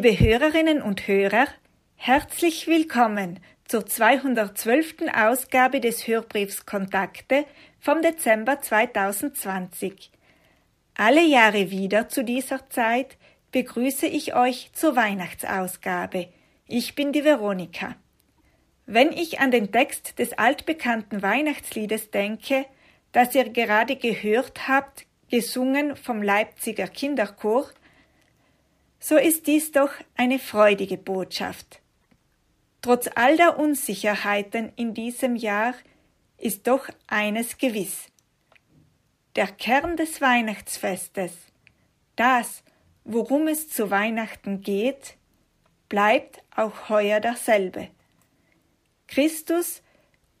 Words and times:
Liebe 0.00 0.20
Hörerinnen 0.20 0.80
und 0.80 1.08
Hörer, 1.08 1.48
herzlich 1.96 2.68
willkommen 2.68 3.40
zur 3.64 3.84
212. 3.84 4.94
Ausgabe 5.12 5.80
des 5.80 6.06
Hörbriefs 6.06 6.64
Kontakte 6.66 7.44
vom 7.80 8.00
Dezember 8.00 8.60
2020. 8.60 10.12
Alle 10.94 11.26
Jahre 11.26 11.72
wieder 11.72 12.08
zu 12.08 12.22
dieser 12.22 12.70
Zeit 12.70 13.16
begrüße 13.50 14.06
ich 14.06 14.36
euch 14.36 14.70
zur 14.72 14.94
Weihnachtsausgabe. 14.94 16.28
Ich 16.68 16.94
bin 16.94 17.10
die 17.10 17.24
Veronika. 17.24 17.96
Wenn 18.86 19.10
ich 19.10 19.40
an 19.40 19.50
den 19.50 19.72
Text 19.72 20.20
des 20.20 20.32
altbekannten 20.32 21.22
Weihnachtsliedes 21.22 22.12
denke, 22.12 22.66
das 23.10 23.34
ihr 23.34 23.48
gerade 23.48 23.96
gehört 23.96 24.68
habt, 24.68 25.06
gesungen 25.28 25.96
vom 25.96 26.22
Leipziger 26.22 26.86
Kinderchor, 26.86 27.66
so 29.00 29.16
ist 29.16 29.46
dies 29.46 29.72
doch 29.72 29.90
eine 30.16 30.38
freudige 30.38 30.98
Botschaft. 30.98 31.80
Trotz 32.82 33.08
all 33.14 33.36
der 33.36 33.58
Unsicherheiten 33.58 34.72
in 34.76 34.94
diesem 34.94 35.36
Jahr 35.36 35.74
ist 36.36 36.66
doch 36.66 36.88
eines 37.06 37.58
gewiss. 37.58 38.06
Der 39.36 39.46
Kern 39.46 39.96
des 39.96 40.20
Weihnachtsfestes, 40.20 41.32
das, 42.16 42.62
worum 43.04 43.46
es 43.46 43.68
zu 43.68 43.90
Weihnachten 43.90 44.60
geht, 44.60 45.16
bleibt 45.88 46.42
auch 46.54 46.88
heuer 46.88 47.20
derselbe. 47.20 47.88
Christus 49.06 49.82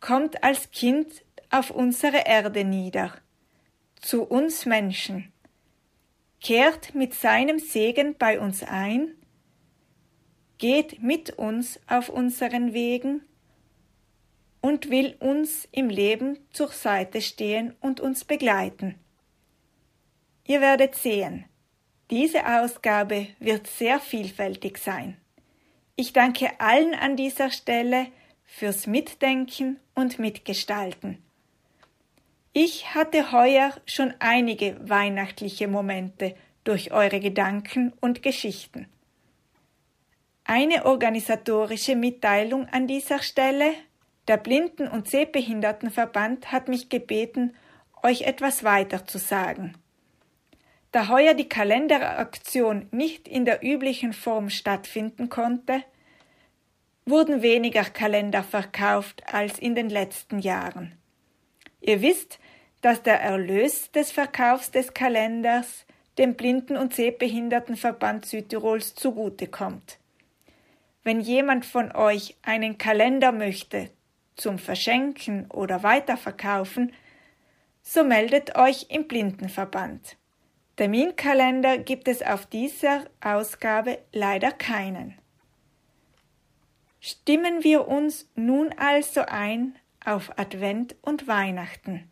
kommt 0.00 0.42
als 0.42 0.70
Kind 0.70 1.24
auf 1.50 1.70
unsere 1.70 2.26
Erde 2.26 2.64
nieder, 2.64 3.14
zu 4.00 4.22
uns 4.24 4.66
Menschen 4.66 5.32
kehrt 6.40 6.94
mit 6.94 7.14
seinem 7.14 7.58
Segen 7.58 8.14
bei 8.16 8.38
uns 8.40 8.62
ein, 8.62 9.14
geht 10.58 11.02
mit 11.02 11.30
uns 11.38 11.80
auf 11.86 12.08
unseren 12.08 12.72
Wegen 12.72 13.22
und 14.60 14.90
will 14.90 15.16
uns 15.20 15.68
im 15.70 15.88
Leben 15.88 16.38
zur 16.50 16.68
Seite 16.68 17.20
stehen 17.20 17.74
und 17.80 18.00
uns 18.00 18.24
begleiten. 18.24 18.96
Ihr 20.46 20.60
werdet 20.60 20.94
sehen, 20.94 21.44
diese 22.10 22.46
Ausgabe 22.46 23.28
wird 23.38 23.66
sehr 23.66 24.00
vielfältig 24.00 24.78
sein. 24.78 25.16
Ich 25.94 26.12
danke 26.12 26.58
allen 26.58 26.94
an 26.94 27.16
dieser 27.16 27.50
Stelle 27.50 28.06
fürs 28.44 28.86
Mitdenken 28.86 29.78
und 29.94 30.18
Mitgestalten. 30.18 31.22
Ich 32.60 32.92
hatte 32.92 33.30
heuer 33.30 33.72
schon 33.86 34.12
einige 34.18 34.76
weihnachtliche 34.88 35.68
Momente 35.68 36.34
durch 36.64 36.90
eure 36.90 37.20
Gedanken 37.20 37.92
und 38.00 38.20
Geschichten. 38.20 38.88
Eine 40.42 40.84
organisatorische 40.84 41.94
Mitteilung 41.94 42.66
an 42.66 42.88
dieser 42.88 43.20
Stelle. 43.22 43.74
Der 44.26 44.38
Blinden- 44.38 44.88
und 44.88 45.08
Sehbehindertenverband 45.08 46.50
hat 46.50 46.66
mich 46.66 46.88
gebeten, 46.88 47.54
euch 48.02 48.22
etwas 48.22 48.64
weiter 48.64 49.06
zu 49.06 49.18
sagen. 49.18 49.74
Da 50.90 51.06
heuer 51.06 51.34
die 51.34 51.48
Kalenderaktion 51.48 52.88
nicht 52.90 53.28
in 53.28 53.44
der 53.44 53.62
üblichen 53.62 54.12
Form 54.12 54.50
stattfinden 54.50 55.28
konnte, 55.28 55.84
wurden 57.06 57.40
weniger 57.40 57.84
Kalender 57.84 58.42
verkauft 58.42 59.22
als 59.32 59.60
in 59.60 59.76
den 59.76 59.90
letzten 59.90 60.40
Jahren. 60.40 60.98
Ihr 61.80 62.02
wisst, 62.02 62.40
dass 62.80 63.02
der 63.02 63.20
Erlös 63.20 63.90
des 63.90 64.10
Verkaufs 64.10 64.70
des 64.70 64.94
Kalenders 64.94 65.84
dem 66.18 66.34
Blinden- 66.34 66.76
und 66.76 66.94
Sehbehindertenverband 66.94 68.26
Südtirols 68.26 68.94
zugutekommt. 68.94 69.98
Wenn 71.04 71.20
jemand 71.20 71.64
von 71.64 71.92
euch 71.94 72.36
einen 72.42 72.76
Kalender 72.76 73.32
möchte 73.32 73.90
zum 74.36 74.58
Verschenken 74.58 75.50
oder 75.50 75.82
Weiterverkaufen, 75.82 76.92
so 77.82 78.04
meldet 78.04 78.56
euch 78.56 78.86
im 78.90 79.08
Blindenverband. 79.08 80.16
Terminkalender 80.76 81.78
gibt 81.78 82.06
es 82.06 82.22
auf 82.22 82.46
dieser 82.46 83.06
Ausgabe 83.20 83.98
leider 84.12 84.52
keinen. 84.52 85.18
Stimmen 87.00 87.64
wir 87.64 87.88
uns 87.88 88.28
nun 88.34 88.72
also 88.76 89.22
ein 89.22 89.76
auf 90.04 90.38
Advent 90.38 90.94
und 91.00 91.26
Weihnachten. 91.26 92.10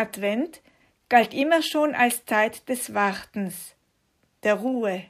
Advent 0.00 0.62
galt 1.10 1.34
immer 1.34 1.62
schon 1.62 1.94
als 1.94 2.24
Zeit 2.24 2.66
des 2.70 2.94
Wartens, 2.94 3.74
der 4.42 4.54
Ruhe, 4.54 5.04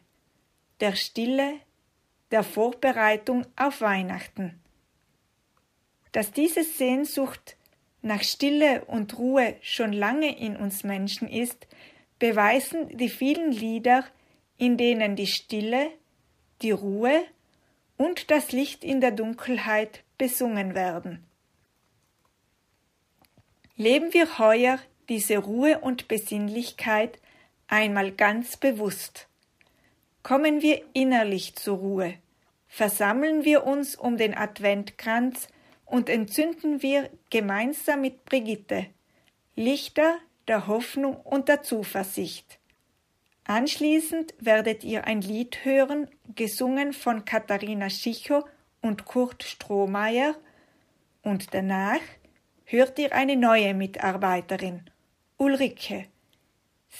der 0.80 0.96
Stille, 0.96 1.60
der 2.32 2.42
Vorbereitung 2.42 3.46
auf 3.54 3.80
Weihnachten. 3.80 4.60
Dass 6.10 6.32
diese 6.32 6.64
Sehnsucht 6.64 7.56
nach 8.02 8.24
Stille 8.24 8.84
und 8.86 9.16
Ruhe 9.16 9.54
schon 9.60 9.92
lange 9.92 10.36
in 10.36 10.56
uns 10.56 10.82
Menschen 10.82 11.28
ist, 11.28 11.68
beweisen 12.18 12.96
die 12.96 13.10
vielen 13.10 13.52
Lieder, 13.52 14.04
in 14.56 14.76
denen 14.76 15.14
die 15.14 15.28
Stille, 15.28 15.92
die 16.62 16.72
Ruhe 16.72 17.22
und 17.96 18.32
das 18.32 18.50
Licht 18.50 18.82
in 18.82 19.00
der 19.00 19.12
Dunkelheit 19.12 20.02
besungen 20.18 20.74
werden. 20.74 21.29
Leben 23.80 24.12
wir 24.12 24.38
heuer 24.38 24.78
diese 25.08 25.38
Ruhe 25.38 25.78
und 25.78 26.06
Besinnlichkeit 26.06 27.18
einmal 27.66 28.12
ganz 28.12 28.58
bewusst. 28.58 29.26
Kommen 30.22 30.60
wir 30.60 30.82
innerlich 30.92 31.56
zur 31.56 31.78
Ruhe, 31.78 32.14
versammeln 32.68 33.42
wir 33.46 33.64
uns 33.64 33.96
um 33.96 34.18
den 34.18 34.34
Adventkranz 34.34 35.48
und 35.86 36.10
entzünden 36.10 36.82
wir 36.82 37.08
gemeinsam 37.30 38.02
mit 38.02 38.26
Brigitte 38.26 38.84
Lichter 39.56 40.18
der 40.46 40.66
Hoffnung 40.66 41.16
und 41.16 41.48
der 41.48 41.62
Zuversicht. 41.62 42.58
Anschließend 43.44 44.34
werdet 44.40 44.84
ihr 44.84 45.06
ein 45.06 45.22
Lied 45.22 45.64
hören, 45.64 46.06
gesungen 46.34 46.92
von 46.92 47.24
Katharina 47.24 47.88
Schicho 47.88 48.44
und 48.82 49.06
Kurt 49.06 49.42
Strohmeier, 49.42 50.34
und 51.22 51.54
danach 51.54 52.00
hört 52.70 52.98
ihr 53.00 53.12
eine 53.12 53.36
neue 53.36 53.74
Mitarbeiterin, 53.74 54.82
Ulrike. 55.36 56.06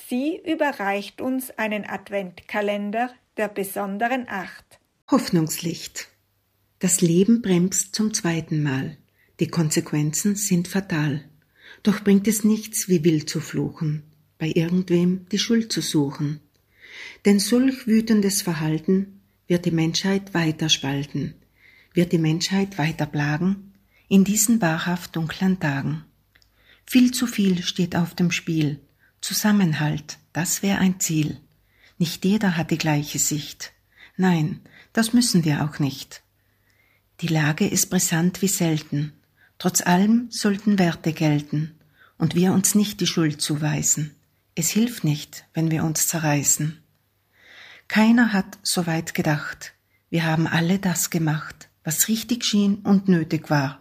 Sie 0.08 0.40
überreicht 0.44 1.20
uns 1.20 1.50
einen 1.52 1.84
Adventkalender 1.84 3.11
der 3.37 3.49
besonderen 3.49 4.26
Acht. 4.28 4.81
Hoffnungslicht. 5.11 6.08
Das 6.81 7.00
Leben 7.00 7.40
bremst 7.40 7.94
zum 7.94 8.12
zweiten 8.12 8.62
Mal. 8.62 8.96
Die 9.38 9.49
Konsequenzen 9.49 10.34
sind 10.34 10.67
fatal. 10.67 11.25
Doch 11.82 12.02
bringt 12.02 12.26
es 12.26 12.43
nichts, 12.43 12.88
wie 12.88 13.05
wild 13.05 13.31
zu 13.31 13.40
fluchen, 13.40 14.02
bei 14.38 14.50
irgendwem 14.52 15.26
die 15.31 15.38
Schuld 15.38 15.73
zu 15.73 15.82
suchen. 15.82 16.40
Denn 17.25 17.38
solch 17.38 17.87
wütendes 17.87 18.43
Verhalten 18.43 19.20
wird 19.46 19.66
die 19.66 19.70
Menschheit 19.70 20.34
weiter 20.34 20.69
spalten, 20.69 21.34
wird 21.94 22.12
die 22.12 22.19
Menschheit 22.19 22.76
weiter 22.76 23.06
plagen 23.06 23.69
in 24.11 24.25
diesen 24.25 24.61
wahrhaft 24.61 25.15
dunklen 25.15 25.61
Tagen. 25.61 26.05
Viel 26.85 27.12
zu 27.12 27.29
viel 27.29 27.62
steht 27.62 27.95
auf 27.95 28.12
dem 28.12 28.33
Spiel. 28.33 28.81
Zusammenhalt, 29.21 30.19
das 30.33 30.65
wäre 30.65 30.79
ein 30.79 30.99
Ziel. 30.99 31.39
Nicht 31.97 32.25
jeder 32.25 32.57
hat 32.57 32.73
die 32.73 32.79
gleiche 32.79 33.21
Sicht. 33.21 33.73
Nein, 34.17 34.61
das 34.93 35.12
müssen 35.12 35.45
wir 35.45 35.65
auch 35.65 35.79
nicht. 35.79 36.23
Die 37.21 37.29
Lage 37.29 37.69
ist 37.69 37.89
brisant 37.89 38.43
wie 38.43 38.49
selten. 38.49 39.12
Trotz 39.59 39.81
allem 39.81 40.27
sollten 40.31 40.81
Werte 40.81 41.12
gelten 41.12 41.79
und 42.19 42.35
wir 42.35 42.53
uns 42.53 42.75
nicht 42.75 43.01
die 43.01 43.07
Schuld 43.07 43.41
zuweisen. 43.41 44.17
Es 44.57 44.71
hilft 44.71 45.05
nicht, 45.05 45.45
wenn 45.55 45.71
wir 45.71 45.85
uns 45.85 46.09
zerreißen. 46.09 46.83
Keiner 47.87 48.33
hat 48.33 48.59
so 48.65 48.89
weit 48.89 49.15
gedacht. 49.15 49.75
Wir 50.09 50.25
haben 50.25 50.49
alle 50.49 50.81
das 50.81 51.11
gemacht, 51.11 51.69
was 51.85 52.09
richtig 52.09 52.45
schien 52.45 52.77
und 52.83 53.07
nötig 53.07 53.51
war. 53.51 53.81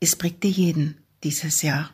Es 0.00 0.16
prägte 0.16 0.48
jeden 0.48 0.96
dieses 1.22 1.60
Jahr. 1.60 1.90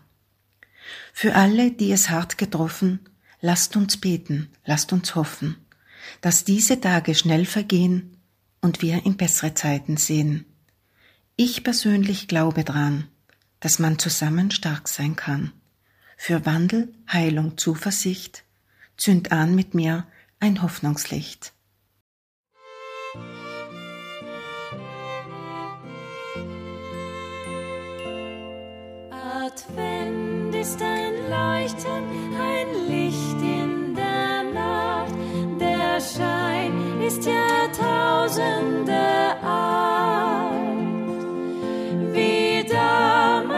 Für 1.13 1.35
alle, 1.35 1.73
die 1.73 1.91
es 1.91 2.09
hart 2.09 2.39
getroffen, 2.39 3.01
lasst 3.41 3.77
uns 3.77 3.97
beten, 3.97 4.51
lasst 4.65 4.93
uns 4.93 5.17
hoffen, 5.17 5.57
dass 6.21 6.45
diese 6.45 6.81
Tage 6.81 7.17
schnell 7.17 7.45
vergehen 7.45 8.17
und 8.61 8.81
wir 8.81 9.05
in 9.05 9.17
bessere 9.17 9.55
Zeiten 9.55 9.97
sehen. 9.97 10.45
Ich 11.35 11.65
persönlich 11.65 12.29
glaube 12.29 12.63
dran, 12.63 13.09
dass 13.61 13.81
man 13.81 13.99
zusammen 13.99 14.53
stark 14.53 14.87
sein 14.87 15.17
kann. 15.17 15.53
Für 16.17 16.47
Wandel, 16.47 16.95
Heilung, 17.13 17.59
Zuversicht, 17.59 18.45
zünd 18.97 19.33
an 19.33 19.55
mit 19.55 19.75
mir 19.75 20.07
ein 20.39 20.63
Hoffnungslicht. 20.63 21.53
Ist 30.53 30.83
ein 30.83 31.15
Leuchten, 31.31 32.05
ein 32.39 32.69
Licht 32.89 33.41
in 33.41 33.95
der 33.95 34.43
Nacht. 34.53 35.15
Der 35.61 36.01
Schein 36.01 37.01
ist 37.01 37.25
Jahrtausende 37.25 38.93
alt. 39.43 39.77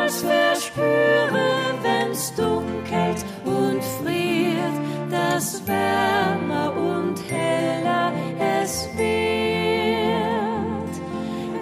es 0.08 0.22
verspüre, 0.22 1.74
wenn's 1.82 2.34
dunkelt 2.34 3.24
und 3.44 3.84
friert, 3.84 4.76
dass 5.10 5.62
wärmer 5.66 6.72
und 6.74 7.16
heller 7.30 8.12
es 8.62 8.88
wird. 8.96 9.34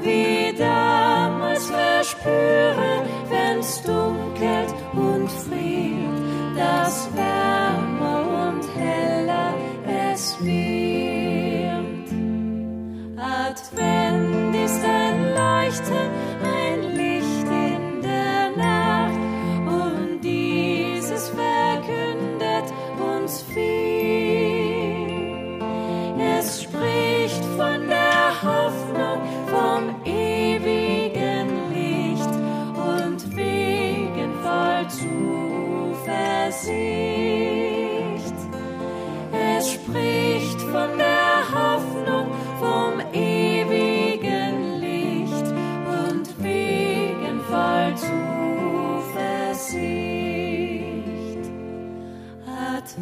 Wie 0.02 0.56
damals 0.56 1.66
verspüre, 1.66 3.04
wenn's 3.28 3.82
dunkelt 3.82 4.25
und 4.40 4.75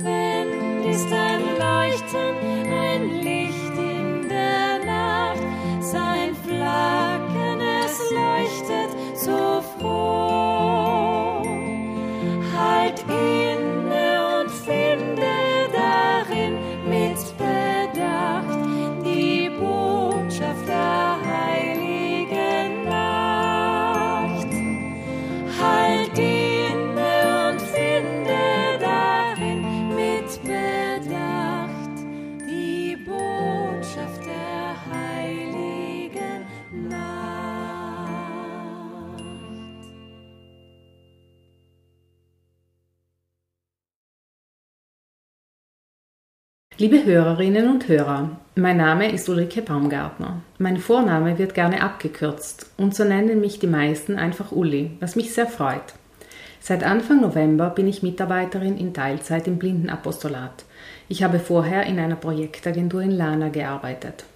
space. 0.00 0.33
Liebe 46.84 47.02
Hörerinnen 47.06 47.70
und 47.70 47.88
Hörer, 47.88 48.28
mein 48.56 48.76
Name 48.76 49.10
ist 49.10 49.26
Ulrike 49.30 49.62
Baumgartner. 49.62 50.42
Mein 50.58 50.76
Vorname 50.76 51.38
wird 51.38 51.54
gerne 51.54 51.80
abgekürzt 51.80 52.66
und 52.76 52.94
so 52.94 53.04
nennen 53.04 53.40
mich 53.40 53.58
die 53.58 53.66
meisten 53.66 54.18
einfach 54.18 54.52
Uli, 54.52 54.90
was 55.00 55.16
mich 55.16 55.32
sehr 55.32 55.46
freut. 55.46 55.94
Seit 56.60 56.84
Anfang 56.84 57.22
November 57.22 57.70
bin 57.70 57.88
ich 57.88 58.02
Mitarbeiterin 58.02 58.76
in 58.76 58.92
Teilzeit 58.92 59.46
im 59.46 59.56
Blindenapostolat. 59.56 60.66
Ich 61.08 61.22
habe 61.22 61.38
vorher 61.38 61.84
in 61.86 61.98
einer 61.98 62.16
Projektagentur 62.16 63.00
in 63.00 63.12
Lana 63.12 63.48
gearbeitet. 63.48 64.26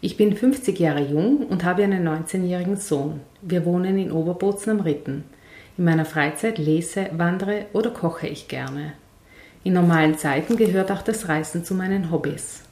Ich 0.00 0.16
bin 0.16 0.36
50 0.36 0.78
Jahre 0.78 1.02
jung 1.02 1.38
und 1.48 1.64
habe 1.64 1.82
einen 1.82 2.06
19-jährigen 2.06 2.76
Sohn. 2.76 3.22
Wir 3.42 3.64
wohnen 3.64 3.98
in 3.98 4.12
Oberbozen 4.12 4.70
am 4.70 4.80
Ritten. 4.82 5.24
In 5.76 5.82
meiner 5.82 6.04
Freizeit 6.04 6.58
lese, 6.58 7.08
wandere 7.16 7.66
oder 7.72 7.90
koche 7.90 8.28
ich 8.28 8.46
gerne. 8.46 8.92
In 9.64 9.72
normalen 9.72 10.16
Zeiten 10.16 10.56
gehört 10.56 10.90
auch 10.90 11.02
das 11.02 11.28
Reisen 11.28 11.64
zu 11.64 11.74
meinen 11.74 12.10
Hobbys. 12.10 12.62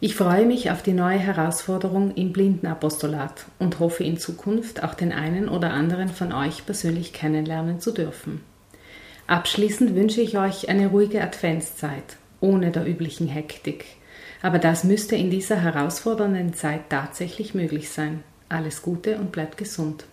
Ich 0.00 0.16
freue 0.16 0.44
mich 0.44 0.70
auf 0.70 0.82
die 0.82 0.92
neue 0.92 1.18
Herausforderung 1.18 2.14
im 2.14 2.32
Blindenapostolat 2.32 3.46
und 3.58 3.78
hoffe 3.80 4.04
in 4.04 4.18
Zukunft 4.18 4.82
auch 4.82 4.94
den 4.94 5.12
einen 5.12 5.48
oder 5.48 5.72
anderen 5.72 6.08
von 6.08 6.32
euch 6.32 6.66
persönlich 6.66 7.12
kennenlernen 7.12 7.80
zu 7.80 7.90
dürfen. 7.90 8.42
Abschließend 9.26 9.94
wünsche 9.94 10.20
ich 10.20 10.36
euch 10.36 10.68
eine 10.68 10.88
ruhige 10.88 11.22
Adventszeit, 11.22 12.16
ohne 12.40 12.70
der 12.70 12.86
üblichen 12.86 13.28
Hektik. 13.28 13.86
Aber 14.42 14.58
das 14.58 14.84
müsste 14.84 15.16
in 15.16 15.30
dieser 15.30 15.56
herausfordernden 15.62 16.52
Zeit 16.52 16.90
tatsächlich 16.90 17.54
möglich 17.54 17.88
sein. 17.88 18.22
Alles 18.50 18.82
Gute 18.82 19.16
und 19.16 19.32
bleibt 19.32 19.56
gesund. 19.56 20.04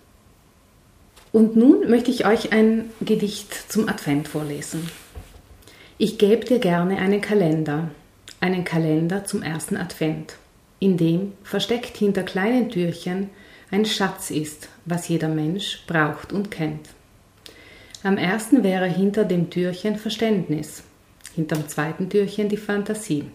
Und 1.33 1.57
nun 1.57 1.89
möchte 1.89 2.11
ich 2.11 2.25
euch 2.25 2.53
ein 2.53 2.89
Gedicht 3.01 3.53
zum 3.69 3.89
Advent 3.89 4.29
vorlesen. 4.29 4.89
Ich 6.03 6.17
gebe 6.17 6.43
dir 6.43 6.57
gerne 6.57 6.97
einen 6.97 7.21
Kalender, 7.21 7.91
einen 8.39 8.63
Kalender 8.63 9.23
zum 9.23 9.43
ersten 9.43 9.77
Advent, 9.77 10.33
in 10.79 10.97
dem, 10.97 11.33
versteckt 11.43 11.95
hinter 11.95 12.23
kleinen 12.23 12.71
Türchen, 12.71 13.29
ein 13.69 13.85
Schatz 13.85 14.31
ist, 14.31 14.69
was 14.85 15.09
jeder 15.09 15.27
Mensch 15.27 15.83
braucht 15.85 16.33
und 16.33 16.49
kennt. 16.49 16.89
Am 18.01 18.17
ersten 18.17 18.63
wäre 18.63 18.87
hinter 18.87 19.25
dem 19.25 19.51
Türchen 19.51 19.95
Verständnis, 19.95 20.81
hinterm 21.35 21.67
zweiten 21.67 22.09
Türchen 22.09 22.49
die 22.49 22.57
Fantasie, 22.57 23.25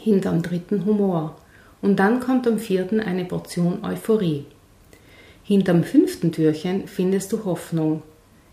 hinterm 0.00 0.42
dritten 0.42 0.84
Humor 0.84 1.36
und 1.80 2.00
dann 2.00 2.18
kommt 2.18 2.48
am 2.48 2.58
vierten 2.58 2.98
eine 2.98 3.24
Portion 3.24 3.84
Euphorie. 3.84 4.46
Hinterm 5.44 5.84
fünften 5.84 6.32
Türchen 6.32 6.88
findest 6.88 7.30
du 7.30 7.44
Hoffnung, 7.44 8.02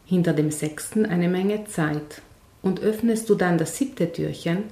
hinter 0.05 0.34
dem 0.34 0.51
sechsten 0.51 1.08
eine 1.08 1.27
Menge 1.27 1.65
Zeit 1.65 2.22
und 2.65 2.79
öffnest 2.81 3.29
du 3.29 3.36
dann 3.36 3.60
das 3.60 3.77
siebte 3.77 4.12
Türchen, 4.12 4.63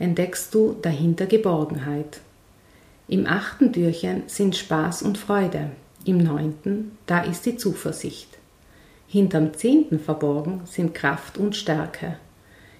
entdeckst 0.00 0.52
du 0.52 0.76
dahinter 0.82 1.26
Geborgenheit. 1.26 2.20
Im 3.06 3.24
achten 3.26 3.72
Türchen 3.72 4.24
sind 4.26 4.56
Spaß 4.56 5.02
und 5.02 5.16
Freude, 5.16 5.70
im 6.04 6.18
neunten, 6.18 6.98
da 7.06 7.20
ist 7.20 7.46
die 7.46 7.56
Zuversicht. 7.56 8.36
Hinterm 9.06 9.54
zehnten 9.54 10.00
verborgen 10.00 10.62
sind 10.64 10.92
Kraft 10.92 11.38
und 11.38 11.54
Stärke. 11.54 12.16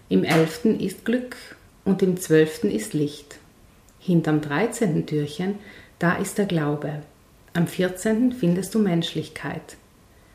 Im 0.09 0.25
elften 0.25 0.81
ist 0.81 1.05
Glück 1.05 1.37
und 1.85 2.03
im 2.03 2.17
zwölften 2.17 2.69
ist 2.69 2.93
Licht. 2.93 3.39
Hinterm 4.01 4.41
dreizehnten 4.41 5.07
Türchen, 5.07 5.61
da 6.01 6.17
ist 6.17 6.39
der 6.39 6.47
Glaube. 6.47 7.03
Am 7.55 7.69
vierzehnten 7.69 8.33
findest 8.33 8.75
du 8.75 8.81
Menschlichkeit. 8.81 9.77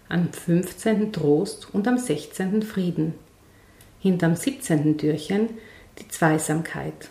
Am 0.08 0.32
fünfzehnten 0.32 1.12
Trost 1.12 1.68
und 1.74 1.86
am 1.90 1.98
sechzehnten 1.98 2.64
Frieden. 2.64 3.14
Hinterm 4.02 4.36
siebzehnten 4.36 4.98
Türchen 4.98 5.50
die 6.00 6.08
Zweisamkeit. 6.08 7.10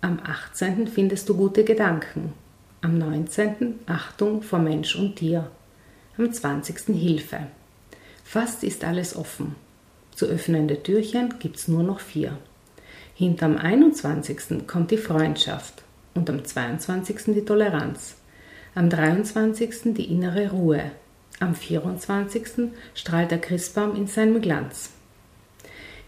Am 0.00 0.20
achtzehnten 0.24 0.86
findest 0.86 1.28
du 1.28 1.36
gute 1.36 1.64
Gedanken. 1.64 2.32
Am 2.80 2.96
neunzehnten 2.96 3.80
Achtung 3.86 4.42
vor 4.42 4.60
Mensch 4.60 4.94
und 4.94 5.16
Tier. 5.16 5.50
Am 6.16 6.32
zwanzigsten 6.32 6.94
Hilfe. 6.94 7.48
Fast 8.22 8.62
ist 8.62 8.84
alles 8.84 9.16
offen. 9.16 9.56
Zu 10.14 10.26
öffnende 10.26 10.80
Türchen 10.80 11.34
gibt's 11.40 11.66
nur 11.66 11.82
noch 11.82 11.98
vier. 11.98 12.38
Hinterm 13.16 13.56
21. 13.56 14.64
kommt 14.68 14.92
die 14.92 14.96
Freundschaft 14.96 15.82
und 16.14 16.30
am 16.30 16.44
22. 16.44 17.34
die 17.34 17.44
Toleranz. 17.44 18.14
Am 18.76 18.88
23. 18.88 19.94
die 19.94 20.12
innere 20.12 20.52
Ruhe. 20.52 20.92
Am 21.40 21.56
24. 21.56 22.70
strahlt 22.94 23.32
der 23.32 23.40
Christbaum 23.40 23.96
in 23.96 24.06
seinem 24.06 24.40
Glanz. 24.40 24.90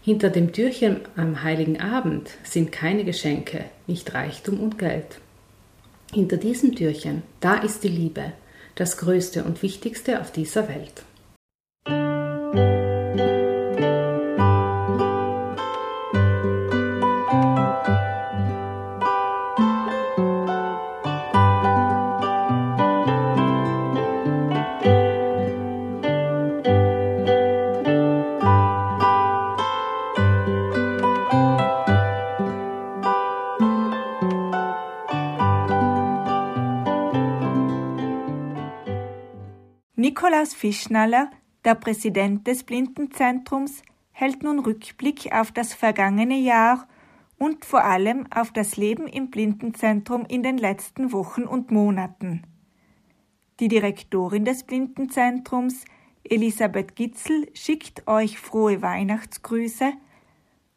Hinter 0.03 0.31
dem 0.31 0.51
Türchen 0.51 1.01
am 1.15 1.43
heiligen 1.43 1.79
Abend 1.79 2.31
sind 2.43 2.71
keine 2.71 3.03
Geschenke, 3.03 3.65
nicht 3.85 4.15
Reichtum 4.15 4.59
und 4.59 4.79
Geld. 4.79 5.19
Hinter 6.11 6.37
diesem 6.37 6.75
Türchen, 6.75 7.21
da 7.39 7.55
ist 7.57 7.83
die 7.83 7.89
Liebe, 7.89 8.33
das 8.73 8.97
Größte 8.97 9.43
und 9.43 9.61
Wichtigste 9.61 10.19
auf 10.19 10.31
dieser 10.31 10.67
Welt. 10.67 11.03
Nikolaus 40.31 40.53
Fischnaller, 40.53 41.29
der 41.65 41.75
Präsident 41.75 42.47
des 42.47 42.63
Blindenzentrums, 42.63 43.81
hält 44.13 44.43
nun 44.43 44.59
Rückblick 44.59 45.29
auf 45.33 45.51
das 45.51 45.73
vergangene 45.73 46.37
Jahr 46.37 46.87
und 47.37 47.65
vor 47.65 47.83
allem 47.83 48.27
auf 48.33 48.53
das 48.53 48.77
Leben 48.77 49.07
im 49.07 49.29
Blindenzentrum 49.29 50.25
in 50.25 50.41
den 50.41 50.57
letzten 50.57 51.11
Wochen 51.11 51.43
und 51.43 51.69
Monaten. 51.69 52.43
Die 53.59 53.67
Direktorin 53.67 54.45
des 54.45 54.63
Blindenzentrums, 54.63 55.83
Elisabeth 56.23 56.95
Gitzel, 56.95 57.49
schickt 57.53 58.07
euch 58.07 58.39
frohe 58.39 58.81
Weihnachtsgrüße 58.81 59.91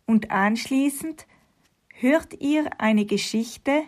und 0.04 0.32
anschließend 0.32 1.28
hört 1.94 2.42
ihr 2.42 2.68
eine 2.78 3.04
Geschichte, 3.04 3.84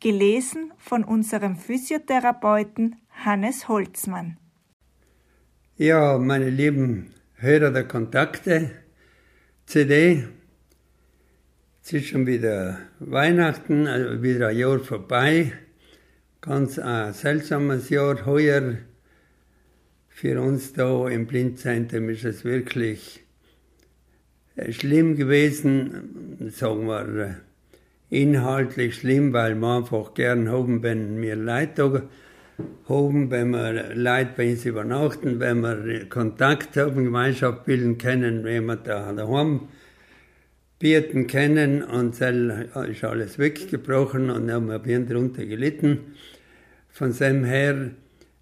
gelesen 0.00 0.72
von 0.78 1.04
unserem 1.04 1.56
Physiotherapeuten 1.56 2.96
Hannes 3.22 3.68
Holzmann. 3.68 4.38
Ja, 5.82 6.18
meine 6.18 6.50
lieben 6.50 7.06
Hörer 7.36 7.70
der 7.70 7.84
Kontakte, 7.84 8.70
CD, 9.64 10.24
es 11.82 11.94
ist 11.94 12.08
schon 12.08 12.26
wieder 12.26 12.76
Weihnachten, 12.98 13.86
also 13.86 14.22
wieder 14.22 14.48
ein 14.48 14.58
Jahr 14.58 14.80
vorbei. 14.80 15.54
Ganz 16.42 16.78
ein 16.78 17.14
seltsames 17.14 17.88
Jahr 17.88 18.26
heuer. 18.26 18.74
Für 20.10 20.42
uns 20.42 20.74
da 20.74 21.08
im 21.08 21.26
Blindzentrum 21.26 22.10
ist 22.10 22.26
es 22.26 22.44
wirklich 22.44 23.24
äh, 24.56 24.72
schlimm 24.72 25.16
gewesen, 25.16 26.50
sagen 26.52 26.88
wir 26.88 27.16
äh, 27.16 27.34
inhaltlich 28.10 28.96
schlimm, 28.96 29.32
weil 29.32 29.54
wir 29.54 29.78
einfach 29.78 30.12
gern 30.12 30.50
haben, 30.50 30.82
wenn 30.82 31.22
wir 31.22 31.36
Leute 31.36 32.10
haben, 32.88 33.30
wenn 33.30 33.50
wir 33.50 33.94
Leute 33.94 34.30
bei 34.36 34.50
uns 34.50 34.64
übernachten, 34.64 35.40
wenn 35.40 35.60
wir 35.60 36.08
Kontakt 36.08 36.76
haben, 36.76 37.04
Gemeinschaft 37.04 37.64
bilden 37.64 37.98
können, 37.98 38.44
wenn 38.44 38.66
wir 38.66 38.76
da 38.76 39.12
daheim 39.12 39.68
bieten 40.78 41.26
können 41.26 41.82
und 41.82 42.20
dann 42.20 42.68
ist 42.90 43.04
alles 43.04 43.38
weggebrochen 43.38 44.30
und 44.30 44.50
haben 44.50 44.68
wir 44.68 45.00
darunter 45.00 45.44
gelitten. 45.44 46.14
Von 46.88 47.16
dem 47.16 47.44
her, 47.44 47.90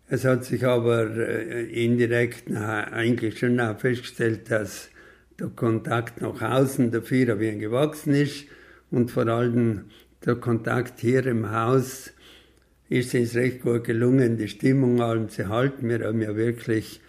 es 0.09 0.25
hat 0.25 0.45
sich 0.45 0.65
aber 0.65 1.17
äh, 1.17 1.65
indirekt 1.85 2.51
eigentlich 2.55 3.39
schon 3.39 3.61
auch 3.61 3.79
festgestellt, 3.79 4.51
dass 4.51 4.89
der 5.39 5.49
Kontakt 5.49 6.21
nach 6.21 6.41
außen 6.41 6.91
dafür 6.91 7.35
ein 7.35 7.41
wenig 7.41 7.61
gewachsen 7.61 8.15
ist 8.15 8.47
und 8.91 9.11
vor 9.11 9.27
allem 9.27 9.85
der 10.25 10.37
Kontakt 10.37 11.01
hier 11.01 11.27
im 11.27 11.51
Haus 11.51 12.13
ist 12.89 13.15
es 13.15 13.35
recht 13.35 13.63
gut 13.63 13.85
gelungen, 13.85 14.39
die 14.39 14.49
Stimmung 14.49 15.01
allem 15.01 15.29
zu 15.29 15.49
halten. 15.49 15.89
Wir 15.89 16.01
haben 16.01 16.23
ja 16.23 16.35
wirklich 16.37 17.01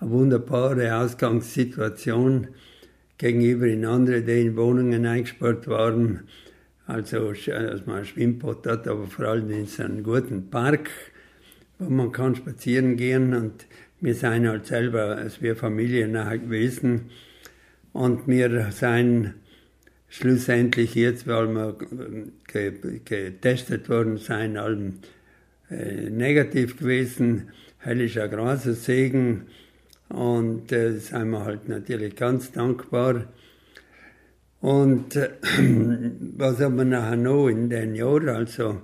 eine 0.00 0.10
wunderbare 0.10 0.96
Ausgangssituation 0.96 2.48
gegenüber 3.18 3.66
in 3.66 3.84
andere, 3.84 4.22
die 4.22 4.40
in 4.40 4.56
Wohnungen 4.56 5.04
eingesperrt 5.04 5.66
waren. 5.66 6.24
Also, 6.86 7.32
dass 7.32 7.84
man 7.84 7.98
ein 7.98 8.04
Schwimmbad 8.06 8.66
hat, 8.66 8.88
aber 8.88 9.06
vor 9.06 9.26
allem 9.26 9.50
in 9.50 9.66
so 9.66 9.82
einem 9.82 10.02
guten 10.02 10.48
Park, 10.48 10.88
wo 11.78 11.90
man 11.90 12.12
kann 12.12 12.34
spazieren 12.34 12.96
gehen 12.96 13.34
und 13.34 13.66
wir 14.00 14.14
sind 14.14 14.48
halt 14.48 14.66
selber, 14.66 15.16
als 15.16 15.42
wir 15.42 15.56
Familie 15.56 16.08
nachher 16.08 16.38
gewesen 16.38 17.10
und 17.92 18.26
wir 18.26 18.70
sind 18.70 19.34
schlussendlich 20.08 20.94
jetzt, 20.94 21.26
weil 21.26 21.48
wir 21.48 21.76
getestet 23.04 23.88
worden 23.90 24.16
sind, 24.16 24.56
allem 24.56 25.00
äh, 25.70 26.10
negativ 26.10 26.78
gewesen. 26.78 27.50
Heil 27.84 28.00
ist 28.00 28.18
ein 28.18 28.30
großer 28.30 28.74
Segen. 28.74 29.46
Und 30.08 30.72
äh, 30.72 30.98
sind 30.98 31.30
wir 31.30 31.44
halt 31.44 31.68
natürlich 31.68 32.16
ganz 32.16 32.52
dankbar. 32.52 33.24
Und 34.60 35.16
äh, 35.16 35.30
was 36.36 36.60
haben 36.60 36.76
wir 36.76 36.84
nachher 36.84 37.16
noch 37.16 37.48
in 37.48 37.68
den 37.68 37.94
Jahren, 37.94 38.30
also 38.30 38.80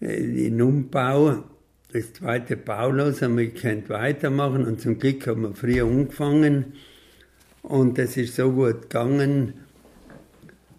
äh, 0.00 0.46
in 0.46 0.60
Umbau, 0.60 1.44
das 1.92 2.12
zweite 2.12 2.56
Baulos 2.56 3.22
haben 3.22 3.38
wir 3.38 3.50
können 3.50 3.88
weitermachen. 3.88 4.66
Und 4.66 4.80
zum 4.80 4.98
Glück 4.98 5.26
haben 5.26 5.42
wir 5.42 5.54
früher 5.54 5.86
angefangen. 5.86 6.74
Und 7.62 7.98
es 7.98 8.16
ist 8.16 8.34
so 8.34 8.50
gut 8.52 8.82
gegangen 8.82 9.65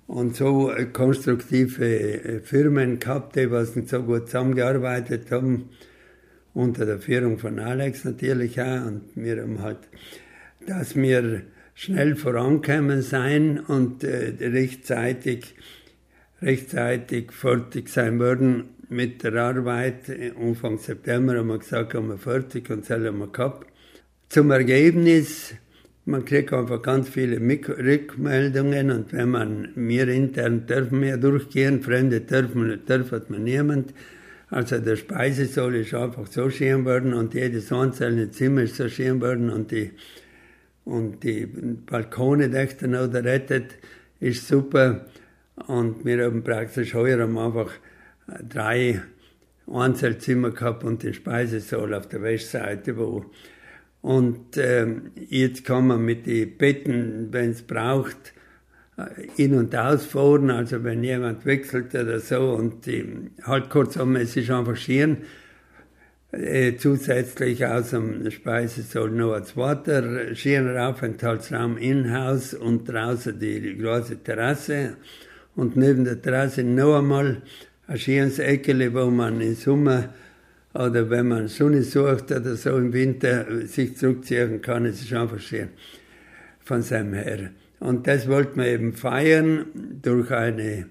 und 0.07 0.35
so 0.35 0.71
konstruktive 0.93 2.41
Firmen 2.43 2.99
gehabt, 2.99 3.35
die 3.35 3.51
was 3.51 3.73
so 3.73 4.03
gut 4.03 4.27
zusammengearbeitet 4.27 5.29
haben, 5.31 5.69
unter 6.53 6.85
der 6.85 6.99
Führung 6.99 7.37
von 7.37 7.59
Alex 7.59 8.03
natürlich 8.05 8.59
auch. 8.59 8.85
Und 8.87 9.03
wir 9.15 9.41
haben 9.41 9.61
halt, 9.61 9.79
dass 10.65 10.95
wir 10.95 11.43
schnell 11.75 12.15
vorankommen 12.15 13.03
sein 13.03 13.59
und 13.59 14.03
äh, 14.03 14.33
rechtzeitig, 14.39 15.53
rechtzeitig 16.41 17.31
fertig 17.31 17.89
sein 17.89 18.19
würden 18.19 18.69
mit 18.89 19.23
der 19.23 19.35
Arbeit. 19.35 20.09
Anfang 20.39 20.79
September 20.79 21.37
haben 21.37 21.47
wir 21.47 21.59
gesagt, 21.59 21.93
haben 21.93 22.09
wir 22.09 22.17
fertig 22.17 22.69
und 22.71 22.89
das 22.89 22.97
haben 22.97 23.19
wir 23.19 23.27
gehabt. 23.27 23.67
Zum 24.29 24.49
Ergebnis, 24.51 25.53
man 26.07 26.23
kriegt 26.23 26.53
einfach 26.53 26.81
ganz 26.81 27.09
viele 27.09 27.39
Rückmeldungen 27.39 28.91
und 28.91 29.11
wenn 29.11 29.29
man, 29.29 29.69
wir 29.75 30.07
intern 30.07 30.65
dürfen 30.65 31.01
wir 31.01 31.17
durchgehen, 31.17 31.83
Fremde 31.83 32.21
dürfen, 32.21 32.79
dürfen 32.87 33.21
man 33.27 33.43
niemand. 33.43 33.93
Also 34.49 34.79
der 34.79 34.95
Speisesaal 34.95 35.75
ist 35.75 35.93
einfach 35.93 36.27
so 36.27 36.49
schön 36.49 36.85
worden 36.85 37.13
und 37.13 37.33
jedes 37.33 37.73
einzelne 37.73 38.31
Zimmer 38.31 38.61
ist 38.61 38.77
so 38.77 38.87
schön 38.87 39.19
worden 39.19 39.49
und 39.49 39.71
die 39.71 39.91
und 40.85 41.21
die 41.25 41.45
Balkone 41.45 42.49
dächten 42.49 42.91
noch 42.91 43.13
rettet, 43.13 43.75
ist 44.21 44.47
super. 44.47 45.05
Und 45.67 46.05
wir 46.05 46.23
haben 46.23 46.45
praktisch 46.45 46.93
heuer 46.93 47.19
einfach 47.19 47.71
drei 48.47 49.01
Einzelzimmer 49.69 50.51
gehabt 50.51 50.85
und 50.85 51.03
den 51.03 51.13
Speisesaal 51.13 51.93
auf 51.93 52.07
der 52.07 52.21
Westseite, 52.21 52.95
wo 52.95 53.25
und 54.01 54.57
ähm, 54.57 55.11
jetzt 55.29 55.65
kann 55.65 55.87
man 55.87 56.03
mit 56.03 56.25
den 56.25 56.57
Betten, 56.57 57.27
wenn 57.31 57.51
es 57.51 57.61
braucht, 57.61 58.33
in- 59.37 59.53
und 59.53 59.75
ausfahren, 59.75 60.49
also 60.49 60.83
wenn 60.83 61.03
jemand 61.03 61.45
wechselt 61.45 61.93
oder 61.93 62.19
so 62.19 62.53
und 62.53 62.85
die, 62.85 63.29
halt 63.43 63.69
kurzum, 63.69 64.15
es 64.15 64.35
ist 64.35 64.49
einfach 64.49 64.75
schön, 64.75 65.17
äh, 66.31 66.75
zusätzlich 66.77 67.65
aus 67.65 67.91
dem 67.91 68.29
Speisesaal 68.31 69.09
noch 69.09 69.33
ein 69.33 69.45
zweiter 69.45 70.35
schöner 70.35 70.89
Aufenthaltsraum 70.89 71.77
und 72.53 72.89
draußen 72.89 73.39
die 73.39 73.77
große 73.77 74.23
Terrasse. 74.23 74.97
Und 75.55 75.77
neben 75.77 76.03
der 76.03 76.21
Terrasse 76.21 76.63
noch 76.63 76.97
einmal 76.97 77.41
ein 77.87 77.97
schönes 77.97 78.39
wo 78.93 79.09
man 79.09 79.41
im 79.41 79.55
Sommer 79.55 80.09
oder 80.77 81.09
wenn 81.09 81.27
man 81.27 81.47
Sonne 81.47 81.81
sucht 81.81 82.31
oder 82.31 82.55
so 82.55 82.77
im 82.77 82.93
Winter 82.93 83.45
sich 83.65 83.97
zurückziehen 83.97 84.61
kann. 84.61 84.85
Es 84.85 85.01
ist 85.01 85.13
einfach 85.13 85.39
schön 85.39 85.69
von 86.59 86.81
seinem 86.81 87.13
her. 87.13 87.51
Und 87.79 88.07
das 88.07 88.27
wollten 88.27 88.59
wir 88.59 88.67
eben 88.67 88.93
feiern 88.93 89.65
durch 90.01 90.31
eine 90.31 90.87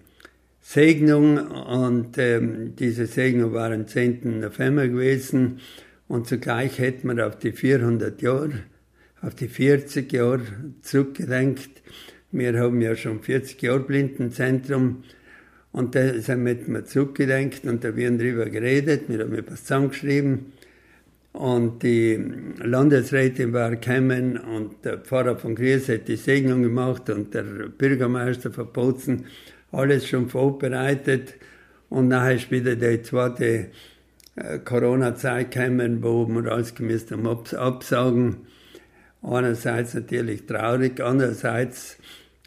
Segnung 0.60 1.38
und 1.38 2.18
ähm, 2.18 2.74
diese 2.76 3.06
Segnung 3.06 3.52
war 3.52 3.70
am 3.70 3.86
10. 3.86 4.40
November 4.40 4.88
gewesen 4.88 5.60
und 6.08 6.26
zugleich 6.26 6.78
hätten 6.78 7.16
wir 7.16 7.26
auf 7.26 7.38
die 7.38 7.52
400 7.52 8.20
Jahre, 8.20 8.64
auf 9.20 9.34
die 9.36 9.48
40 9.48 10.12
Jahre 10.12 10.42
zurückgedenkt. 10.82 11.82
Wir 12.32 12.58
haben 12.58 12.80
ja 12.80 12.96
schon 12.96 13.22
40 13.22 13.62
Jahre 13.62 13.80
Blindenzentrum 13.80 15.04
und 15.73 15.94
da 15.94 16.20
sind 16.20 16.44
wir 16.44 16.85
zurückgedenkt 16.85 17.64
und 17.64 17.85
da 17.85 17.94
werden 17.96 18.18
drüber 18.18 18.46
geredet, 18.46 19.08
wir 19.08 19.20
haben 19.20 19.35
etwas 19.35 19.64
zusammengeschrieben 19.64 20.52
und 21.37 21.82
die 21.82 22.18
Landesrätin 22.62 23.52
war 23.52 23.76
gekommen 23.76 24.38
und 24.38 24.85
der 24.87 24.96
Pfarrer 24.96 25.37
von 25.37 25.54
Gries 25.54 25.87
hat 25.90 26.08
die 26.08 26.16
Segnung 26.16 26.62
gemacht 26.62 27.11
und 27.11 27.35
der 27.35 27.42
Bürgermeister 27.42 28.50
von 28.50 28.73
Bozen 28.73 29.26
alles 29.70 30.08
schon 30.08 30.30
vorbereitet. 30.30 31.35
Und 31.90 32.08
nachher 32.08 32.37
ist 32.37 32.50
wieder 32.50 32.75
die 32.75 33.02
zweite 33.02 33.66
äh, 34.37 34.58
Corona-Zeit 34.64 35.50
gekommen, 35.50 36.02
wo 36.02 36.26
wir 36.26 36.50
alles 36.50 36.75
gemisst 36.75 37.10
haben 37.10 37.26
absagen. 37.26 38.36
Einerseits 39.23 39.93
natürlich 39.93 40.47
traurig, 40.47 41.02
andererseits 41.02 41.99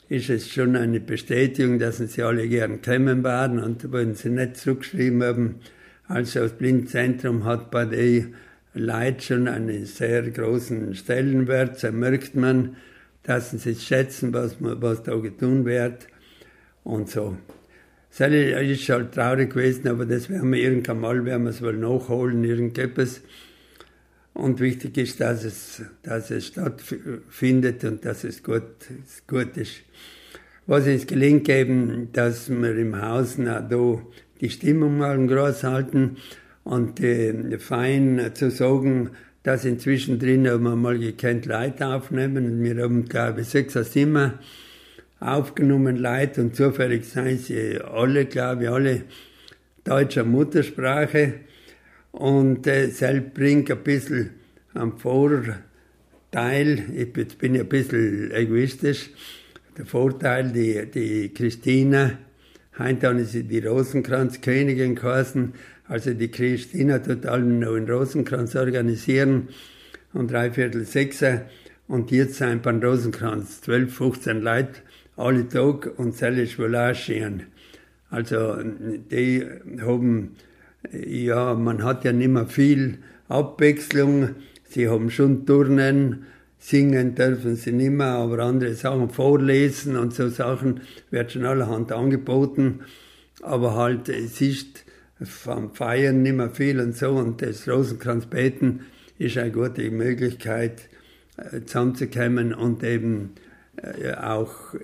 ist 0.09 0.29
es 0.31 0.49
schon 0.49 0.75
eine 0.75 0.99
Bestätigung, 0.99 1.77
dass 1.77 1.97
sie 1.97 2.23
alle 2.23 2.47
gern 2.49 2.81
kommen 2.81 3.23
waren 3.23 3.59
und 3.59 3.91
wenn 3.91 4.15
sie 4.15 4.29
nicht 4.29 4.57
zurückgeschrieben 4.57 5.23
haben, 5.23 5.55
also 6.07 6.39
das 6.39 6.53
Blindzentrum 6.53 7.45
hat 7.45 7.69
bei 7.69 7.85
den 7.85 8.33
Leuten 8.73 9.21
schon 9.21 9.47
einen 9.47 9.85
sehr 9.85 10.23
großen 10.23 10.95
Stellenwert, 10.95 11.79
so 11.79 11.91
merkt 11.91 12.35
man, 12.35 12.75
dass 13.21 13.51
sie 13.51 13.75
schätzen, 13.75 14.33
was, 14.33 14.57
was 14.59 15.03
da 15.03 15.15
getan 15.15 15.65
wird 15.65 16.07
und 16.83 17.09
so. 17.09 17.37
Das 18.17 18.31
ist 18.31 18.89
halt 18.89 19.13
traurig 19.13 19.51
gewesen, 19.51 19.87
aber 19.87 20.07
das 20.07 20.31
werden 20.31 20.51
wir 20.51 20.59
irgendwann 20.59 20.99
mal, 20.99 21.25
werden 21.25 21.43
wir 21.43 21.51
es 21.51 21.61
wohl 21.61 21.77
nachholen, 21.77 22.43
irgendetwas. 22.43 23.21
Und 24.39 24.61
wichtig 24.61 24.97
ist, 24.97 25.19
dass 25.19 25.43
es, 25.43 25.81
dass 26.01 26.31
es 26.31 26.47
stattfindet 26.47 27.83
und 27.83 28.05
dass 28.05 28.23
es 28.23 28.41
gut, 28.41 28.63
gut 29.27 29.57
ist. 29.57 29.81
Was 30.65 30.87
es 30.87 31.05
gelingt 31.05 31.49
eben, 31.49 32.09
dass 32.13 32.49
wir 32.49 32.77
im 32.77 33.01
Haus 33.01 33.35
da 33.37 33.67
die 34.39 34.49
Stimmung 34.49 34.97
mal 34.97 35.27
groß 35.27 35.63
halten 35.65 36.17
und 36.63 37.01
äh, 37.01 37.59
fein 37.59 38.31
zu 38.33 38.49
sagen, 38.49 39.09
dass 39.43 39.65
inzwischen 39.65 40.19
drin 40.19 40.43
wir 40.43 40.57
mal 40.57 40.97
gekannt 40.97 41.45
Leute 41.45 41.87
aufnehmen. 41.87 42.45
Und 42.45 42.63
wir 42.63 42.81
haben, 42.81 43.05
glaube 43.05 43.41
ich, 43.41 43.47
sechs 43.47 43.73
Zimmer 43.91 44.39
aufgenommen 45.19 45.97
Leute. 45.97 46.39
Und 46.41 46.55
zufällig 46.55 47.05
seien 47.05 47.39
sie 47.39 47.77
alle, 47.77 48.25
glaube 48.25 48.63
ich, 48.63 48.69
alle 48.69 49.01
deutscher 49.83 50.23
Muttersprache 50.23 51.41
und 52.11 52.67
äh, 52.67 52.87
selbst 52.89 53.33
bringt 53.33 53.71
ein 53.71 53.83
bisschen 53.83 54.31
am 54.73 54.97
Vorteil, 54.97 55.59
ich, 56.93 57.15
jetzt 57.15 57.37
bin 57.37 57.55
ich 57.55 57.61
ein 57.61 57.69
bisschen 57.69 58.31
egoistisch, 58.31 59.09
der 59.77 59.85
Vorteil, 59.85 60.51
die, 60.51 60.85
die 60.91 61.33
Christina, 61.33 62.17
heute 62.77 63.07
haben 63.07 63.23
sie 63.25 63.43
die 63.43 63.59
Rosenkranzkönigin 63.59 64.95
geheißen, 64.95 65.53
also 65.89 66.13
die 66.13 66.29
Christina 66.29 66.99
tut 66.99 67.25
allen 67.25 67.63
einen 67.63 67.89
Rosenkranz 67.89 68.55
organisieren. 68.55 69.49
Um 70.13 70.27
dreiviertel 70.27 70.85
sechser 70.85 71.45
und 71.87 72.11
jetzt 72.11 72.35
sind 72.35 72.61
beim 72.61 72.81
Rosenkranz. 72.81 73.61
12, 73.61 73.93
15 73.93 74.41
Leute 74.41 74.73
alle 75.17 75.47
Tag. 75.49 75.97
Und 75.97 76.19
ist 76.21 76.59
auch 76.59 76.95
schön. 76.95 77.43
Also 78.11 78.57
die 79.11 79.45
haben, 79.81 80.35
ja, 80.91 81.55
man 81.55 81.83
hat 81.83 82.05
ja 82.05 82.11
nicht 82.11 82.29
mehr 82.29 82.47
viel 82.47 82.99
Abwechslung. 83.27 84.35
Sie 84.63 84.87
haben 84.87 85.09
schon 85.09 85.45
Turnen, 85.45 86.25
singen 86.57 87.15
dürfen 87.15 87.55
sie 87.55 87.71
nicht 87.71 87.91
mehr, 87.91 88.07
aber 88.07 88.39
andere 88.39 88.73
Sachen 88.73 89.09
vorlesen 89.09 89.95
und 89.97 90.13
so 90.13 90.29
Sachen 90.29 90.81
wird 91.09 91.31
schon 91.31 91.45
allerhand 91.45 91.91
angeboten. 91.91 92.81
Aber 93.41 93.75
halt, 93.75 94.09
es 94.09 94.41
ist 94.41 94.85
vom 95.21 95.73
Feiern 95.73 96.21
nicht 96.21 96.35
mehr 96.35 96.49
viel 96.49 96.79
und 96.79 96.95
so 96.95 97.11
und 97.11 97.41
das 97.41 97.67
Rosenkranzbeten 97.67 98.81
ist 99.17 99.37
eine 99.37 99.51
gute 99.51 99.89
Möglichkeit, 99.91 100.89
äh, 101.37 101.61
zusammenzukommen 101.65 102.53
und 102.53 102.83
eben 102.83 103.31
äh, 103.77 104.13
auch 104.13 104.75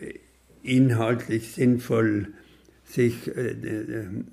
inhaltlich 0.61 1.53
sinnvoll 1.53 2.27
sich 2.85 3.35
äh, 3.35 3.55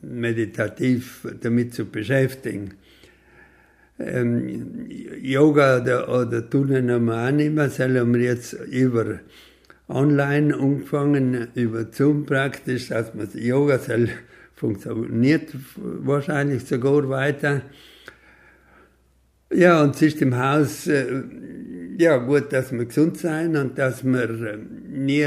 meditativ 0.02 1.26
damit 1.40 1.74
zu 1.74 1.86
beschäftigen. 1.86 2.74
Ähm, 3.98 4.86
Yoga 5.20 5.80
oder, 5.80 6.08
oder 6.08 6.42
mehr, 7.50 7.70
sondern 7.70 8.00
haben 8.00 8.14
wir 8.14 8.22
jetzt 8.22 8.52
über 8.52 9.20
online 9.88 10.54
angefangen, 10.54 11.48
über 11.54 11.86
Zoom 11.90 12.24
praktisch, 12.24 12.88
dass 12.88 13.14
man 13.14 13.28
Yoga 13.34 13.78
soll 13.78 14.08
funktioniert 14.54 15.50
wahrscheinlich 15.76 16.64
sogar 16.64 17.08
weiter. 17.08 17.62
Ja, 19.52 19.82
und 19.82 19.94
es 19.96 20.02
ist 20.02 20.22
im 20.22 20.38
Haus 20.38 20.86
äh, 20.86 21.22
ja 21.98 22.16
gut, 22.16 22.52
dass 22.52 22.72
wir 22.72 22.86
gesund 22.86 23.18
sein 23.18 23.54
und 23.56 23.76
dass 23.76 24.02
wir 24.04 24.30
äh, 24.30 24.58
nie 24.88 25.26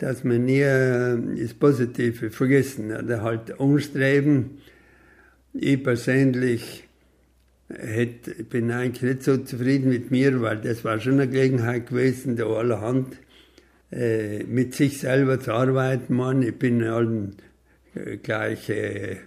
dass 0.00 0.24
wir 0.24 0.38
nie 0.38 0.60
äh, 0.60 1.18
das 1.38 1.54
Positive 1.54 2.30
vergessen 2.30 2.90
oder 2.90 3.22
halt 3.22 3.60
anstreben. 3.60 4.58
Ich 5.52 5.82
persönlich 5.82 6.88
hätte, 7.68 8.44
bin 8.44 8.70
eigentlich 8.70 9.02
nicht 9.02 9.22
so 9.22 9.36
zufrieden 9.36 9.90
mit 9.90 10.10
mir, 10.10 10.40
weil 10.40 10.58
das 10.58 10.84
war 10.84 10.98
schon 11.00 11.14
eine 11.14 11.28
Gelegenheit 11.28 11.88
gewesen, 11.88 12.36
da 12.36 12.46
allerhand 12.46 13.16
äh, 13.92 14.44
mit 14.44 14.74
sich 14.74 14.98
selber 14.98 15.38
zu 15.38 15.52
arbeiten. 15.52 16.14
Man, 16.14 16.42
ich 16.42 16.56
bin 16.56 16.82
allen 16.82 17.36
äh, 17.94 18.16
gleich 18.16 18.70
äh, 18.70 19.18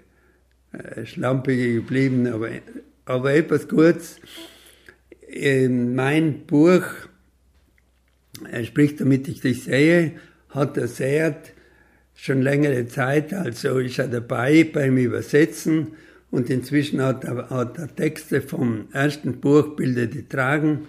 äh 0.72 1.06
schlampig 1.06 1.76
geblieben, 1.76 2.26
aber, 2.28 2.50
aber 3.06 3.34
etwas 3.34 3.68
kurz. 3.68 4.20
mein 5.70 6.46
Buch, 6.48 6.84
er 8.50 8.64
spricht 8.64 9.02
damit 9.02 9.28
ich 9.28 9.42
dich 9.42 9.64
sehe, 9.64 10.14
hat 10.54 10.78
er 10.78 10.88
sehr, 10.88 11.36
schon 12.16 12.42
längere 12.42 12.88
Zeit, 12.88 13.34
also 13.34 13.80
ist 13.80 14.00
er 14.00 14.08
dabei 14.08 14.64
beim 14.64 14.98
Übersetzen 14.98 15.94
und 16.32 16.50
inzwischen 16.50 17.02
hat 17.02 17.24
er, 17.24 17.50
hat 17.50 17.78
er 17.78 17.96
Texte 17.96 18.42
vom 18.42 18.88
ersten 18.92 19.40
Buch 19.40 19.76
Bilder 19.76 20.08
die 20.08 20.28
Tragen 20.28 20.88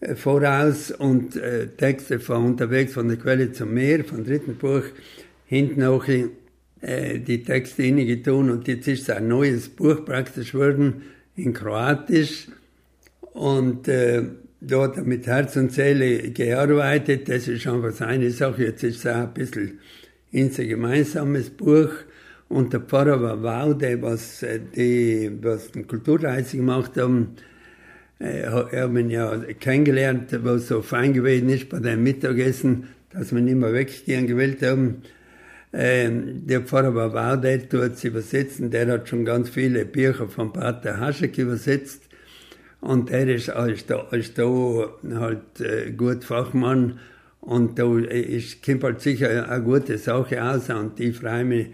äh, 0.00 0.14
voraus 0.14 0.90
und 0.90 1.36
äh, 1.36 1.68
Texte 1.68 2.20
von 2.20 2.44
unterwegs 2.44 2.92
von 2.94 3.08
der 3.08 3.16
Quelle 3.16 3.52
zum 3.52 3.74
Meer, 3.74 4.04
vom 4.04 4.24
dritten 4.24 4.56
Buch, 4.56 4.84
hinten 5.46 5.82
auch 5.84 6.06
äh, 6.08 7.18
die 7.18 7.42
Texte 7.42 8.22
tun 8.22 8.50
und 8.50 8.68
jetzt 8.68 8.88
ist 8.88 9.10
ein 9.10 9.28
neues 9.28 9.68
Buch 9.68 10.04
praktisch 10.04 10.52
geworden 10.52 11.02
in 11.34 11.52
Kroatisch. 11.52 12.48
Und 13.32 13.86
äh, 13.88 14.22
er 14.60 15.02
mit 15.04 15.26
Herz 15.26 15.56
und 15.56 15.72
Seele 15.72 16.30
gearbeitet, 16.30 17.28
das 17.28 17.48
ist 17.48 17.66
einfach 17.66 17.92
seine 17.92 18.30
Sache, 18.30 18.64
jetzt 18.64 18.82
ist 18.82 18.98
es 18.98 19.06
auch 19.06 19.22
ein 19.22 19.34
bisschen 19.34 19.78
unser 20.32 20.64
gemeinsames 20.64 21.50
Buch. 21.50 21.90
Und 22.48 22.72
der 22.72 22.80
Pfarrer 22.80 23.20
war 23.20 23.42
Waude, 23.42 24.00
was 24.02 24.42
äh, 24.42 24.60
die, 24.60 25.30
was 25.42 25.72
den 25.72 25.86
Kulturreise 25.86 26.56
gemacht 26.56 26.96
haben, 26.96 27.34
äh, 28.20 28.46
haben 28.46 28.96
ihn 28.96 29.10
ja 29.10 29.36
kennengelernt, 29.58 30.28
was 30.44 30.68
so 30.68 30.80
fein 30.80 31.12
gewesen 31.12 31.48
ist 31.48 31.68
bei 31.68 31.80
dem 31.80 32.04
Mittagessen, 32.04 32.88
dass 33.10 33.34
wir 33.34 33.40
nicht 33.40 33.56
mehr 33.56 33.72
weggehen 33.72 34.26
gewählt 34.26 34.62
haben. 34.62 35.02
Ähm, 35.72 36.46
der 36.46 36.60
Pfarrer 36.60 36.94
war 36.94 37.12
Waude, 37.12 37.58
dort 37.68 37.94
es 37.94 38.04
übersetzen, 38.04 38.70
der 38.70 38.86
hat 38.86 39.08
schon 39.08 39.24
ganz 39.24 39.50
viele 39.50 39.84
Bücher 39.84 40.28
von 40.28 40.52
Pater 40.52 41.00
Haschek 41.00 41.36
übersetzt. 41.38 42.05
Und 42.80 43.10
er 43.10 43.26
ist, 43.28 43.48
ist, 43.48 43.90
da, 43.90 44.06
ist 44.12 44.38
da 44.38 44.88
halt 45.14 45.60
äh, 45.60 45.90
gut 45.92 46.24
Fachmann. 46.24 46.98
Und 47.40 47.78
da 47.78 47.98
ist, 47.98 48.64
kommt 48.64 48.84
halt 48.84 49.00
sicher 49.00 49.48
eine 49.48 49.62
gute 49.62 49.98
Sache 49.98 50.42
aus 50.42 50.68
und 50.68 50.98
ich 50.98 51.16
freue 51.16 51.44
mich 51.44 51.68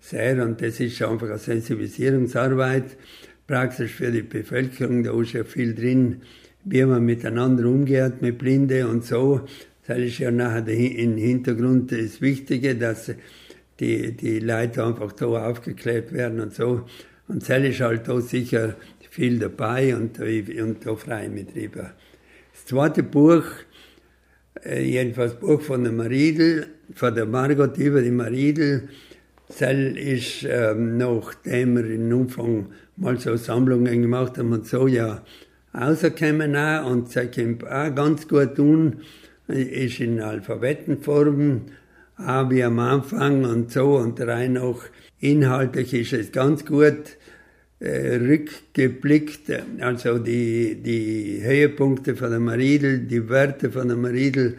sehr. 0.00 0.44
Und 0.44 0.60
das 0.60 0.80
ist 0.80 1.00
einfach 1.02 1.28
eine 1.28 1.38
Sensibilisierungsarbeit, 1.38 2.96
praktisch 3.46 3.92
für 3.92 4.10
die 4.10 4.22
Bevölkerung, 4.22 5.02
da 5.02 5.18
ist 5.20 5.32
ja 5.32 5.44
viel 5.44 5.74
drin, 5.74 6.22
wie 6.64 6.84
man 6.84 7.04
miteinander 7.04 7.66
umgeht 7.66 8.22
mit 8.22 8.38
Blinde 8.38 8.86
und 8.86 9.04
so. 9.04 9.40
Das 9.86 9.98
ist 9.98 10.18
ja 10.18 10.30
nachher 10.30 10.66
im 10.68 11.16
Hintergrund 11.16 11.92
das 11.92 12.20
Wichtige, 12.20 12.74
dass 12.74 13.10
die, 13.80 14.12
die 14.12 14.38
Leute 14.38 14.84
einfach 14.84 15.12
da 15.12 15.26
aufgeklärt 15.26 16.12
werden 16.12 16.40
und 16.40 16.54
so. 16.54 16.86
Und 17.28 17.48
das 17.48 17.62
ist 17.62 17.80
halt 17.80 18.08
da 18.08 18.20
sicher 18.20 18.76
viel 19.14 19.38
dabei 19.38 19.94
und, 19.94 20.18
und 20.18 20.84
da 20.84 20.96
freue 20.96 21.26
ich 21.26 21.30
mich 21.30 21.46
drüber. 21.46 21.92
Das 22.52 22.66
zweite 22.66 23.04
Buch, 23.04 23.44
äh, 24.64 24.82
jedenfalls 24.82 25.34
Buch 25.34 25.60
von 25.60 25.84
der 25.84 25.92
Maridel, 25.92 26.66
von 26.96 27.14
der 27.14 27.24
Margot 27.24 27.78
über 27.78 28.02
die 28.02 28.10
Maridel, 28.10 28.88
Zell 29.48 29.96
ist, 29.96 30.44
ähm, 30.48 30.96
nachdem 30.96 31.76
wir 31.76 31.88
in 31.88 32.12
Umfang 32.12 32.72
mal 32.96 33.16
so 33.20 33.36
Sammlungen 33.36 34.02
gemacht 34.02 34.36
haben 34.36 34.52
und 34.52 34.66
so, 34.66 34.88
ja, 34.88 35.22
rausgekommen 35.72 36.56
auch. 36.56 36.90
Und 36.90 37.12
sie 37.12 37.28
kommt 37.28 37.64
auch 37.64 37.94
ganz 37.94 38.26
gut 38.26 38.56
tun, 38.56 39.02
ist 39.46 40.00
in 40.00 40.20
Alphabetenform, 40.20 41.66
auch 42.16 42.50
wie 42.50 42.64
am 42.64 42.80
Anfang 42.80 43.44
und 43.44 43.70
so. 43.70 43.96
Und 43.96 44.20
rein 44.20 44.58
auch 44.58 44.82
inhaltlich 45.20 45.94
ist 45.94 46.14
es 46.14 46.32
ganz 46.32 46.64
gut 46.64 47.16
rückgeblickt, 47.84 49.52
also 49.80 50.18
die, 50.18 50.76
die 50.82 51.40
Höhepunkte 51.42 52.16
von 52.16 52.30
der 52.30 52.40
Maridel, 52.40 53.00
die 53.00 53.28
Werte 53.28 53.70
von 53.70 53.88
der 53.88 53.96
Maridel 53.96 54.56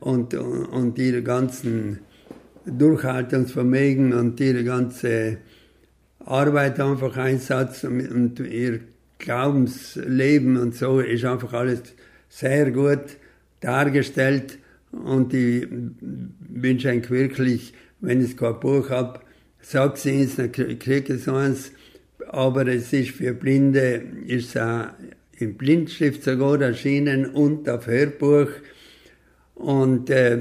und, 0.00 0.34
und 0.34 0.98
ihre 0.98 1.22
ganzen 1.22 2.00
Durchhaltungsvermögen 2.66 4.12
und 4.12 4.38
ihre 4.40 4.64
ganze 4.64 5.38
Arbeit 6.18 6.78
einfach 6.78 7.16
Einsatz 7.16 7.84
und 7.84 8.38
ihr 8.40 8.80
Glaubensleben 9.18 10.56
und 10.56 10.74
so 10.74 11.00
ist 11.00 11.24
einfach 11.24 11.52
alles 11.52 11.82
sehr 12.28 12.70
gut 12.70 13.16
dargestellt. 13.60 14.58
Und 14.92 15.32
ich 15.34 15.66
wünsche 16.48 16.90
eigentlich 16.90 17.10
wirklich, 17.10 17.74
wenn 18.00 18.24
ich 18.24 18.36
kein 18.36 18.58
Buch 18.60 18.90
habe, 18.90 19.20
sagt 19.60 19.98
sie 19.98 20.22
es, 20.22 20.36
dann 20.36 20.50
kriege 20.52 21.14
ich 21.14 21.24
so 21.24 21.34
eins, 21.34 21.72
aber 22.32 22.68
es 22.68 22.92
ist 22.92 23.10
für 23.10 23.34
Blinde, 23.34 24.02
ist 24.26 24.56
auch 24.56 24.86
in 25.36 25.56
Blindschrift 25.56 26.22
sogar 26.22 26.60
erschienen 26.60 27.26
und 27.26 27.68
auf 27.68 27.86
Hörbuch. 27.86 28.50
Und 29.54 30.10
äh, 30.10 30.38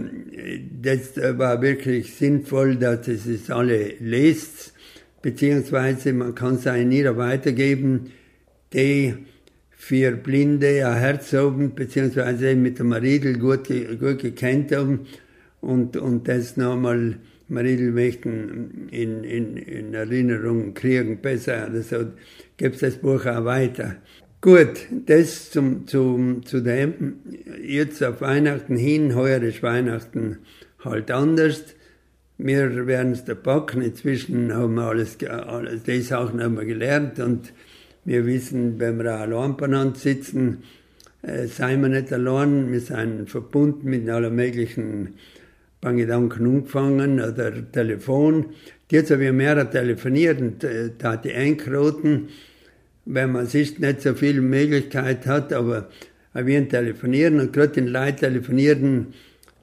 das 0.82 1.18
war 1.18 1.62
wirklich 1.62 2.14
sinnvoll, 2.14 2.76
dass 2.76 3.08
es 3.08 3.26
es 3.26 3.50
alle 3.50 3.94
lest, 4.00 4.74
beziehungsweise 5.22 6.14
man 6.14 6.36
kann 6.36 6.56
es 6.56 6.68
auch 6.68 6.76
ihrer 6.76 7.18
weitergeben, 7.18 8.12
die 8.72 9.16
für 9.72 10.12
Blinde 10.12 10.88
ein 10.88 10.98
Herz 10.98 11.34
haben, 11.34 11.74
beziehungsweise 11.74 12.56
mit 12.56 12.78
der 12.78 12.86
Maridel 12.86 13.40
gut, 13.40 13.68
gut 13.68 14.20
gekannt 14.20 14.74
haben 14.74 15.08
und, 15.60 15.98
und 15.98 16.28
das 16.28 16.56
nochmal 16.56 17.18
Maridel 17.50 17.92
möchten 17.92 18.88
in, 18.92 19.24
in, 19.24 19.58
in 19.58 19.94
Erinnerung 19.94 20.74
kriegen, 20.74 21.22
besser. 21.22 21.70
Also 21.72 22.08
gibt 22.58 22.82
das 22.82 22.98
Buch 22.98 23.26
auch 23.26 23.46
weiter. 23.46 23.98
Gut, 24.42 24.88
das 25.06 25.52
zum, 25.52 25.86
zum, 25.88 26.46
zu 26.46 26.62
dem. 26.62 27.16
Jetzt 27.62 28.04
auf 28.04 28.22
Weihnachten 28.22 28.78
hin, 28.78 29.16
heuer 29.16 29.42
ist 29.42 29.62
Weihnachten 29.64 30.38
halt 30.84 31.12
anders. 31.12 31.76
Wir 32.38 32.88
werden 32.88 33.12
es 33.12 33.26
da 33.26 33.36
packen. 33.36 33.82
Inzwischen 33.82 34.54
haben 34.54 34.76
wir 34.76 34.84
alles, 34.84 35.18
alles 35.26 35.84
die 35.84 36.02
Sachen 36.02 36.42
haben 36.42 36.56
wir 36.56 36.66
gelernt 36.66 37.20
und 37.20 37.52
wir 38.06 38.26
wissen, 38.26 38.80
wenn 38.80 38.98
wir 38.98 39.12
allein 39.12 39.58
beieinander 39.58 40.00
sitzen, 40.00 40.64
äh, 41.22 41.48
seien 41.48 41.82
wir 41.82 41.90
nicht 41.90 42.14
allein. 42.14 42.72
Wir 42.72 42.80
sind 42.80 43.30
verbunden 43.30 43.90
mit 43.90 44.08
allen 44.08 44.34
möglichen 44.36 45.16
Gedanken 45.82 46.46
umgefangen 46.46 47.22
oder 47.22 47.72
Telefon. 47.72 48.48
Jetzt 48.92 49.12
habe 49.12 49.26
ich 49.26 49.32
mehr 49.32 49.70
telefoniert 49.70 50.42
und 50.42 50.64
äh, 50.64 50.92
da 50.98 51.16
die 51.16 51.34
einkroten 51.34 52.30
wenn 53.12 53.32
man 53.32 53.48
sich 53.48 53.80
nicht 53.80 54.02
so 54.02 54.14
viel 54.14 54.40
Möglichkeit 54.40 55.26
hat, 55.26 55.52
aber 55.52 55.90
wir 56.34 56.70
telefonieren 56.70 57.40
und 57.40 57.54
gerade 57.54 57.70
den 57.74 57.88
Leuten 57.88 58.18
telefonieren, 58.18 59.14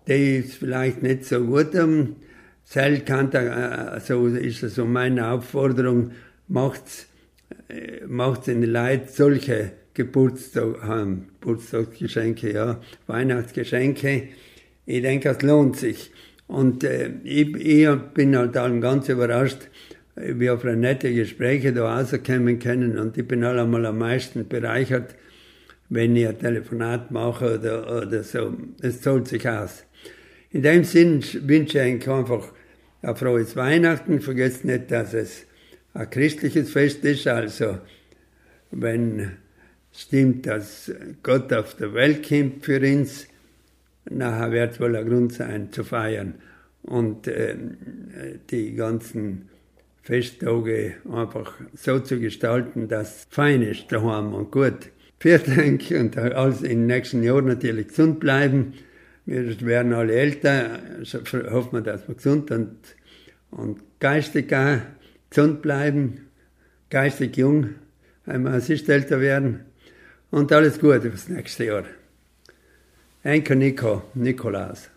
die 0.08 0.38
ist 0.38 0.54
vielleicht 0.54 1.02
nicht 1.02 1.24
so 1.24 1.44
gut 1.44 1.74
haben. 1.76 2.16
Sel 2.64 3.00
kann 3.00 3.30
da, 3.30 4.00
so 4.00 4.26
ist 4.26 4.60
so 4.60 4.84
meine 4.84 5.30
Aufforderung, 5.30 6.10
macht's, 6.48 7.06
äh, 7.68 8.04
macht's 8.06 8.46
den 8.46 8.64
Leuten 8.64 9.08
solche 9.08 9.70
Geburtstag 9.94 10.82
Geburtstagsgeschenke, 11.40 12.52
ja, 12.52 12.80
Weihnachtsgeschenke. 13.06 14.28
Ich 14.86 15.02
denke, 15.02 15.30
es 15.30 15.42
lohnt 15.42 15.76
sich. 15.76 16.12
Und 16.46 16.84
äh, 16.84 17.10
ich, 17.24 17.54
ich 17.56 17.88
bin 18.14 18.36
halt 18.36 18.54
dann 18.56 18.80
ganz 18.80 19.08
überrascht, 19.08 19.68
wir 20.16 20.54
auf 20.54 20.64
nette 20.64 21.12
Gespräche 21.12 21.72
da 21.72 21.98
rauskommen 21.98 22.58
können 22.58 22.98
und 22.98 23.18
ich 23.18 23.28
bin 23.28 23.44
allemal 23.44 23.84
am 23.84 23.98
meisten 23.98 24.48
bereichert, 24.48 25.14
wenn 25.90 26.16
ich 26.16 26.26
ein 26.26 26.38
Telefonat 26.38 27.10
mache 27.10 27.58
oder, 27.58 28.02
oder 28.02 28.22
so. 28.22 28.54
Es 28.80 29.02
zahlt 29.02 29.28
sich 29.28 29.46
aus. 29.46 29.84
In 30.50 30.62
dem 30.62 30.84
Sinn 30.84 31.22
wünsche 31.42 31.78
ich 31.82 32.06
euch 32.06 32.10
einfach 32.10 32.52
ein 33.02 33.14
frohes 33.14 33.56
Weihnachten. 33.56 34.20
Vergesst 34.20 34.64
nicht, 34.64 34.90
dass 34.90 35.12
es 35.12 35.46
ein 35.92 36.08
christliches 36.08 36.70
Fest 36.70 37.04
ist. 37.04 37.26
Also, 37.26 37.78
wenn 38.70 39.32
stimmt, 39.92 40.46
dass 40.46 40.90
Gott 41.22 41.52
auf 41.52 41.74
der 41.76 41.92
Welt 41.94 42.26
kommt 42.26 42.64
für 42.64 42.80
uns, 42.80 43.26
nachher 44.10 44.52
wird 44.52 44.72
es 44.72 44.80
wohl 44.80 44.96
ein 44.96 45.08
Grund 45.08 45.32
sein 45.32 45.72
zu 45.72 45.84
feiern. 45.84 46.34
Und 46.82 47.26
äh, 47.26 47.56
die 48.50 48.74
ganzen 48.74 49.48
Festtage 50.02 50.94
einfach 51.12 51.54
so 51.74 51.98
zu 51.98 52.20
gestalten, 52.20 52.86
dass 52.86 53.26
fein 53.28 53.62
ist 53.62 53.90
daheim 53.90 54.34
und 54.34 54.52
gut. 54.52 54.90
Vielen 55.18 55.56
Dank 55.56 55.90
und 55.90 56.16
alles 56.16 56.60
den 56.60 56.86
nächsten 56.86 57.22
Jahren 57.24 57.46
natürlich 57.46 57.88
gesund 57.88 58.20
bleiben. 58.20 58.74
Wir 59.24 59.60
werden 59.62 59.92
alle 59.92 60.14
älter, 60.14 60.78
hoffen 61.50 61.72
wir, 61.72 61.80
dass 61.80 62.06
wir 62.06 62.14
gesund 62.14 62.52
und, 62.52 62.76
und 63.50 63.80
geistig 63.98 64.54
auch 64.54 64.78
gesund 65.28 65.62
bleiben, 65.62 66.28
geistig 66.90 67.36
jung, 67.36 67.70
einmal 68.26 68.60
sich 68.60 68.88
älter 68.88 69.20
werden 69.20 69.64
und 70.30 70.52
alles 70.52 70.78
Gute 70.78 71.10
fürs 71.10 71.28
nächste 71.28 71.64
Jahr. 71.64 71.84
Enkel 73.26 73.56
Nico, 73.56 74.02
Nikolaus. 74.14 74.95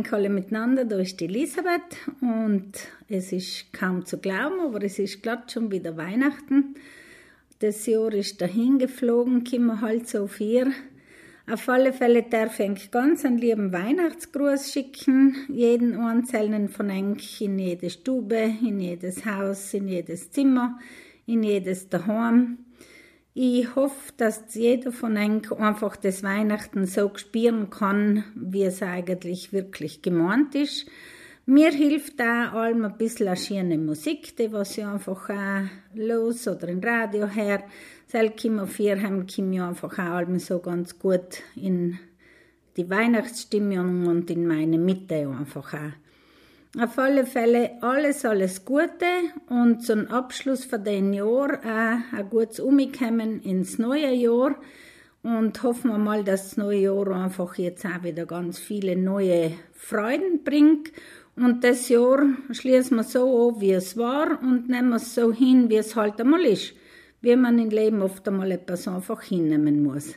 Euch 0.00 0.12
alle 0.12 0.28
miteinander. 0.28 0.84
Da 0.84 0.98
ist 0.98 1.20
die 1.20 1.26
Elisabeth 1.26 1.96
und 2.20 2.72
es 3.08 3.32
ist 3.32 3.72
kaum 3.72 4.04
zu 4.04 4.18
glauben, 4.18 4.60
aber 4.60 4.82
es 4.82 4.98
ist 4.98 5.22
glatt 5.22 5.52
schon 5.52 5.70
wieder 5.70 5.96
Weihnachten. 5.96 6.74
Das 7.58 7.86
Jahr 7.86 8.12
ist 8.12 8.40
dahin 8.40 8.78
geflogen, 8.78 9.44
wir 9.66 9.80
halt 9.80 10.08
so 10.08 10.26
vier. 10.26 10.72
Auf 11.48 11.68
alle 11.68 11.92
Fälle 11.92 12.24
darf 12.24 12.58
ich 12.58 12.90
ganz 12.90 13.24
einen 13.24 13.38
lieben 13.38 13.72
Weihnachtsgruß 13.72 14.72
schicken. 14.72 15.36
Jeden 15.48 15.96
einzelnen 15.96 16.68
von 16.68 16.90
euch 16.90 17.40
in 17.40 17.58
jede 17.58 17.88
Stube, 17.88 18.52
in 18.62 18.80
jedes 18.80 19.24
Haus, 19.24 19.72
in 19.72 19.86
jedes 19.86 20.30
Zimmer, 20.32 20.78
in 21.24 21.44
jedes 21.44 21.88
Daheim. 21.88 22.58
Ich 23.38 23.76
hoffe, 23.76 24.14
dass 24.16 24.54
jeder 24.54 24.90
von 24.92 25.18
euch 25.18 25.52
einfach 25.52 25.96
das 25.96 26.22
Weihnachten 26.22 26.86
so 26.86 27.10
spüren 27.16 27.68
kann, 27.68 28.24
wie 28.34 28.62
es 28.62 28.82
eigentlich 28.82 29.52
wirklich 29.52 30.00
gemeint 30.00 30.54
ist. 30.54 30.86
Mir 31.44 31.70
hilft 31.70 32.18
da 32.18 32.52
allem 32.52 32.86
ein 32.86 32.96
bisschen 32.96 33.28
eine 33.28 33.36
schöne 33.36 33.76
Musik, 33.76 34.38
die 34.38 34.50
was 34.54 34.78
ich 34.78 34.86
einfach 34.86 35.28
auch 35.28 35.64
los 35.94 36.48
oder 36.48 36.68
im 36.68 36.80
Radio 36.80 37.26
her. 37.26 37.62
Selkim 38.06 38.58
auf 38.58 38.70
vier 38.70 39.02
haben 39.02 39.26
ich 39.28 39.60
einfach 39.60 39.92
auch 39.98 40.14
allem 40.14 40.38
so 40.38 40.60
ganz 40.60 40.98
gut 40.98 41.42
in 41.56 41.98
die 42.78 42.88
Weihnachtsstimmung 42.88 44.06
und 44.06 44.30
in 44.30 44.46
meine 44.46 44.78
Mitte 44.78 45.28
einfach 45.28 45.74
auch. 45.74 46.05
Auf 46.78 46.98
alle 46.98 47.24
Fälle 47.24 47.70
alles, 47.80 48.26
alles 48.26 48.66
Gute 48.66 49.06
und 49.48 49.82
zum 49.82 50.08
Abschluss 50.08 50.66
von 50.66 50.84
dem 50.84 51.14
Jahr 51.14 51.58
auch 51.58 52.16
ein 52.18 52.28
gutes 52.28 52.60
Umkommen 52.60 53.40
ins 53.40 53.78
neue 53.78 54.12
Jahr 54.12 54.56
und 55.22 55.62
hoffen 55.62 55.90
wir 55.90 55.96
mal, 55.96 56.22
dass 56.22 56.50
das 56.50 56.56
neue 56.58 56.80
Jahr 56.80 57.08
einfach 57.12 57.56
jetzt 57.56 57.86
auch 57.86 58.02
wieder 58.02 58.26
ganz 58.26 58.58
viele 58.58 58.94
neue 58.94 59.52
Freuden 59.72 60.44
bringt 60.44 60.92
und 61.34 61.64
das 61.64 61.88
Jahr 61.88 62.26
schließen 62.50 62.98
wir 62.98 63.04
so 63.04 63.54
an, 63.54 63.60
wie 63.60 63.72
es 63.72 63.96
war 63.96 64.38
und 64.42 64.68
nehmen 64.68 64.92
es 64.92 65.14
so 65.14 65.32
hin, 65.32 65.70
wie 65.70 65.76
es 65.76 65.96
halt 65.96 66.20
einmal 66.20 66.44
ist. 66.44 66.74
Wie 67.22 67.36
man 67.36 67.58
im 67.58 67.70
Leben 67.70 68.02
oft 68.02 68.28
einmal 68.28 68.50
etwas 68.50 68.86
einfach 68.86 69.22
hinnehmen 69.22 69.82
muss. 69.82 70.14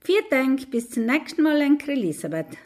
Vielen 0.00 0.24
Dank, 0.30 0.70
bis 0.70 0.90
zum 0.90 1.06
nächsten 1.06 1.42
Mal, 1.42 1.60
Elisabeth. 1.86 2.58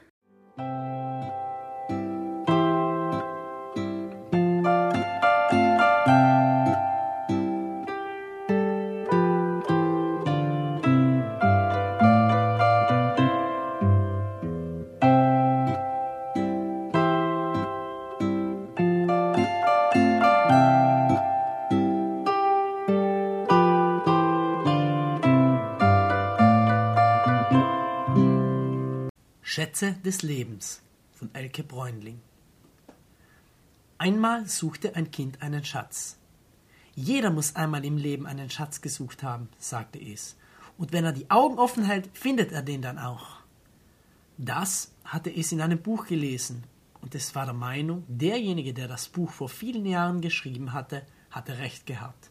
Schätze 29.77 29.93
des 30.03 30.23
Lebens 30.23 30.81
von 31.13 31.29
Elke 31.35 31.63
Bräunling 31.63 32.19
Einmal 33.99 34.47
suchte 34.47 34.97
ein 34.97 35.11
Kind 35.11 35.43
einen 35.43 35.67
Schatz. 35.67 36.17
Jeder 36.95 37.29
muss 37.29 37.57
einmal 37.57 37.85
im 37.85 37.99
Leben 37.99 38.27
einen 38.27 38.49
Schatz 38.49 38.81
gesucht 38.81 39.23
haben, 39.23 39.51
sagte 39.59 39.99
es, 39.99 40.37
und 40.79 40.93
wenn 40.93 41.05
er 41.05 41.13
die 41.13 41.31
Augen 41.31 41.59
offen 41.59 41.85
hält, 41.85 42.09
findet 42.17 42.53
er 42.53 42.63
den 42.63 42.81
dann 42.81 42.99
auch. 42.99 43.41
Das 44.39 44.93
hatte 45.05 45.31
es 45.31 45.53
in 45.53 45.61
einem 45.61 45.83
Buch 45.83 46.07
gelesen, 46.07 46.65
und 47.03 47.15
es 47.15 47.35
war 47.35 47.45
der 47.45 47.53
Meinung, 47.53 48.05
derjenige, 48.09 48.73
der 48.73 48.89
das 48.89 49.09
Buch 49.09 49.31
vor 49.31 49.51
vielen 49.51 49.85
Jahren 49.85 50.23
geschrieben 50.23 50.73
hatte, 50.73 51.03
hatte 51.31 51.59
recht 51.59 51.85
gehabt. 51.85 52.31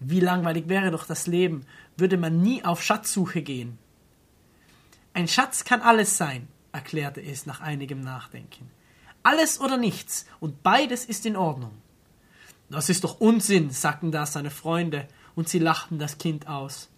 Wie 0.00 0.20
langweilig 0.20 0.66
wäre 0.66 0.90
doch 0.90 1.06
das 1.06 1.28
Leben, 1.28 1.64
würde 1.96 2.16
man 2.16 2.42
nie 2.42 2.64
auf 2.64 2.82
Schatzsuche 2.82 3.42
gehen. 3.42 3.78
Ein 5.16 5.28
Schatz 5.28 5.62
kann 5.64 5.80
alles 5.80 6.16
sein, 6.16 6.48
erklärte 6.72 7.22
es 7.22 7.46
nach 7.46 7.60
einigem 7.60 8.00
Nachdenken. 8.00 8.68
Alles 9.22 9.60
oder 9.60 9.76
nichts, 9.76 10.26
und 10.40 10.64
beides 10.64 11.04
ist 11.04 11.24
in 11.24 11.36
Ordnung. 11.36 11.70
Das 12.68 12.88
ist 12.88 13.04
doch 13.04 13.20
Unsinn, 13.20 13.70
sagten 13.70 14.10
da 14.10 14.26
seine 14.26 14.50
Freunde, 14.50 15.06
und 15.36 15.48
sie 15.48 15.60
lachten 15.60 16.00
das 16.00 16.18
Kind 16.18 16.48
aus. 16.48 16.90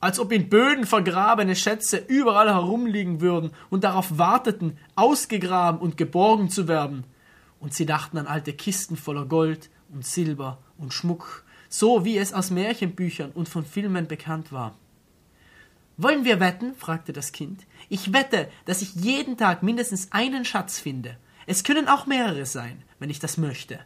Als 0.00 0.18
ob 0.18 0.32
in 0.32 0.48
Böden 0.48 0.86
vergrabene 0.86 1.54
Schätze 1.54 1.98
überall 1.98 2.52
herumliegen 2.52 3.20
würden 3.20 3.52
und 3.70 3.84
darauf 3.84 4.18
warteten, 4.18 4.76
ausgegraben 4.96 5.80
und 5.80 5.96
geborgen 5.96 6.50
zu 6.50 6.66
werden. 6.66 7.04
Und 7.60 7.74
sie 7.74 7.86
dachten 7.86 8.18
an 8.18 8.26
alte 8.26 8.54
Kisten 8.54 8.96
voller 8.96 9.26
Gold 9.26 9.70
und 9.92 10.04
Silber 10.04 10.58
und 10.78 10.92
Schmuck, 10.92 11.44
so 11.68 12.04
wie 12.04 12.18
es 12.18 12.32
aus 12.32 12.50
Märchenbüchern 12.50 13.30
und 13.30 13.48
von 13.48 13.64
Filmen 13.64 14.08
bekannt 14.08 14.50
war. 14.50 14.74
Wollen 16.02 16.24
wir 16.24 16.40
wetten? 16.40 16.74
fragte 16.76 17.12
das 17.12 17.30
Kind. 17.30 17.66
Ich 17.90 18.14
wette, 18.14 18.48
dass 18.64 18.80
ich 18.80 18.94
jeden 18.94 19.36
Tag 19.36 19.62
mindestens 19.62 20.12
einen 20.12 20.46
Schatz 20.46 20.78
finde. 20.78 21.18
Es 21.44 21.62
können 21.62 21.88
auch 21.88 22.06
mehrere 22.06 22.46
sein, 22.46 22.82
wenn 22.98 23.10
ich 23.10 23.18
das 23.18 23.36
möchte. 23.36 23.78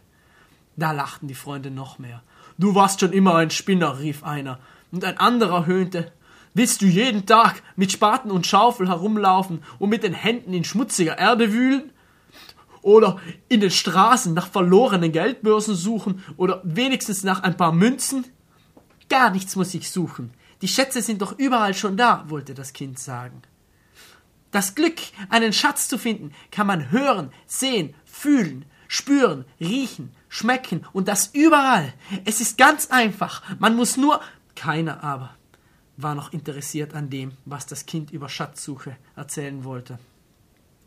Da 0.77 0.93
lachten 0.93 1.27
die 1.27 1.35
Freunde 1.35 1.71
noch 1.71 1.99
mehr. 1.99 2.23
Du 2.57 2.73
warst 2.73 3.01
schon 3.01 3.11
immer 3.11 3.35
ein 3.35 3.49
Spinner, 3.49 3.99
rief 3.99 4.23
einer, 4.23 4.59
und 4.93 5.03
ein 5.03 5.17
anderer 5.17 5.65
höhnte. 5.65 6.13
Willst 6.53 6.81
du 6.81 6.85
jeden 6.85 7.25
Tag 7.25 7.61
mit 7.75 7.91
Spaten 7.91 8.31
und 8.31 8.47
Schaufel 8.47 8.87
herumlaufen 8.87 9.61
und 9.77 9.89
mit 9.89 10.03
den 10.03 10.13
Händen 10.13 10.53
in 10.53 10.63
schmutziger 10.63 11.17
Erde 11.17 11.51
wühlen? 11.51 11.91
Oder 12.81 13.19
in 13.49 13.59
den 13.59 13.71
Straßen 13.71 14.33
nach 14.33 14.47
verlorenen 14.47 15.11
Geldbörsen 15.11 15.75
suchen 15.75 16.23
oder 16.37 16.61
wenigstens 16.63 17.25
nach 17.25 17.43
ein 17.43 17.57
paar 17.57 17.73
Münzen? 17.73 18.23
Gar 19.09 19.31
nichts 19.31 19.57
muss 19.57 19.73
ich 19.73 19.89
suchen. 19.91 20.31
Die 20.61 20.67
Schätze 20.67 21.01
sind 21.01 21.21
doch 21.21 21.37
überall 21.37 21.73
schon 21.73 21.97
da, 21.97 22.25
wollte 22.27 22.53
das 22.53 22.73
Kind 22.73 22.99
sagen. 22.99 23.41
Das 24.51 24.75
Glück, 24.75 24.99
einen 25.29 25.53
Schatz 25.53 25.87
zu 25.87 25.97
finden, 25.97 26.31
kann 26.51 26.67
man 26.67 26.91
hören, 26.91 27.31
sehen, 27.45 27.93
fühlen, 28.05 28.65
spüren, 28.87 29.45
riechen, 29.59 30.13
schmecken 30.29 30.85
und 30.93 31.07
das 31.07 31.27
überall. 31.33 31.93
Es 32.23 32.39
ist 32.39 32.57
ganz 32.57 32.87
einfach. 32.87 33.43
Man 33.59 33.75
muss 33.75 33.97
nur. 33.97 34.21
Keiner 34.55 35.03
aber 35.03 35.35
war 35.97 36.15
noch 36.15 36.33
interessiert 36.33 36.93
an 36.93 37.09
dem, 37.09 37.33
was 37.45 37.65
das 37.65 37.85
Kind 37.85 38.11
über 38.11 38.29
Schatzsuche 38.29 38.95
erzählen 39.15 39.63
wollte. 39.63 39.99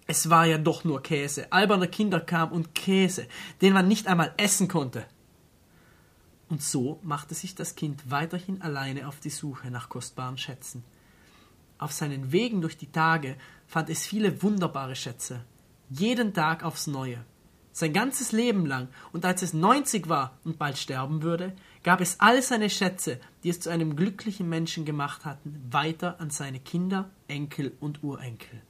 Es 0.06 0.30
war 0.30 0.46
ja 0.46 0.56
doch 0.56 0.84
nur 0.84 1.02
Käse, 1.02 1.52
alberner 1.52 1.86
Kinderkram 1.86 2.50
und 2.50 2.74
Käse, 2.74 3.26
den 3.60 3.74
man 3.74 3.88
nicht 3.88 4.06
einmal 4.06 4.32
essen 4.38 4.68
konnte. 4.68 5.04
Und 6.48 6.62
so 6.62 6.98
machte 7.02 7.34
sich 7.34 7.54
das 7.54 7.74
Kind 7.74 8.10
weiterhin 8.10 8.62
alleine 8.62 9.06
auf 9.06 9.20
die 9.20 9.30
Suche 9.30 9.70
nach 9.70 9.88
kostbaren 9.88 10.38
Schätzen. 10.38 10.82
Auf 11.78 11.92
seinen 11.92 12.32
Wegen 12.32 12.60
durch 12.60 12.76
die 12.76 12.90
Tage 12.90 13.36
fand 13.66 13.90
es 13.90 14.06
viele 14.06 14.42
wunderbare 14.42 14.96
Schätze, 14.96 15.44
jeden 15.90 16.32
Tag 16.34 16.64
aufs 16.64 16.86
neue. 16.86 17.24
Sein 17.72 17.92
ganzes 17.92 18.32
Leben 18.32 18.66
lang, 18.66 18.88
und 19.12 19.24
als 19.24 19.42
es 19.42 19.52
neunzig 19.52 20.08
war 20.08 20.36
und 20.42 20.58
bald 20.58 20.78
sterben 20.78 21.22
würde, 21.22 21.54
gab 21.84 22.00
es 22.00 22.18
all 22.18 22.42
seine 22.42 22.70
Schätze, 22.70 23.20
die 23.44 23.50
es 23.50 23.60
zu 23.60 23.70
einem 23.70 23.94
glücklichen 23.94 24.48
Menschen 24.48 24.84
gemacht 24.84 25.24
hatten, 25.24 25.62
weiter 25.70 26.18
an 26.20 26.30
seine 26.30 26.58
Kinder, 26.58 27.10
Enkel 27.28 27.76
und 27.78 28.02
Urenkel. 28.02 28.62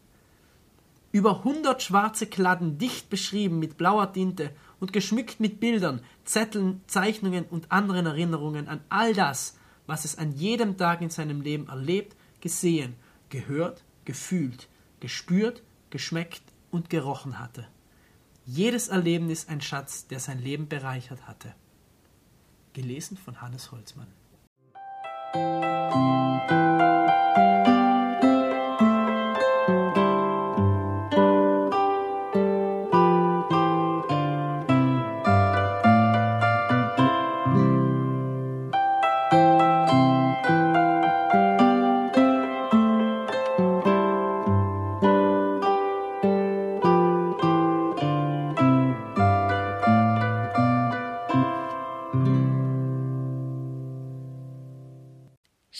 Über 1.10 1.42
hundert 1.42 1.82
schwarze 1.82 2.26
Kladden 2.26 2.76
dicht 2.76 3.08
beschrieben 3.08 3.58
mit 3.58 3.78
blauer 3.78 4.12
Tinte 4.12 4.50
und 4.80 4.92
geschmückt 4.92 5.40
mit 5.40 5.60
Bildern, 5.60 6.00
Zetteln, 6.24 6.82
Zeichnungen 6.86 7.44
und 7.44 7.70
anderen 7.72 8.06
Erinnerungen 8.06 8.68
an 8.68 8.80
all 8.88 9.14
das, 9.14 9.56
was 9.86 10.04
es 10.04 10.18
an 10.18 10.32
jedem 10.32 10.76
Tag 10.76 11.00
in 11.00 11.10
seinem 11.10 11.40
Leben 11.40 11.68
erlebt, 11.68 12.16
gesehen, 12.40 12.94
gehört, 13.30 13.84
gefühlt, 14.04 14.68
gespürt, 15.00 15.62
geschmeckt 15.90 16.42
und 16.70 16.90
gerochen 16.90 17.38
hatte. 17.38 17.66
Jedes 18.44 18.88
Erlebnis 18.88 19.48
ein 19.48 19.60
Schatz, 19.60 20.06
der 20.06 20.20
sein 20.20 20.38
Leben 20.38 20.68
bereichert 20.68 21.26
hatte. 21.26 21.54
Gelesen 22.72 23.16
von 23.16 23.40
Hannes 23.40 23.72
Holzmann. 23.72 24.08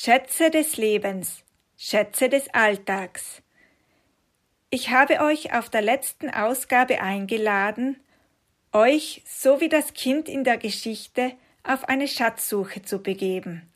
Schätze 0.08 0.48
des 0.48 0.78
Lebens, 0.78 1.44
Schätze 1.76 2.30
des 2.30 2.48
Alltags. 2.54 3.42
Ich 4.70 4.88
habe 4.88 5.20
euch 5.20 5.52
auf 5.52 5.68
der 5.68 5.82
letzten 5.82 6.30
Ausgabe 6.30 7.02
eingeladen, 7.02 8.00
euch, 8.72 9.22
so 9.26 9.60
wie 9.60 9.68
das 9.68 9.92
Kind 9.92 10.30
in 10.30 10.44
der 10.44 10.56
Geschichte, 10.56 11.32
auf 11.62 11.90
eine 11.90 12.08
Schatzsuche 12.08 12.80
zu 12.80 13.02
begeben, 13.02 13.70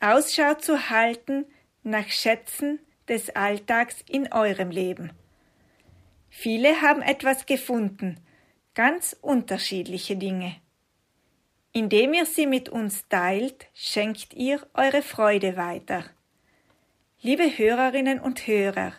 Ausschau 0.00 0.54
zu 0.54 0.90
halten 0.90 1.46
nach 1.84 2.08
Schätzen 2.08 2.80
des 3.06 3.36
Alltags 3.36 4.02
in 4.08 4.32
eurem 4.32 4.72
Leben. 4.72 5.12
Viele 6.28 6.82
haben 6.82 7.02
etwas 7.02 7.46
gefunden, 7.46 8.18
ganz 8.74 9.16
unterschiedliche 9.20 10.16
Dinge. 10.16 10.56
Indem 11.78 12.12
ihr 12.12 12.26
sie 12.26 12.48
mit 12.48 12.68
uns 12.68 13.06
teilt, 13.08 13.66
schenkt 13.72 14.34
ihr 14.34 14.66
eure 14.74 15.00
Freude 15.00 15.56
weiter. 15.56 16.02
Liebe 17.22 17.44
Hörerinnen 17.56 18.18
und 18.18 18.48
Hörer, 18.48 18.94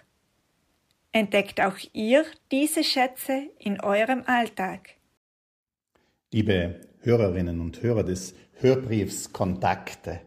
entdeckt 1.11 1.59
auch 1.59 1.75
ihr 1.91 2.23
diese 2.51 2.85
Schätze 2.85 3.49
in 3.59 3.81
eurem 3.81 4.23
Alltag. 4.27 4.91
Liebe 6.31 6.79
Hörerinnen 7.01 7.59
und 7.59 7.81
Hörer 7.81 8.05
des 8.05 8.33
Hörbriefs 8.61 9.33
Kontakte, 9.33 10.21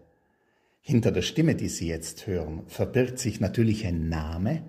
hinter 0.83 1.11
der 1.11 1.23
Stimme, 1.23 1.55
die 1.55 1.71
Sie 1.71 1.89
jetzt 1.89 2.27
hören, 2.27 2.65
verbirgt 2.67 3.19
sich 3.19 3.41
natürlich 3.41 3.87
ein 3.87 4.11
Name. 4.11 4.63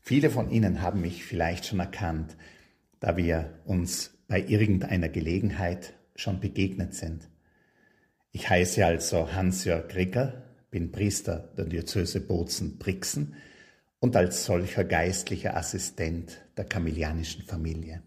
Viele 0.00 0.28
von 0.28 0.50
Ihnen 0.50 0.82
haben 0.82 1.00
mich 1.00 1.24
vielleicht 1.24 1.64
schon 1.64 1.80
erkannt, 1.80 2.36
da 3.00 3.16
wir 3.16 3.58
uns 3.64 4.18
bei 4.28 4.44
irgendeiner 4.46 5.08
Gelegenheit 5.08 5.94
schon 6.22 6.40
begegnet 6.40 6.94
sind. 6.94 7.28
Ich 8.30 8.48
heiße 8.48 8.86
also 8.86 9.32
Hans-Jörg 9.32 9.88
Grigger, 9.88 10.42
bin 10.70 10.90
Priester 10.90 11.50
der 11.56 11.66
Diözese 11.66 12.20
Bozen-Brixen 12.20 13.34
und 14.00 14.16
als 14.16 14.46
solcher 14.46 14.84
geistlicher 14.84 15.56
Assistent 15.56 16.40
der 16.56 16.64
kamilianischen 16.64 17.44
Familie. 17.44 18.02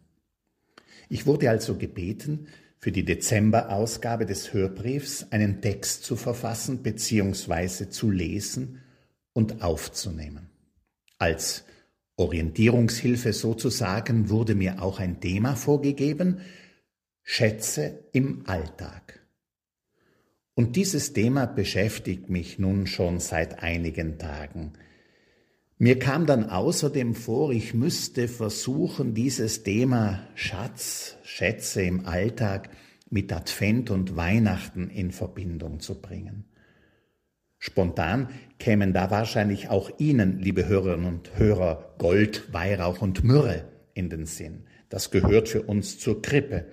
Ich 1.10 1.28
wurde 1.28 1.50
also 1.50 1.78
gebeten, 1.78 2.48
für 2.80 2.92
die 2.92 3.06
Dezemberausgabe 3.06 4.26
des 4.26 4.54
Hörbriefs 4.54 5.28
einen 5.32 5.62
Text 5.62 6.04
zu 6.04 6.16
verfassen 6.16 6.84
bzw. 6.84 7.90
zu 7.90 8.12
lesen 8.12 8.82
und 9.34 9.64
aufzunehmen. 9.64 10.50
Als 11.18 11.64
Orientierungshilfe 12.16 13.34
sozusagen 13.34 14.30
wurde 14.30 14.56
mir 14.56 14.82
auch 14.82 15.00
ein 15.00 15.20
Thema 15.20 15.56
vorgegeben, 15.56 16.42
Schätze 17.28 18.06
im 18.14 18.44
Alltag. 18.46 19.20
Und 20.54 20.76
dieses 20.76 21.12
Thema 21.12 21.48
beschäftigt 21.48 22.30
mich 22.30 22.60
nun 22.60 22.86
schon 22.86 23.20
seit 23.20 23.64
einigen 23.64 24.20
Tagen. 24.20 24.74
Mir 25.80 25.98
kam 25.98 26.28
dann 26.28 26.48
außerdem 26.50 27.16
vor, 27.16 27.52
ich 27.52 27.74
müsste 27.74 28.28
versuchen, 28.28 29.16
dieses 29.16 29.64
Thema 29.64 30.26
Schatz, 30.36 31.18
Schätze 31.24 31.82
im 31.82 32.06
Alltag 32.06 32.70
mit 33.10 33.34
Advent 33.34 33.90
und 33.90 34.16
Weihnachten 34.16 34.92
in 34.92 35.12
Verbindung 35.12 35.80
zu 35.80 36.00
bringen. 36.00 36.46
Spontan 37.58 38.30
kämen 38.60 38.94
da 38.94 39.10
wahrscheinlich 39.10 39.70
auch 39.70 39.90
Ihnen, 39.98 40.38
liebe 40.40 40.68
Hörerinnen 40.68 41.08
und 41.08 41.40
Hörer, 41.40 41.96
Gold, 41.98 42.54
Weihrauch 42.54 43.02
und 43.02 43.24
Myrrhe 43.24 43.68
in 43.96 44.12
den 44.12 44.28
Sinn. 44.28 44.68
Das 44.90 45.10
gehört 45.10 45.50
für 45.50 45.64
uns 45.64 45.98
zur 45.98 46.22
Krippe. 46.22 46.68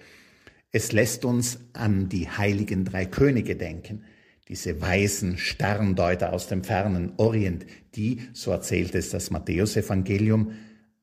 Es 0.73 0.93
lässt 0.93 1.27
uns 1.27 1.61
an 1.75 2.09
die 2.09 2.29
heiligen 2.29 2.87
drei 2.87 3.05
Könige 3.05 3.57
denken, 3.57 4.05
diese 4.49 4.81
weißen 4.81 5.37
Sterndeuter 5.37 6.33
aus 6.33 6.49
dem 6.49 6.65
fernen 6.65 7.13
Orient, 7.19 7.67
die, 7.95 8.23
so 8.33 8.51
erzählt 8.51 8.95
es 8.95 9.11
das 9.11 9.31
Matthäusevangelium, 9.31 10.53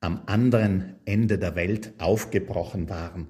am 0.02 0.24
anderen 0.26 0.96
Ende 1.06 1.38
der 1.38 1.56
Welt 1.56 1.94
aufgebrochen 2.00 2.90
waren, 2.90 3.28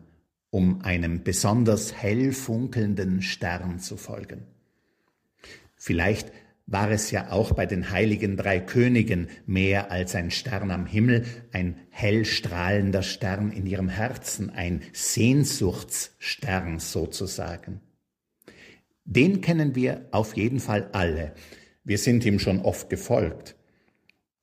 um 0.50 0.82
einem 0.82 1.24
besonders 1.24 1.94
hell 1.94 2.32
funkelnden 2.32 3.22
Stern 3.22 3.80
zu 3.80 3.98
folgen. 3.98 4.44
Vielleicht 5.76 6.32
war 6.72 6.92
es 6.92 7.10
ja 7.10 7.32
auch 7.32 7.54
bei 7.54 7.66
den 7.66 7.90
heiligen 7.90 8.38
drei 8.38 8.60
Königen 8.60 9.28
mehr 9.48 9.92
als 9.92 10.14
ein 10.14 10.30
Stern 10.30 10.70
am 10.70 10.86
Himmel, 10.86 11.26
ein 11.52 11.80
hell 11.90 12.26
strahlender 12.26 13.02
Stern 13.02 13.52
in 13.52 13.66
ihrem 13.66 13.90
Herzen, 13.90 14.52
ein 14.52 14.84
Sehnsuchtsstern 14.94 16.80
sozusagen. 16.80 17.82
Den 19.04 19.42
kennen 19.42 19.74
wir 19.74 20.08
auf 20.12 20.38
jeden 20.38 20.60
Fall 20.60 20.90
alle. 20.92 21.34
Wir 21.84 21.98
sind 21.98 22.24
ihm 22.24 22.38
schon 22.38 22.60
oft 22.60 22.90
gefolgt. 22.90 23.56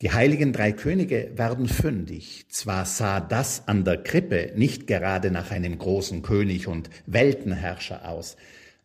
Die 0.02 0.10
heiligen 0.10 0.52
drei 0.52 0.72
Könige 0.72 1.30
werden 1.36 1.68
fündig. 1.68 2.46
Zwar 2.50 2.84
sah 2.86 3.20
das 3.20 3.68
an 3.68 3.84
der 3.84 4.02
Krippe 4.02 4.52
nicht 4.56 4.88
gerade 4.88 5.30
nach 5.30 5.52
einem 5.52 5.78
großen 5.78 6.22
König 6.22 6.66
und 6.66 6.90
Weltenherrscher 7.06 8.08
aus, 8.08 8.36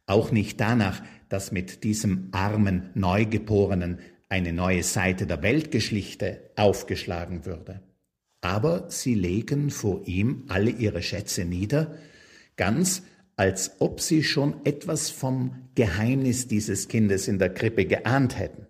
auch 0.05 0.31
nicht 0.31 0.61
danach, 0.61 1.01
dass 1.31 1.53
mit 1.53 1.85
diesem 1.85 2.27
armen 2.33 2.89
Neugeborenen 2.93 3.99
eine 4.27 4.51
neue 4.51 4.83
Seite 4.83 5.25
der 5.25 5.41
Weltgeschichte 5.41 6.51
aufgeschlagen 6.57 7.45
würde. 7.45 7.81
Aber 8.41 8.89
sie 8.89 9.15
legen 9.15 9.69
vor 9.69 10.05
ihm 10.05 10.43
alle 10.49 10.71
ihre 10.71 11.01
Schätze 11.01 11.45
nieder, 11.45 11.95
ganz 12.57 13.03
als 13.37 13.79
ob 13.79 14.01
sie 14.01 14.23
schon 14.23 14.65
etwas 14.65 15.09
vom 15.09 15.69
Geheimnis 15.73 16.49
dieses 16.49 16.89
Kindes 16.89 17.29
in 17.29 17.39
der 17.39 17.53
Krippe 17.53 17.85
geahnt 17.85 18.37
hätten. 18.37 18.67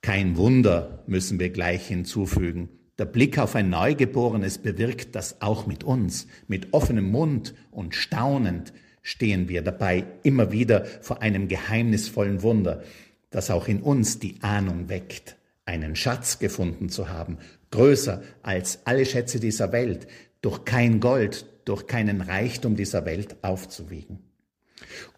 Kein 0.00 0.36
Wunder, 0.36 1.04
müssen 1.06 1.38
wir 1.38 1.50
gleich 1.50 1.86
hinzufügen. 1.86 2.70
Der 2.98 3.04
Blick 3.04 3.38
auf 3.38 3.54
ein 3.54 3.70
Neugeborenes 3.70 4.58
bewirkt 4.58 5.14
das 5.14 5.40
auch 5.42 5.66
mit 5.68 5.84
uns. 5.84 6.26
Mit 6.48 6.72
offenem 6.72 7.08
Mund 7.08 7.54
und 7.70 7.94
staunend 7.94 8.72
stehen 9.02 9.48
wir 9.48 9.62
dabei 9.62 10.04
immer 10.22 10.52
wieder 10.52 10.84
vor 11.00 11.22
einem 11.22 11.48
geheimnisvollen 11.48 12.42
Wunder, 12.42 12.82
das 13.30 13.50
auch 13.50 13.68
in 13.68 13.82
uns 13.82 14.18
die 14.18 14.36
Ahnung 14.42 14.88
weckt, 14.88 15.36
einen 15.64 15.96
Schatz 15.96 16.38
gefunden 16.38 16.88
zu 16.88 17.08
haben, 17.08 17.38
größer 17.70 18.22
als 18.42 18.80
alle 18.84 19.04
Schätze 19.04 19.40
dieser 19.40 19.72
Welt, 19.72 20.06
durch 20.40 20.64
kein 20.64 21.00
Gold, 21.00 21.46
durch 21.64 21.86
keinen 21.86 22.20
Reichtum 22.20 22.76
dieser 22.76 23.04
Welt 23.04 23.36
aufzuwiegen. 23.42 24.18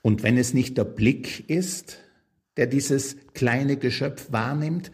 Und 0.02 0.22
wenn 0.22 0.36
es 0.36 0.54
nicht 0.54 0.76
der 0.76 0.84
Blick 0.84 1.48
ist, 1.48 1.98
der 2.56 2.66
dieses 2.66 3.16
kleine 3.32 3.76
Geschöpf 3.76 4.30
wahrnimmt, 4.30 4.92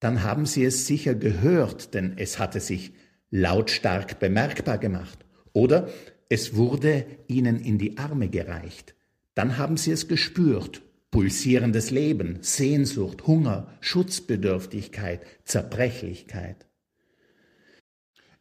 dann 0.00 0.22
haben 0.22 0.46
Sie 0.46 0.64
es 0.64 0.86
sicher 0.86 1.14
gehört, 1.14 1.94
denn 1.94 2.14
es 2.16 2.38
hatte 2.38 2.60
sich 2.60 2.92
lautstark 3.30 4.18
bemerkbar 4.18 4.78
gemacht. 4.78 5.18
Oder 5.52 5.88
es 6.28 6.56
wurde 6.56 7.06
Ihnen 7.28 7.60
in 7.60 7.78
die 7.78 7.98
Arme 7.98 8.28
gereicht. 8.28 8.94
Dann 9.34 9.58
haben 9.58 9.76
Sie 9.76 9.92
es 9.92 10.08
gespürt. 10.08 10.82
Pulsierendes 11.10 11.90
Leben, 11.90 12.38
Sehnsucht, 12.42 13.26
Hunger, 13.26 13.68
Schutzbedürftigkeit, 13.80 15.24
Zerbrechlichkeit. 15.44 16.66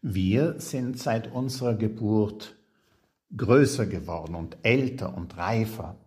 Wir 0.01 0.59
sind 0.59 0.99
seit 0.99 1.31
unserer 1.31 1.75
Geburt 1.75 2.55
größer 3.35 3.85
geworden 3.85 4.35
und 4.35 4.57
älter 4.63 5.15
und 5.15 5.37
reifer, 5.37 5.97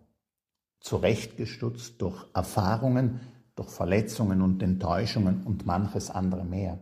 zurechtgestutzt 0.80 2.00
durch 2.02 2.26
Erfahrungen, 2.34 3.20
durch 3.54 3.70
Verletzungen 3.70 4.42
und 4.42 4.62
Enttäuschungen 4.62 5.42
und 5.44 5.66
manches 5.66 6.10
andere 6.10 6.44
mehr. 6.44 6.78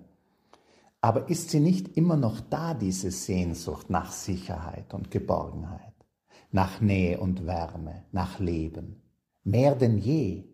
Aber 1.00 1.28
ist 1.28 1.50
sie 1.50 1.60
nicht 1.60 1.96
immer 1.96 2.16
noch 2.16 2.40
da, 2.40 2.74
diese 2.74 3.10
Sehnsucht 3.10 3.90
nach 3.90 4.10
Sicherheit 4.12 4.92
und 4.94 5.10
Geborgenheit, 5.10 5.94
nach 6.50 6.80
Nähe 6.80 7.20
und 7.20 7.46
Wärme, 7.46 8.04
nach 8.12 8.40
Leben, 8.40 9.02
mehr 9.44 9.74
denn 9.74 9.98
je? 9.98 10.44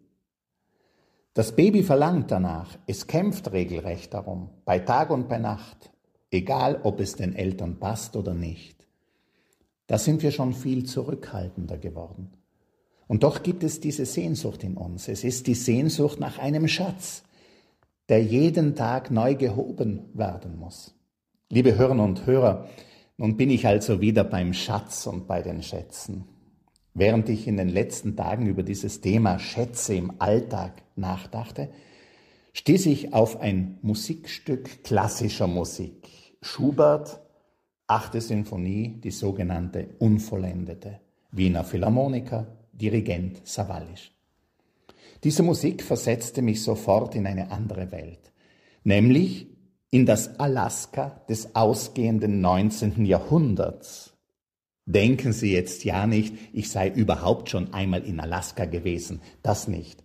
Das 1.34 1.56
Baby 1.56 1.82
verlangt 1.82 2.30
danach, 2.30 2.76
es 2.86 3.06
kämpft 3.06 3.52
regelrecht 3.52 4.12
darum, 4.12 4.50
bei 4.64 4.80
Tag 4.80 5.10
und 5.10 5.28
bei 5.28 5.38
Nacht, 5.38 5.90
egal 6.30 6.80
ob 6.82 7.00
es 7.00 7.16
den 7.16 7.34
Eltern 7.34 7.78
passt 7.78 8.16
oder 8.16 8.34
nicht. 8.34 8.86
Da 9.86 9.98
sind 9.98 10.22
wir 10.22 10.30
schon 10.30 10.52
viel 10.52 10.84
zurückhaltender 10.84 11.78
geworden. 11.78 12.32
Und 13.08 13.22
doch 13.22 13.42
gibt 13.42 13.62
es 13.62 13.80
diese 13.80 14.06
Sehnsucht 14.06 14.64
in 14.64 14.76
uns. 14.76 15.08
Es 15.08 15.24
ist 15.24 15.46
die 15.46 15.54
Sehnsucht 15.54 16.18
nach 16.20 16.38
einem 16.38 16.68
Schatz, 16.68 17.24
der 18.12 18.22
jeden 18.22 18.74
Tag 18.74 19.10
neu 19.10 19.36
gehoben 19.36 20.10
werden 20.12 20.58
muss. 20.58 20.94
Liebe 21.48 21.78
Hörner 21.78 22.04
und 22.04 22.26
Hörer, 22.26 22.68
nun 23.16 23.38
bin 23.38 23.48
ich 23.48 23.66
also 23.66 24.02
wieder 24.02 24.22
beim 24.22 24.52
Schatz 24.52 25.06
und 25.06 25.26
bei 25.26 25.40
den 25.40 25.62
Schätzen. 25.62 26.26
Während 26.92 27.30
ich 27.30 27.48
in 27.48 27.56
den 27.56 27.70
letzten 27.70 28.14
Tagen 28.14 28.44
über 28.44 28.64
dieses 28.64 29.00
Thema 29.00 29.38
Schätze 29.38 29.94
im 29.94 30.12
Alltag 30.18 30.82
nachdachte, 30.94 31.70
stieß 32.52 32.84
ich 32.84 33.14
auf 33.14 33.40
ein 33.40 33.78
Musikstück 33.80 34.84
klassischer 34.84 35.46
Musik. 35.46 36.36
Schubert, 36.42 37.18
achte 37.86 38.20
Sinfonie, 38.20 39.00
die 39.02 39.10
sogenannte 39.10 39.88
Unvollendete, 40.00 41.00
Wiener 41.30 41.64
Philharmoniker, 41.64 42.46
Dirigent 42.74 43.40
Sawallisch. 43.48 44.11
Diese 45.24 45.42
Musik 45.42 45.82
versetzte 45.82 46.42
mich 46.42 46.62
sofort 46.62 47.14
in 47.14 47.26
eine 47.26 47.52
andere 47.52 47.92
Welt, 47.92 48.32
nämlich 48.82 49.46
in 49.90 50.04
das 50.04 50.40
Alaska 50.40 51.22
des 51.28 51.54
ausgehenden 51.54 52.40
19. 52.40 53.04
Jahrhunderts. 53.04 54.14
Denken 54.84 55.32
Sie 55.32 55.52
jetzt 55.52 55.84
ja 55.84 56.08
nicht, 56.08 56.34
ich 56.52 56.70
sei 56.70 56.88
überhaupt 56.88 57.50
schon 57.50 57.72
einmal 57.72 58.02
in 58.02 58.18
Alaska 58.18 58.64
gewesen, 58.64 59.20
das 59.42 59.68
nicht. 59.68 60.02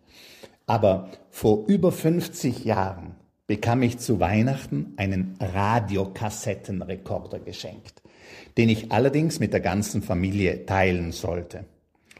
Aber 0.68 1.09
vor 1.32 1.65
über 1.68 1.91
50 1.91 2.63
Jahren 2.63 3.15
bekam 3.47 3.82
ich 3.82 3.97
zu 3.97 4.20
Weihnachten 4.20 4.93
einen 4.97 5.36
Radiokassettenrekorder 5.39 7.39
geschenkt, 7.39 8.03
den 8.57 8.70
ich 8.70 8.91
allerdings 8.91 9.39
mit 9.39 9.53
der 9.53 9.61
ganzen 9.61 10.03
Familie 10.03 10.68
teilen 10.68 11.11
sollte. 11.11 11.65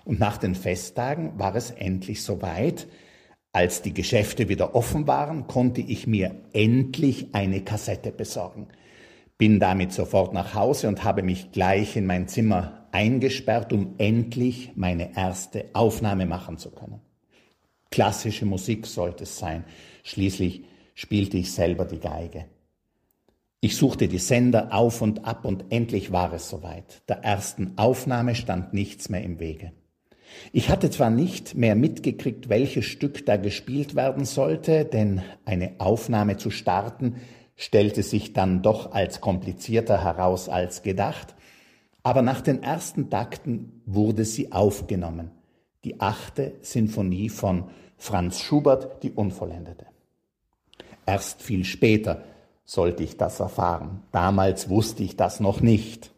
Und 0.08 0.22
nach 0.22 0.38
den 0.38 0.56
Festtagen 0.56 1.38
war 1.38 1.54
es 1.58 1.70
endlich 1.70 2.24
soweit. 2.24 2.88
Als 3.52 3.82
die 3.82 3.94
Geschäfte 3.94 4.48
wieder 4.48 4.74
offen 4.74 5.06
waren, 5.06 5.48
konnte 5.48 5.82
ich 5.82 6.08
mir 6.08 6.34
endlich 6.54 7.36
eine 7.36 7.62
Kassette 7.62 8.14
besorgen. 8.14 8.70
Bin 9.38 9.60
damit 9.60 9.92
sofort 9.92 10.34
nach 10.34 10.54
Hause 10.54 10.88
und 10.88 11.04
habe 11.04 11.24
mich 11.24 11.52
gleich 11.52 11.98
in 11.98 12.06
mein 12.06 12.30
Zimmer 12.30 12.88
eingesperrt, 12.94 13.74
um 13.74 13.96
endlich 13.98 14.72
meine 14.76 15.14
erste 15.18 15.66
Aufnahme 15.74 16.26
machen 16.26 16.58
zu 16.58 16.72
können. 16.72 17.02
Klassische 17.92 18.46
Musik 18.46 18.88
sollte 18.88 19.26
es 19.26 19.38
sein. 19.38 19.66
Schließlich 20.04 20.64
spielte 20.96 21.36
ich 21.36 21.52
selber 21.52 21.84
die 21.84 22.00
Geige. 22.00 22.46
Ich 23.60 23.76
suchte 23.76 24.08
die 24.08 24.20
Sender 24.20 24.74
auf 24.74 25.02
und 25.02 25.26
ab 25.26 25.44
und 25.44 25.66
endlich 25.70 26.14
war 26.14 26.32
es 26.32 26.48
soweit. 26.48 27.02
Der 27.10 27.26
ersten 27.26 27.74
Aufnahme 27.78 28.36
stand 28.36 28.74
nichts 28.74 29.10
mehr 29.10 29.22
im 29.22 29.42
Wege. 29.42 29.74
Ich 30.52 30.70
hatte 30.70 30.90
zwar 30.90 31.10
nicht 31.10 31.56
mehr 31.56 31.76
mitgekriegt, 31.76 32.50
welches 32.50 32.86
Stück 32.86 33.26
da 33.26 33.38
gespielt 33.38 33.96
werden 33.96 34.26
sollte, 34.26 34.86
denn 34.86 35.22
eine 35.46 35.76
Aufnahme 35.80 36.38
zu 36.38 36.50
starten 36.50 37.16
stellte 37.56 38.04
sich 38.04 38.34
dann 38.34 38.62
doch 38.62 38.92
als 38.92 39.20
komplizierter 39.20 40.04
heraus 40.04 40.48
als 40.48 40.84
gedacht, 40.84 41.36
aber 42.04 42.22
nach 42.22 42.42
den 42.42 42.64
ersten 42.64 43.10
Takten 43.10 43.82
wurde 43.86 44.24
sie 44.24 44.52
aufgenommen, 44.52 45.32
die 45.84 46.00
achte 46.00 46.54
Sinfonie 46.62 47.30
von 47.30 47.66
Franz 47.98 48.40
Schubert, 48.40 49.04
die 49.04 49.12
unvollendete. 49.12 49.88
Erst 51.06 51.42
viel 51.42 51.66
später 51.66 52.24
sollte 52.64 53.04
ich 53.04 53.18
das 53.18 53.40
erfahren, 53.40 54.04
damals 54.12 54.70
wusste 54.70 55.04
ich 55.04 55.18
das 55.18 55.40
noch 55.40 55.62
nicht. 55.62 56.12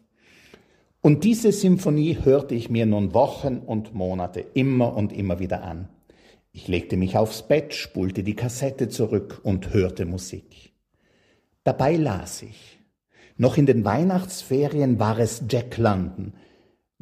Und 1.02 1.24
diese 1.24 1.50
Symphonie 1.50 2.18
hörte 2.22 2.54
ich 2.54 2.68
mir 2.68 2.84
nun 2.84 3.14
Wochen 3.14 3.58
und 3.58 3.94
Monate 3.94 4.40
immer 4.40 4.94
und 4.94 5.12
immer 5.12 5.38
wieder 5.38 5.62
an. 5.62 5.88
Ich 6.52 6.68
legte 6.68 6.96
mich 6.96 7.16
aufs 7.16 7.46
Bett, 7.46 7.72
spulte 7.74 8.22
die 8.22 8.36
Kassette 8.36 8.88
zurück 8.88 9.40
und 9.42 9.72
hörte 9.72 10.04
Musik. 10.04 10.72
Dabei 11.64 11.96
las 11.96 12.42
ich. 12.42 12.78
Noch 13.36 13.56
in 13.56 13.64
den 13.64 13.84
Weihnachtsferien 13.84 14.98
war 14.98 15.18
es 15.18 15.44
Jack 15.48 15.78
London, 15.78 16.34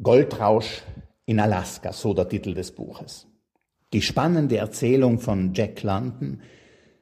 Goldrausch 0.01 0.83
in 1.25 1.39
Alaska, 1.41 1.91
so 1.91 2.13
der 2.13 2.29
Titel 2.29 2.53
des 2.53 2.71
Buches. 2.71 3.27
Die 3.91 4.01
spannende 4.01 4.57
Erzählung 4.57 5.19
von 5.19 5.53
Jack 5.53 5.83
London 5.83 6.41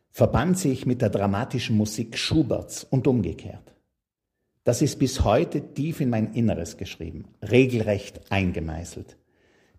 verband 0.10 0.58
sich 0.58 0.88
mit 0.88 1.04
der 1.04 1.10
dramatischen 1.10 1.78
Musik 1.78 2.18
Schuberts 2.18 2.84
und 2.84 3.06
umgekehrt. 3.06 3.67
Das 4.68 4.82
ist 4.82 5.00
bis 5.00 5.24
heute 5.24 5.74
tief 5.74 6.02
in 6.02 6.10
mein 6.10 6.34
Inneres 6.34 6.76
geschrieben, 6.76 7.24
regelrecht 7.42 8.30
eingemeißelt. 8.30 9.16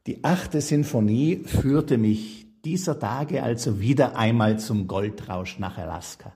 Die 0.06 0.24
achte 0.24 0.62
Sinfonie 0.62 1.42
führte 1.44 1.98
mich 1.98 2.46
dieser 2.64 2.98
Tage 2.98 3.42
also 3.42 3.80
wieder 3.80 4.16
einmal 4.16 4.58
zum 4.58 4.86
Goldrausch 4.86 5.58
nach 5.58 5.76
Alaska. 5.76 6.32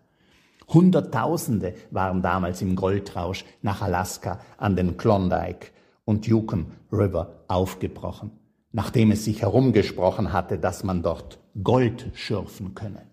Hunderttausende 0.68 1.72
waren 1.92 2.20
damals 2.20 2.60
im 2.60 2.76
Goldrausch 2.76 3.46
nach 3.62 3.80
Alaska 3.80 4.38
an 4.58 4.76
den 4.76 4.98
Klondike 4.98 5.68
und 6.04 6.26
Yukon 6.26 6.66
River 6.92 7.44
aufgebrochen, 7.48 8.32
nachdem 8.70 9.12
es 9.12 9.24
sich 9.24 9.40
herumgesprochen 9.40 10.34
hatte, 10.34 10.58
dass 10.58 10.84
man 10.84 11.02
dort 11.02 11.38
Gold 11.64 12.10
schürfen 12.12 12.74
könne. 12.74 13.06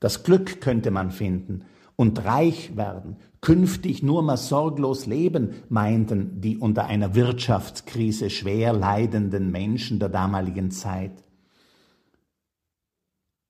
Das 0.00 0.22
Glück 0.22 0.62
könnte 0.62 0.90
man 0.90 1.10
finden 1.10 1.66
und 1.98 2.24
reich 2.24 2.76
werden, 2.76 3.16
künftig 3.40 4.04
nur 4.04 4.22
mal 4.22 4.36
sorglos 4.36 5.06
leben, 5.06 5.64
meinten 5.68 6.40
die 6.40 6.56
unter 6.56 6.84
einer 6.84 7.16
Wirtschaftskrise 7.16 8.30
schwer 8.30 8.72
leidenden 8.72 9.50
Menschen 9.50 9.98
der 9.98 10.08
damaligen 10.08 10.70
Zeit. 10.70 11.24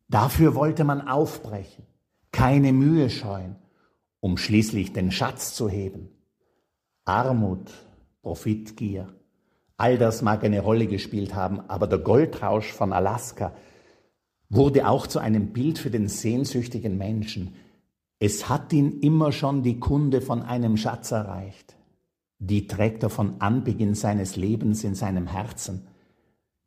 Dafür 0.09 0.55
wollte 0.55 0.85
man 0.85 1.07
aufbrechen, 1.07 1.85
keine 2.33 2.73
Mühe 2.73 3.11
scheuen, 3.11 3.57
um 4.21 4.39
schließlich 4.39 4.95
den 4.95 5.11
Schatz 5.11 5.53
zu 5.53 5.69
heben. 5.69 6.09
Armut, 7.05 7.71
Profitgier, 8.23 9.15
all 9.77 9.99
das 9.99 10.23
mag 10.23 10.43
eine 10.43 10.61
Rolle 10.61 10.87
gespielt 10.87 11.35
haben, 11.35 11.61
aber 11.69 11.87
der 11.87 11.99
Goldrausch 11.99 12.73
von 12.73 12.95
Alaska 12.95 13.55
wurde 14.49 14.89
auch 14.89 15.07
zu 15.07 15.19
einem 15.19 15.53
Bild 15.53 15.79
für 15.79 15.91
den 15.91 16.09
sehnsüchtigen 16.09 16.97
Menschen, 16.97 17.55
es 18.21 18.49
hat 18.49 18.73
ihn 18.73 19.01
immer 19.01 19.33
schon 19.33 19.62
die 19.62 19.79
Kunde 19.79 20.21
von 20.21 20.43
einem 20.43 20.77
Schatz 20.77 21.12
erreicht. 21.12 21.77
Die 22.39 22.66
trägt 22.66 23.03
er 23.03 23.11
von 23.11 23.41
Anbeginn 23.41 23.95
seines 23.95 24.37
Lebens 24.37 24.85
in 24.85 24.95
seinem 24.95 25.27
Herzen. 25.27 25.87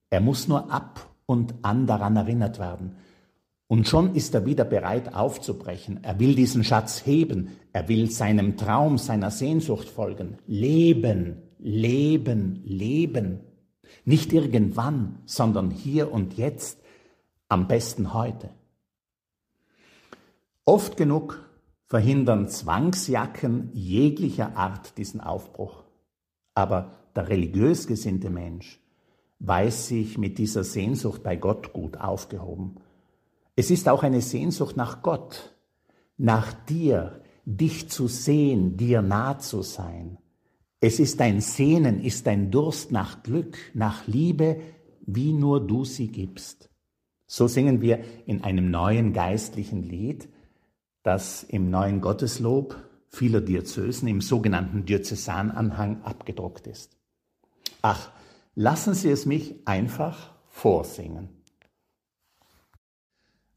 Er 0.09 0.21
muss 0.21 0.47
nur 0.47 0.71
ab 0.71 1.09
und 1.25 1.55
an 1.61 1.87
daran 1.87 2.15
erinnert 2.15 2.59
werden. 2.59 2.95
Und 3.67 3.87
schon 3.87 4.15
ist 4.15 4.33
er 4.35 4.45
wieder 4.45 4.65
bereit 4.65 5.15
aufzubrechen. 5.15 6.03
Er 6.03 6.19
will 6.19 6.35
diesen 6.35 6.65
Schatz 6.65 7.05
heben. 7.05 7.51
Er 7.71 7.87
will 7.87 8.11
seinem 8.11 8.57
Traum, 8.57 8.97
seiner 8.97 9.31
Sehnsucht 9.31 9.87
folgen. 9.87 10.37
Leben, 10.45 11.41
leben, 11.57 12.61
leben. 12.65 13.39
Nicht 14.03 14.33
irgendwann, 14.33 15.19
sondern 15.25 15.71
hier 15.71 16.11
und 16.11 16.33
jetzt. 16.33 16.79
Am 17.47 17.67
besten 17.67 18.13
heute. 18.13 18.49
Oft 20.65 20.95
genug 20.95 21.49
verhindern 21.85 22.47
Zwangsjacken 22.47 23.71
jeglicher 23.73 24.55
Art 24.55 24.97
diesen 24.97 25.19
Aufbruch. 25.19 25.83
Aber 26.53 26.91
der 27.15 27.29
religiös 27.29 27.87
gesinnte 27.87 28.29
Mensch 28.29 28.79
weiß 29.39 29.87
sich 29.87 30.17
mit 30.17 30.37
dieser 30.37 30.63
Sehnsucht 30.63 31.23
bei 31.23 31.35
Gott 31.35 31.73
gut 31.73 31.97
aufgehoben. 31.97 32.75
Es 33.55 33.71
ist 33.71 33.89
auch 33.89 34.03
eine 34.03 34.21
Sehnsucht 34.21 34.77
nach 34.77 35.01
Gott, 35.01 35.55
nach 36.17 36.53
dir, 36.53 37.21
dich 37.45 37.89
zu 37.89 38.07
sehen, 38.07 38.77
dir 38.77 39.01
nah 39.01 39.39
zu 39.39 39.63
sein. 39.63 40.19
Es 40.79 40.99
ist 40.99 41.19
ein 41.21 41.41
Sehnen, 41.41 41.99
ist 41.99 42.27
ein 42.27 42.51
Durst 42.51 42.91
nach 42.91 43.23
Glück, 43.23 43.57
nach 43.73 44.07
Liebe, 44.07 44.61
wie 45.01 45.33
nur 45.33 45.65
du 45.65 45.85
sie 45.85 46.07
gibst. 46.07 46.69
So 47.25 47.47
singen 47.47 47.81
wir 47.81 47.99
in 48.25 48.43
einem 48.43 48.69
neuen 48.69 49.13
geistlichen 49.13 49.83
Lied, 49.83 50.29
das 51.03 51.43
im 51.43 51.69
neuen 51.69 52.01
Gotteslob 52.01 52.75
vieler 53.09 53.41
Diözesen 53.41 54.07
im 54.07 54.21
sogenannten 54.21 54.85
Diözesananhang 54.85 56.03
abgedruckt 56.03 56.67
ist. 56.67 56.97
Ach, 57.81 58.11
lassen 58.55 58.93
Sie 58.93 59.09
es 59.09 59.25
mich 59.25 59.67
einfach 59.67 60.31
vorsingen. 60.47 61.40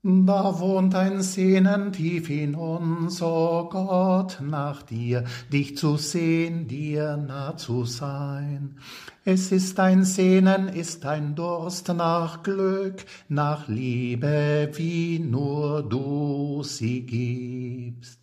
Da 0.07 0.61
wohnt 0.61 0.95
ein 0.95 1.23
Sehnen 1.23 1.91
tief 1.91 2.29
in 2.29 2.55
uns, 2.55 3.23
o 3.23 3.63
oh 3.63 3.69
Gott, 3.71 4.39
nach 4.43 4.83
dir, 4.83 5.25
dich 5.51 5.79
zu 5.79 5.97
sehen, 5.97 6.69
dir 6.69 7.17
nah 7.17 7.57
zu 7.57 7.87
sein. 7.87 8.77
Es 9.25 9.51
ist 9.51 9.81
ein 9.81 10.05
Sehnen, 10.05 10.69
ist 10.69 11.07
ein 11.07 11.35
Durst 11.35 11.89
nach 11.89 12.43
Glück, 12.43 13.07
nach 13.31 13.67
Liebe, 13.67 14.71
wie 14.75 15.21
nur 15.21 15.83
du 15.83 16.63
sie 16.65 17.07
gibst. 17.07 18.21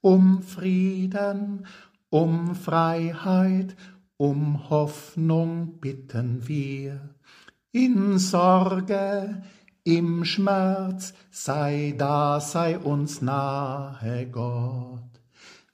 Um 0.00 0.40
Frieden, 0.40 1.66
um 2.10 2.54
Freiheit, 2.54 3.74
um 4.16 4.70
Hoffnung 4.70 5.80
bitten 5.80 6.46
wir. 6.46 7.16
In 7.72 8.20
Sorge, 8.20 9.42
im 9.84 10.24
Schmerz, 10.24 11.12
sei 11.30 11.94
da, 11.96 12.40
sei 12.40 12.78
uns 12.78 13.20
nahe, 13.20 14.26
Gott. 14.26 15.00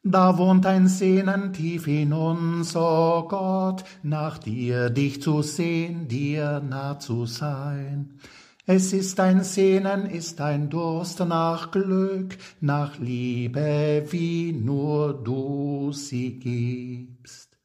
Da 0.03 0.37
wohnt 0.39 0.67
ein 0.67 0.89
Sehnen 0.89 1.53
tief 1.53 1.87
in 1.87 2.13
uns, 2.13 2.75
o 2.75 2.81
oh 2.81 3.29
Gott, 3.29 3.85
nach 4.03 4.39
dir, 4.39 4.91
dich 4.91 5.23
zu 5.23 5.43
sehen, 5.43 6.09
dir 6.09 6.61
nah 6.61 6.99
zu 6.99 7.27
sein. 7.27 8.19
Es 8.67 8.93
ist 8.93 9.21
ein 9.21 9.45
Sehnen, 9.45 10.07
ist 10.07 10.41
ein 10.41 10.71
Durst 10.71 11.21
nach 11.21 11.71
Glück, 11.71 12.37
nach 12.61 12.99
Liebe, 12.99 14.07
wie 14.11 14.53
nur 14.53 15.13
du 15.13 15.93
sie 15.93 16.39
gibst. 16.39 17.59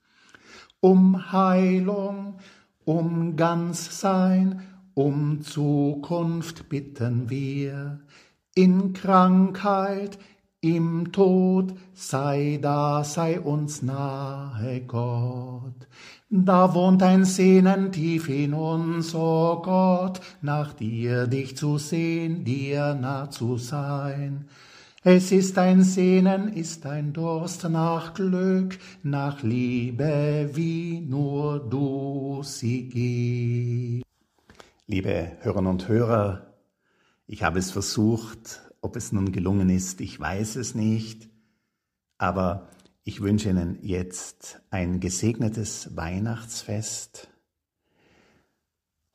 Um 0.79 1.31
Heilung, 1.31 2.37
um 2.83 3.35
ganz 3.35 3.99
sein, 3.99 4.61
um 4.95 5.41
Zukunft 5.41 6.69
bitten 6.69 7.29
wir, 7.29 7.99
in 8.55 8.93
Krankheit, 8.93 10.17
im 10.61 11.11
Tod, 11.11 11.75
sei 11.93 12.57
da, 12.61 13.03
sei 13.03 13.39
uns 13.39 13.83
nahe 13.83 14.81
Gott. 14.81 15.87
Da 16.29 16.73
wohnt 16.73 17.03
ein 17.03 17.25
Sehnen 17.25 17.91
tief 17.91 18.29
in 18.29 18.53
uns, 18.53 19.13
o 19.13 19.19
oh 19.19 19.61
Gott, 19.61 20.21
nach 20.41 20.73
dir 20.73 21.27
dich 21.27 21.55
zu 21.55 21.77
sehen, 21.77 22.43
dir 22.45 22.95
nah 22.95 23.29
zu 23.29 23.57
sein. 23.57 24.45
Es 25.03 25.31
ist 25.31 25.59
ein 25.59 25.83
Sehnen, 25.83 26.51
ist 26.51 26.85
ein 26.87 27.13
Durst 27.13 27.69
nach 27.69 28.15
Glück, 28.15 28.79
nach 29.03 29.43
Liebe, 29.43 30.49
wie 30.53 31.01
nur 31.01 31.59
du 31.59 32.41
sie 32.43 32.89
gibst. 32.89 34.04
Liebe 34.87 35.37
Hörerinnen 35.41 35.71
und 35.71 35.87
Hörer, 35.87 36.53
ich 37.25 37.41
habe 37.41 37.57
es 37.57 37.71
versucht, 37.71 38.61
ob 38.81 38.95
es 38.95 39.11
nun 39.11 39.31
gelungen 39.31 39.69
ist, 39.69 39.99
ich 39.99 40.19
weiß 40.19 40.57
es 40.57 40.75
nicht, 40.75 41.27
aber 42.19 42.69
ich 43.03 43.19
wünsche 43.19 43.49
Ihnen 43.49 43.79
jetzt 43.81 44.61
ein 44.69 44.99
gesegnetes 44.99 45.97
Weihnachtsfest. 45.97 47.29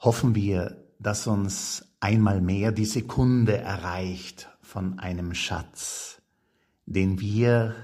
Hoffen 0.01 0.35
wir, 0.35 0.89
dass 0.99 1.29
uns 1.29 1.87
einmal 2.01 2.41
mehr 2.41 2.73
die 2.73 2.85
Sekunde 2.85 3.57
erreicht 3.57 4.51
von 4.63 4.99
einem 4.99 5.35
Schatz, 5.35 6.21
den 6.85 7.21
wir 7.21 7.77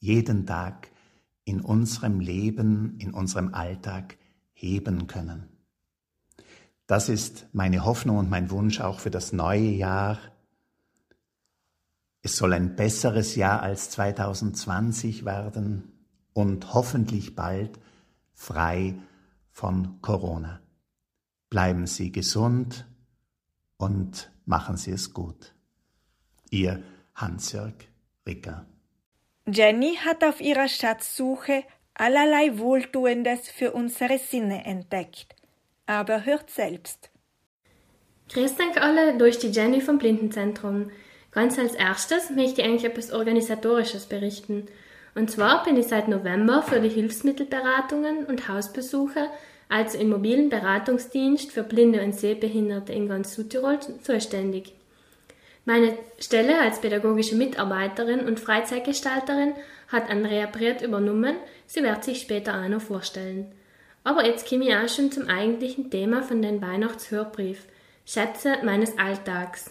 jeden 0.00 0.46
Tag 0.46 0.90
in 1.44 1.60
unserem 1.60 2.18
Leben, 2.18 2.98
in 2.98 3.14
unserem 3.14 3.54
Alltag 3.54 4.18
heben 4.52 5.06
können. 5.06 5.57
Das 6.88 7.10
ist 7.10 7.46
meine 7.52 7.84
Hoffnung 7.84 8.16
und 8.16 8.30
mein 8.30 8.50
Wunsch 8.50 8.80
auch 8.80 8.98
für 8.98 9.10
das 9.10 9.34
neue 9.34 9.60
Jahr. 9.60 10.18
Es 12.22 12.36
soll 12.36 12.54
ein 12.54 12.76
besseres 12.76 13.36
Jahr 13.36 13.62
als 13.62 13.90
2020 13.90 15.26
werden 15.26 15.92
und 16.32 16.72
hoffentlich 16.72 17.34
bald 17.34 17.78
frei 18.32 18.94
von 19.50 20.00
Corona. 20.00 20.62
Bleiben 21.50 21.86
Sie 21.86 22.10
gesund 22.10 22.86
und 23.76 24.32
machen 24.46 24.78
Sie 24.78 24.92
es 24.92 25.12
gut. 25.12 25.54
Ihr 26.48 26.82
Hans-Jörg 27.14 27.74
Ricker. 28.26 28.64
Jenny 29.46 29.96
hat 29.96 30.24
auf 30.24 30.40
ihrer 30.40 30.68
Schatzsuche 30.68 31.64
allerlei 31.92 32.58
Wohltuendes 32.58 33.50
für 33.50 33.72
unsere 33.72 34.18
Sinne 34.18 34.64
entdeckt 34.64 35.37
aber 35.88 36.26
hört 36.26 36.50
selbst. 36.50 37.10
Grüß 38.32 38.56
Dank 38.56 38.80
alle 38.80 39.16
durch 39.16 39.38
die 39.38 39.48
Jenny 39.48 39.80
vom 39.80 39.98
Blindenzentrum. 39.98 40.90
Ganz 41.32 41.58
als 41.58 41.74
erstes 41.74 42.30
möchte 42.30 42.60
ich 42.60 42.66
eigentlich 42.68 42.84
etwas 42.84 43.10
Organisatorisches 43.10 44.06
berichten. 44.06 44.66
Und 45.14 45.30
zwar 45.30 45.64
bin 45.64 45.76
ich 45.76 45.86
seit 45.86 46.06
November 46.08 46.62
für 46.62 46.80
die 46.80 46.90
Hilfsmittelberatungen 46.90 48.26
und 48.26 48.48
Hausbesuche, 48.48 49.28
also 49.70 49.98
im 49.98 50.10
mobilen 50.10 50.50
Beratungsdienst 50.50 51.52
für 51.52 51.62
Blinde 51.62 52.02
und 52.02 52.14
Sehbehinderte 52.14 52.92
in 52.92 53.08
ganz 53.08 53.34
Südtirol 53.34 53.78
zuständig. 54.02 54.74
Meine 55.64 55.96
Stelle 56.18 56.60
als 56.60 56.80
pädagogische 56.80 57.34
Mitarbeiterin 57.34 58.20
und 58.20 58.40
Freizeitgestalterin 58.40 59.54
hat 59.88 60.10
Andrea 60.10 60.46
Briert 60.46 60.82
übernommen. 60.82 61.36
Sie 61.66 61.82
wird 61.82 62.04
sich 62.04 62.20
später 62.20 62.62
auch 62.62 62.68
noch 62.68 62.82
vorstellen. 62.82 63.52
Aber 64.08 64.24
jetzt 64.24 64.48
komme 64.48 64.64
ich 64.64 64.74
auch 64.74 64.88
schon 64.88 65.12
zum 65.12 65.28
eigentlichen 65.28 65.90
Thema 65.90 66.22
von 66.22 66.40
den 66.40 66.62
Weihnachtshörbrief. 66.62 67.66
Schätze 68.06 68.54
meines 68.64 68.96
Alltags. 68.96 69.70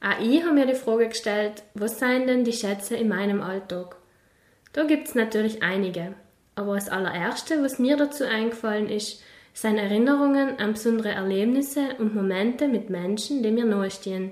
Auch 0.00 0.20
ich 0.20 0.44
habe 0.44 0.54
mir 0.54 0.66
die 0.66 0.76
Frage 0.76 1.08
gestellt, 1.08 1.64
was 1.74 1.98
seien 1.98 2.28
denn 2.28 2.44
die 2.44 2.52
Schätze 2.52 2.94
in 2.94 3.08
meinem 3.08 3.42
Alltag? 3.42 3.96
Da 4.74 4.84
gibt 4.84 5.08
es 5.08 5.16
natürlich 5.16 5.64
einige. 5.64 6.14
Aber 6.54 6.76
das 6.76 6.88
allererste, 6.88 7.64
was 7.64 7.80
mir 7.80 7.96
dazu 7.96 8.22
eingefallen 8.22 8.88
ist, 8.88 9.20
sind 9.54 9.78
Erinnerungen 9.78 10.60
an 10.60 10.74
besondere 10.74 11.10
Erlebnisse 11.10 11.96
und 11.98 12.14
Momente 12.14 12.68
mit 12.68 12.90
Menschen, 12.90 13.42
die 13.42 13.50
mir 13.50 13.64
nahestehen. 13.64 14.30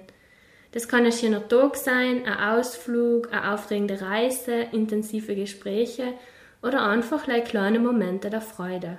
Das 0.71 0.87
kann 0.87 1.05
ein 1.05 1.11
schöner 1.11 1.49
Tag 1.49 1.75
sein, 1.75 2.27
ein 2.27 2.59
Ausflug, 2.59 3.33
eine 3.33 3.55
aufregende 3.55 4.03
Reise, 4.03 4.69
intensive 4.71 5.35
Gespräche 5.35 6.15
oder 6.63 6.87
einfach 6.87 7.25
kleine 7.25 7.81
Momente 7.81 8.31
der 8.31 8.41
Freude. 8.41 8.99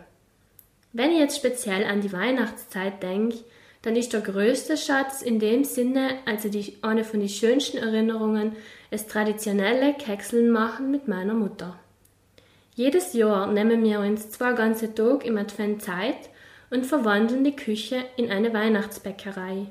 Wenn 0.93 1.11
ich 1.11 1.17
jetzt 1.17 1.37
speziell 1.37 1.83
an 1.85 2.01
die 2.01 2.13
Weihnachtszeit 2.13 3.01
denke, 3.01 3.39
dann 3.81 3.95
ist 3.95 4.13
der 4.13 4.21
größte 4.21 4.77
Schatz 4.77 5.23
in 5.23 5.39
dem 5.39 5.63
Sinne, 5.63 6.19
also 6.25 6.49
die, 6.49 6.77
eine 6.83 7.03
von 7.03 7.19
den 7.19 7.29
schönsten 7.29 7.77
Erinnerungen, 7.77 8.55
das 8.91 9.07
traditionelle 9.07 9.95
Kekseln 9.95 10.51
machen 10.51 10.91
mit 10.91 11.07
meiner 11.07 11.33
Mutter. 11.33 11.79
Jedes 12.75 13.13
Jahr 13.13 13.51
nehmen 13.51 13.83
wir 13.83 13.99
uns 13.99 14.29
zwei 14.29 14.53
ganze 14.53 14.93
Tage 14.93 15.25
im 15.25 15.37
Advent 15.37 15.81
Zeit 15.81 16.29
und 16.69 16.85
verwandeln 16.85 17.43
die 17.43 17.55
Küche 17.55 17.97
in 18.15 18.31
eine 18.31 18.53
Weihnachtsbäckerei. 18.53 19.67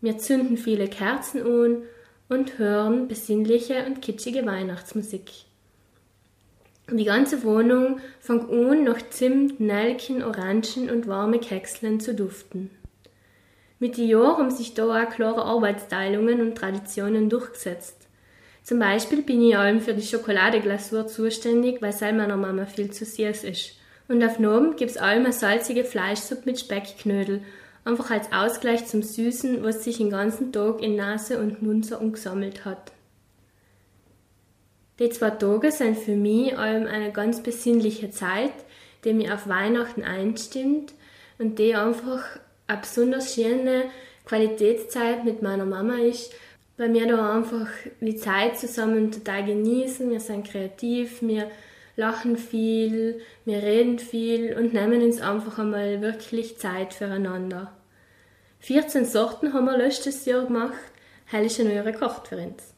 Wir 0.00 0.18
zünden 0.18 0.56
viele 0.56 0.88
Kerzen 0.88 1.42
an 1.42 1.82
und 2.28 2.58
hören 2.58 3.06
besinnliche 3.06 3.84
und 3.86 4.00
kitschige 4.00 4.46
Weihnachtsmusik. 4.46 5.47
Die 6.90 7.04
ganze 7.04 7.42
Wohnung 7.42 8.00
fängt 8.18 8.50
an, 8.50 8.84
nach 8.84 9.02
Zimt, 9.10 9.60
Nelken, 9.60 10.22
Orangen 10.22 10.88
und 10.90 11.06
warme 11.06 11.38
Kekslen 11.38 12.00
zu 12.00 12.14
duften. 12.14 12.70
Mit 13.78 13.98
den 13.98 14.08
Jahren 14.08 14.38
haben 14.38 14.50
sich 14.50 14.72
da 14.72 14.84
auch 14.84 15.10
klare 15.10 15.44
Arbeitsteilungen 15.44 16.40
und 16.40 16.56
Traditionen 16.56 17.28
durchgesetzt. 17.28 18.08
Zum 18.62 18.78
Beispiel 18.78 19.22
bin 19.22 19.42
ich 19.42 19.56
allem 19.56 19.80
für 19.80 19.92
die 19.92 20.02
Schokoladeglasur 20.02 21.06
zuständig, 21.06 21.82
weil 21.82 21.90
es 21.90 22.00
meiner 22.00 22.36
Mama 22.36 22.64
viel 22.64 22.90
zu 22.90 23.04
süß 23.04 23.44
ist. 23.44 23.76
Und 24.08 24.24
auf 24.24 24.38
Noben 24.38 24.76
gibt's 24.76 24.96
allem 24.96 25.24
eine 25.24 25.32
salzige 25.34 25.84
Fleischsuppe 25.84 26.42
mit 26.46 26.58
Speckknödel, 26.58 27.42
einfach 27.84 28.10
als 28.10 28.32
Ausgleich 28.32 28.86
zum 28.86 29.02
Süßen, 29.02 29.62
was 29.62 29.84
sich 29.84 29.98
den 29.98 30.10
ganzen 30.10 30.52
Tag 30.52 30.82
in 30.82 30.96
Nase 30.96 31.38
und 31.38 31.62
Mund 31.62 31.84
so 31.84 31.98
umgesammelt 31.98 32.64
hat. 32.64 32.92
Die 34.98 35.10
zwei 35.10 35.30
Tage 35.30 35.70
sind 35.70 35.96
für 35.96 36.16
mich 36.16 36.58
allem 36.58 36.86
eine 36.86 37.12
ganz 37.12 37.42
besinnliche 37.42 38.10
Zeit, 38.10 38.52
die 39.04 39.12
mir 39.12 39.34
auf 39.34 39.48
Weihnachten 39.48 40.02
einstimmt 40.02 40.92
und 41.38 41.58
die 41.58 41.74
einfach 41.74 42.24
eine 42.66 42.80
besonders 42.80 43.34
schöne 43.34 43.84
Qualitätszeit 44.24 45.24
mit 45.24 45.40
meiner 45.40 45.66
Mama 45.66 45.98
ist, 45.98 46.32
weil 46.76 46.92
wir 46.92 47.06
da 47.06 47.36
einfach 47.36 47.68
die 48.00 48.16
Zeit 48.16 48.58
zusammen 48.58 49.12
total 49.12 49.44
genießen. 49.44 50.10
Wir 50.10 50.20
sind 50.20 50.46
kreativ, 50.48 51.22
wir 51.22 51.50
lachen 51.96 52.36
viel, 52.36 53.20
wir 53.44 53.62
reden 53.62 53.98
viel 53.98 54.56
und 54.56 54.74
nehmen 54.74 55.02
uns 55.02 55.20
einfach 55.20 55.58
einmal 55.58 56.00
wirklich 56.00 56.58
Zeit 56.58 56.92
füreinander. 56.92 57.72
14 58.60 59.04
Sorten 59.04 59.52
haben 59.52 59.66
wir 59.66 59.78
letztes 59.78 60.24
Jahr 60.24 60.44
gemacht, 60.44 60.74
heute 61.32 61.46
ist 61.46 61.60
eine 61.60 61.74
neue 61.74 61.92
gekocht 61.92 62.28
für 62.28 62.36
uns. 62.36 62.77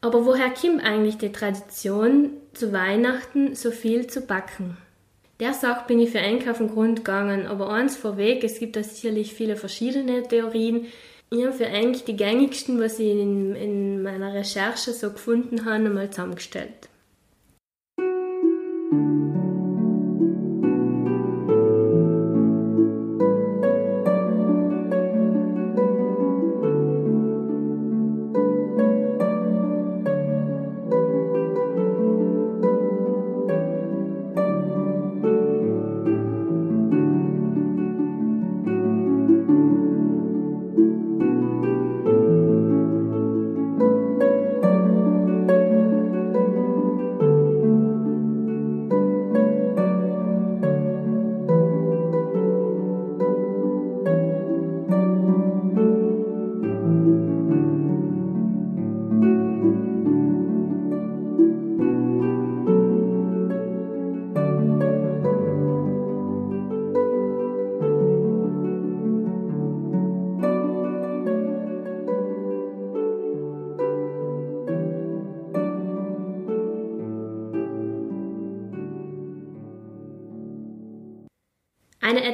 Aber 0.00 0.26
woher 0.26 0.50
kommt 0.50 0.84
eigentlich 0.84 1.18
die 1.18 1.32
Tradition, 1.32 2.30
zu 2.52 2.72
Weihnachten 2.72 3.54
so 3.54 3.70
viel 3.70 4.06
zu 4.06 4.20
backen? 4.20 4.76
Der 5.40 5.52
Sache 5.52 5.86
bin 5.86 6.00
ich 6.00 6.10
für 6.10 6.20
Einkaufen 6.20 6.68
Grund 6.68 6.98
gegangen, 6.98 7.46
aber 7.46 7.70
eins 7.70 7.96
vorweg, 7.96 8.42
es 8.42 8.58
gibt 8.58 8.76
da 8.76 8.82
sicherlich 8.82 9.34
viele 9.34 9.56
verschiedene 9.56 10.22
Theorien. 10.22 10.86
Ich 11.30 11.42
habe 11.42 11.52
für 11.52 11.66
eigentlich 11.66 12.04
die 12.04 12.16
gängigsten, 12.16 12.80
was 12.80 12.98
ich 12.98 13.10
in, 13.10 13.54
in 13.54 14.02
meiner 14.02 14.32
Recherche 14.32 14.92
so 14.92 15.10
gefunden 15.10 15.64
habe, 15.64 15.86
einmal 15.86 16.08
zusammengestellt. 16.10 16.88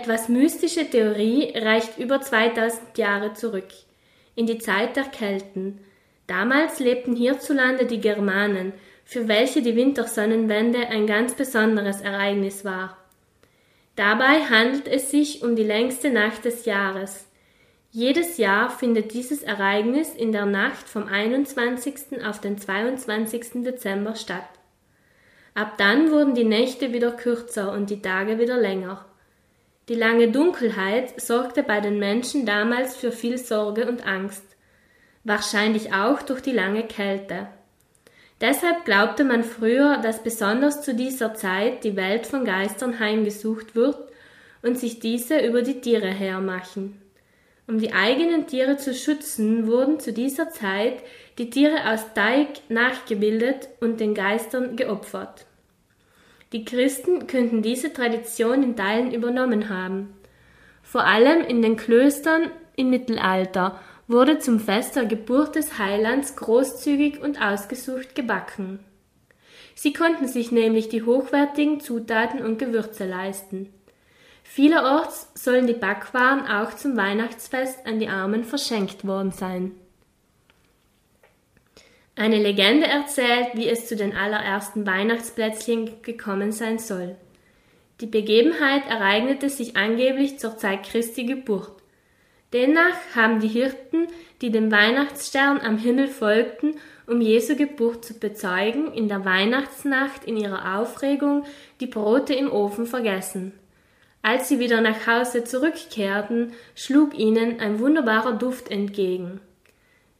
Etwas 0.02 0.28
mystische 0.28 0.90
Theorie 0.90 1.56
reicht 1.56 1.96
über 1.96 2.20
2000 2.20 2.98
Jahre 2.98 3.34
zurück, 3.34 3.68
in 4.34 4.46
die 4.46 4.58
Zeit 4.58 4.96
der 4.96 5.04
Kelten. 5.04 5.78
Damals 6.26 6.80
lebten 6.80 7.14
hierzulande 7.14 7.86
die 7.86 8.00
Germanen, 8.00 8.72
für 9.04 9.28
welche 9.28 9.62
die 9.62 9.76
Wintersonnenwende 9.76 10.88
ein 10.88 11.06
ganz 11.06 11.34
besonderes 11.34 12.00
Ereignis 12.00 12.64
war. 12.64 12.96
Dabei 13.94 14.40
handelt 14.40 14.88
es 14.88 15.12
sich 15.12 15.44
um 15.44 15.54
die 15.54 15.62
längste 15.62 16.10
Nacht 16.10 16.46
des 16.46 16.64
Jahres. 16.64 17.28
Jedes 17.92 18.38
Jahr 18.38 18.70
findet 18.70 19.14
dieses 19.14 19.44
Ereignis 19.44 20.14
in 20.14 20.32
der 20.32 20.46
Nacht 20.46 20.88
vom 20.88 21.06
21. 21.06 22.24
auf 22.26 22.40
den 22.40 22.58
22. 22.58 23.62
Dezember 23.62 24.16
statt. 24.16 24.48
Ab 25.54 25.74
dann 25.78 26.10
wurden 26.10 26.34
die 26.34 26.42
Nächte 26.42 26.92
wieder 26.92 27.12
kürzer 27.12 27.70
und 27.70 27.88
die 27.88 28.02
Tage 28.02 28.40
wieder 28.40 28.56
länger. 28.56 29.06
Die 29.88 29.94
lange 29.94 30.30
Dunkelheit 30.30 31.20
sorgte 31.20 31.64
bei 31.64 31.80
den 31.80 31.98
Menschen 31.98 32.46
damals 32.46 32.94
für 32.94 33.10
viel 33.10 33.36
Sorge 33.36 33.88
und 33.88 34.06
Angst, 34.06 34.44
wahrscheinlich 35.24 35.92
auch 35.92 36.22
durch 36.22 36.40
die 36.40 36.52
lange 36.52 36.84
Kälte. 36.84 37.48
Deshalb 38.40 38.84
glaubte 38.84 39.24
man 39.24 39.42
früher, 39.42 39.98
dass 39.98 40.22
besonders 40.22 40.82
zu 40.82 40.94
dieser 40.94 41.34
Zeit 41.34 41.84
die 41.84 41.96
Welt 41.96 42.26
von 42.26 42.44
Geistern 42.44 43.00
heimgesucht 43.00 43.74
wird 43.74 43.98
und 44.62 44.78
sich 44.78 45.00
diese 45.00 45.38
über 45.40 45.62
die 45.62 45.80
Tiere 45.80 46.08
hermachen. 46.08 47.00
Um 47.66 47.78
die 47.78 47.92
eigenen 47.92 48.46
Tiere 48.46 48.76
zu 48.76 48.94
schützen, 48.94 49.66
wurden 49.66 50.00
zu 50.00 50.12
dieser 50.12 50.50
Zeit 50.50 51.02
die 51.38 51.50
Tiere 51.50 51.90
aus 51.92 52.12
Teig 52.14 52.48
nachgebildet 52.68 53.68
und 53.80 54.00
den 54.00 54.14
Geistern 54.14 54.76
geopfert. 54.76 55.46
Die 56.52 56.64
Christen 56.64 57.26
könnten 57.26 57.62
diese 57.62 57.92
Tradition 57.92 58.62
in 58.62 58.76
Teilen 58.76 59.12
übernommen 59.12 59.70
haben. 59.70 60.14
Vor 60.82 61.04
allem 61.04 61.40
in 61.42 61.62
den 61.62 61.76
Klöstern 61.76 62.50
im 62.76 62.90
Mittelalter 62.90 63.80
wurde 64.06 64.38
zum 64.38 64.60
Fest 64.60 64.96
der 64.96 65.06
Geburt 65.06 65.54
des 65.54 65.78
Heilands 65.78 66.36
großzügig 66.36 67.20
und 67.20 67.40
ausgesucht 67.40 68.14
gebacken. 68.14 68.80
Sie 69.74 69.94
konnten 69.94 70.28
sich 70.28 70.52
nämlich 70.52 70.90
die 70.90 71.02
hochwertigen 71.02 71.80
Zutaten 71.80 72.44
und 72.44 72.58
Gewürze 72.58 73.06
leisten. 73.06 73.72
Vielerorts 74.42 75.30
sollen 75.34 75.66
die 75.66 75.72
Backwaren 75.72 76.46
auch 76.46 76.74
zum 76.74 76.96
Weihnachtsfest 76.96 77.86
an 77.86 77.98
die 77.98 78.08
Armen 78.08 78.44
verschenkt 78.44 79.06
worden 79.06 79.32
sein. 79.32 79.72
Eine 82.14 82.38
Legende 82.38 82.86
erzählt, 82.86 83.48
wie 83.54 83.68
es 83.68 83.86
zu 83.86 83.96
den 83.96 84.14
allerersten 84.14 84.86
Weihnachtsplätzchen 84.86 86.02
gekommen 86.02 86.52
sein 86.52 86.78
soll. 86.78 87.16
Die 88.00 88.06
Begebenheit 88.06 88.82
ereignete 88.88 89.48
sich 89.48 89.76
angeblich 89.76 90.38
zur 90.38 90.58
Zeit 90.58 90.82
Christi 90.82 91.24
Geburt. 91.24 91.72
Demnach 92.52 92.96
haben 93.14 93.40
die 93.40 93.48
Hirten, 93.48 94.08
die 94.42 94.50
dem 94.50 94.70
Weihnachtsstern 94.70 95.60
am 95.60 95.78
Himmel 95.78 96.08
folgten, 96.08 96.74
um 97.06 97.22
Jesu 97.22 97.56
Geburt 97.56 98.04
zu 98.04 98.14
bezeugen, 98.14 98.92
in 98.92 99.08
der 99.08 99.24
Weihnachtsnacht 99.24 100.24
in 100.24 100.36
ihrer 100.36 100.78
Aufregung 100.78 101.44
die 101.80 101.86
Brote 101.86 102.34
im 102.34 102.52
Ofen 102.52 102.86
vergessen. 102.86 103.52
Als 104.20 104.48
sie 104.48 104.58
wieder 104.58 104.82
nach 104.82 105.06
Hause 105.06 105.44
zurückkehrten, 105.44 106.52
schlug 106.74 107.18
ihnen 107.18 107.58
ein 107.58 107.80
wunderbarer 107.80 108.34
Duft 108.34 108.70
entgegen. 108.70 109.40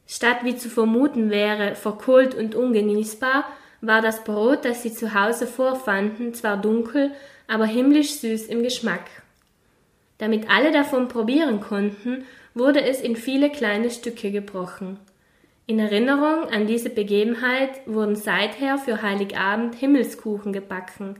Statt 0.07 0.43
wie 0.43 0.55
zu 0.55 0.69
vermuten 0.69 1.29
wäre, 1.29 1.75
verkohlt 1.75 2.35
und 2.35 2.55
ungenießbar, 2.55 3.45
war 3.81 4.01
das 4.01 4.23
Brot, 4.23 4.63
das 4.63 4.83
sie 4.83 4.93
zu 4.93 5.13
Hause 5.13 5.47
vorfanden, 5.47 6.33
zwar 6.33 6.57
dunkel, 6.57 7.11
aber 7.47 7.65
himmlisch 7.65 8.13
süß 8.15 8.47
im 8.47 8.63
Geschmack. 8.63 9.09
Damit 10.17 10.49
alle 10.49 10.71
davon 10.71 11.07
probieren 11.07 11.59
konnten, 11.59 12.25
wurde 12.53 12.81
es 12.81 13.01
in 13.01 13.15
viele 13.15 13.49
kleine 13.49 13.89
Stücke 13.89 14.31
gebrochen. 14.31 14.99
In 15.65 15.79
Erinnerung 15.79 16.49
an 16.49 16.67
diese 16.67 16.89
Begebenheit 16.89 17.81
wurden 17.85 18.15
seither 18.15 18.77
für 18.77 19.01
Heiligabend 19.01 19.75
Himmelskuchen 19.75 20.53
gebacken, 20.53 21.15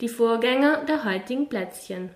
die 0.00 0.08
Vorgänger 0.08 0.84
der 0.84 1.04
heutigen 1.04 1.48
Plätzchen. 1.48 2.10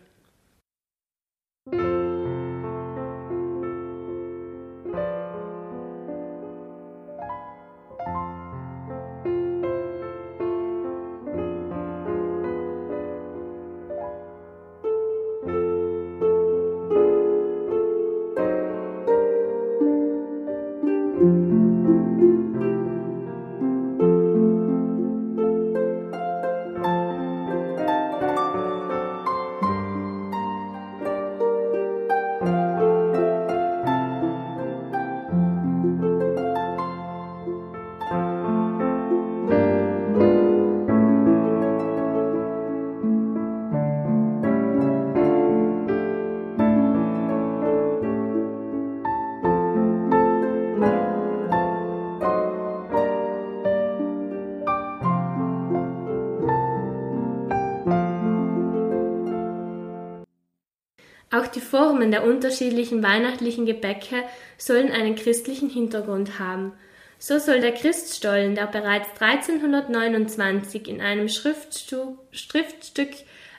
Formen 61.99 62.13
der 62.13 62.23
unterschiedlichen 62.23 63.03
weihnachtlichen 63.03 63.67
Gebäcke 63.67 64.23
sollen 64.57 64.93
einen 64.93 65.17
christlichen 65.17 65.69
Hintergrund 65.69 66.39
haben. 66.39 66.75
So 67.19 67.41
soll 67.41 67.61
der 67.61 67.73
Christstollen, 67.73 68.55
der 68.55 68.69
bereits 68.69 69.09
1329 69.21 70.87
in 70.87 71.01
einem 71.01 71.29
Schriftstück 71.29 73.09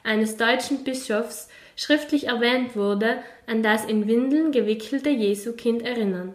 eines 0.05 0.37
deutschen 0.37 0.85
Bischofs 0.85 1.49
schriftlich 1.75 2.27
erwähnt 2.27 2.77
wurde, 2.77 3.17
an 3.45 3.61
das 3.61 3.83
in 3.83 4.07
Windeln 4.07 4.53
gewickelte 4.53 5.09
Jesukind 5.09 5.81
erinnern. 5.81 6.33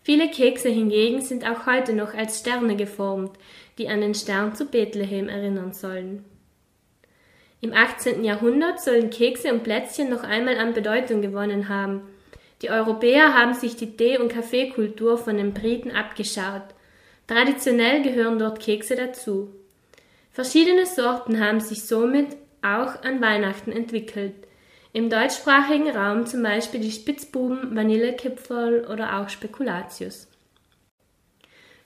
Viele 0.00 0.30
Kekse 0.30 0.70
hingegen 0.70 1.20
sind 1.20 1.46
auch 1.46 1.66
heute 1.66 1.92
noch 1.92 2.14
als 2.14 2.40
Sterne 2.40 2.74
geformt, 2.74 3.32
die 3.76 3.90
an 3.90 4.00
den 4.00 4.14
Stern 4.14 4.54
zu 4.54 4.64
Bethlehem 4.64 5.28
erinnern 5.28 5.74
sollen. 5.74 6.24
Im 7.64 7.72
18. 7.72 8.24
Jahrhundert 8.24 8.82
sollen 8.82 9.08
Kekse 9.08 9.50
und 9.50 9.64
Plätzchen 9.64 10.10
noch 10.10 10.22
einmal 10.22 10.58
an 10.58 10.74
Bedeutung 10.74 11.22
gewonnen 11.22 11.70
haben. 11.70 12.02
Die 12.60 12.68
Europäer 12.68 13.32
haben 13.32 13.54
sich 13.54 13.74
die 13.74 13.96
Tee- 13.96 14.18
und 14.18 14.28
Kaffeekultur 14.28 15.16
von 15.16 15.38
den 15.38 15.54
Briten 15.54 15.90
abgeschaut. 15.90 16.60
Traditionell 17.26 18.02
gehören 18.02 18.38
dort 18.38 18.60
Kekse 18.60 18.96
dazu. 18.96 19.48
Verschiedene 20.30 20.84
Sorten 20.84 21.40
haben 21.40 21.60
sich 21.60 21.84
somit 21.84 22.36
auch 22.60 23.02
an 23.02 23.22
Weihnachten 23.22 23.72
entwickelt. 23.72 24.34
Im 24.92 25.08
deutschsprachigen 25.08 25.88
Raum 25.88 26.26
zum 26.26 26.42
Beispiel 26.42 26.80
die 26.80 26.92
Spitzbuben, 26.92 27.74
Vanillekipferl 27.74 28.86
oder 28.92 29.18
auch 29.18 29.30
Spekulatius. 29.30 30.28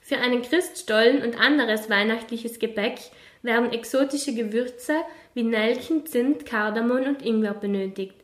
Für 0.01 0.17
einen 0.17 0.41
Christstollen 0.41 1.21
und 1.21 1.39
anderes 1.39 1.89
weihnachtliches 1.89 2.59
Gebäck 2.59 2.99
werden 3.43 3.71
exotische 3.71 4.33
Gewürze 4.35 4.95
wie 5.39 5.43
Nelken, 5.43 6.05
Zimt, 6.05 6.45
Kardamom 6.45 7.05
und 7.05 7.25
Ingwer 7.25 7.53
benötigt. 7.53 8.15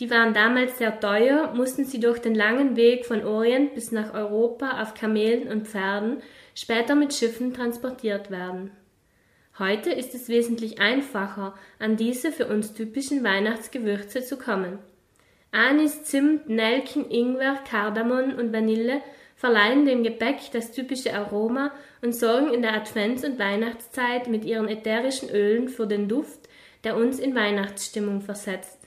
Die 0.00 0.10
waren 0.10 0.34
damals 0.34 0.76
sehr 0.76 1.00
teuer, 1.00 1.54
mussten 1.54 1.86
sie 1.86 1.98
durch 1.98 2.18
den 2.18 2.34
langen 2.34 2.76
Weg 2.76 3.06
von 3.06 3.24
Orient 3.24 3.74
bis 3.74 3.90
nach 3.90 4.12
Europa 4.12 4.82
auf 4.82 4.92
Kamelen 4.92 5.48
und 5.48 5.66
Pferden, 5.66 6.18
später 6.54 6.94
mit 6.94 7.14
Schiffen 7.14 7.54
transportiert 7.54 8.30
werden. 8.30 8.70
Heute 9.58 9.90
ist 9.90 10.14
es 10.14 10.28
wesentlich 10.28 10.78
einfacher, 10.78 11.54
an 11.78 11.96
diese 11.96 12.32
für 12.32 12.46
uns 12.48 12.74
typischen 12.74 13.24
Weihnachtsgewürze 13.24 14.22
zu 14.22 14.36
kommen. 14.36 14.78
Anis, 15.50 16.04
Zimt, 16.04 16.50
Nelken, 16.50 17.10
Ingwer, 17.10 17.60
Kardamom 17.66 18.34
und 18.34 18.52
Vanille 18.52 19.00
verleihen 19.36 19.86
dem 19.86 20.02
Gebäck 20.02 20.50
das 20.52 20.72
typische 20.72 21.14
Aroma 21.14 21.70
und 22.02 22.14
sorgen 22.14 22.52
in 22.52 22.60
der 22.60 22.74
Advents- 22.74 23.24
und 23.24 23.38
Weihnachtszeit 23.38 24.28
mit 24.28 24.44
ihren 24.44 24.68
ätherischen 24.68 25.30
Ölen 25.30 25.68
für 25.68 25.86
den 25.86 26.08
Duft, 26.08 26.37
der 26.84 26.96
uns 26.96 27.18
in 27.18 27.34
Weihnachtsstimmung 27.34 28.20
versetzt. 28.20 28.78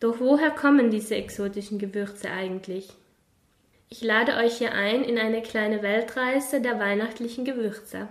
Doch 0.00 0.20
woher 0.20 0.50
kommen 0.50 0.90
diese 0.90 1.14
exotischen 1.14 1.78
Gewürze 1.78 2.30
eigentlich? 2.30 2.88
Ich 3.88 4.02
lade 4.02 4.36
euch 4.36 4.58
hier 4.58 4.72
ein 4.72 5.04
in 5.04 5.18
eine 5.18 5.42
kleine 5.42 5.82
Weltreise 5.82 6.60
der 6.60 6.78
weihnachtlichen 6.78 7.44
Gewürze. 7.44 8.08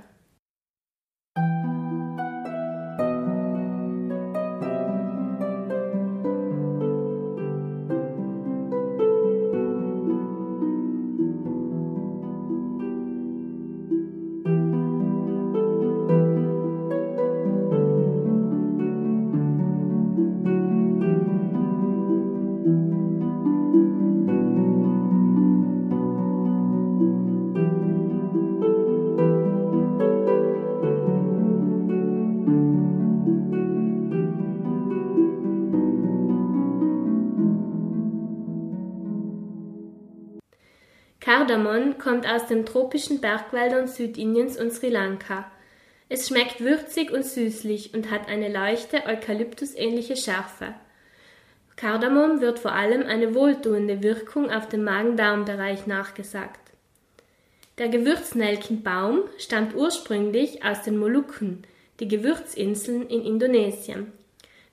Kardamom 41.51 41.97
kommt 41.97 42.25
aus 42.25 42.47
den 42.47 42.65
tropischen 42.65 43.19
Bergwäldern 43.19 43.89
Südindiens 43.89 44.57
und 44.57 44.71
Sri 44.71 44.87
Lanka. 44.87 45.51
Es 46.07 46.29
schmeckt 46.29 46.61
würzig 46.61 47.11
und 47.11 47.25
süßlich 47.25 47.93
und 47.93 48.09
hat 48.09 48.29
eine 48.29 48.47
leichte 48.47 49.05
eukalyptusähnliche 49.05 50.15
Schärfe. 50.15 50.73
Kardamom 51.75 52.39
wird 52.39 52.59
vor 52.59 52.71
allem 52.71 53.03
eine 53.03 53.35
wohltuende 53.35 54.01
Wirkung 54.01 54.49
auf 54.49 54.69
den 54.69 54.85
Magen-Darm-Bereich 54.85 55.87
nachgesagt. 55.87 56.71
Der 57.79 57.89
Gewürznelkenbaum 57.89 59.23
stammt 59.37 59.75
ursprünglich 59.75 60.63
aus 60.63 60.83
den 60.83 60.97
Molukken, 60.97 61.63
die 61.99 62.07
Gewürzinseln 62.07 63.09
in 63.09 63.25
Indonesien. 63.25 64.13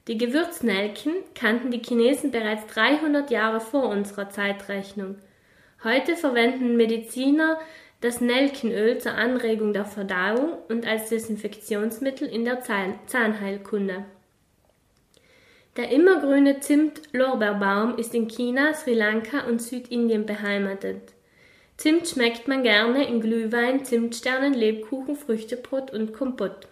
Die 0.06 0.16
Gewürznelken 0.16 1.14
kannten 1.34 1.72
die 1.72 1.82
Chinesen 1.82 2.30
bereits 2.30 2.72
300 2.72 3.32
Jahre 3.32 3.58
vor 3.58 3.88
unserer 3.88 4.30
Zeitrechnung. 4.30 5.16
Heute 5.84 6.16
verwenden 6.16 6.76
Mediziner 6.76 7.56
das 8.00 8.20
Nelkenöl 8.20 8.98
zur 8.98 9.12
Anregung 9.12 9.72
der 9.72 9.84
Verdauung 9.84 10.58
und 10.68 10.86
als 10.86 11.08
Desinfektionsmittel 11.08 12.26
in 12.26 12.44
der 12.44 12.62
Zahnheilkunde. 13.06 14.04
Der 15.76 15.90
immergrüne 15.92 16.58
Zimt-Lorbeerbaum 16.58 17.96
ist 17.96 18.12
in 18.12 18.26
China, 18.26 18.74
Sri 18.74 18.94
Lanka 18.94 19.46
und 19.46 19.62
Südindien 19.62 20.26
beheimatet. 20.26 21.12
Zimt 21.76 22.08
schmeckt 22.08 22.48
man 22.48 22.64
gerne 22.64 23.06
in 23.06 23.20
Glühwein, 23.20 23.84
Zimtsternen, 23.84 24.54
Lebkuchen, 24.54 25.14
Früchtebrot 25.14 25.92
und 25.92 26.12
Kompott. 26.12 26.66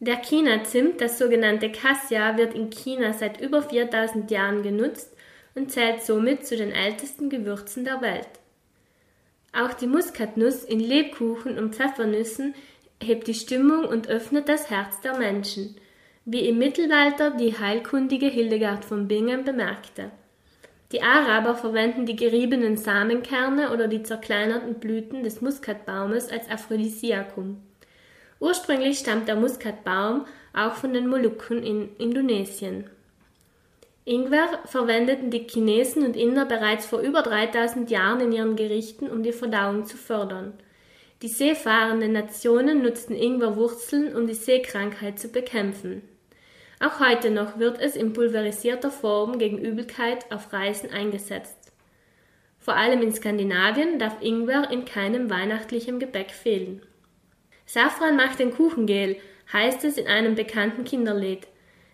Der 0.00 0.16
China-Zimt, 0.16 1.00
das 1.00 1.16
sogenannte 1.16 1.70
Cassia, 1.70 2.36
wird 2.36 2.54
in 2.54 2.70
China 2.70 3.12
seit 3.12 3.40
über 3.40 3.62
4000 3.62 4.28
Jahren 4.32 4.64
genutzt 4.64 5.16
und 5.54 5.70
zählt 5.70 6.02
somit 6.02 6.46
zu 6.46 6.56
den 6.56 6.72
ältesten 6.72 7.30
Gewürzen 7.30 7.84
der 7.84 8.00
Welt. 8.00 8.28
Auch 9.52 9.74
die 9.74 9.86
Muskatnuss 9.86 10.64
in 10.64 10.80
Lebkuchen 10.80 11.58
und 11.58 11.74
Pfeffernüssen 11.74 12.54
hebt 13.02 13.26
die 13.26 13.34
Stimmung 13.34 13.84
und 13.84 14.08
öffnet 14.08 14.48
das 14.48 14.70
Herz 14.70 15.00
der 15.00 15.18
Menschen, 15.18 15.76
wie 16.24 16.48
im 16.48 16.58
Mittelalter 16.58 17.32
die 17.32 17.58
heilkundige 17.58 18.26
Hildegard 18.26 18.84
von 18.84 19.08
Bingen 19.08 19.44
bemerkte. 19.44 20.10
Die 20.92 21.02
Araber 21.02 21.54
verwenden 21.54 22.06
die 22.06 22.16
geriebenen 22.16 22.76
Samenkerne 22.76 23.72
oder 23.72 23.88
die 23.88 24.02
zerkleinerten 24.02 24.74
Blüten 24.74 25.22
des 25.22 25.40
Muskatbaumes 25.40 26.30
als 26.30 26.50
Aphrodisiakum. 26.50 27.62
Ursprünglich 28.40 28.98
stammt 28.98 29.28
der 29.28 29.36
Muskatbaum 29.36 30.26
auch 30.52 30.74
von 30.74 30.92
den 30.92 31.08
Molukken 31.08 31.62
in 31.62 31.96
Indonesien. 31.96 32.90
Ingwer 34.04 34.58
verwendeten 34.64 35.30
die 35.30 35.46
Chinesen 35.48 36.04
und 36.04 36.16
Inder 36.16 36.44
bereits 36.44 36.86
vor 36.86 37.00
über 37.00 37.22
3000 37.22 37.88
Jahren 37.90 38.20
in 38.20 38.32
ihren 38.32 38.56
Gerichten, 38.56 39.08
um 39.08 39.22
die 39.22 39.32
Verdauung 39.32 39.84
zu 39.84 39.96
fördern. 39.96 40.54
Die 41.22 41.28
seefahrenden 41.28 42.10
Nationen 42.10 42.82
nutzten 42.82 43.14
Ingwerwurzeln, 43.14 44.16
um 44.16 44.26
die 44.26 44.34
Seekrankheit 44.34 45.20
zu 45.20 45.28
bekämpfen. 45.28 46.02
Auch 46.80 46.98
heute 46.98 47.30
noch 47.30 47.60
wird 47.60 47.80
es 47.80 47.94
in 47.94 48.12
pulverisierter 48.12 48.90
Form 48.90 49.38
gegen 49.38 49.58
Übelkeit 49.58 50.32
auf 50.32 50.52
Reisen 50.52 50.90
eingesetzt. 50.90 51.70
Vor 52.58 52.74
allem 52.74 53.02
in 53.02 53.12
Skandinavien 53.12 54.00
darf 54.00 54.20
Ingwer 54.20 54.68
in 54.72 54.84
keinem 54.84 55.30
weihnachtlichen 55.30 56.00
Gebäck 56.00 56.32
fehlen. 56.32 56.82
Safran 57.66 58.16
macht 58.16 58.40
den 58.40 58.52
Kuchengel, 58.52 59.16
heißt 59.52 59.84
es 59.84 59.96
in 59.96 60.08
einem 60.08 60.34
bekannten 60.34 60.82
Kinderlied. 60.82 61.46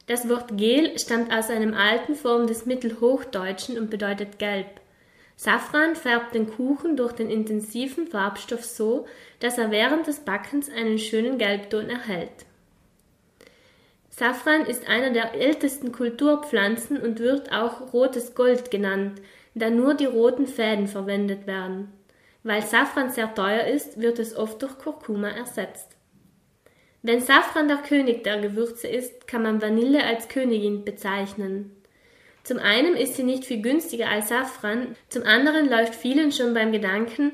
Das 0.09 0.27
Wort 0.27 0.57
Gel 0.57 0.99
stammt 0.99 1.31
aus 1.33 1.51
einem 1.51 1.75
alten 1.75 2.15
Form 2.15 2.47
des 2.47 2.65
Mittelhochdeutschen 2.65 3.79
und 3.79 3.91
bedeutet 3.91 4.39
gelb. 4.39 4.81
Safran 5.37 5.97
färbt 5.97 6.35
den 6.35 6.51
Kuchen 6.51 6.97
durch 6.97 7.13
den 7.13 7.29
intensiven 7.31 8.07
Farbstoff 8.07 8.65
so, 8.65 9.07
dass 9.39 9.59
er 9.59 9.71
während 9.71 10.07
des 10.07 10.21
Backens 10.21 10.71
einen 10.71 10.99
schönen 10.99 11.37
Gelbton 11.37 11.91
erhält. 11.91 12.47
Safran 14.09 14.65
ist 14.65 14.89
einer 14.89 15.11
der 15.11 15.35
ältesten 15.35 15.93
Kulturpflanzen 15.93 16.97
und 16.97 17.21
wird 17.21 17.53
auch 17.53 17.93
rotes 17.93 18.35
Gold 18.35 18.71
genannt, 18.71 19.21
da 19.55 19.69
nur 19.69 19.93
die 19.93 20.07
roten 20.07 20.47
Fäden 20.47 20.89
verwendet 20.89 21.47
werden. 21.47 21.93
Weil 22.43 22.63
Safran 22.63 23.11
sehr 23.11 23.35
teuer 23.35 23.65
ist, 23.65 24.01
wird 24.01 24.19
es 24.19 24.35
oft 24.35 24.63
durch 24.63 24.79
Kurkuma 24.79 25.29
ersetzt. 25.29 25.98
Wenn 27.03 27.21
Safran 27.21 27.69
der 27.69 27.79
König 27.79 28.25
der 28.25 28.41
Gewürze 28.41 28.89
ist, 28.89 29.29
kann 29.29 29.43
man 29.43 29.63
Vanille 29.63 30.05
als 30.05 30.29
Königin 30.29 30.85
bezeichnen. 30.85 31.71
Zum 32.43 32.59
einen 32.59 32.97
ist 32.97 33.15
sie 33.15 33.23
nicht 33.23 33.45
viel 33.45 33.63
günstiger 33.63 34.09
als 34.09 34.29
Safran, 34.29 34.97
zum 35.09 35.23
anderen 35.23 35.69
läuft 35.69 35.95
vielen 35.95 36.33
schon 36.33 36.55
beim 36.55 36.73
Gedanken 36.73 37.33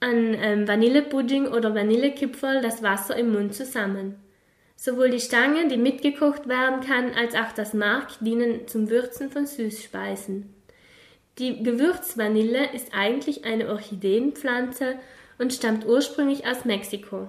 an 0.00 0.34
ähm, 0.34 0.66
Vanillepudding 0.66 1.46
oder 1.46 1.74
Vanillekipferl 1.74 2.60
das 2.60 2.82
Wasser 2.82 3.16
im 3.16 3.32
Mund 3.32 3.54
zusammen. 3.54 4.16
Sowohl 4.74 5.10
die 5.10 5.20
Stange, 5.20 5.68
die 5.68 5.76
mitgekocht 5.76 6.48
werden 6.48 6.80
kann, 6.80 7.12
als 7.14 7.34
auch 7.34 7.52
das 7.54 7.74
Mark 7.74 8.08
dienen 8.20 8.66
zum 8.66 8.90
Würzen 8.90 9.30
von 9.30 9.46
Süßspeisen. 9.46 10.52
Die 11.38 11.62
Gewürzvanille 11.62 12.72
ist 12.74 12.88
eigentlich 12.92 13.44
eine 13.44 13.68
Orchideenpflanze 13.68 14.96
und 15.38 15.52
stammt 15.52 15.86
ursprünglich 15.86 16.46
aus 16.46 16.64
Mexiko. 16.64 17.28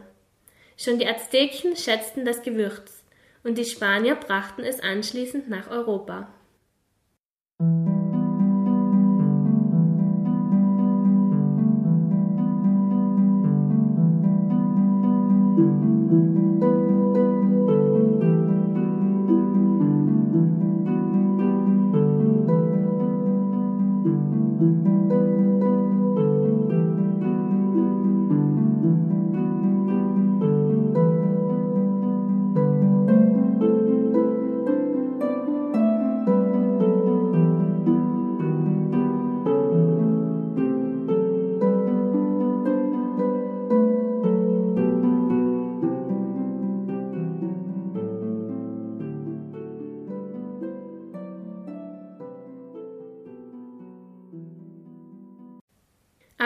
Schon 0.77 0.99
die 0.99 1.07
Azteken 1.07 1.75
schätzten 1.75 2.25
das 2.25 2.41
Gewürz 2.41 3.03
und 3.43 3.57
die 3.57 3.65
Spanier 3.65 4.15
brachten 4.15 4.63
es 4.63 4.79
anschließend 4.81 5.49
nach 5.49 5.69
Europa. 5.69 6.27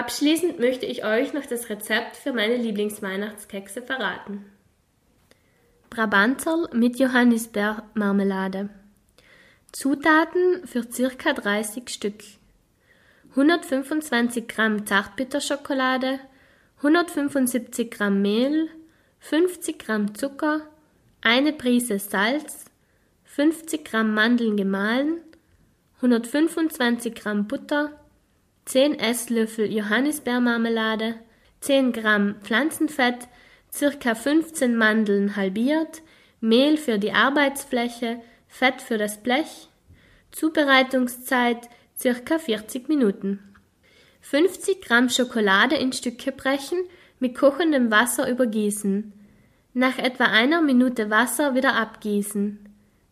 Abschließend 0.10 0.60
möchte 0.60 0.88
ich 0.88 1.06
euch 1.06 1.34
noch 1.34 1.46
das 1.46 1.70
Rezept 1.70 2.18
für 2.18 2.34
meine 2.34 2.56
Lieblingsweihnachtskekse 2.56 3.84
verraten. 3.84 4.44
Brabanzerl 5.92 6.68
mit 6.74 6.98
Johannisbeermarmelade. 6.98 8.70
Zutaten 9.72 10.66
für 10.66 10.84
ca. 10.84 11.34
30 11.34 11.88
Stück. 11.92 12.24
125 13.30 14.48
Gramm 14.48 14.88
Zartbitterschokolade, 14.88 16.20
175 16.78 17.92
Gramm 17.92 18.24
Mehl, 18.24 18.68
50 19.20 19.78
Gramm 19.78 20.16
Zucker, 20.16 20.62
eine 21.22 21.54
Prise 21.54 22.00
Salz, 22.00 22.66
50 23.26 23.86
Gramm 23.86 24.16
Mandeln 24.16 24.58
gemahlen, 24.58 25.22
125 25.98 27.14
Gramm 27.14 27.48
Butter, 27.48 27.99
10 28.70 29.00
Esslöffel 29.00 29.66
Johannisbeermarmelade, 29.66 31.16
10 31.62 31.92
Gramm 31.92 32.36
Pflanzenfett, 32.44 33.28
circa 33.74 34.14
15 34.14 34.76
Mandeln 34.76 35.36
halbiert, 35.36 36.04
Mehl 36.40 36.78
für 36.78 37.00
die 37.00 37.12
Arbeitsfläche, 37.12 38.22
Fett 38.48 38.84
für 38.84 39.00
das 39.00 39.24
Blech. 39.24 39.70
Zubereitungszeit 40.30 41.68
circa 41.98 42.38
40 42.38 42.90
Minuten. 42.90 43.40
50 44.22 44.84
Gramm 44.84 45.10
Schokolade 45.10 45.76
in 45.76 45.92
Stücke 45.92 46.32
brechen, 46.32 46.78
mit 47.20 47.34
kochendem 47.34 47.90
Wasser 47.90 48.30
übergießen. 48.30 49.14
Nach 49.74 49.98
etwa 49.98 50.26
einer 50.26 50.62
Minute 50.62 51.10
Wasser 51.10 51.56
wieder 51.56 51.74
abgießen. 51.74 52.60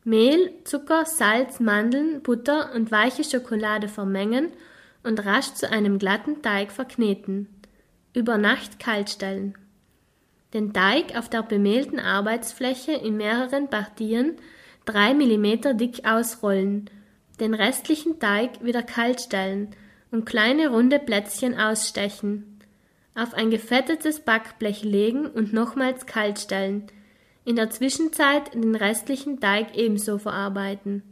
Mehl, 0.04 0.54
Zucker, 0.66 1.06
Salz, 1.06 1.60
Mandeln, 1.60 2.22
Butter 2.22 2.76
und 2.76 2.92
weiche 2.92 3.24
Schokolade 3.24 3.88
vermengen 3.88 4.52
und 5.08 5.26
rasch 5.26 5.54
zu 5.54 5.72
einem 5.72 5.98
glatten 5.98 6.42
Teig 6.42 6.72
verkneten. 6.72 7.48
Über 8.14 8.38
Nacht 8.38 8.80
kalt 8.80 9.10
stellen. 9.10 9.58
Den 10.54 10.74
Teig 10.74 11.18
auf 11.18 11.30
der 11.30 11.44
bemehlten 11.44 12.00
Arbeitsfläche 12.00 12.92
in 12.92 13.18
mehreren 13.18 13.70
Partien 13.70 14.36
drei 14.86 15.14
Millimeter 15.14 15.74
dick 15.74 16.06
ausrollen, 16.06 16.90
den 17.40 17.54
restlichen 17.54 18.20
Teig 18.20 18.64
wieder 18.64 18.84
kalt 18.84 19.22
stellen 19.22 19.76
und 20.12 20.26
kleine 20.26 20.70
runde 20.70 21.00
Plätzchen 21.00 21.60
ausstechen, 21.60 22.60
auf 23.16 23.34
ein 23.34 23.50
gefettetes 23.50 24.22
Backblech 24.22 24.84
legen 24.84 25.26
und 25.28 25.54
nochmals 25.54 26.06
kalt 26.06 26.40
stellen, 26.40 26.88
in 27.46 27.56
der 27.56 27.70
Zwischenzeit 27.70 28.54
den 28.54 28.76
restlichen 28.76 29.40
Teig 29.40 29.76
ebenso 29.78 30.18
verarbeiten. 30.18 31.04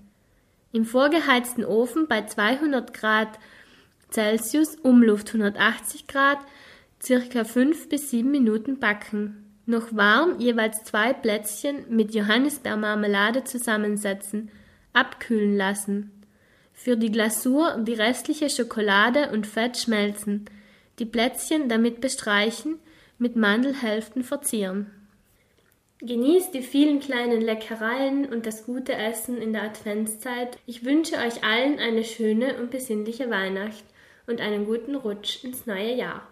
Im 0.72 0.86
vorgeheizten 0.86 1.64
Ofen 1.64 2.08
bei 2.08 2.26
200 2.26 2.94
Grad 2.94 3.40
Celsius, 4.16 4.78
Umluft 4.78 5.28
180 5.28 6.08
Grad, 6.08 6.38
circa 7.04 7.44
5 7.44 7.90
bis 7.90 8.12
7 8.12 8.32
Minuten 8.32 8.80
backen. 8.80 9.44
Noch 9.66 9.94
warm 9.94 10.40
jeweils 10.40 10.86
zwei 10.86 11.12
Plätzchen 11.12 11.86
mit 11.90 12.16
Johannisbeermarmelade 12.16 13.44
zusammensetzen, 13.44 14.52
abkühlen 14.94 15.58
lassen. 15.58 16.24
Für 16.72 16.96
die 16.96 17.12
Glasur 17.12 17.78
die 17.86 17.94
restliche 17.94 18.50
Schokolade 18.50 19.32
und 19.34 19.48
Fett 19.48 19.78
schmelzen, 19.78 20.46
die 20.98 21.06
Plätzchen 21.06 21.68
damit 21.68 22.00
bestreichen, 22.00 22.80
mit 23.18 23.36
Mandelhälften 23.36 24.24
verzieren. 24.24 24.92
Genießt 26.00 26.54
die 26.54 26.62
vielen 26.62 27.02
kleinen 27.02 27.42
Leckereien 27.42 28.26
und 28.28 28.46
das 28.46 28.66
gute 28.66 28.94
Essen 28.94 29.42
in 29.42 29.52
der 29.52 29.64
Adventszeit. 29.64 30.58
Ich 30.66 30.86
wünsche 30.86 31.18
euch 31.18 31.44
allen 31.44 31.80
eine 31.80 32.06
schöne 32.06 32.58
und 32.62 32.72
besinnliche 32.72 33.30
Weihnacht 33.30 33.84
und 34.28 34.42
einen 34.42 34.66
guten 34.66 34.96
Rutsch 34.96 35.44
ins 35.44 35.66
neue 35.66 35.96
Jahr. 35.96 36.28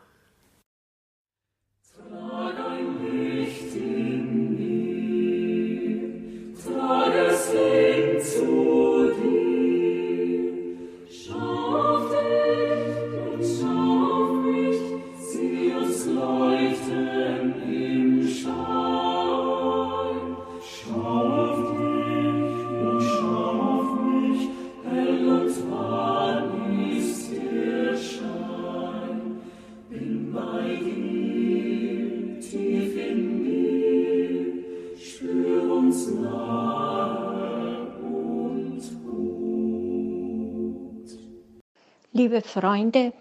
Liebe 42.23 42.41
Freunde 42.41 43.11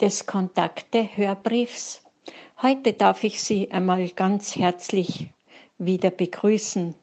des 0.00 0.24
Kontakte-Hörbriefs, 0.24 2.02
heute 2.62 2.94
darf 2.94 3.22
ich 3.22 3.42
Sie 3.42 3.70
einmal 3.70 4.08
ganz 4.08 4.56
herzlich 4.56 5.28
wieder 5.76 6.08
begrüßen. 6.08 6.94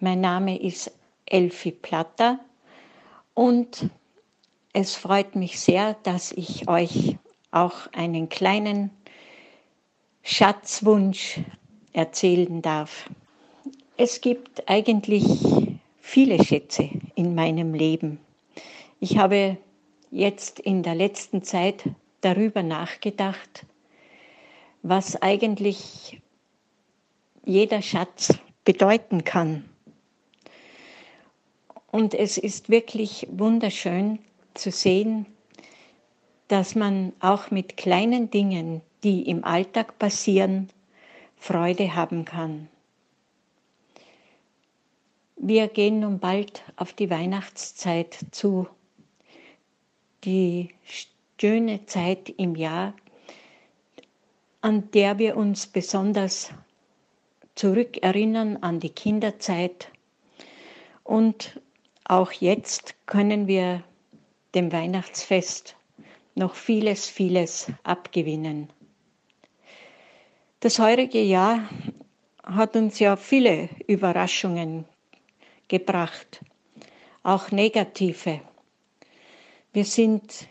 Mein 0.00 0.22
Name 0.22 0.58
ist 0.58 0.90
Elfi 1.26 1.70
Platter 1.70 2.40
und 3.34 3.90
es 4.72 4.94
freut 4.94 5.36
mich 5.36 5.60
sehr, 5.60 5.98
dass 6.02 6.32
ich 6.32 6.66
euch 6.66 7.18
auch 7.50 7.92
einen 7.92 8.30
kleinen 8.30 8.88
Schatzwunsch 10.22 11.40
erzählen 11.92 12.62
darf. 12.62 13.10
Es 13.98 14.22
gibt 14.22 14.66
eigentlich 14.66 15.26
viele 16.00 16.42
Schätze 16.42 16.88
in 17.16 17.34
meinem 17.34 17.74
Leben. 17.74 18.18
Ich 18.98 19.18
habe 19.18 19.58
jetzt 20.14 20.60
in 20.60 20.84
der 20.84 20.94
letzten 20.94 21.42
Zeit 21.42 21.84
darüber 22.20 22.62
nachgedacht, 22.62 23.66
was 24.82 25.20
eigentlich 25.20 26.22
jeder 27.44 27.82
Schatz 27.82 28.32
bedeuten 28.64 29.24
kann. 29.24 29.68
Und 31.90 32.14
es 32.14 32.38
ist 32.38 32.70
wirklich 32.70 33.26
wunderschön 33.30 34.20
zu 34.54 34.70
sehen, 34.70 35.26
dass 36.48 36.76
man 36.76 37.12
auch 37.18 37.50
mit 37.50 37.76
kleinen 37.76 38.30
Dingen, 38.30 38.82
die 39.02 39.28
im 39.28 39.44
Alltag 39.44 39.98
passieren, 39.98 40.70
Freude 41.36 41.94
haben 41.94 42.24
kann. 42.24 42.68
Wir 45.36 45.66
gehen 45.66 46.00
nun 46.00 46.20
bald 46.20 46.62
auf 46.76 46.92
die 46.92 47.10
Weihnachtszeit 47.10 48.16
zu 48.30 48.68
die 50.24 50.70
schöne 51.40 51.86
Zeit 51.86 52.28
im 52.28 52.56
Jahr, 52.56 52.94
an 54.60 54.90
der 54.92 55.18
wir 55.18 55.36
uns 55.36 55.66
besonders 55.66 56.50
zurückerinnern 57.54 58.56
an 58.58 58.80
die 58.80 58.90
Kinderzeit. 58.90 59.90
Und 61.02 61.60
auch 62.04 62.32
jetzt 62.32 62.94
können 63.06 63.46
wir 63.46 63.84
dem 64.54 64.72
Weihnachtsfest 64.72 65.76
noch 66.34 66.54
vieles, 66.54 67.08
vieles 67.08 67.70
abgewinnen. 67.82 68.70
Das 70.60 70.78
heurige 70.78 71.22
Jahr 71.22 71.68
hat 72.42 72.76
uns 72.76 72.98
ja 72.98 73.16
viele 73.16 73.68
Überraschungen 73.86 74.86
gebracht, 75.68 76.40
auch 77.22 77.50
negative. 77.50 78.40
Wir 79.74 79.84
sind 79.84 80.46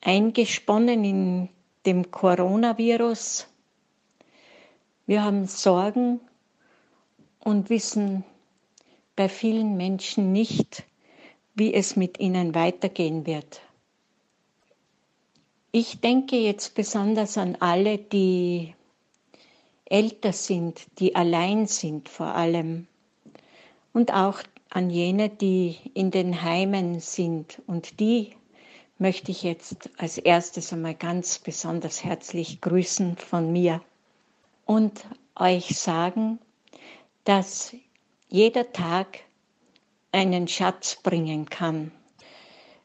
eingesponnen 0.00 1.02
in 1.02 1.48
dem 1.86 2.12
Coronavirus. 2.12 3.48
Wir 5.06 5.24
haben 5.24 5.48
Sorgen 5.48 6.20
und 7.40 7.68
wissen 7.68 8.22
bei 9.16 9.28
vielen 9.28 9.76
Menschen 9.76 10.30
nicht, 10.30 10.84
wie 11.56 11.74
es 11.74 11.96
mit 11.96 12.20
ihnen 12.20 12.54
weitergehen 12.54 13.26
wird. 13.26 13.60
Ich 15.72 16.00
denke 16.00 16.36
jetzt 16.36 16.76
besonders 16.76 17.38
an 17.38 17.56
alle, 17.58 17.98
die 17.98 18.76
älter 19.84 20.32
sind, 20.32 20.86
die 21.00 21.16
allein 21.16 21.66
sind 21.66 22.08
vor 22.08 22.36
allem 22.36 22.86
und 23.92 24.14
auch 24.14 24.44
an 24.68 24.90
jene, 24.90 25.28
die 25.28 25.76
in 25.92 26.12
den 26.12 26.42
Heimen 26.42 27.00
sind 27.00 27.60
und 27.66 27.98
die 27.98 28.36
möchte 29.00 29.30
ich 29.30 29.42
jetzt 29.42 29.88
als 29.96 30.18
erstes 30.18 30.72
einmal 30.72 30.94
ganz 30.94 31.38
besonders 31.38 32.04
herzlich 32.04 32.60
grüßen 32.60 33.16
von 33.16 33.50
mir 33.50 33.80
und 34.66 35.04
euch 35.34 35.78
sagen, 35.78 36.38
dass 37.24 37.74
jeder 38.28 38.72
Tag 38.72 39.20
einen 40.12 40.48
Schatz 40.48 40.96
bringen 41.02 41.46
kann. 41.46 41.92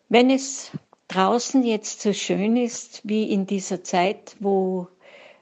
Wenn 0.07 0.29
es 0.29 0.71
draußen 1.09 1.63
jetzt 1.63 2.01
so 2.01 2.13
schön 2.13 2.55
ist 2.55 3.01
wie 3.03 3.29
in 3.29 3.45
dieser 3.45 3.83
Zeit, 3.83 4.37
wo 4.39 4.87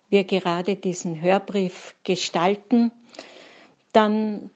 wir 0.09 0.23
gerade 0.23 0.75
diesen 0.75 1.21
Hörbrief 1.21 1.93
gestalten, 2.03 2.91
dann 3.91 4.49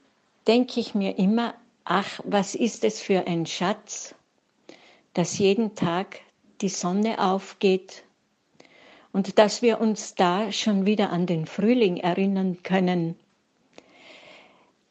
denke 0.48 0.80
ich 0.80 0.96
mir 0.96 1.20
immer, 1.20 1.54
ach, 1.84 2.22
was 2.24 2.56
ist 2.56 2.84
es 2.84 3.00
für 3.02 3.28
ein 3.28 3.46
Schatz, 3.46 4.16
dass 5.18 5.40
jeden 5.40 5.74
Tag 5.74 6.20
die 6.62 6.70
Sonne 6.70 7.18
aufgeht 7.18 8.04
und 9.12 9.40
dass 9.40 9.64
wir 9.64 9.82
uns 9.82 10.14
da 10.14 10.52
schon 10.52 10.86
wieder 10.86 11.10
an 11.10 11.26
den 11.26 11.48
Frühling 11.48 11.98
erinnern 11.98 12.62
können. 12.62 13.16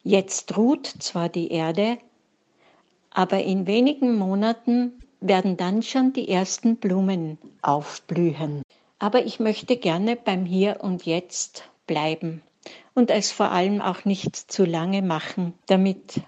Jetzt 0.03 0.57
ruht 0.57 0.85
zwar 0.87 1.29
die 1.29 1.53
Erde, 1.53 1.99
aber 3.11 3.45
in 3.45 3.69
wenigen 3.69 4.19
Monaten 4.19 5.01
werden 5.21 5.57
dann 5.57 5.83
schon 5.83 6.13
die 6.13 6.29
ersten 6.29 6.75
Blumen 6.75 7.39
aufblühen. 7.63 8.63
Aber 8.99 9.25
ich 9.25 9.39
möchte 9.39 9.77
gerne 9.77 10.17
beim 10.17 10.45
Hier 10.45 10.79
und 10.81 11.07
Jetzt 11.07 11.71
bleiben 11.87 12.43
und 12.95 13.13
es 13.13 13.31
vor 13.31 13.53
allem 13.53 13.81
auch 13.81 14.05
nicht 14.05 14.35
zu 14.35 14.65
lange 14.65 15.03
machen, 15.03 15.55
damit 15.67 16.21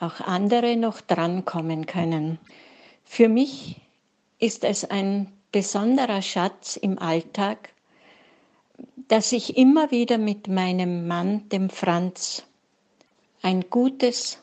auch 0.00 0.20
andere 0.20 0.76
noch 0.76 1.00
drankommen 1.00 1.86
können. 1.86 2.40
Für 3.12 3.28
mich 3.28 3.80
ist 4.38 4.62
es 4.62 4.84
ein 4.84 5.32
besonderer 5.50 6.22
Schatz 6.22 6.76
im 6.76 6.96
Alltag, 7.00 7.74
dass 9.08 9.32
ich 9.32 9.56
immer 9.56 9.90
wieder 9.90 10.16
mit 10.16 10.46
meinem 10.46 11.08
Mann, 11.08 11.48
dem 11.48 11.70
Franz, 11.70 12.44
ein 13.42 13.68
gutes 13.68 14.38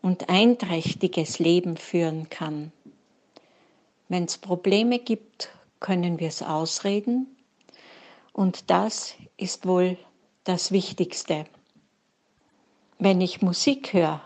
und 0.00 0.28
einträchtiges 0.28 1.40
Leben 1.40 1.76
führen 1.76 2.30
kann. 2.30 2.70
Wenn 4.08 4.26
es 4.26 4.38
Probleme 4.38 5.00
gibt, 5.00 5.50
können 5.80 6.20
wir 6.20 6.28
es 6.28 6.40
ausreden 6.40 7.26
und 8.32 8.70
das 8.70 9.16
ist 9.36 9.66
wohl 9.66 9.98
das 10.44 10.70
Wichtigste. 10.70 11.46
Wenn 13.00 13.20
ich 13.20 13.42
Musik 13.42 13.92
höre 13.92 14.22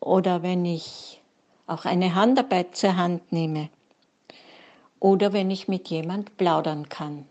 oder 0.00 0.42
wenn 0.42 0.64
ich 0.64 1.19
auch 1.70 1.84
eine 1.84 2.14
Handarbeit 2.14 2.76
zur 2.76 2.96
Hand 2.96 3.32
nehme 3.32 3.70
oder 4.98 5.32
wenn 5.32 5.50
ich 5.50 5.68
mit 5.68 5.88
jemand 5.88 6.36
plaudern 6.36 6.88
kann. 6.88 7.26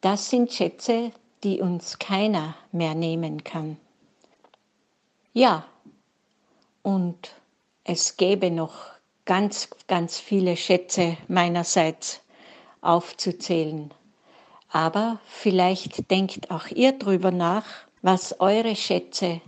Das 0.00 0.28
sind 0.30 0.52
Schätze, 0.52 1.12
die 1.44 1.60
uns 1.60 1.98
keiner 1.98 2.56
mehr 2.72 2.94
nehmen 2.94 3.44
kann. 3.44 3.76
Ja, 5.32 5.64
und 6.82 7.34
es 7.84 8.16
gäbe 8.16 8.50
noch 8.50 8.74
ganz, 9.24 9.70
ganz 9.86 10.18
viele 10.18 10.56
Schätze 10.56 11.16
meinerseits 11.28 12.20
aufzuzählen. 12.80 13.92
Aber 14.68 15.20
vielleicht 15.26 16.10
denkt 16.10 16.50
auch 16.50 16.66
ihr 16.68 16.92
drüber 16.92 17.30
nach, 17.30 17.64
was 18.02 18.40
eure 18.40 18.76
Schätze 18.76 19.40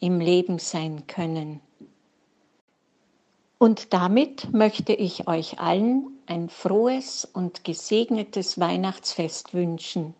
im 0.00 0.20
Leben 0.20 0.58
sein 0.58 1.06
können. 1.06 1.60
Und 3.62 3.92
damit 3.92 4.54
möchte 4.54 4.94
ich 4.94 5.28
euch 5.28 5.58
allen 5.58 6.18
ein 6.24 6.48
frohes 6.48 7.28
und 7.30 7.62
gesegnetes 7.62 8.58
Weihnachtsfest 8.58 9.52
wünschen 9.52 10.14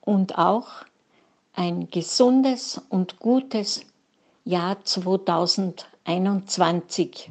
und 0.00 0.38
auch 0.38 0.84
ein 1.52 1.88
gesundes 1.88 2.80
und 2.88 3.20
gutes 3.20 3.86
Jahr 4.44 4.84
2021. 4.84 7.30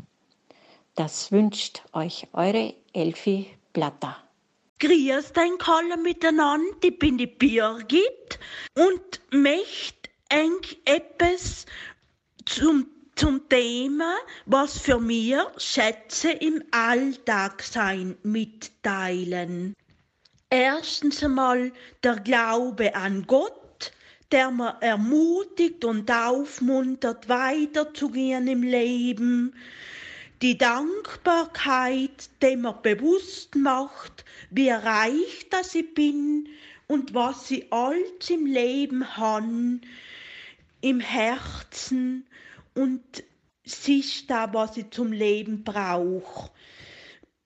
Das 0.95 1.29
wünscht 1.33 1.83
euch 1.91 2.29
eure 2.31 2.73
Elfi 2.93 3.47
Blatter. 3.73 4.15
Grüß 4.79 5.33
dein 5.33 5.57
alle 5.59 5.97
miteinander, 5.97 6.73
ich 6.81 6.97
bin 6.97 7.17
die 7.17 7.27
Birgit 7.27 8.39
und 8.75 9.19
möchte 9.29 10.09
eng 10.29 10.61
etwas 10.85 11.65
zum, 12.45 12.87
zum 13.21 13.47
Thema, 13.49 14.15
was 14.47 14.79
für 14.79 14.99
mir 14.99 15.51
Schätze 15.57 16.31
im 16.31 16.63
Alltag 16.71 17.61
sein, 17.61 18.17
mitteilen. 18.23 19.75
Erstens 20.49 21.23
einmal 21.23 21.71
der 22.01 22.15
Glaube 22.15 22.95
an 22.95 23.27
Gott, 23.27 23.91
der 24.31 24.49
mir 24.49 24.75
ermutigt 24.81 25.85
und 25.85 26.09
aufmuntert, 26.09 27.29
weiterzugehen 27.29 28.47
im 28.47 28.63
Leben. 28.63 29.53
Die 30.41 30.57
Dankbarkeit, 30.57 32.27
die 32.41 32.55
mir 32.55 32.73
bewusst 32.73 33.55
macht, 33.55 34.25
wie 34.49 34.71
reich 34.71 35.45
das 35.51 35.75
ich 35.75 35.93
bin 35.93 36.49
und 36.87 37.13
was 37.13 37.51
ich 37.51 37.71
alles 37.71 38.31
im 38.31 38.47
Leben 38.47 39.15
han, 39.15 39.81
im 40.81 40.99
Herzen 40.99 42.25
und 42.75 43.23
es 43.63 44.27
da, 44.27 44.53
was 44.53 44.77
ich 44.77 44.89
zum 44.91 45.11
Leben 45.11 45.63
brauche. 45.63 46.49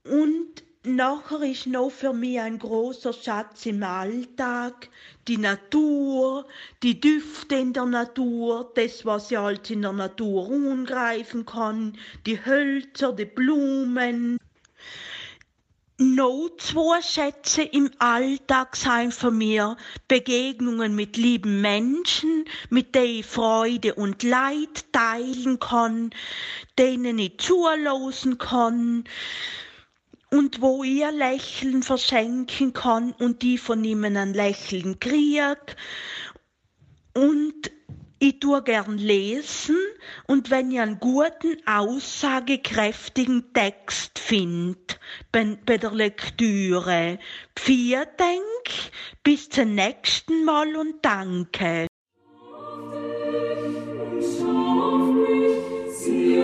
Und 0.03 0.63
Nachher 0.87 1.41
ist 1.41 1.65
noch 1.65 1.89
für 1.89 2.13
mich 2.13 2.39
ein 2.39 2.59
großer 2.59 3.11
Schatz 3.11 3.65
im 3.65 3.81
Alltag 3.81 4.89
die 5.27 5.39
Natur, 5.39 6.45
die 6.83 6.99
Düfte 6.99 7.55
in 7.55 7.73
der 7.73 7.85
Natur, 7.85 8.71
das, 8.75 9.03
was 9.03 9.31
ich 9.31 9.39
alles 9.39 9.67
in 9.71 9.81
der 9.81 9.93
Natur 9.93 10.47
angreifen 10.47 11.43
kann, 11.43 11.97
die 12.27 12.45
Hölzer, 12.45 13.13
die 13.13 13.25
Blumen. 13.25 14.37
Noch 15.97 16.49
zwei 16.57 17.01
Schätze 17.01 17.61
im 17.61 17.89
Alltag 17.99 18.75
sein 18.75 19.13
für 19.13 19.31
mir 19.31 19.77
Begegnungen 20.09 20.93
mit 20.93 21.15
lieben 21.15 21.61
Menschen, 21.61 22.43
mit 22.69 22.95
denen 22.95 23.19
ich 23.19 23.25
Freude 23.25 23.95
und 23.95 24.21
Leid 24.21 24.91
teilen 24.91 25.57
kann, 25.57 26.09
denen 26.77 27.17
ich 27.17 27.37
zulassen 27.37 28.37
kann, 28.37 29.05
und 30.31 30.61
wo 30.61 30.83
ihr 30.83 31.13
Lächeln 31.13 31.81
verschenken 31.81 32.73
kann 32.73 33.13
und 33.13 33.41
die 33.41 33.57
von 33.57 33.81
ihm 33.85 34.03
ein 34.03 34.33
Lächeln 34.33 34.99
kriegt. 34.99 35.77
Und 37.13 37.71
ich 38.19 38.39
tue 38.39 38.63
gern 38.63 38.97
lesen 38.97 39.77
und 40.27 40.49
wenn 40.49 40.71
ihr 40.71 40.83
einen 40.83 40.99
guten, 40.99 41.57
aussagekräftigen 41.65 43.51
Text 43.53 44.19
findet 44.19 44.99
bei, 45.31 45.43
der 45.77 45.91
Lektüre, 45.91 47.19
vier 47.57 48.05
denk, 48.05 48.91
bis 49.23 49.49
zum 49.49 49.75
nächsten 49.75 50.45
Mal 50.45 50.75
und 50.75 51.03
danke. 51.03 51.87
Sie 55.89 56.35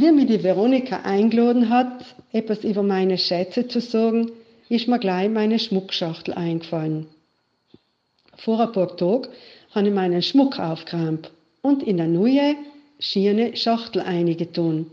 Wie 0.00 0.12
mir 0.12 0.26
die 0.26 0.44
Veronika 0.44 1.00
eingeladen 1.00 1.70
hat, 1.70 2.04
etwas 2.30 2.62
über 2.62 2.84
meine 2.84 3.18
Schätze 3.18 3.66
zu 3.66 3.80
sagen, 3.80 4.30
ist 4.68 4.86
mir 4.86 5.00
gleich 5.00 5.28
meine 5.28 5.58
Schmuckschachtel 5.58 6.34
eingefallen. 6.34 7.08
Vor 8.36 8.60
ein 8.60 8.70
paar 8.70 8.96
Tagen 8.96 9.26
habe 9.72 9.88
ich 9.88 9.92
meinen 9.92 10.22
Schmuck 10.22 10.60
aufgeräumt 10.60 11.32
und 11.62 11.82
in 11.82 12.00
eine 12.00 12.12
neue, 12.12 12.54
schiene 13.00 13.56
Schachtel 13.56 14.02
eingetan. 14.02 14.86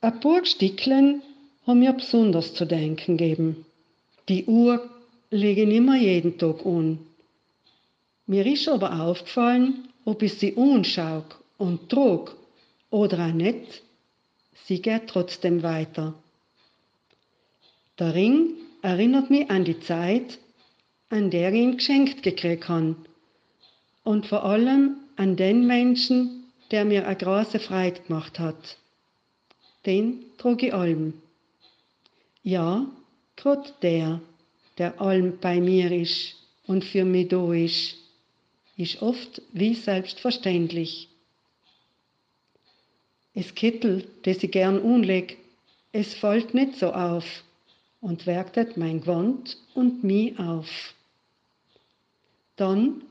Ein 0.00 0.20
paar 0.20 0.44
Stickeln 0.44 1.20
haben 1.66 1.80
mir 1.80 1.92
besonders 1.92 2.54
zu 2.54 2.66
denken 2.66 3.16
gegeben. 3.16 3.66
Die 4.28 4.44
Uhr 4.44 4.88
lege 5.32 5.64
ich 5.64 5.74
immer 5.74 5.96
jeden 5.96 6.38
Tag 6.38 6.64
an. 6.64 7.00
Mir 8.28 8.46
ist 8.46 8.68
aber 8.68 9.00
aufgefallen, 9.00 9.88
ob 10.04 10.22
ich 10.22 10.34
sie 10.34 10.56
anschaue 10.56 11.24
und 11.58 11.88
trug 11.88 12.36
oder 12.90 13.26
auch 13.26 13.32
nicht, 13.32 13.82
sie 14.66 14.82
geht 14.82 15.06
trotzdem 15.08 15.62
weiter. 15.62 16.14
Der 17.98 18.14
Ring 18.14 18.54
erinnert 18.82 19.30
mich 19.30 19.50
an 19.50 19.64
die 19.64 19.80
Zeit, 19.80 20.38
an 21.08 21.30
der 21.30 21.52
ich 21.52 21.60
ihn 21.60 21.76
geschenkt 21.76 22.22
gekriegt 22.22 22.68
habe. 22.68 22.96
Und 24.04 24.26
vor 24.26 24.44
allem 24.44 24.96
an 25.16 25.36
den 25.36 25.66
Menschen, 25.66 26.44
der 26.70 26.84
mir 26.84 27.06
eine 27.06 27.16
große 27.16 27.58
Freude 27.58 28.00
gemacht 28.00 28.38
hat. 28.38 28.78
Den 29.84 30.24
trug 30.38 30.62
ich 30.62 30.72
allem. 30.72 31.14
Ja, 32.42 32.86
grad 33.36 33.82
der, 33.82 34.20
der 34.78 34.98
allem 35.00 35.38
bei 35.40 35.60
mir 35.60 35.92
ist 35.92 36.36
und 36.66 36.84
für 36.84 37.04
mich 37.04 37.28
da 37.28 37.52
ist, 37.52 37.96
ist 38.76 39.02
oft 39.02 39.42
wie 39.52 39.74
selbstverständlich. 39.74 41.09
Es 43.34 43.54
Kittel, 43.54 44.08
das 44.22 44.42
ich 44.42 44.50
gern 44.50 44.78
unleg, 44.78 45.38
es 45.92 46.14
fällt 46.14 46.54
nicht 46.54 46.76
so 46.76 46.92
auf 46.92 47.24
und 48.00 48.26
wertet 48.26 48.76
mein 48.76 49.00
Gewand 49.00 49.56
und 49.74 50.02
mich 50.04 50.38
auf. 50.38 50.94
Dann 52.56 53.02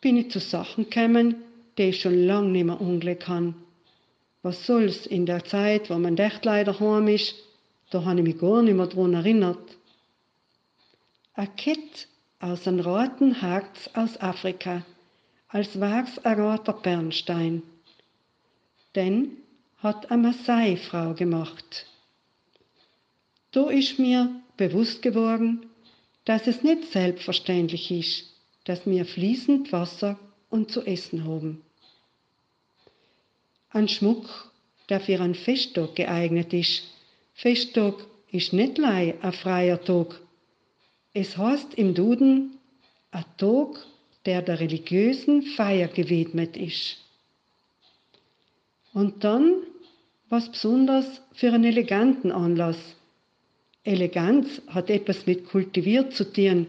bin 0.00 0.16
ich 0.16 0.30
zu 0.30 0.40
Sachen 0.40 0.88
gekommen, 0.88 1.36
die 1.78 1.84
ich 1.84 2.00
schon 2.00 2.26
lang 2.26 2.52
mehr 2.52 2.80
umlegen 2.80 3.18
kann. 3.18 3.54
Was 4.42 4.66
soll's 4.66 5.06
in 5.06 5.26
der 5.26 5.44
Zeit, 5.44 5.90
wo 5.90 5.94
man 5.94 6.18
echt 6.18 6.44
leider 6.44 6.78
heim 6.78 7.08
ist, 7.08 7.34
da 7.90 8.04
habe 8.04 8.20
ich 8.20 8.26
mich 8.26 8.38
gar 8.38 8.62
nicht 8.62 8.74
mehr 8.74 8.86
dran 8.86 9.14
erinnert. 9.14 9.76
Ein 11.34 11.54
Kett 11.56 12.08
aus 12.40 12.66
einem 12.68 12.80
roten 12.80 13.40
Harz 13.40 13.88
aus 13.94 14.20
Afrika, 14.20 14.84
als 15.48 15.80
wär's 15.80 16.18
ein 16.24 16.40
roter 16.40 16.74
Bernstein. 16.74 17.62
Den 18.94 19.38
hat 19.78 20.10
eine 20.10 20.28
Maasai-Frau 20.28 21.14
gemacht. 21.14 21.86
Da 23.50 23.70
ist 23.70 23.98
mir 23.98 24.30
bewusst 24.56 25.02
geworden, 25.02 25.66
dass 26.24 26.46
es 26.46 26.62
nicht 26.62 26.90
selbstverständlich 26.90 27.90
ist, 27.90 28.24
dass 28.64 28.86
wir 28.86 29.04
fließend 29.04 29.72
Wasser 29.72 30.18
und 30.48 30.70
zu 30.70 30.82
essen 30.82 31.24
haben. 31.24 31.62
Ein 33.70 33.88
Schmuck, 33.88 34.52
der 34.88 35.00
für 35.00 35.20
einen 35.20 35.34
Festtag 35.34 35.96
geeignet 35.96 36.52
ist. 36.52 36.84
Festtag 37.34 37.94
ist 38.30 38.52
nicht 38.52 38.78
lei 38.78 39.14
ein 39.20 39.32
freier 39.32 39.82
Tag. 39.82 40.20
Es 41.12 41.36
heißt 41.36 41.74
im 41.74 41.94
Duden 41.94 42.58
ein 43.10 43.24
Tag, 43.36 43.84
der 44.26 44.42
der 44.42 44.60
religiösen 44.60 45.42
Feier 45.42 45.88
gewidmet 45.88 46.56
ist. 46.56 47.03
Und 48.94 49.22
dann 49.24 49.56
was 50.30 50.50
besonders 50.50 51.20
für 51.34 51.52
einen 51.52 51.64
eleganten 51.64 52.32
Anlass, 52.32 52.78
Eleganz 53.84 54.62
hat 54.68 54.88
etwas 54.88 55.26
mit 55.26 55.46
kultiviert 55.46 56.14
zu 56.14 56.32
tun. 56.32 56.66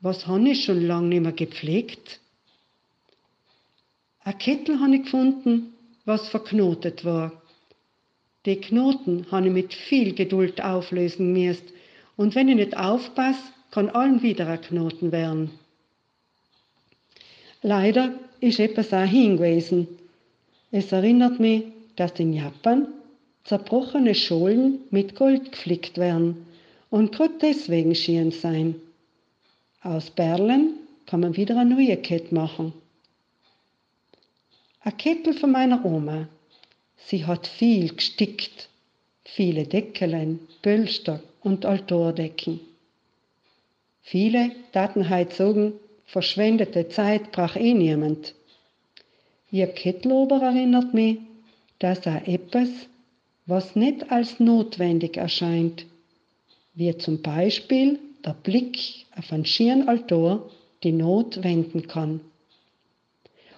Was 0.00 0.26
habe 0.26 0.50
ich 0.50 0.64
schon 0.64 0.86
lange 0.86 1.08
nicht 1.08 1.22
mehr 1.22 1.32
gepflegt? 1.32 2.20
Ein 4.22 4.38
Kettel 4.38 4.78
habe 4.78 4.96
ich 4.96 5.04
gefunden, 5.04 5.72
was 6.04 6.28
verknotet 6.28 7.04
war. 7.04 7.32
Die 8.44 8.60
Knoten 8.60 9.26
habe 9.30 9.46
ich 9.46 9.52
mit 9.52 9.72
viel 9.72 10.14
Geduld 10.14 10.62
auflösen 10.62 11.32
müssen. 11.32 11.64
Und 12.16 12.34
wenn 12.34 12.48
ich 12.48 12.56
nicht 12.56 12.76
aufpasse, 12.76 13.42
kann 13.70 13.88
allen 13.88 14.22
wieder 14.22 14.46
ein 14.46 14.60
Knoten 14.60 15.12
werden. 15.12 15.50
Leider 17.62 18.12
ist 18.40 18.60
etwas 18.60 18.92
auch 18.92 19.04
hingewiesen. 19.04 19.88
Es 20.76 20.90
erinnert 20.90 21.38
mich, 21.38 21.66
dass 21.94 22.18
in 22.18 22.32
Japan 22.32 22.88
zerbrochene 23.44 24.12
Schollen 24.12 24.80
mit 24.90 25.14
Gold 25.14 25.52
geflickt 25.52 25.98
werden 25.98 26.48
und 26.90 27.12
gerade 27.12 27.34
deswegen 27.40 27.94
schien 27.94 28.32
sein. 28.32 28.74
Aus 29.82 30.10
Perlen 30.10 30.74
kann 31.06 31.20
man 31.20 31.36
wieder 31.36 31.56
eine 31.60 31.76
neue 31.76 31.96
Kette 31.98 32.34
machen. 32.34 32.72
Ein 34.80 34.96
Kettel 34.96 35.34
von 35.34 35.52
meiner 35.52 35.84
Oma. 35.84 36.26
Sie 36.96 37.24
hat 37.24 37.46
viel 37.46 37.94
gestickt, 37.94 38.68
viele 39.24 39.68
Deckelein, 39.68 40.40
Pölster 40.60 41.22
und 41.44 41.64
Altordecken. 41.64 42.58
Viele 44.02 44.50
taten 44.72 45.08
heut 45.08 45.34
sagen, 45.34 45.74
verschwendete 46.04 46.88
Zeit 46.88 47.30
brach 47.30 47.54
eh 47.54 47.74
niemand. 47.74 48.34
Ihr 49.54 49.68
Kettelober 49.68 50.42
erinnert 50.42 50.94
mich, 50.94 51.18
dass 51.78 52.04
er 52.06 52.26
etwas, 52.26 52.68
was 53.46 53.76
nicht 53.76 54.10
als 54.10 54.40
notwendig 54.40 55.16
erscheint, 55.16 55.86
wie 56.74 56.98
zum 56.98 57.22
Beispiel 57.22 58.00
der 58.24 58.34
Blick 58.34 59.06
auf 59.16 59.32
ein 59.32 59.46
schieren 59.46 59.88
Altor 59.88 60.50
die 60.82 60.90
Not 60.90 61.44
wenden 61.44 61.86
kann. 61.86 62.20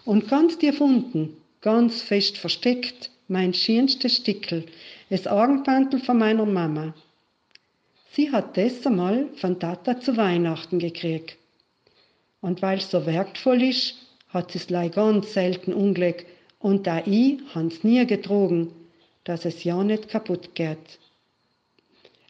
Und 0.04 0.28
ganz 0.28 0.58
tief 0.58 0.82
unten, 0.82 1.38
ganz 1.62 2.02
fest 2.02 2.36
versteckt, 2.36 3.10
mein 3.28 3.54
schönstes 3.54 4.16
Stickel, 4.16 4.66
das 5.08 5.26
Augenpantel 5.26 5.98
von 6.00 6.18
meiner 6.18 6.44
Mama. 6.44 6.92
Sie 8.12 8.30
hat 8.30 8.58
das 8.58 8.86
einmal 8.86 9.28
von 9.36 9.58
Tata 9.58 9.98
zu 9.98 10.14
Weihnachten 10.18 10.78
gekriegt. 10.78 11.38
Und 12.42 12.60
weil 12.60 12.76
es 12.76 12.90
so 12.90 13.06
wertvoll 13.06 13.62
ist, 13.62 14.05
hat 14.36 14.54
es 14.54 14.70
leider 14.70 14.94
ganz 14.94 15.32
selten 15.32 15.72
unglück 15.72 16.26
und 16.58 16.86
da 16.86 17.02
ich 17.06 17.40
hans 17.54 17.82
nie 17.84 18.06
getrogen, 18.06 18.70
dass 19.24 19.44
es 19.44 19.64
ja 19.64 19.82
nicht 19.82 20.08
kaputt 20.08 20.54
geht. 20.54 20.98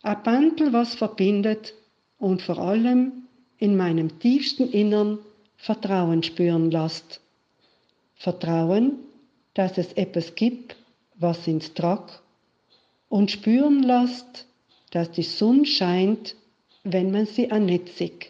Ein 0.02 0.22
Pantel, 0.22 0.72
was 0.72 0.94
verbindet 0.94 1.74
und 2.18 2.42
vor 2.42 2.58
allem 2.58 3.26
in 3.58 3.76
meinem 3.76 4.18
tiefsten 4.20 4.70
Innern 4.70 5.18
Vertrauen 5.56 6.22
spüren 6.22 6.70
lässt. 6.70 7.20
Vertrauen, 8.14 9.00
dass 9.54 9.76
es 9.78 9.92
etwas 9.94 10.34
gibt, 10.34 10.76
was 11.16 11.46
ins 11.46 11.74
Trag 11.74 12.22
und 13.08 13.30
spüren 13.30 13.82
lässt, 13.82 14.46
dass 14.90 15.10
die 15.10 15.22
Sonne 15.22 15.66
scheint, 15.66 16.36
wenn 16.84 17.10
man 17.10 17.26
sie 17.26 17.48
sieht. 17.96 18.26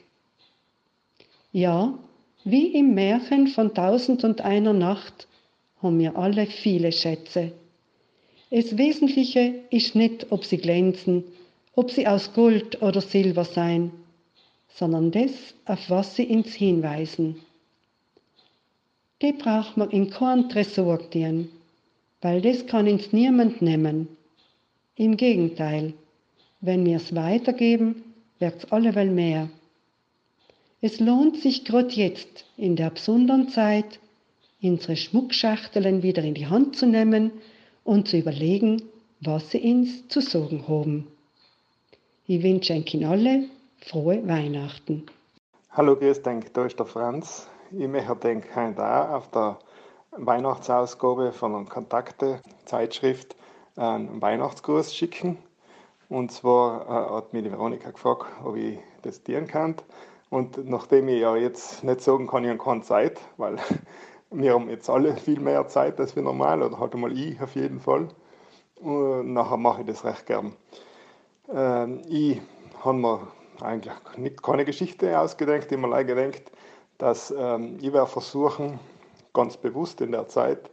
Ja, 1.52 1.98
wie 2.46 2.68
im 2.68 2.94
Märchen 2.94 3.48
von 3.48 3.74
Tausend 3.74 4.22
und 4.22 4.40
einer 4.40 4.72
Nacht 4.72 5.26
haben 5.82 5.98
wir 5.98 6.16
alle 6.16 6.46
viele 6.46 6.92
Schätze. 6.92 7.50
Das 8.50 8.78
Wesentliche 8.78 9.62
ist 9.70 9.96
nicht, 9.96 10.30
ob 10.30 10.44
sie 10.44 10.58
glänzen, 10.58 11.24
ob 11.74 11.90
sie 11.90 12.06
aus 12.06 12.32
Gold 12.34 12.80
oder 12.82 13.00
Silber 13.00 13.44
sein, 13.44 13.90
sondern 14.68 15.10
das, 15.10 15.32
auf 15.64 15.90
was 15.90 16.14
sie 16.14 16.26
uns 16.26 16.54
hinweisen. 16.54 17.40
Die 19.22 19.32
braucht 19.32 19.76
man 19.76 19.90
in 19.90 20.10
kein 20.10 20.48
Tresor 20.48 20.98
dienen, 20.98 21.50
weil 22.20 22.40
das 22.42 22.64
kann 22.68 22.86
uns 22.86 23.12
niemand 23.12 23.60
nehmen. 23.60 24.06
Im 24.94 25.16
Gegenteil, 25.16 25.94
wenn 26.60 26.86
wir 26.86 26.98
es 26.98 27.12
weitergeben, 27.12 28.04
wird's 28.38 28.70
alleweil 28.70 29.10
mehr. 29.10 29.48
Es 30.82 31.00
lohnt 31.00 31.38
sich 31.38 31.64
gerade 31.64 31.88
jetzt, 31.88 32.44
in 32.58 32.76
der 32.76 32.90
besonderen 32.90 33.48
Zeit, 33.48 33.98
unsere 34.62 34.96
Schmuckschachteln 34.96 36.02
wieder 36.02 36.22
in 36.22 36.34
die 36.34 36.48
Hand 36.48 36.76
zu 36.76 36.86
nehmen 36.86 37.32
und 37.82 38.08
zu 38.08 38.18
überlegen, 38.18 38.82
was 39.20 39.50
sie 39.50 39.60
uns 39.60 40.06
zu 40.08 40.20
sagen 40.20 40.68
haben. 40.68 41.06
Ich 42.26 42.42
wünsche 42.42 42.74
Ihnen 42.74 43.04
alle 43.04 43.44
frohe 43.78 44.26
Weihnachten. 44.28 45.06
Hallo, 45.70 45.96
grüß 45.96 46.22
dich, 46.22 46.52
da 46.52 46.66
ist 46.66 46.78
der 46.78 46.86
Franz. 46.86 47.48
Ich 47.70 47.88
möchte 47.88 48.08
heute 48.10 48.82
auch 48.82 49.10
auf 49.10 49.30
der 49.30 49.58
Weihnachtsausgabe 50.10 51.32
von 51.32 51.52
der 51.52 51.72
Kontakte-Zeitschrift 51.72 53.34
einen 53.76 54.20
Weihnachtsgruß 54.20 54.94
schicken. 54.94 55.38
Und 56.08 56.32
zwar 56.32 56.82
äh, 56.82 57.14
hat 57.16 57.32
mich 57.32 57.44
die 57.44 57.50
Veronika 57.50 57.90
gefragt, 57.90 58.26
ob 58.44 58.56
ich 58.56 58.78
das 59.02 59.22
dienen 59.22 59.46
kann. 59.46 59.76
Und 60.28 60.68
nachdem 60.68 61.08
ich 61.08 61.20
ja 61.20 61.36
jetzt 61.36 61.84
nicht 61.84 62.00
sagen 62.00 62.26
kann, 62.26 62.44
ich 62.44 62.50
habe 62.50 62.58
keine 62.58 62.82
Zeit, 62.82 63.20
weil 63.36 63.56
wir 64.30 64.54
haben 64.54 64.68
jetzt 64.68 64.90
alle 64.90 65.16
viel 65.16 65.40
mehr 65.40 65.68
Zeit 65.68 66.00
als 66.00 66.16
wir 66.16 66.22
normal, 66.22 66.62
oder 66.62 66.78
halt 66.78 66.94
einmal 66.94 67.16
ich 67.16 67.40
auf 67.40 67.54
jeden 67.54 67.80
Fall, 67.80 68.08
und 68.80 69.32
nachher 69.32 69.56
mache 69.56 69.82
ich 69.82 69.86
das 69.86 70.04
recht 70.04 70.26
gern. 70.26 70.52
Ähm, 71.52 72.02
ich 72.08 72.40
habe 72.82 72.98
mir 72.98 73.26
eigentlich 73.60 73.94
nicht, 74.16 74.42
keine 74.42 74.64
Geschichte 74.64 75.18
ausgedenkt, 75.18 75.70
ich 75.70 75.78
habe 75.78 75.88
mir 75.88 76.32
dass 76.98 77.32
ähm, 77.36 77.78
ich 77.80 77.92
werde 77.92 78.06
versuchen, 78.06 78.78
ganz 79.32 79.56
bewusst 79.56 80.00
in 80.00 80.12
der 80.12 80.28
Zeit 80.28 80.70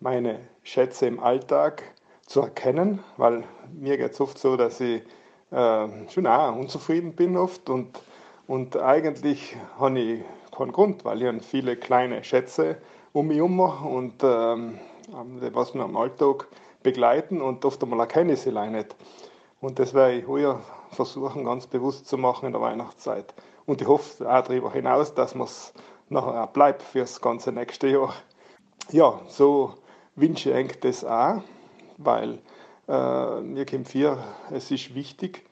meine 0.00 0.40
Schätze 0.62 1.06
im 1.06 1.20
Alltag 1.20 1.82
zu 2.26 2.40
erkennen, 2.40 3.02
weil 3.16 3.44
mir 3.72 3.96
geht 3.96 4.12
es 4.12 4.20
oft 4.20 4.38
so, 4.38 4.56
dass 4.56 4.80
ich 4.80 5.02
äh, 5.50 5.88
schon 6.08 6.26
auch 6.26 6.56
unzufrieden 6.56 7.14
bin 7.14 7.36
oft 7.36 7.70
und, 7.70 7.98
und 8.46 8.76
eigentlich 8.76 9.56
habe 9.78 9.98
ich 9.98 10.24
keinen 10.56 10.72
Grund, 10.72 11.04
weil 11.04 11.22
ich 11.22 11.44
viele 11.44 11.76
kleine 11.76 12.22
Schätze 12.24 12.78
um 13.12 13.28
mich 13.28 13.38
herum 13.38 13.60
und 13.60 14.22
ähm, 14.22 14.78
was 15.52 15.74
mir 15.74 15.84
am 15.84 15.96
Alltag 15.96 16.48
begleiten 16.82 17.40
und 17.42 17.64
oft 17.64 17.82
einmal 17.82 18.00
erkenne 18.00 18.34
ich 18.34 18.40
sie 18.40 18.52
nicht. 18.52 18.94
Und 19.60 19.78
das 19.78 19.94
werde 19.94 20.18
ich 20.18 20.26
heuer 20.26 20.60
versuchen, 20.90 21.44
ganz 21.44 21.66
bewusst 21.66 22.06
zu 22.06 22.16
machen 22.18 22.46
in 22.46 22.52
der 22.52 22.60
Weihnachtszeit. 22.60 23.34
Und 23.64 23.80
ich 23.80 23.88
hoffe 23.88 24.30
auch 24.30 24.42
darüber 24.42 24.70
hinaus, 24.70 25.14
dass 25.14 25.34
man 25.34 25.46
es 25.46 25.72
nachher 26.08 26.44
auch 26.44 26.48
bleibt 26.48 26.82
für 26.82 27.00
das 27.00 27.20
ganze 27.20 27.52
nächste 27.52 27.88
Jahr. 27.88 28.14
Ja, 28.92 29.20
so 29.28 29.74
wünsche 30.14 30.50
ich 30.50 30.56
eigentlich 30.56 30.80
das 30.80 31.04
auch, 31.04 31.42
weil 31.96 32.38
äh, 32.88 33.40
mir 33.40 33.66
kommt 33.66 33.88
vier, 33.88 34.18
es 34.52 34.70
ist 34.70 34.94
wichtig, 34.94 35.44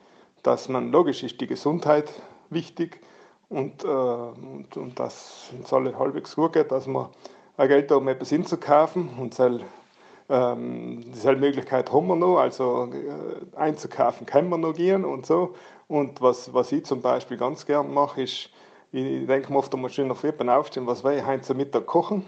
dass 0.42 0.68
man, 0.68 0.92
logisch 0.92 1.24
ist 1.24 1.40
die 1.40 1.46
Gesundheit 1.46 2.12
wichtig. 2.54 3.00
Und, 3.48 3.84
äh, 3.84 3.86
und, 3.86 4.76
und 4.76 4.98
dass 4.98 5.52
es 5.62 5.72
alle 5.72 5.98
halbwegs 5.98 6.34
gut 6.34 6.54
geht, 6.54 6.72
dass 6.72 6.86
man 6.86 7.08
ein 7.56 7.68
Geld 7.68 7.92
um 7.92 8.08
etwas 8.08 8.30
hinzukaufen. 8.30 9.10
Und 9.18 9.34
soll 9.34 9.64
ähm, 10.28 11.02
diese 11.12 11.36
Möglichkeit 11.36 11.92
haben 11.92 12.06
wir 12.06 12.16
noch, 12.16 12.38
also 12.38 12.88
äh, 12.92 13.56
einzukaufen 13.56 14.26
können 14.26 14.48
wir 14.48 14.58
noch 14.58 14.74
gehen 14.74 15.04
und 15.04 15.26
so. 15.26 15.54
Und 15.86 16.20
was, 16.22 16.54
was 16.54 16.72
ich 16.72 16.84
zum 16.84 17.02
Beispiel 17.02 17.36
ganz 17.36 17.66
gern 17.66 17.92
mache, 17.92 18.22
ist, 18.22 18.48
ich 18.92 19.26
denke 19.26 19.52
mir 19.52 19.58
oft 19.58 19.74
einmal 19.74 19.90
schön 19.90 20.08
nach 20.08 20.22
Vippen 20.22 20.48
aufstehen, 20.48 20.86
was 20.86 21.04
will 21.04 21.18
ich 21.18 21.26
heute 21.26 21.42
zum 21.42 21.58
Mittag 21.58 21.86
kochen, 21.86 22.24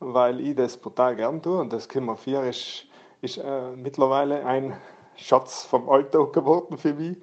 weil 0.00 0.40
ich 0.40 0.56
das 0.56 0.80
total 0.80 1.16
gern 1.16 1.40
tue. 1.40 1.58
Und 1.58 1.72
das 1.72 1.88
Kimmer 1.88 2.16
4 2.16 2.42
ist, 2.44 2.86
ist 3.22 3.38
äh, 3.38 3.70
mittlerweile 3.76 4.44
ein 4.44 4.76
Schatz 5.16 5.64
vom 5.64 5.88
Alltag 5.88 6.32
geworden 6.32 6.76
für 6.76 6.92
mich, 6.94 7.16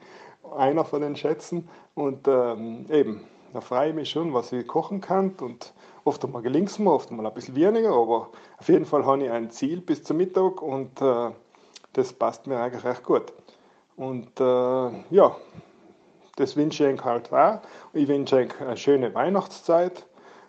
einer 0.55 0.85
von 0.85 1.01
den 1.01 1.15
Schätzen 1.15 1.67
und 1.99 2.27
ähm, 2.27 2.85
eben, 2.89 3.21
da 3.53 3.61
freue 3.61 3.89
ich 3.89 3.95
mich 3.95 4.09
schon, 4.09 4.33
was 4.33 4.51
ich 4.53 4.65
kochen 4.65 5.01
kann 5.01 5.33
und 5.41 5.73
oft 6.05 6.23
einmal 6.23 6.41
gelingt 6.41 6.69
es 6.69 6.79
mir, 6.79 6.91
oft 6.91 7.09
einmal 7.09 7.27
ein 7.27 7.33
bisschen 7.33 7.55
weniger, 7.55 7.89
aber 7.89 8.29
auf 8.57 8.69
jeden 8.69 8.85
Fall 8.85 9.05
habe 9.05 9.25
ich 9.25 9.31
ein 9.31 9.51
Ziel 9.51 9.81
bis 9.81 10.03
zum 10.03 10.17
Mittag 10.17 10.61
und 10.61 11.01
äh, 11.01 11.31
das 11.93 12.13
passt 12.13 12.47
mir 12.47 12.57
eigentlich 12.57 12.85
recht 12.85 13.03
gut. 13.03 13.33
Und 13.97 14.39
äh, 14.39 14.43
ja, 14.43 15.35
das 16.37 16.55
wünsche 16.55 16.89
ich 16.89 16.99
euch 16.99 17.05
halt 17.05 17.33
auch. 17.33 17.59
Ich 17.91 18.07
wünsche 18.07 18.37
euch 18.37 18.61
eine 18.61 18.77
schöne 18.77 19.13
Weihnachtszeit. 19.13 20.05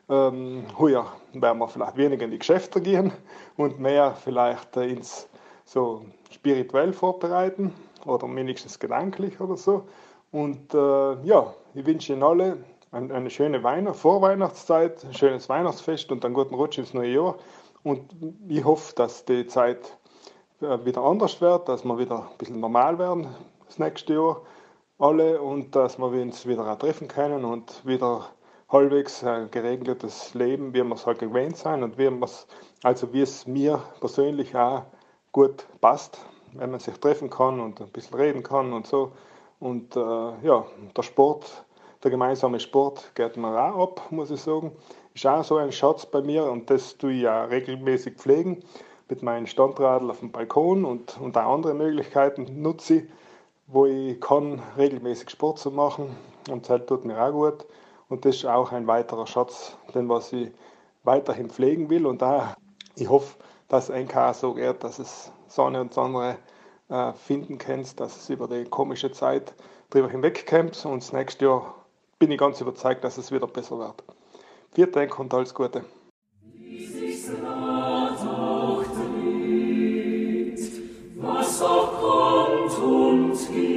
Ähm, 0.09 0.65
heuer 0.79 1.13
werden 1.33 1.59
wir 1.59 1.69
vielleicht 1.69 1.97
weniger 1.97 2.27
in 2.27 2.31
die 2.31 2.39
Geschäfte 2.39 2.81
gehen 2.81 3.13
und 3.57 3.81
mehr 3.81 4.15
vielleicht 4.15 4.77
äh, 4.77 4.89
ins 4.89 5.29
so 5.65 6.05
spirituell 6.31 6.93
vorbereiten 6.93 7.73
oder 8.07 8.33
wenigstens 8.35 8.79
gedanklich 8.79 9.41
oder 9.41 9.57
so. 9.57 9.89
Und 10.31 10.75
äh, 10.75 11.23
ja, 11.25 11.55
ich 11.75 11.87
wünsche 11.87 12.13
Ihnen 12.13 12.23
alle 12.23 12.59
eine, 12.93 13.15
eine 13.15 13.31
schöne 13.31 13.63
Weihnacht, 13.63 13.97
Vorweihnachtszeit, 13.97 15.05
ein 15.05 15.15
schönes 15.15 15.49
Weihnachtsfest 15.49 16.11
und 16.13 16.25
einen 16.25 16.35
guten 16.35 16.55
Rutsch 16.55 16.79
ins 16.79 16.95
neue 16.95 17.15
Jahr. 17.15 17.37
Und 17.83 18.15
ich 18.49 18.65
hoffe, 18.65 18.95
dass 18.95 19.25
die 19.25 19.47
Zeit 19.47 19.97
äh, 20.61 20.85
wieder 20.85 21.03
anders 21.03 21.41
wird, 21.41 21.69
dass 21.69 21.85
wir 21.85 21.99
wieder 21.99 22.29
ein 22.31 22.39
bisschen 22.39 22.61
normal 22.61 22.99
werden 22.99 23.29
das 23.67 23.79
nächste 23.79 24.15
Jahr. 24.15 24.43
alle 24.99 25.41
und 25.41 25.75
dass 25.75 25.99
wir 25.99 26.07
uns 26.09 26.47
wieder 26.47 26.71
auch 26.71 26.79
treffen 26.79 27.09
können 27.09 27.45
und 27.45 27.87
wieder 27.87 28.27
halbwegs 28.69 29.25
ein 29.25 29.51
geregeltes 29.51 30.35
Leben, 30.35 30.75
wie 30.75 30.83
wir 30.83 30.95
es 30.95 31.07
halt 31.07 31.21
gewöhnt 31.21 31.57
sein 31.57 31.83
und 31.83 31.97
wie 31.97 32.05
es, 32.05 32.47
also 32.83 33.13
wie 33.13 33.23
es 33.23 33.47
mir 33.47 33.83
persönlich 34.01 34.55
auch 34.55 34.83
gut 35.33 35.67
passt, 35.81 36.19
wenn 36.53 36.71
man 36.71 36.81
sich 36.81 36.99
treffen 36.99 37.31
kann 37.31 37.61
und 37.61 37.81
ein 37.81 37.89
bisschen 37.89 38.19
reden 38.19 38.43
kann 38.43 38.73
und 38.73 38.87
so. 38.87 39.13
Und 39.61 39.95
äh, 39.95 40.01
ja, 40.01 40.65
der 40.97 41.03
Sport, 41.03 41.65
der 42.03 42.11
gemeinsame 42.11 42.59
Sport 42.59 43.13
geht 43.15 43.37
mir 43.37 43.49
auch 43.49 43.83
ab, 43.83 44.07
muss 44.11 44.31
ich 44.31 44.41
sagen. 44.41 44.73
Ist 45.15 45.27
auch 45.27 45.45
so 45.45 45.57
ein 45.57 45.71
Schatz 45.71 46.07
bei 46.07 46.23
mir 46.23 46.45
und 46.45 46.71
das 46.71 46.97
tue 46.97 47.13
ich 47.13 47.23
ja 47.23 47.45
regelmäßig 47.45 48.15
pflegen 48.17 48.63
mit 49.09 49.23
meinem 49.23 49.47
Standradl 49.47 50.11
auf 50.11 50.21
dem 50.21 50.33
Balkon 50.33 50.85
und, 50.85 51.21
und 51.21 51.37
auch 51.37 51.53
andere 51.53 51.75
Möglichkeiten 51.75 52.63
nutze 52.63 52.95
ich, 52.95 53.05
wo 53.67 53.87
ich 53.87 54.21
kann, 54.21 54.63
regelmäßig 54.79 55.31
Sport 55.31 55.59
zu 55.59 55.71
machen 55.71 56.17
und 56.51 56.69
das 56.69 56.87
tut 56.87 57.05
mir 57.05 57.21
auch 57.23 57.33
gut. 57.33 57.67
Und 58.09 58.25
das 58.25 58.37
ist 58.37 58.47
auch 58.47 58.73
ein 58.73 58.87
weiterer 58.87 59.27
Schatz, 59.27 59.77
den 59.95 60.09
was 60.09 60.33
ich 60.33 60.51
weiterhin 61.05 61.51
pflegen 61.51 61.91
will. 61.91 62.07
Und 62.07 62.23
da 62.23 62.57
ich 62.97 63.09
hoffe, 63.09 63.37
dass 63.69 63.89
NK 63.89 64.35
so 64.35 64.55
geht, 64.55 64.83
dass 64.83 64.99
es 64.99 65.31
Sonne 65.49 65.81
und 65.81 65.95
Sonne 65.95 66.37
äh, 66.91 67.13
finden 67.13 67.57
kannst, 67.59 68.01
dass 68.01 68.17
es 68.17 68.29
über 68.29 68.49
die 68.49 68.65
komische 68.65 69.11
Zeit 69.13 69.55
drüber 69.91 70.11
hinwegkommt. 70.11 70.85
Und 70.85 71.03
das 71.03 71.13
nächste 71.13 71.47
Jahr 71.47 71.75
bin 72.19 72.31
ich 72.31 72.39
ganz 72.39 72.61
überzeugt, 72.61 73.05
dass 73.05 73.17
es 73.17 73.33
wieder 73.33 73.47
besser 73.47 73.79
wird. 73.79 74.03
Vielen 74.73 74.93
Dank 74.93 75.19
und 75.19 75.33
alles 75.33 75.55
Gute. 75.55 75.85
Was 81.17 81.63
auch 81.63 82.01
kommt 82.01 82.79
und 82.79 83.53
geht, 83.53 83.70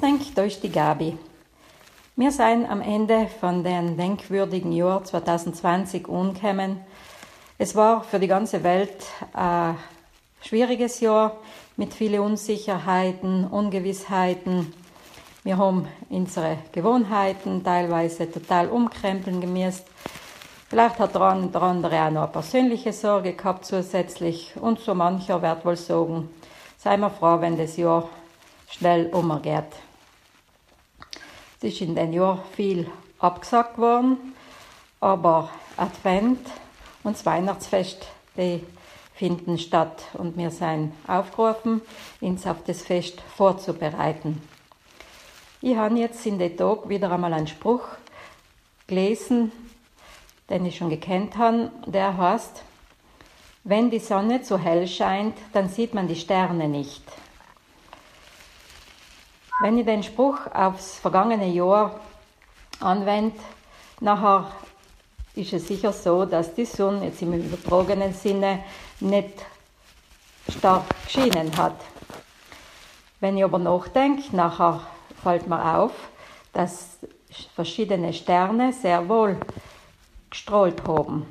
Dank, 0.00 0.34
da 0.34 0.46
die 0.46 0.72
Gabi. 0.72 1.18
Wir 2.16 2.32
sind 2.32 2.64
am 2.70 2.80
Ende 2.80 3.26
von 3.38 3.62
dem 3.62 3.98
denkwürdigen 3.98 4.72
Jahr 4.72 5.04
2020 5.04 6.08
angekommen. 6.08 6.80
Es 7.58 7.76
war 7.76 8.02
für 8.02 8.18
die 8.18 8.26
ganze 8.26 8.62
Welt 8.62 8.96
ein 9.34 9.76
schwieriges 10.40 11.00
Jahr 11.00 11.36
mit 11.76 11.92
vielen 11.92 12.20
Unsicherheiten, 12.20 13.44
Ungewissheiten. 13.44 14.72
Wir 15.44 15.58
haben 15.58 15.86
unsere 16.08 16.56
Gewohnheiten 16.72 17.62
teilweise 17.62 18.30
total 18.30 18.68
umkrempeln 18.68 19.42
gemusst. 19.42 19.84
Vielleicht 20.70 20.98
hat 20.98 21.14
der 21.14 21.20
andere 21.20 21.66
auch 21.66 22.10
noch 22.10 22.22
eine 22.22 22.26
persönliche 22.32 22.94
Sorge 22.94 23.34
gehabt 23.34 23.66
zusätzlich 23.66 24.54
und 24.58 24.78
so 24.78 24.94
mancher 24.94 25.42
wird 25.42 25.62
wohl 25.66 25.76
sagen, 25.76 26.30
sei 26.78 26.96
mir 26.96 27.10
froh, 27.10 27.42
wenn 27.42 27.58
das 27.58 27.76
Jahr 27.76 28.08
schnell 28.70 29.06
umgeht. 29.12 29.89
Es 31.62 31.74
ist 31.74 31.82
in 31.82 31.94
den 31.94 32.14
Jahr 32.14 32.42
viel 32.56 32.90
abgesagt 33.18 33.76
worden, 33.76 34.34
aber 34.98 35.50
Advent 35.76 36.40
und 37.02 37.14
das 37.14 37.26
Weihnachtsfest, 37.26 38.06
die 38.34 38.64
finden 39.12 39.58
statt 39.58 40.04
und 40.14 40.38
wir 40.38 40.50
sind 40.52 40.94
aufgerufen, 41.06 41.82
uns 42.22 42.46
auf 42.46 42.64
das 42.64 42.80
Fest 42.80 43.20
vorzubereiten. 43.36 44.40
Ich 45.60 45.76
habe 45.76 45.98
jetzt 45.98 46.24
in 46.24 46.38
den 46.38 46.56
Tag 46.56 46.88
wieder 46.88 47.12
einmal 47.12 47.34
einen 47.34 47.46
Spruch 47.46 47.84
gelesen, 48.86 49.52
den 50.48 50.64
ich 50.64 50.78
schon 50.78 50.88
gekannt 50.88 51.36
habe, 51.36 51.70
der 51.84 52.16
heißt, 52.16 52.62
wenn 53.64 53.90
die 53.90 53.98
Sonne 53.98 54.40
zu 54.40 54.56
hell 54.56 54.88
scheint, 54.88 55.36
dann 55.52 55.68
sieht 55.68 55.92
man 55.92 56.08
die 56.08 56.16
Sterne 56.16 56.68
nicht. 56.68 57.02
Wenn 59.62 59.76
ich 59.76 59.84
den 59.84 60.02
Spruch 60.02 60.38
aufs 60.54 60.96
vergangene 60.96 61.46
Jahr 61.48 62.00
anwende, 62.80 63.38
nachher 64.00 64.50
ist 65.34 65.52
es 65.52 65.68
sicher 65.68 65.92
so, 65.92 66.24
dass 66.24 66.54
die 66.54 66.64
Sonne 66.64 67.04
jetzt 67.04 67.20
im 67.20 67.34
übertragenen 67.34 68.14
Sinne 68.14 68.64
nicht 69.00 69.44
stark 70.48 70.84
geschienen 71.04 71.54
hat. 71.58 71.78
Wenn 73.20 73.36
ich 73.36 73.44
aber 73.44 73.58
nachdenke, 73.58 74.34
nachher 74.34 74.80
fällt 75.22 75.46
mir 75.46 75.76
auf, 75.76 75.92
dass 76.54 76.96
verschiedene 77.54 78.14
Sterne 78.14 78.72
sehr 78.72 79.06
wohl 79.10 79.36
gestrahlt 80.30 80.88
haben. 80.88 81.26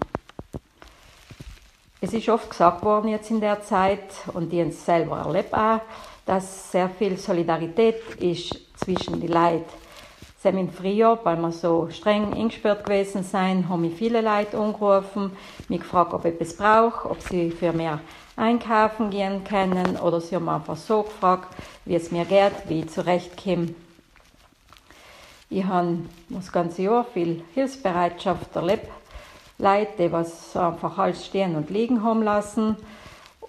Es 2.00 2.14
ist 2.14 2.30
oft 2.30 2.52
gesagt 2.52 2.84
worden 2.84 3.08
jetzt 3.08 3.32
in 3.32 3.42
der 3.42 3.64
Zeit, 3.64 4.04
und 4.34 4.54
ich 4.54 4.78
selber 4.78 5.18
erlebe 5.18 5.58
auch, 5.58 5.82
dass 6.30 6.72
sehr 6.72 6.92
viel 6.92 7.18
Solidarität 7.18 8.02
ist 8.20 8.56
zwischen 8.78 9.20
den 9.20 9.32
Leuten. 9.32 9.66
Sie 10.38 10.50
im 10.50 10.70
Frühjahr, 10.70 11.18
weil 11.24 11.38
wir 11.38 11.52
so 11.52 11.90
streng 11.90 12.34
eingesperrt 12.36 12.86
gewesen 12.86 13.24
sind, 13.24 13.68
haben 13.68 13.82
mich 13.82 13.96
viele 13.96 14.22
Leute 14.22 14.60
angerufen, 14.60 15.32
mich 15.70 15.80
gefragt, 15.80 16.14
ob 16.14 16.26
ich 16.26 16.36
etwas 16.36 16.56
brauche, 16.56 17.10
ob 17.10 17.20
sie 17.20 17.50
für 17.50 17.74
mehr 17.74 18.00
einkaufen 18.36 19.10
gehen 19.10 19.44
können 19.44 19.98
oder 19.98 20.22
sie 20.22 20.36
haben 20.36 20.48
einfach 20.50 20.78
so 20.78 21.02
gefragt, 21.02 21.48
wie 21.86 21.96
es 21.96 22.12
mir 22.12 22.26
geht, 22.26 22.54
wie 22.68 22.82
ich 22.82 22.90
zurechtkomme. 22.90 23.74
Ich 25.50 25.66
habe 25.66 25.98
das 26.30 26.52
ganze 26.52 26.84
Jahr 26.84 27.06
viel 27.06 27.42
Hilfsbereitschaft 27.56 28.56
erlebt. 28.56 28.88
Leute, 29.58 29.94
die 29.98 30.12
was 30.12 30.56
einfach 30.56 30.96
alles 31.00 31.26
stehen 31.26 31.56
und 31.56 31.72
liegen 31.72 32.04
haben 32.04 32.22
lassen 32.22 32.78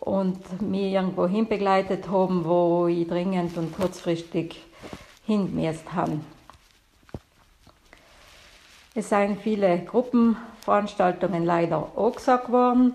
und 0.01 0.63
mich 0.63 0.93
irgendwo 0.93 1.27
hin 1.27 1.47
begleitet 1.47 2.09
haben, 2.09 2.45
wo 2.45 2.87
ich 2.87 3.07
dringend 3.07 3.57
und 3.57 3.77
kurzfristig 3.77 4.61
hingemäßt 5.27 5.93
habe. 5.93 6.21
Es 8.95 9.11
sind 9.11 9.41
viele 9.41 9.79
Gruppenveranstaltungen 9.85 11.45
leider 11.45 11.79
auch 11.97 12.17
gesagt 12.17 12.51
worden. 12.51 12.95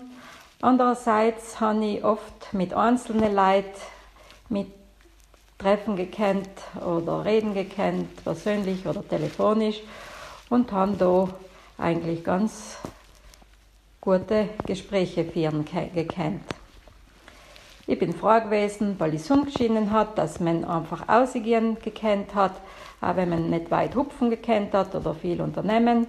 Andererseits 0.60 1.60
habe 1.60 1.84
ich 1.84 2.04
oft 2.04 2.52
mit 2.52 2.74
einzelnen 2.74 3.34
Leuten 3.34 3.80
mit 4.48 4.68
Treffen 5.58 5.96
gekannt 5.96 6.50
oder 6.84 7.24
Reden 7.24 7.54
gekannt, 7.54 8.22
persönlich 8.24 8.86
oder 8.86 9.06
telefonisch 9.06 9.80
und 10.50 10.70
habe 10.72 10.96
da 10.98 11.28
eigentlich 11.78 12.22
ganz 12.22 12.76
gute 14.00 14.50
Gespräche 14.66 15.24
führen 15.24 15.64
gekannt. 15.94 16.42
Ich 17.88 18.00
bin 18.00 18.12
froh 18.12 18.40
gewesen, 18.40 18.96
weil 18.98 19.12
die 19.12 19.18
Sonne 19.18 19.44
geschienen 19.44 19.92
hat, 19.92 20.18
dass 20.18 20.40
man 20.40 20.64
einfach 20.64 21.08
ausgehen 21.08 21.76
gekannt 21.80 22.34
hat, 22.34 22.52
auch 23.00 23.14
wenn 23.14 23.28
man 23.28 23.48
nicht 23.48 23.70
weit 23.70 23.94
hupfen 23.94 24.28
gekannt 24.28 24.74
hat 24.74 24.92
oder 24.96 25.14
viel 25.14 25.40
unternehmen. 25.40 26.08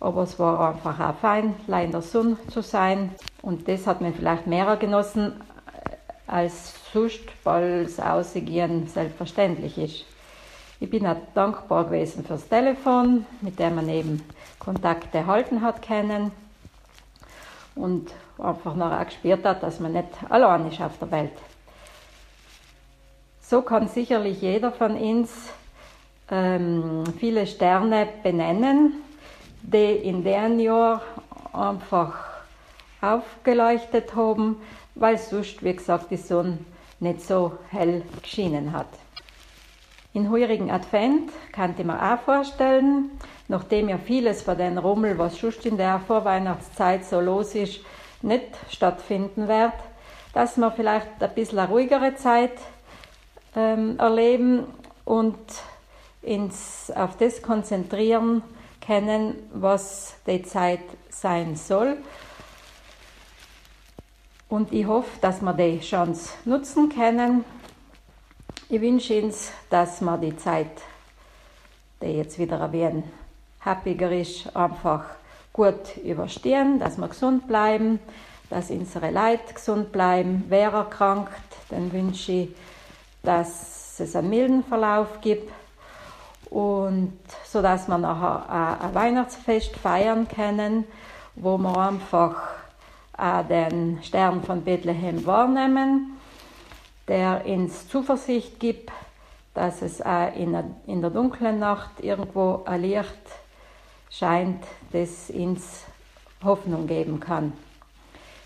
Aber 0.00 0.24
es 0.24 0.38
war 0.38 0.74
einfach 0.74 1.00
auch 1.00 1.14
fein, 1.14 1.54
in 1.66 1.92
der 1.92 2.02
Sonne 2.02 2.36
zu 2.48 2.60
sein. 2.60 3.14
Und 3.40 3.68
das 3.68 3.86
hat 3.86 4.02
man 4.02 4.12
vielleicht 4.12 4.46
mehr 4.46 4.76
genossen 4.76 5.32
als 6.26 6.74
sonst, 6.92 7.22
weil 7.44 7.84
das 7.84 7.98
Ausgehen 7.98 8.86
selbstverständlich 8.86 9.78
ist. 9.78 10.04
Ich 10.78 10.90
bin 10.90 11.06
auch 11.06 11.16
dankbar 11.34 11.84
gewesen 11.84 12.22
fürs 12.22 12.48
Telefon, 12.48 13.24
mit 13.40 13.58
dem 13.58 13.76
man 13.76 13.88
eben 13.88 14.22
Kontakte 14.58 15.18
erhalten 15.18 15.62
hat 15.62 15.80
können 15.80 16.32
und 17.74 18.12
einfach 18.38 18.74
noch 18.74 18.92
auch 18.92 19.04
gespürt 19.04 19.44
hat, 19.44 19.62
dass 19.62 19.80
man 19.80 19.92
nicht 19.92 20.08
allein 20.28 20.68
ist 20.68 20.80
auf 20.80 20.98
der 20.98 21.10
Welt. 21.10 21.32
So 23.40 23.62
kann 23.62 23.88
sicherlich 23.88 24.40
jeder 24.40 24.72
von 24.72 24.96
uns 24.96 25.50
ähm, 26.30 27.04
viele 27.18 27.46
Sterne 27.46 28.08
benennen, 28.22 28.94
die 29.62 29.92
in 29.92 30.24
dem 30.24 30.58
Jahr 30.58 31.02
einfach 31.52 32.14
aufgeleuchtet 33.00 34.14
haben, 34.14 34.56
weil 34.94 35.18
sonst, 35.18 35.62
wie 35.62 35.74
gesagt, 35.74 36.10
die 36.10 36.16
Sonne 36.16 36.58
nicht 37.00 37.20
so 37.22 37.52
hell 37.70 38.02
geschienen 38.22 38.72
hat. 38.72 38.88
In 40.14 40.30
heurigen 40.30 40.70
Advent 40.70 41.30
kann 41.52 41.74
ich 41.76 41.84
mir 41.84 42.00
auch 42.00 42.20
vorstellen, 42.20 43.10
nachdem 43.48 43.88
ja 43.88 43.98
vieles 43.98 44.42
von 44.42 44.58
den 44.58 44.78
Rummel, 44.78 45.18
was 45.18 45.38
sonst 45.38 45.64
in 45.66 45.76
der 45.76 46.00
Vorweihnachtszeit 46.00 47.04
so 47.04 47.20
los 47.20 47.54
ist, 47.54 47.80
nicht 48.22 48.46
stattfinden 48.70 49.48
wird, 49.48 49.74
dass 50.32 50.56
wir 50.56 50.70
vielleicht 50.70 51.22
ein 51.22 51.34
bisschen 51.34 51.58
eine 51.58 51.68
ruhigere 51.68 52.14
Zeit 52.14 52.52
ähm, 53.54 53.98
erleben 53.98 54.66
und 55.04 55.38
uns 56.22 56.90
auf 56.94 57.16
das 57.16 57.42
konzentrieren 57.42 58.42
können, 58.84 59.34
was 59.52 60.14
die 60.26 60.42
Zeit 60.42 60.80
sein 61.10 61.56
soll. 61.56 61.98
Und 64.48 64.72
ich 64.72 64.86
hoffe, 64.86 65.18
dass 65.20 65.40
wir 65.40 65.54
die 65.54 65.80
Chance 65.80 66.34
nutzen 66.44 66.88
können. 66.88 67.44
Ich 68.68 68.80
wünsche 68.80 69.22
uns, 69.22 69.50
dass 69.70 70.00
wir 70.00 70.18
die 70.18 70.36
Zeit, 70.36 70.82
die 72.02 72.18
jetzt 72.18 72.38
wieder 72.38 72.70
wenig 72.70 73.04
happiger 73.64 74.10
ist, 74.12 74.54
einfach 74.54 75.04
gut 75.52 75.96
überstehen, 76.04 76.78
dass 76.78 76.98
wir 76.98 77.08
gesund 77.08 77.46
bleiben, 77.46 77.98
dass 78.50 78.70
unsere 78.70 79.10
Leute 79.10 79.54
gesund 79.54 79.92
bleiben. 79.92 80.44
Wer 80.48 80.72
erkrankt, 80.72 81.32
dann 81.68 81.92
wünsche 81.92 82.32
ich, 82.32 82.48
dass 83.22 83.98
es 84.00 84.16
einen 84.16 84.30
milden 84.30 84.64
Verlauf 84.64 85.20
gibt 85.20 85.50
und 86.50 87.18
so 87.44 87.62
dass 87.62 87.88
wir 87.88 87.98
nachher 87.98 88.80
ein 88.82 88.94
Weihnachtsfest 88.94 89.76
feiern 89.76 90.28
können, 90.28 90.84
wo 91.34 91.56
wir 91.56 91.76
einfach 91.78 92.36
den 93.48 94.02
Stern 94.02 94.42
von 94.42 94.62
Bethlehem 94.62 95.24
wahrnehmen, 95.26 96.18
der 97.08 97.42
uns 97.46 97.88
Zuversicht 97.88 98.58
gibt, 98.58 98.90
dass 99.54 99.82
es 99.82 100.00
auch 100.02 100.34
in 100.34 100.52
der, 100.52 101.10
dunklen 101.10 101.58
Nacht 101.58 102.00
irgendwo 102.00 102.62
ein 102.64 102.82
Licht 102.82 103.06
scheint, 104.12 104.62
das 104.92 105.30
uns 105.30 105.84
Hoffnung 106.44 106.86
geben 106.86 107.18
kann. 107.20 107.52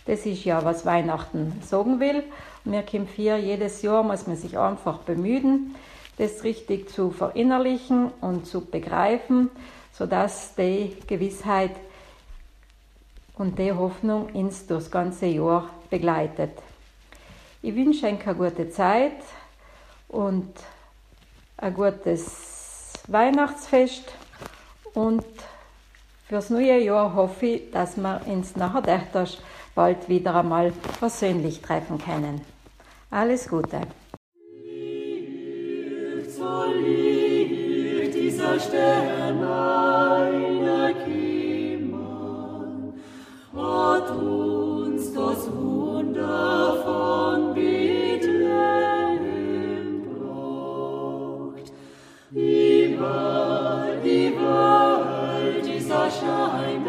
Das 0.06 0.24
ist 0.24 0.44
ja, 0.44 0.64
was 0.64 0.86
Weihnachten 0.86 1.60
sagen 1.66 1.98
will. 1.98 2.22
Wir 2.64 2.82
kommen 2.82 3.08
hier 3.14 3.38
jedes 3.38 3.82
Jahr, 3.82 4.02
muss 4.02 4.26
man 4.26 4.36
sich 4.36 4.56
einfach 4.56 4.98
bemühen, 4.98 5.74
das 6.18 6.44
richtig 6.44 6.88
zu 6.88 7.10
verinnerlichen 7.10 8.12
und 8.20 8.46
zu 8.46 8.64
begreifen, 8.64 9.50
sodass 9.92 10.54
die 10.54 10.96
Gewissheit 11.06 11.72
und 13.34 13.58
die 13.58 13.72
Hoffnung 13.72 14.26
uns 14.26 14.66
das 14.66 14.90
ganze 14.90 15.26
Jahr 15.26 15.68
begleitet. 15.90 16.52
Ich 17.62 17.74
wünsche 17.74 18.06
euch 18.06 18.26
eine 18.26 18.34
gute 18.36 18.70
Zeit 18.70 19.16
und 20.08 20.48
ein 21.56 21.74
gutes 21.74 22.92
Weihnachtsfest 23.08 24.04
und 24.94 25.24
fürs 26.28 26.50
neue 26.50 26.78
Jahr 26.82 27.14
hoffe 27.14 27.46
ich, 27.46 27.70
dass 27.70 27.96
wir 27.96 28.20
uns 28.26 28.56
nachher 28.56 29.06
bald 29.74 30.08
wieder 30.08 30.34
einmal 30.34 30.72
persönlich 30.98 31.60
treffen 31.60 31.98
können. 31.98 32.40
Alles 33.10 33.48
Gute! 33.48 33.80
So 36.28 36.64
liegt 36.84 38.14
dieser 38.14 38.58
Stern 38.58 39.44
einer 39.44 40.92
Kimmer, 41.04 42.64
hat 43.54 44.10
uns 44.10 45.12
das 45.12 45.50
Wunder 45.52 46.76
von 46.84 47.54
Bethlehem 47.54 49.22
gebracht. 50.02 51.72
Wie 52.30 52.98
war, 52.98 53.86
wie 54.02 54.34
war 54.36 54.85
dieser 56.16 56.26
Schein 56.26 56.86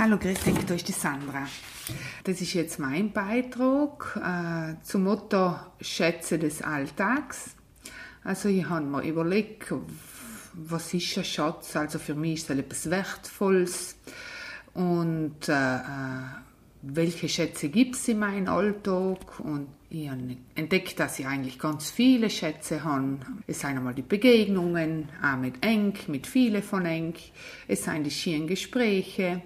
Hallo, 0.00 0.16
grüß 0.16 0.38
dich, 0.44 0.54
da 0.64 0.74
ist 0.74 0.86
die 0.86 0.92
Sandra. 0.92 1.48
Das 2.22 2.40
ist 2.40 2.54
jetzt 2.54 2.78
mein 2.78 3.10
Beitrag 3.10 4.16
äh, 4.16 4.80
zum 4.84 5.02
Motto 5.02 5.56
Schätze 5.80 6.38
des 6.38 6.62
Alltags. 6.62 7.56
Also 8.22 8.48
ich 8.48 8.68
habe 8.68 8.86
mir 8.86 9.02
überlegt, 9.02 9.74
was 10.54 10.94
ist 10.94 11.18
ein 11.18 11.24
Schatz? 11.24 11.74
Also 11.74 11.98
für 11.98 12.14
mich 12.14 12.34
ist 12.34 12.50
es 12.50 12.58
etwas 12.58 12.88
Wertvolles 12.90 13.96
und 14.72 15.48
äh, 15.48 15.76
äh, 15.78 15.80
welche 16.82 17.28
Schätze 17.28 17.68
gibt 17.68 17.96
es 17.96 18.06
in 18.06 18.20
meinem 18.20 18.46
Alltag? 18.46 19.40
Und 19.40 19.66
ich 19.90 20.08
habe 20.08 20.36
entdeckt, 20.54 21.00
dass 21.00 21.18
ich 21.18 21.26
eigentlich 21.26 21.58
ganz 21.58 21.90
viele 21.90 22.30
Schätze 22.30 22.84
habe. 22.84 23.18
Es 23.48 23.62
sind 23.62 23.70
einmal 23.70 23.94
die 23.94 24.02
Begegnungen, 24.02 25.08
auch 25.20 25.38
mit 25.38 25.64
Eng, 25.64 25.94
mit 26.06 26.28
vielen 26.28 26.62
von 26.62 26.86
Eng. 26.86 27.14
Es 27.66 27.82
sind 27.82 28.04
die 28.04 28.12
schönen 28.12 28.46
Gespräche. 28.46 29.42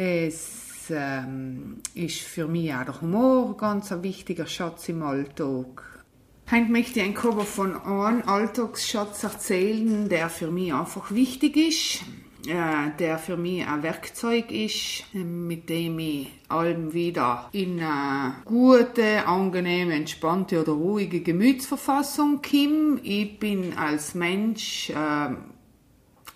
Es 0.00 0.90
ähm, 0.90 1.78
ist 1.92 2.20
für 2.20 2.46
mich 2.46 2.72
auch 2.72 2.84
der 2.84 3.00
Humor 3.00 3.56
ganz 3.56 3.90
ein 3.90 4.04
wichtiger 4.04 4.46
Schatz 4.46 4.88
im 4.88 5.02
Alltag. 5.02 6.04
Heute 6.48 6.70
möchte 6.70 7.00
ich 7.00 7.06
ein 7.06 7.14
Cover 7.14 7.44
von 7.44 7.76
einem 7.76 8.22
Alltagsschatz 8.22 9.24
erzählen, 9.24 10.08
der 10.08 10.28
für 10.28 10.52
mich 10.52 10.72
einfach 10.72 11.10
wichtig 11.10 11.56
ist, 11.56 12.02
äh, 12.46 12.96
der 12.96 13.18
für 13.18 13.36
mich 13.36 13.66
ein 13.66 13.82
Werkzeug 13.82 14.52
ist, 14.52 15.02
mit 15.14 15.68
dem 15.68 15.98
ich 15.98 16.28
allem 16.48 16.92
wieder 16.94 17.48
in 17.50 17.80
eine 17.80 18.36
gute, 18.44 19.26
angenehme, 19.26 19.94
entspannte 19.94 20.60
oder 20.60 20.74
ruhige 20.74 21.22
Gemütsverfassung 21.22 22.40
komme. 22.40 23.00
Ich 23.02 23.40
bin 23.40 23.76
als 23.76 24.14
Mensch 24.14 24.90
äh, 24.90 25.34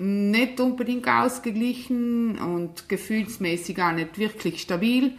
nicht 0.02 0.60
unbedingt 0.60 1.08
ausgeglichen 1.08 2.38
und 2.38 2.88
gefühlsmäßig 2.88 3.80
auch 3.82 3.92
nicht 3.92 4.18
wirklich 4.18 4.62
stabil. 4.62 5.12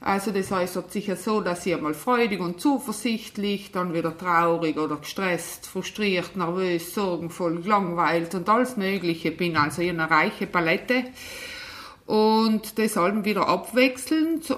Also 0.00 0.32
das 0.32 0.50
äußert 0.50 0.90
sich 0.90 1.06
ja 1.06 1.16
so, 1.16 1.40
dass 1.40 1.64
ich 1.64 1.74
einmal 1.74 1.94
freudig 1.94 2.40
und 2.40 2.60
zuversichtlich, 2.60 3.70
dann 3.70 3.94
wieder 3.94 4.16
traurig 4.16 4.76
oder 4.76 4.96
gestresst, 4.96 5.66
frustriert, 5.66 6.36
nervös, 6.36 6.92
sorgenvoll, 6.92 7.62
gelangweilt 7.62 8.34
und 8.34 8.48
alles 8.48 8.76
Mögliche 8.76 9.30
bin. 9.30 9.56
Also 9.56 9.80
ich 9.82 9.90
eine 9.90 10.10
reiche 10.10 10.48
Palette. 10.48 11.04
Und 12.06 12.78
das 12.78 12.96
allem 12.96 13.24
wieder 13.24 13.48
abwechselnd. 13.48 14.56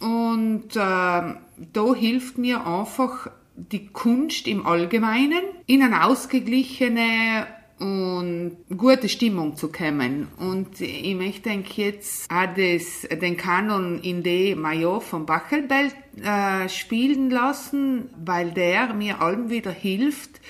Und 0.00 0.74
äh, 0.74 0.78
da 0.78 1.94
hilft 1.94 2.38
mir 2.38 2.66
einfach 2.66 3.30
die 3.56 3.88
Kunst 3.88 4.46
im 4.46 4.66
Allgemeinen 4.66 5.42
in 5.66 5.82
eine 5.82 6.06
ausgeglichene 6.06 7.46
und 7.78 8.56
gute 8.76 9.08
Stimmung 9.08 9.56
zu 9.56 9.70
kommen. 9.70 10.28
Und 10.38 10.80
ich 10.80 11.14
möchte 11.14 11.50
jetzt 11.50 12.30
auch 12.30 12.46
das, 12.54 13.08
den 13.20 13.36
Kanon 13.36 14.00
in 14.02 14.22
D 14.22 14.54
Major 14.54 15.00
von 15.00 15.26
Bachelbelt 15.26 15.94
äh, 16.22 16.68
spielen 16.68 17.30
lassen, 17.30 18.10
weil 18.24 18.50
der 18.50 18.94
mir 18.94 19.20
allem 19.20 19.50
wieder 19.50 19.70
hilft, 19.70 20.40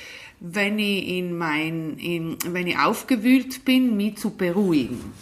wenn 0.41 0.79
ich 0.79 1.09
in 1.09 1.37
mein, 1.37 1.99
in, 1.99 2.37
wenn 2.47 2.67
ich 2.67 2.79
aufgewühlt 2.79 3.65
bin, 3.65 3.97
mich 3.97 4.17
zu 4.17 4.31
beruhigen. 4.31 5.13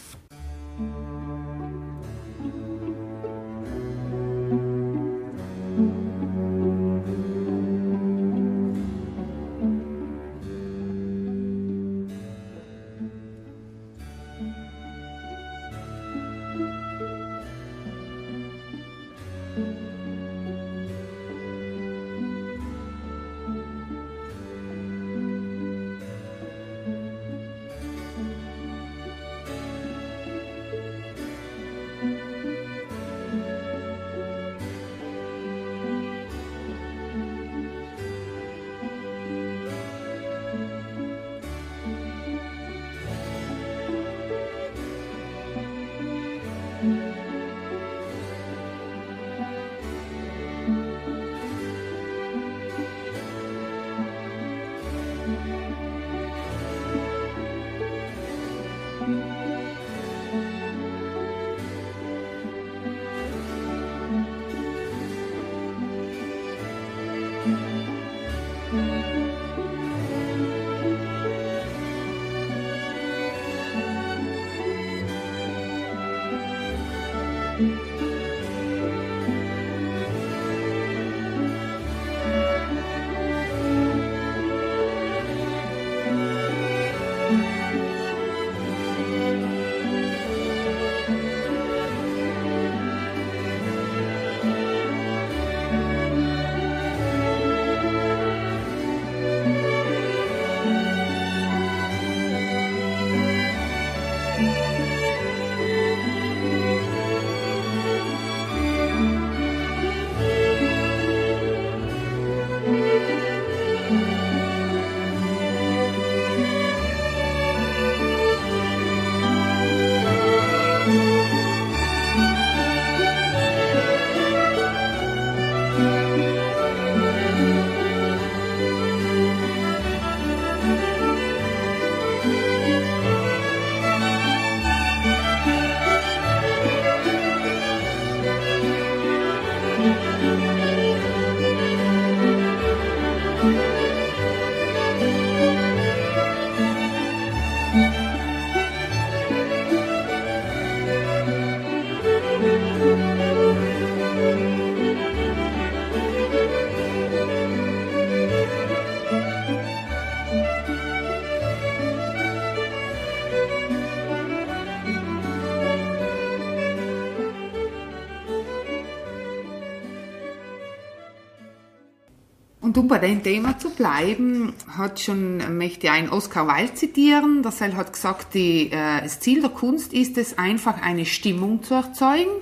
Und 172.76 172.82
um 172.82 172.88
bei 172.88 172.98
dem 172.98 173.22
Thema 173.22 173.58
zu 173.58 173.70
bleiben, 173.70 174.52
hat 174.76 175.00
schon, 175.00 175.56
möchte 175.56 175.86
ich 175.86 175.90
einen 175.90 176.10
Oscar 176.10 176.46
Wilde 176.46 176.74
zitieren. 176.74 177.42
Das 177.42 177.62
er 177.62 177.74
hat 177.74 177.94
gesagt, 177.94 178.34
die, 178.34 178.70
äh, 178.70 179.00
das 179.00 179.18
Ziel 179.18 179.40
der 179.40 179.48
Kunst 179.48 179.94
ist 179.94 180.18
es, 180.18 180.36
einfach 180.36 180.82
eine 180.82 181.06
Stimmung 181.06 181.62
zu 181.62 181.72
erzeugen. 181.72 182.32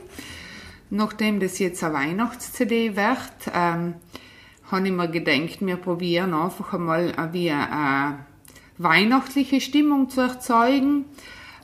Nachdem 0.90 1.38
das 1.38 1.60
jetzt 1.60 1.84
eine 1.84 1.94
Weihnachts-CD 1.94 2.96
wird, 2.96 3.54
ähm, 3.54 3.94
habe 4.72 4.86
ich 4.88 4.92
mir 4.92 5.06
gedacht, 5.06 5.58
wir 5.60 5.76
probieren 5.76 6.34
einfach 6.34 6.72
einmal 6.72 7.10
äh, 7.10 7.32
wie 7.32 7.52
eine 7.52 8.26
weihnachtliche 8.76 9.60
Stimmung 9.60 10.10
zu 10.10 10.22
erzeugen, 10.22 11.04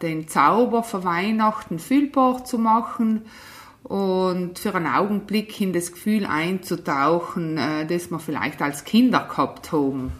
den 0.01 0.29
Zauber 0.29 0.85
für 0.85 1.03
Weihnachten 1.03 1.81
fühlbar 1.81 2.45
zu 2.45 2.57
machen 2.57 3.23
und 3.83 4.59
für 4.59 4.75
einen 4.75 4.87
Augenblick 4.87 5.61
in 5.61 5.73
das 5.73 5.93
Gefühl 5.93 6.27
einzutauchen, 6.27 7.59
äh, 7.59 7.87
das 7.87 8.11
wir 8.11 8.19
vielleicht 8.19 8.63
als 8.63 8.85
Kinder 8.85 9.27
gehabt 9.29 9.73
haben. 9.73 10.13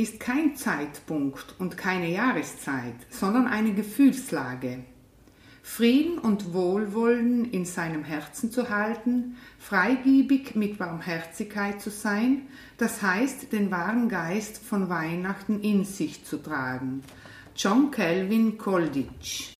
Ist 0.00 0.18
kein 0.18 0.56
Zeitpunkt 0.56 1.54
und 1.58 1.76
keine 1.76 2.08
Jahreszeit, 2.08 2.94
sondern 3.10 3.46
eine 3.46 3.74
Gefühlslage. 3.74 4.78
Frieden 5.62 6.18
und 6.18 6.54
Wohlwollen 6.54 7.44
in 7.50 7.66
seinem 7.66 8.02
Herzen 8.04 8.50
zu 8.50 8.70
halten, 8.70 9.36
freigebig 9.58 10.54
mit 10.54 10.78
Barmherzigkeit 10.78 11.82
zu 11.82 11.90
sein, 11.90 12.48
das 12.78 13.02
heißt, 13.02 13.52
den 13.52 13.70
wahren 13.70 14.08
Geist 14.08 14.58
von 14.58 14.88
Weihnachten 14.88 15.60
in 15.60 15.84
sich 15.84 16.24
zu 16.24 16.38
tragen. 16.38 17.02
John 17.54 17.90
Calvin 17.90 18.56
Coleridge 18.56 19.52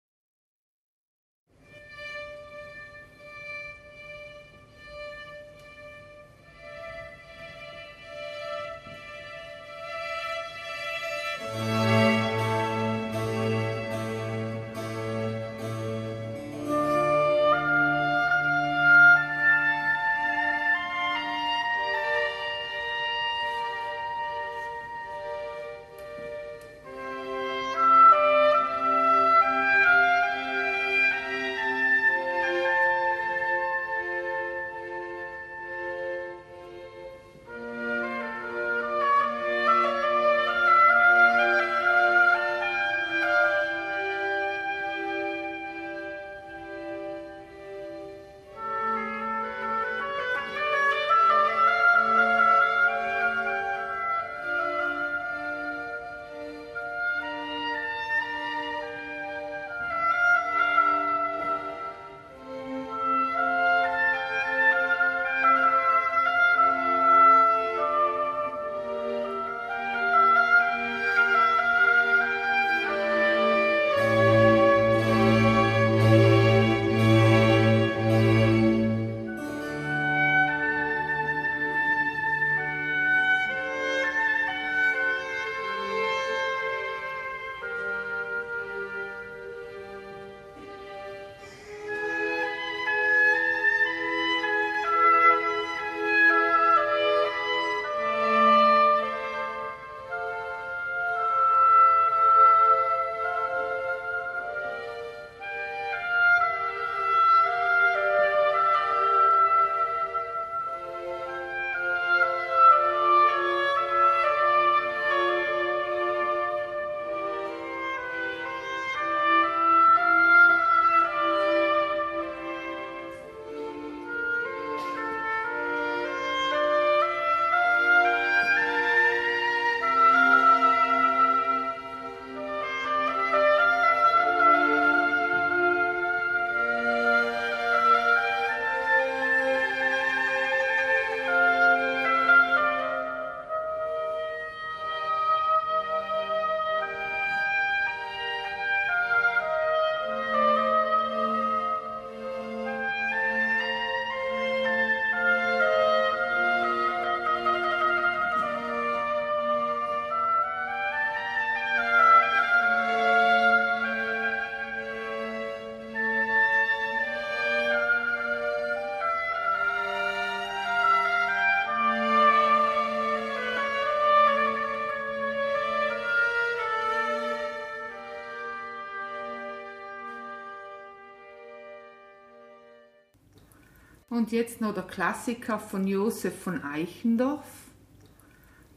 Und 184.20 184.32
jetzt 184.32 184.60
noch 184.60 184.74
der 184.74 184.82
Klassiker 184.82 185.59
von 185.59 185.86
Josef 185.86 186.42
von 186.42 186.62
Eichendorff. 186.62 187.48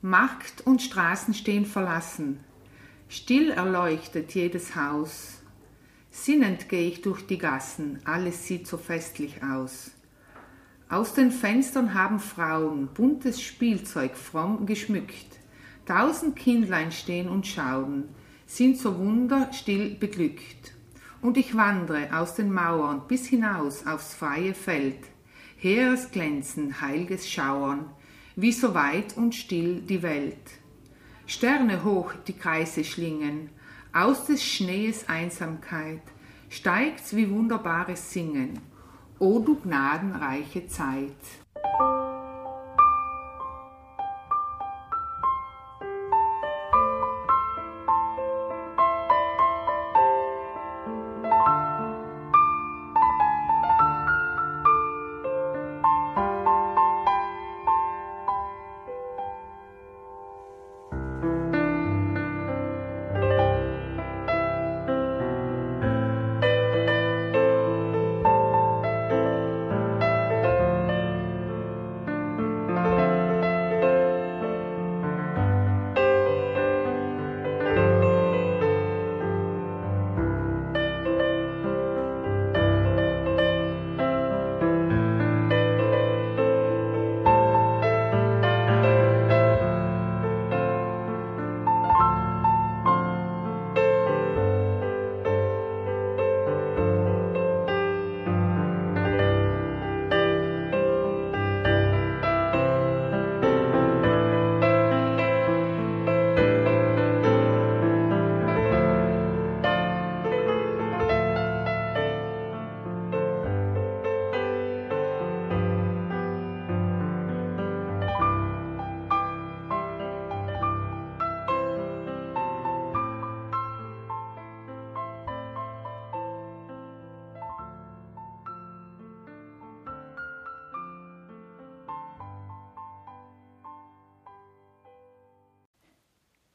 Markt 0.01 0.61
und 0.65 0.81
Straßen 0.81 1.33
stehen 1.33 1.65
verlassen. 1.65 2.39
Still 3.09 3.49
erleuchtet 3.49 4.33
jedes 4.35 4.77
Haus. 4.77 5.41
Sinnend 6.09 6.69
gehe 6.69 6.87
ich 6.87 7.01
durch 7.01 7.27
die 7.27 7.37
Gassen, 7.37 7.99
alles 8.05 8.47
sieht 8.47 8.67
so 8.67 8.77
festlich 8.77 9.43
aus. 9.43 9.91
Aus 10.87 11.13
den 11.13 11.29
Fenstern 11.29 11.93
haben 11.93 12.21
Frauen 12.21 12.87
buntes 12.93 13.41
Spielzeug 13.41 14.15
fromm 14.15 14.65
geschmückt. 14.65 15.39
Tausend 15.85 16.37
Kindlein 16.37 16.93
stehen 16.93 17.27
und 17.27 17.45
schauen, 17.45 18.07
sind 18.45 18.77
so 18.77 18.97
wunderstill 18.97 19.95
beglückt. 19.95 20.71
Und 21.21 21.35
ich 21.35 21.53
wandre 21.53 22.17
aus 22.17 22.33
den 22.33 22.49
Mauern 22.53 23.01
bis 23.09 23.25
hinaus 23.27 23.85
aufs 23.85 24.13
freie 24.13 24.53
Feld. 24.53 24.99
Heeres 25.63 26.11
Glänzen, 26.11 26.81
heilges 26.81 27.31
Schauern, 27.31 27.89
wie 28.35 28.51
so 28.51 28.73
weit 28.73 29.15
und 29.15 29.33
still 29.33 29.79
die 29.79 30.03
Welt. 30.03 30.59
Sterne 31.25 31.85
hoch 31.85 32.11
die 32.27 32.33
Kreise 32.33 32.83
schlingen, 32.83 33.49
aus 33.93 34.25
des 34.25 34.43
Schnees 34.43 35.07
Einsamkeit 35.07 36.01
steigt's 36.49 37.15
wie 37.15 37.29
wunderbares 37.29 38.11
Singen. 38.11 38.59
O 39.19 39.39
du 39.39 39.55
gnadenreiche 39.55 40.67
Zeit! 40.67 41.15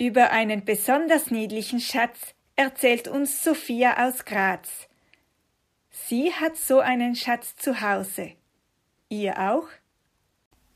Über 0.01 0.31
einen 0.31 0.65
besonders 0.65 1.33
niedlichen 1.33 1.81
Schatz 1.81 2.33
erzählt 2.55 3.09
uns 3.09 3.43
Sophia 3.43 4.07
aus 4.07 4.25
Graz. 4.25 4.87
Sie 5.91 6.33
hat 6.33 6.57
so 6.57 6.79
einen 6.79 7.16
Schatz 7.16 7.57
zu 7.57 7.81
Hause. 7.81 8.35
Ihr 9.09 9.37
auch? 9.51 9.66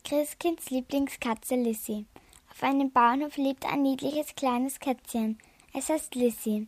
Christkinds 0.04 0.70
Lieblingskatze 0.70 1.54
Lissy. 1.54 2.04
Auf 2.50 2.64
einem 2.64 2.90
Bauernhof 2.90 3.36
lebt 3.36 3.64
ein 3.64 3.82
niedliches 3.82 4.34
kleines 4.34 4.80
Kätzchen. 4.80 5.38
Es 5.72 5.88
heißt 5.88 6.16
Lissy. 6.16 6.66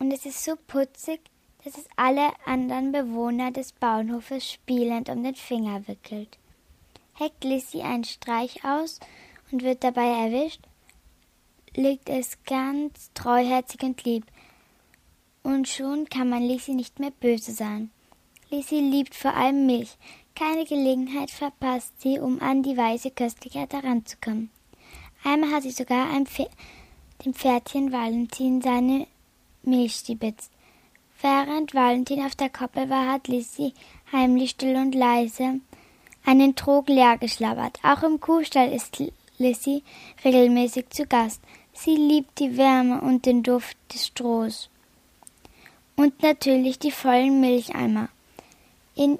Und 0.00 0.12
es 0.12 0.26
ist 0.26 0.44
so 0.44 0.56
putzig, 0.66 1.20
dass 1.64 1.78
es 1.78 1.86
alle 1.94 2.32
anderen 2.44 2.90
Bewohner 2.90 3.52
des 3.52 3.70
Bauernhofes 3.70 4.50
spielend 4.50 5.08
um 5.10 5.22
den 5.22 5.36
Finger 5.36 5.86
wickelt. 5.86 6.38
Heckt 7.12 7.44
Lissy 7.44 7.82
einen 7.82 8.02
Streich 8.02 8.64
aus 8.64 8.98
und 9.52 9.62
wird 9.62 9.84
dabei 9.84 10.08
erwischt, 10.08 10.60
legt 11.76 12.08
es 12.08 12.38
ganz 12.44 13.10
treuherzig 13.14 13.82
und 13.82 14.04
lieb. 14.04 14.24
Und 15.42 15.68
schon 15.68 16.08
kann 16.08 16.28
man 16.28 16.42
Lisi 16.42 16.72
nicht 16.72 17.00
mehr 17.00 17.10
böse 17.10 17.52
sein. 17.52 17.90
Lisi 18.50 18.76
liebt 18.76 19.14
vor 19.14 19.34
allem 19.34 19.66
Milch. 19.66 19.96
Keine 20.34 20.64
Gelegenheit 20.64 21.30
verpasst 21.30 22.00
sie, 22.00 22.18
um 22.18 22.40
an 22.40 22.62
die 22.62 22.76
weiße 22.76 23.10
Köstlichkeit 23.10 23.72
heranzukommen. 23.72 24.50
Einmal 25.22 25.52
hat 25.52 25.62
sie 25.62 25.70
sogar 25.70 26.08
Pferd, 26.24 26.50
dem 27.24 27.34
Pferdchen 27.34 27.92
Valentin 27.92 28.60
seine 28.60 29.06
Milch 29.62 29.94
stibitzt. 29.96 30.50
Während 31.20 31.74
Valentin 31.74 32.20
auf 32.20 32.34
der 32.34 32.50
Koppel 32.50 32.90
war, 32.90 33.12
hat 33.12 33.28
Lissy 33.28 33.72
heimlich 34.12 34.50
still 34.50 34.76
und 34.76 34.94
leise 34.94 35.60
einen 36.24 36.56
Trog 36.56 36.88
leer 36.88 37.16
geschlabbert. 37.18 37.78
Auch 37.82 38.02
im 38.02 38.20
Kuhstall 38.20 38.72
ist 38.72 39.02
Lissy 39.38 39.82
regelmäßig 40.24 40.90
zu 40.90 41.06
Gast. 41.06 41.40
Sie 41.76 41.96
liebt 41.96 42.38
die 42.38 42.56
Wärme 42.56 43.00
und 43.00 43.26
den 43.26 43.42
Duft 43.42 43.76
des 43.92 44.06
Strohs. 44.06 44.70
Und 45.96 46.22
natürlich 46.22 46.78
die 46.78 46.92
vollen 46.92 47.40
Milcheimer. 47.40 48.08
In 48.94 49.18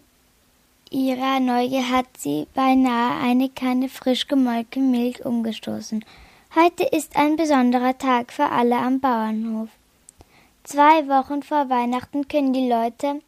ihrer 0.91 1.41
Neugier 1.41 1.91
hat 1.91 2.07
sie 2.17 2.47
beinahe 2.55 3.21
eine 3.21 3.49
Kanne 3.49 3.89
frisch 3.89 4.29
gemolkene 4.29 4.87
Milch 4.87 5.25
umgestoßen. 5.25 6.05
Heute 6.55 6.85
ist 6.85 7.17
ein 7.17 7.35
besonderer 7.35 7.99
Tag 7.99 8.33
für 8.33 8.49
alle 8.49 8.79
am 8.79 9.01
Bauernhof. 9.01 9.69
Zwei 10.63 11.09
Wochen 11.09 11.43
vor 11.43 11.69
Weihnachten 11.69 12.29
können 12.29 12.53
die 12.53 12.69
Leute 12.69 13.21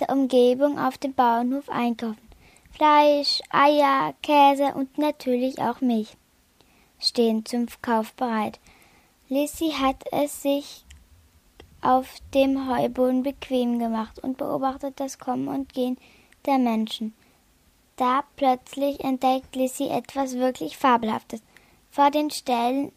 der 0.00 0.10
Umgebung 0.10 0.78
auf 0.78 0.98
dem 0.98 1.14
Bauernhof 1.14 1.68
einkaufen. 1.68 2.18
Fleisch, 2.72 3.40
Eier, 3.50 4.12
Käse 4.22 4.74
und 4.74 4.98
natürlich 4.98 5.60
auch 5.60 5.80
Milch 5.80 6.16
stehen 6.98 7.44
zum 7.44 7.66
Kauf 7.82 8.12
bereit. 8.14 8.58
Lissy 9.28 9.72
hat 9.72 10.04
es 10.12 10.42
sich 10.42 10.84
auf 11.80 12.06
dem 12.34 12.68
Heuboden 12.68 13.22
bequem 13.22 13.78
gemacht 13.78 14.18
und 14.18 14.38
beobachtet 14.38 14.98
das 14.98 15.18
Kommen 15.18 15.48
und 15.48 15.72
Gehen 15.72 15.98
der 16.46 16.58
Menschen. 16.58 17.14
Da 17.96 18.24
plötzlich 18.36 19.00
entdeckt 19.00 19.56
Lissy 19.56 19.88
etwas 19.88 20.34
wirklich 20.34 20.76
Fabelhaftes. 20.76 21.42
Vor 21.90 22.10
den 22.10 22.30
Ställen 22.30 22.92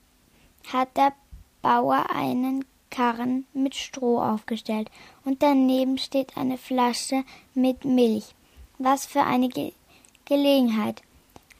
hat 0.71 0.95
der 0.97 1.13
Bauer 1.61 2.09
einen 2.13 2.65
Karren 2.89 3.45
mit 3.53 3.75
Stroh 3.75 4.19
aufgestellt 4.19 4.89
und 5.23 5.41
daneben 5.41 5.97
steht 5.97 6.35
eine 6.35 6.57
Flasche 6.57 7.23
mit 7.53 7.85
Milch. 7.85 8.35
Was 8.77 9.05
für 9.05 9.23
eine 9.23 9.49
Ge 9.49 9.73
Gelegenheit. 10.25 11.01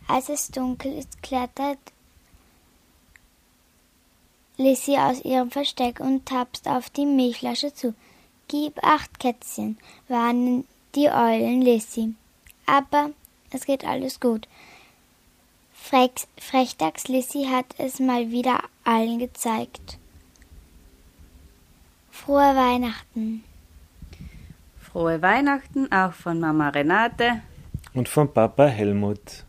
Als 0.08 0.30
es 0.30 0.50
dunkel 0.50 0.94
ist, 0.94 1.24
klettert 1.24 1.80
Lissy 4.60 4.98
aus 4.98 5.24
ihrem 5.24 5.52
Versteck 5.52 6.02
und 6.02 6.26
tapst 6.26 6.68
auf 6.68 6.90
die 6.90 7.06
Milchflasche 7.06 7.74
zu. 7.74 7.94
Gib 8.50 8.84
acht, 8.84 9.18
Kätzchen, 9.18 9.78
warnen 10.10 10.66
die 10.96 11.08
Eulen 11.08 11.62
Lissy. 11.62 12.14
Aber 12.66 13.12
es 13.52 13.66
geht 13.66 13.86
alles 13.86 14.20
gut. 14.20 14.50
Frex, 15.72 16.28
Frechdachs 16.38 17.08
Lissy 17.08 17.48
hat 17.50 17.68
es 17.78 18.02
mal 18.02 18.32
wieder 18.32 18.60
allen 18.84 19.18
gezeigt. 19.18 19.98
Frohe 22.12 22.54
Weihnachten. 22.54 23.46
Frohe 24.82 25.22
Weihnachten 25.22 25.90
auch 25.90 26.12
von 26.12 26.38
Mama 26.38 26.68
Renate 26.68 27.42
und 27.94 28.10
von 28.10 28.34
Papa 28.34 28.66
Helmut. 28.66 29.46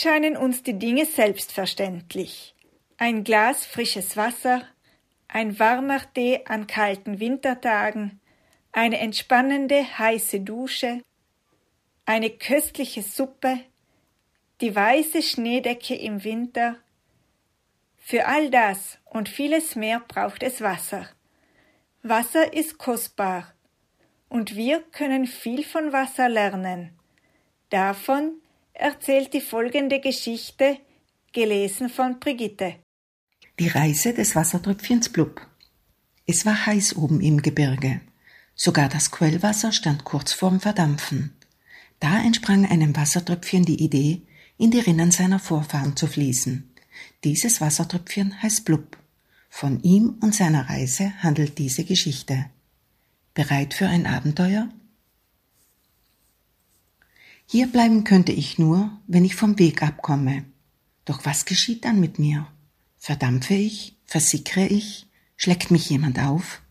Scheinen 0.00 0.36
uns 0.36 0.62
die 0.62 0.78
Dinge 0.78 1.04
selbstverständlich. 1.04 2.54
Ein 2.96 3.22
Glas 3.22 3.66
frisches 3.66 4.16
Wasser, 4.16 4.62
ein 5.28 5.58
warmer 5.58 6.00
Tee 6.14 6.40
an 6.46 6.66
kalten 6.66 7.20
Wintertagen, 7.20 8.18
eine 8.72 8.98
entspannende 8.98 9.98
heiße 9.98 10.40
Dusche, 10.40 11.02
eine 12.06 12.30
köstliche 12.30 13.02
Suppe, 13.02 13.60
die 14.62 14.74
weiße 14.74 15.22
Schneedecke 15.22 15.96
im 15.96 16.24
Winter. 16.24 16.76
Für 17.98 18.26
all 18.26 18.48
das 18.48 18.98
und 19.04 19.28
vieles 19.28 19.76
mehr 19.76 20.00
braucht 20.00 20.42
es 20.42 20.62
Wasser. 20.62 21.10
Wasser 22.02 22.54
ist 22.54 22.78
kostbar 22.78 23.52
und 24.30 24.56
wir 24.56 24.80
können 24.80 25.26
viel 25.26 25.62
von 25.62 25.92
Wasser 25.92 26.30
lernen. 26.30 26.98
Davon 27.68 28.40
erzählt 28.80 29.34
die 29.34 29.40
folgende 29.40 30.00
Geschichte, 30.00 30.78
gelesen 31.32 31.88
von 31.88 32.18
Brigitte. 32.18 32.76
Die 33.58 33.68
Reise 33.68 34.14
des 34.14 34.34
Wassertröpfchens 34.34 35.10
Blub. 35.10 35.46
Es 36.26 36.46
war 36.46 36.66
heiß 36.66 36.96
oben 36.96 37.20
im 37.20 37.42
Gebirge. 37.42 38.00
Sogar 38.54 38.88
das 38.88 39.10
Quellwasser 39.10 39.72
stand 39.72 40.04
kurz 40.04 40.32
vorm 40.32 40.60
Verdampfen. 40.60 41.36
Da 41.98 42.22
entsprang 42.22 42.66
einem 42.66 42.96
Wassertröpfchen 42.96 43.64
die 43.64 43.82
Idee, 43.82 44.22
in 44.56 44.70
die 44.70 44.80
Rinnen 44.80 45.10
seiner 45.10 45.38
Vorfahren 45.38 45.96
zu 45.96 46.06
fließen. 46.06 46.74
Dieses 47.24 47.60
Wassertröpfchen 47.60 48.42
heißt 48.42 48.64
Blub. 48.64 48.96
Von 49.48 49.82
ihm 49.82 50.16
und 50.20 50.34
seiner 50.34 50.68
Reise 50.68 51.12
handelt 51.22 51.58
diese 51.58 51.84
Geschichte. 51.84 52.46
Bereit 53.34 53.74
für 53.74 53.88
ein 53.88 54.06
Abenteuer? 54.06 54.68
Hier 57.52 57.66
bleiben 57.66 58.04
könnte 58.04 58.30
ich 58.30 58.60
nur, 58.60 58.96
wenn 59.08 59.24
ich 59.24 59.34
vom 59.34 59.58
Weg 59.58 59.82
abkomme. 59.82 60.44
Doch 61.04 61.24
was 61.24 61.46
geschieht 61.46 61.84
dann 61.84 61.98
mit 61.98 62.20
mir? 62.20 62.46
Verdampfe 62.96 63.54
ich? 63.54 63.96
Versickere 64.06 64.68
ich? 64.68 65.08
Schleckt 65.34 65.72
mich 65.72 65.90
jemand 65.90 66.20
auf? 66.20 66.62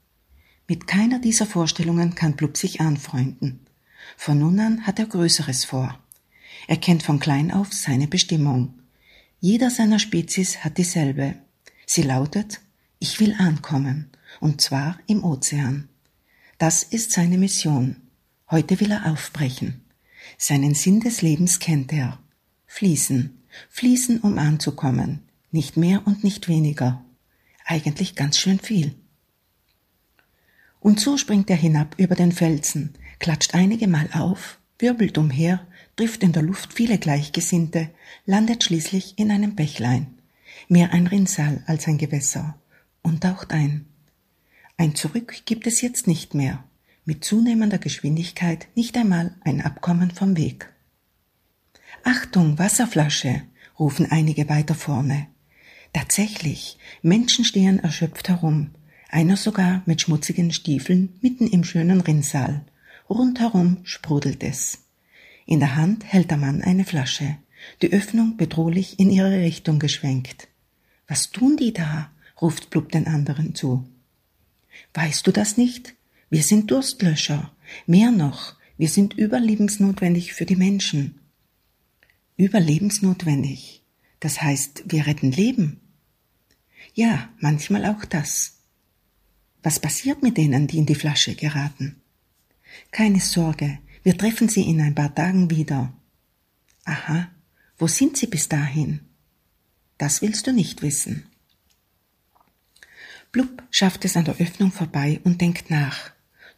Mit 0.70 0.88
keiner 0.88 1.20
dieser 1.20 1.46
Vorstellungen 1.46 2.16
kann 2.16 2.38
Blub 2.38 2.56
sich 2.56 2.80
anfreunden. 2.80 3.60
Von 4.16 4.40
nun 4.40 4.58
an 4.62 4.88
hat 4.88 5.00
er 5.00 5.08
Größeres 5.08 5.66
vor. 5.66 6.00
Er 6.66 6.78
kennt 6.78 7.04
von 7.04 7.20
klein 7.20 7.52
auf 7.52 7.74
seine 7.74 8.08
Bestimmung. 8.08 8.76
Jeder 9.42 9.72
seiner 9.72 10.00
Spezies 10.00 10.64
hat 10.64 10.78
dieselbe. 10.78 11.36
Sie 11.86 12.04
lautet, 12.04 12.62
ich 13.00 13.20
will 13.20 13.36
ankommen, 13.38 14.12
und 14.40 14.62
zwar 14.62 14.98
im 15.08 15.26
Ozean. 15.26 15.90
Das 16.58 16.84
ist 16.84 17.12
seine 17.12 17.38
Mission. 17.38 17.98
Heute 18.50 18.80
will 18.80 18.92
er 18.92 19.12
aufbrechen. 19.12 19.82
Seinen 20.42 20.74
Sinn 20.74 21.02
des 21.02 21.22
Lebens 21.22 21.60
kennt 21.60 21.92
er. 21.92 22.18
Fließen, 22.66 23.44
fließen, 23.68 24.22
um 24.22 24.38
anzukommen, 24.38 25.20
nicht 25.52 25.76
mehr 25.76 26.08
und 26.08 26.24
nicht 26.24 26.48
weniger. 26.48 27.04
Eigentlich 27.66 28.16
ganz 28.16 28.38
schön 28.38 28.58
viel. 28.58 28.96
Und 30.80 31.02
so 31.02 31.18
springt 31.18 31.50
er 31.50 31.58
hinab 31.58 31.96
über 32.00 32.16
den 32.16 32.32
Felsen, 32.32 32.94
klatscht 33.20 33.54
einige 33.54 33.90
Mal 33.90 34.10
auf, 34.14 34.60
wirbelt 34.80 35.18
umher, 35.18 35.68
trifft 35.98 36.24
in 36.24 36.32
der 36.32 36.44
Luft 36.44 36.72
viele 36.72 36.98
Gleichgesinnte, 37.00 37.90
landet 38.26 38.64
schließlich 38.64 39.20
in 39.20 39.32
einem 39.32 39.56
Bächlein, 39.56 40.08
mehr 40.70 40.94
ein 40.94 41.08
Rinnsal 41.08 41.64
als 41.68 41.86
ein 41.90 41.98
Gewässer, 41.98 42.58
und 43.02 43.24
taucht 43.24 43.52
ein. 43.52 43.88
Ein 44.78 44.96
Zurück 44.96 45.42
gibt 45.46 45.68
es 45.68 45.82
jetzt 45.82 46.08
nicht 46.08 46.34
mehr, 46.34 46.64
mit 47.06 47.24
zunehmender 47.24 47.78
Geschwindigkeit 47.78 48.68
nicht 48.76 48.96
einmal 48.98 49.36
ein 49.42 49.62
Abkommen 49.62 50.12
vom 50.12 50.38
Weg. 50.38 50.72
Achtung, 52.04 52.58
Wasserflasche, 52.60 53.42
rufen 53.78 54.12
einige 54.12 54.50
weiter 54.50 54.76
vorne. 54.76 55.28
Tatsächlich, 55.94 56.78
Menschen 57.02 57.46
stehen 57.46 57.80
erschöpft 57.80 58.30
herum, 58.30 58.72
einer 59.10 59.38
sogar 59.38 59.82
mit 59.86 60.02
schmutzigen 60.02 60.52
Stiefeln 60.52 61.18
mitten 61.22 61.48
im 61.48 61.64
schönen 61.64 62.02
Rinnsal. 62.02 62.64
Rundherum 63.10 63.78
sprudelt 63.84 64.44
es. 64.44 64.86
In 65.46 65.60
der 65.60 65.76
Hand 65.76 66.06
hält 66.06 66.30
der 66.30 66.38
Mann 66.38 66.62
eine 66.62 66.86
Flasche, 66.86 67.38
die 67.82 67.92
Öffnung 67.92 68.38
bedrohlich 68.38 69.00
in 69.00 69.10
ihre 69.10 69.40
Richtung 69.40 69.80
geschwenkt. 69.80 70.48
Was 71.08 71.32
tun 71.32 71.58
die 71.58 71.74
da? 71.74 72.12
ruft 72.40 72.70
Blub 72.70 72.92
den 72.92 73.08
anderen 73.08 73.56
zu. 73.56 73.88
Weißt 74.94 75.26
du 75.26 75.32
das 75.32 75.58
nicht? 75.58 75.96
Wir 76.30 76.44
sind 76.44 76.70
Durstlöscher. 76.70 77.52
Mehr 77.88 78.12
noch, 78.12 78.56
wir 78.78 78.90
sind 78.90 79.14
überlebensnotwendig 79.14 80.34
für 80.34 80.46
die 80.46 80.56
Menschen. 80.56 81.20
Überlebensnotwendig. 82.38 83.84
Das 84.20 84.42
heißt, 84.42 84.84
wir 84.88 85.08
retten 85.08 85.32
Leben. 85.32 85.80
Ja, 86.94 87.30
manchmal 87.40 87.86
auch 87.86 88.06
das. 88.06 88.60
Was 89.64 89.80
passiert 89.80 90.24
mit 90.24 90.38
denen, 90.38 90.68
die 90.68 90.78
in 90.78 90.86
die 90.86 90.96
Flasche 90.96 91.36
geraten? 91.36 92.02
Keine 92.92 93.20
Sorge, 93.20 93.80
wir 94.04 94.18
treffen 94.18 94.50
sie 94.50 94.64
in 94.64 94.82
ein 94.82 94.96
paar 94.96 95.14
Tagen 95.14 95.50
wieder. 95.50 95.94
Aha, 96.86 97.30
wo 97.78 97.88
sind 97.88 98.18
sie 98.18 98.28
bis 98.28 98.50
dahin? 98.50 99.02
Das 99.98 100.22
willst 100.22 100.48
du 100.48 100.54
nicht 100.54 100.82
wissen. 100.82 101.26
Blub 103.32 103.64
schafft 103.70 104.06
es 104.06 104.16
an 104.16 104.26
der 104.26 104.38
Öffnung 104.38 104.72
vorbei 104.72 105.20
und 105.24 105.42
denkt 105.42 105.70
nach. 105.70 106.12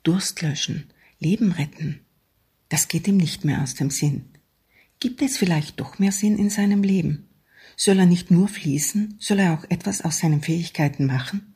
Durst 0.03 0.41
löschen, 0.41 0.89
Leben 1.19 1.51
retten. 1.51 1.99
Das 2.69 2.87
geht 2.87 3.07
ihm 3.07 3.17
nicht 3.17 3.45
mehr 3.45 3.61
aus 3.61 3.75
dem 3.75 3.89
Sinn. 3.89 4.25
Gibt 4.99 5.21
es 5.21 5.37
vielleicht 5.37 5.79
doch 5.79 5.99
mehr 5.99 6.11
Sinn 6.11 6.37
in 6.37 6.49
seinem 6.49 6.83
Leben? 6.83 7.29
Soll 7.75 7.99
er 7.99 8.05
nicht 8.05 8.31
nur 8.31 8.47
fließen, 8.47 9.15
soll 9.19 9.39
er 9.39 9.53
auch 9.53 9.65
etwas 9.69 10.01
aus 10.01 10.19
seinen 10.19 10.41
Fähigkeiten 10.41 11.05
machen? 11.05 11.53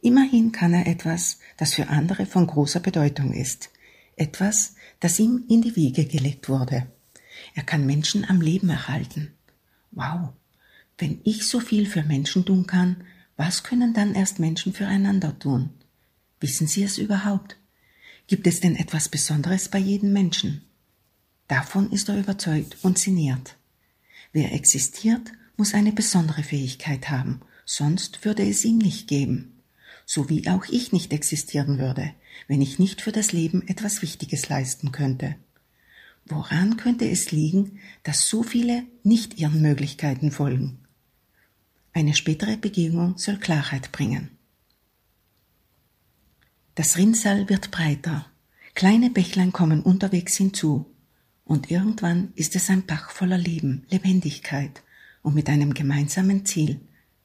Immerhin 0.00 0.52
kann 0.52 0.74
er 0.74 0.86
etwas, 0.86 1.38
das 1.56 1.74
für 1.74 1.88
andere 1.88 2.26
von 2.26 2.46
großer 2.46 2.80
Bedeutung 2.80 3.32
ist. 3.32 3.70
Etwas, 4.16 4.74
das 5.00 5.18
ihm 5.18 5.44
in 5.48 5.62
die 5.62 5.76
Wiege 5.76 6.06
gelegt 6.06 6.48
wurde. 6.48 6.86
Er 7.54 7.62
kann 7.62 7.86
Menschen 7.86 8.24
am 8.24 8.40
Leben 8.40 8.68
erhalten. 8.68 9.32
Wow. 9.90 10.30
Wenn 10.98 11.20
ich 11.24 11.46
so 11.46 11.60
viel 11.60 11.86
für 11.86 12.02
Menschen 12.02 12.44
tun 12.44 12.66
kann, 12.66 13.04
was 13.36 13.62
können 13.62 13.94
dann 13.94 14.14
erst 14.14 14.38
Menschen 14.38 14.72
füreinander 14.72 15.38
tun? 15.38 15.70
Wissen 16.40 16.66
Sie 16.66 16.82
es 16.82 16.98
überhaupt? 16.98 17.56
Gibt 18.32 18.46
es 18.46 18.60
denn 18.60 18.76
etwas 18.76 19.10
Besonderes 19.10 19.68
bei 19.68 19.76
jedem 19.78 20.14
Menschen? 20.14 20.62
Davon 21.48 21.92
ist 21.92 22.08
er 22.08 22.18
überzeugt 22.18 22.78
und 22.80 22.98
sinniert. 22.98 23.56
Wer 24.32 24.54
existiert, 24.54 25.32
muss 25.58 25.74
eine 25.74 25.92
besondere 25.92 26.42
Fähigkeit 26.42 27.10
haben, 27.10 27.42
sonst 27.66 28.24
würde 28.24 28.48
es 28.48 28.64
ihm 28.64 28.78
nicht 28.78 29.06
geben 29.06 29.52
so 30.06 30.28
wie 30.28 30.46
auch 30.48 30.66
ich 30.68 30.92
nicht 30.92 31.12
existieren 31.12 31.78
würde, 31.78 32.12
wenn 32.48 32.60
ich 32.60 32.78
nicht 32.78 33.00
für 33.00 33.12
das 33.12 33.32
Leben 33.32 33.66
etwas 33.68 34.02
Wichtiges 34.02 34.48
leisten 34.48 34.92
könnte. 34.92 35.36
Woran 36.26 36.76
könnte 36.76 37.08
es 37.08 37.30
liegen, 37.30 37.78
dass 38.02 38.28
so 38.28 38.42
viele 38.42 38.84
nicht 39.02 39.38
ihren 39.38 39.62
Möglichkeiten 39.62 40.30
folgen? 40.30 40.80
Eine 41.94 42.14
spätere 42.14 42.58
Begegnung 42.58 43.16
soll 43.16 43.38
Klarheit 43.38 43.90
bringen. 43.92 44.31
Das 46.74 46.96
Rinnsal 46.96 47.48
wird 47.48 47.70
breiter, 47.70 48.26
kleine 48.74 49.10
Bächlein 49.10 49.52
kommen 49.52 49.82
unterwegs 49.82 50.36
hinzu, 50.36 50.86
und 51.44 51.70
irgendwann 51.70 52.32
ist 52.34 52.56
es 52.56 52.70
ein 52.70 52.86
Bach 52.86 53.10
voller 53.10 53.36
Leben, 53.36 53.84
Lebendigkeit 53.90 54.82
und 55.22 55.34
mit 55.34 55.48
einem 55.48 55.74
gemeinsamen 55.74 56.46
Ziel, 56.46 56.80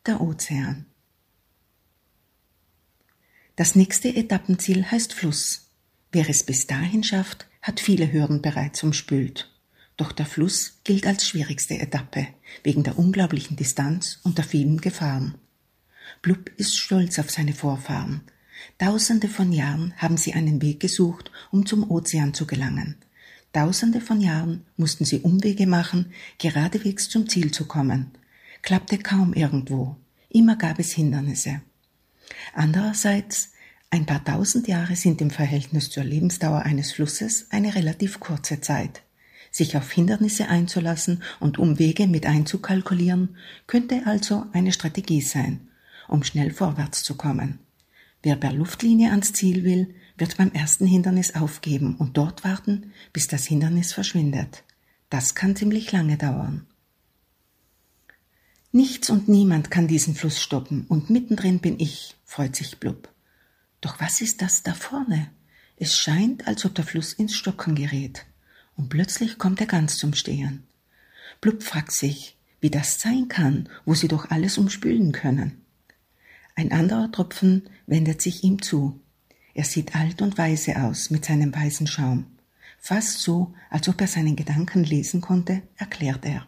der 0.06 0.22
Ozean. 0.22 0.86
Das 3.56 3.76
nächste 3.76 4.14
Etappenziel 4.16 4.86
heißt 4.86 5.14
Fluss. 5.14 5.72
Wer 6.12 6.30
es 6.30 6.44
bis 6.44 6.68
dahin 6.68 7.04
schafft, 7.04 7.48
hat 7.62 7.80
viele 7.80 8.12
Hürden 8.12 8.42
bereits 8.42 8.84
umspült. 8.84 9.52
Doch 9.98 10.12
der 10.12 10.26
Fluss 10.26 10.80
gilt 10.84 11.08
als 11.08 11.28
schwierigste 11.28 11.80
Etappe, 11.80 12.28
wegen 12.64 12.84
der 12.84 13.00
unglaublichen 13.00 13.58
Distanz 13.58 14.20
und 14.24 14.38
der 14.38 14.46
vielen 14.46 14.80
Gefahren. 14.80 15.36
Blub 16.22 16.52
ist 16.58 16.78
stolz 16.78 17.18
auf 17.18 17.32
seine 17.32 17.54
Vorfahren. 17.54 18.22
Tausende 18.80 19.28
von 19.28 19.52
Jahren 19.52 19.94
haben 19.98 20.18
sie 20.18 20.34
einen 20.34 20.62
Weg 20.62 20.80
gesucht, 20.80 21.32
um 21.52 21.66
zum 21.66 21.90
Ozean 21.90 22.36
zu 22.36 22.46
gelangen. 22.46 22.96
Tausende 23.52 24.02
von 24.02 24.22
Jahren 24.22 24.66
mussten 24.76 25.04
sie 25.04 25.22
Umwege 25.22 25.66
machen, 25.66 26.12
geradewegs 26.38 27.10
zum 27.10 27.28
Ziel 27.28 27.52
zu 27.52 27.66
kommen. 27.66 28.12
Klappte 28.62 29.00
kaum 29.00 29.34
irgendwo. 29.34 29.96
Immer 30.30 30.58
gab 30.58 30.78
es 30.78 30.92
Hindernisse. 30.92 31.62
Andererseits, 32.54 33.54
ein 33.90 34.06
paar 34.06 34.24
tausend 34.24 34.68
Jahre 34.68 34.96
sind 34.96 35.22
im 35.22 35.32
Verhältnis 35.32 35.90
zur 35.90 36.04
Lebensdauer 36.04 36.60
eines 36.60 36.92
Flusses 36.92 37.48
eine 37.50 37.74
relativ 37.74 38.20
kurze 38.20 38.62
Zeit. 38.62 39.02
Sich 39.50 39.76
auf 39.76 39.92
Hindernisse 39.92 40.50
einzulassen 40.50 41.24
und 41.40 41.58
Umwege 41.58 42.06
mit 42.06 42.28
einzukalkulieren, 42.28 43.38
könnte 43.66 44.04
also 44.06 44.46
eine 44.54 44.72
Strategie 44.72 45.22
sein, 45.22 45.68
um 46.08 46.22
schnell 46.24 46.52
vorwärts 46.52 47.02
zu 47.02 47.16
kommen. 47.16 47.58
Wer 48.24 48.36
per 48.36 48.52
Luftlinie 48.52 49.12
ans 49.12 49.34
Ziel 49.34 49.64
will, 49.64 49.94
wird 50.18 50.38
beim 50.38 50.52
ersten 50.52 50.86
Hindernis 50.86 51.36
aufgeben 51.36 51.96
und 51.96 52.18
dort 52.18 52.44
warten, 52.44 52.92
bis 53.14 53.28
das 53.28 53.46
Hindernis 53.46 53.94
verschwindet. 53.94 54.64
Das 55.10 55.36
kann 55.36 55.56
ziemlich 55.56 55.92
lange 55.92 56.18
dauern. 56.18 56.66
Nichts 58.72 59.10
und 59.10 59.28
niemand 59.28 59.72
kann 59.72 59.88
diesen 59.88 60.16
Fluss 60.16 60.42
stoppen, 60.42 60.86
und 60.90 61.10
mittendrin 61.10 61.60
bin 61.60 61.80
ich, 61.80 62.16
freut 62.26 62.56
sich 62.56 62.80
Blub. 62.80 63.10
Doch 63.82 64.00
was 64.00 64.22
ist 64.22 64.42
das 64.42 64.64
da 64.64 64.74
vorne? 64.74 65.30
Es 65.78 65.96
scheint, 65.98 66.48
als 66.48 66.66
ob 66.66 66.76
der 66.76 66.86
Fluss 66.86 67.14
ins 67.14 67.36
Stocken 67.36 67.76
gerät. 67.76 68.26
Und 68.76 68.90
plötzlich 68.90 69.38
kommt 69.38 69.62
er 69.62 69.68
ganz 69.68 69.98
zum 69.98 70.14
Stehen. 70.14 70.64
Blub 71.40 71.64
fragt 71.64 71.92
sich, 71.92 72.38
wie 72.60 72.70
das 72.70 73.00
sein 73.00 73.28
kann, 73.28 73.70
wo 73.86 73.94
sie 73.94 74.08
doch 74.08 74.30
alles 74.32 74.58
umspülen 74.58 75.12
können. 75.12 75.62
Ein 76.58 76.72
anderer 76.72 77.12
Tropfen 77.12 77.70
wendet 77.86 78.20
sich 78.20 78.44
ihm 78.44 78.64
zu. 78.64 79.00
Er 79.54 79.64
sieht 79.64 79.96
alt 79.96 80.24
und 80.24 80.40
weise 80.40 80.82
aus 80.82 81.12
mit 81.12 81.24
seinem 81.24 81.54
weißen 81.54 81.86
Schaum. 81.86 82.26
Fast 82.80 83.20
so, 83.20 83.54
als 83.70 83.88
ob 83.88 84.02
er 84.02 84.08
seinen 84.08 84.36
Gedanken 84.36 84.84
lesen 84.84 85.22
konnte, 85.22 85.62
erklärt 85.78 86.26
er. 86.26 86.48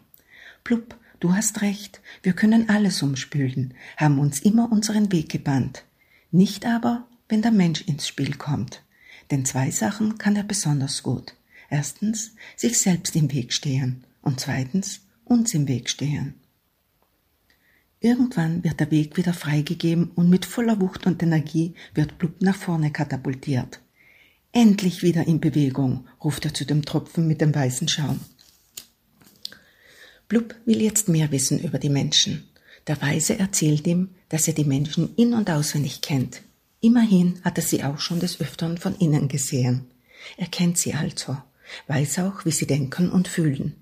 Blub, 0.64 0.96
du 1.20 1.32
hast 1.32 1.62
recht, 1.62 2.00
wir 2.24 2.32
können 2.32 2.68
alles 2.68 3.04
umspülen, 3.04 3.74
haben 3.96 4.18
uns 4.18 4.40
immer 4.40 4.72
unseren 4.72 5.12
Weg 5.12 5.28
gebannt. 5.28 5.84
Nicht 6.32 6.66
aber, 6.66 7.06
wenn 7.28 7.42
der 7.42 7.52
Mensch 7.52 7.82
ins 7.82 8.08
Spiel 8.08 8.34
kommt. 8.34 8.82
Denn 9.30 9.44
zwei 9.44 9.70
Sachen 9.70 10.18
kann 10.18 10.34
er 10.34 10.42
besonders 10.42 11.04
gut. 11.04 11.36
Erstens, 11.68 12.34
sich 12.56 12.80
selbst 12.80 13.14
im 13.14 13.30
Weg 13.32 13.52
stehen 13.52 14.02
und 14.22 14.40
zweitens, 14.40 15.02
uns 15.24 15.54
im 15.54 15.68
Weg 15.68 15.88
stehen. 15.88 16.34
Irgendwann 18.02 18.64
wird 18.64 18.80
der 18.80 18.90
Weg 18.90 19.18
wieder 19.18 19.34
freigegeben 19.34 20.10
und 20.14 20.30
mit 20.30 20.46
voller 20.46 20.80
Wucht 20.80 21.06
und 21.06 21.22
Energie 21.22 21.74
wird 21.94 22.16
Blub 22.16 22.40
nach 22.40 22.56
vorne 22.56 22.90
katapultiert. 22.90 23.80
Endlich 24.52 25.02
wieder 25.02 25.26
in 25.26 25.38
Bewegung, 25.38 26.06
ruft 26.24 26.46
er 26.46 26.54
zu 26.54 26.64
dem 26.64 26.84
Tropfen 26.84 27.26
mit 27.28 27.42
dem 27.42 27.54
weißen 27.54 27.88
Schaum. 27.88 28.20
Blub 30.28 30.54
will 30.64 30.80
jetzt 30.80 31.08
mehr 31.08 31.30
wissen 31.30 31.60
über 31.60 31.78
die 31.78 31.90
Menschen. 31.90 32.48
Der 32.86 33.00
Weise 33.02 33.38
erzählt 33.38 33.86
ihm, 33.86 34.08
dass 34.30 34.48
er 34.48 34.54
die 34.54 34.64
Menschen 34.64 35.14
in- 35.16 35.34
und 35.34 35.50
auswendig 35.50 36.00
kennt. 36.00 36.40
Immerhin 36.80 37.38
hat 37.44 37.58
er 37.58 37.62
sie 37.62 37.84
auch 37.84 37.98
schon 37.98 38.20
des 38.20 38.40
Öfteren 38.40 38.78
von 38.78 38.96
innen 38.96 39.28
gesehen. 39.28 39.86
Er 40.38 40.46
kennt 40.46 40.78
sie 40.78 40.94
also, 40.94 41.36
weiß 41.86 42.20
auch, 42.20 42.46
wie 42.46 42.50
sie 42.50 42.66
denken 42.66 43.10
und 43.10 43.28
fühlen. 43.28 43.74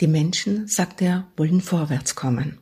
Die 0.00 0.06
Menschen, 0.06 0.66
sagt 0.66 1.02
er, 1.02 1.28
wollen 1.36 1.60
vorwärts 1.60 2.14
kommen. 2.14 2.61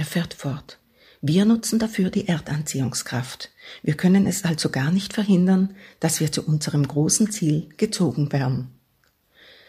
Er 0.00 0.06
fährt 0.06 0.32
fort. 0.32 0.78
Wir 1.20 1.44
nutzen 1.44 1.78
dafür 1.78 2.08
die 2.08 2.26
Erdanziehungskraft. 2.26 3.50
Wir 3.82 3.98
können 3.98 4.26
es 4.26 4.46
also 4.46 4.70
gar 4.70 4.90
nicht 4.90 5.12
verhindern, 5.12 5.74
dass 6.00 6.20
wir 6.20 6.32
zu 6.32 6.42
unserem 6.42 6.88
großen 6.88 7.30
Ziel 7.30 7.68
gezogen 7.76 8.32
werden. 8.32 8.70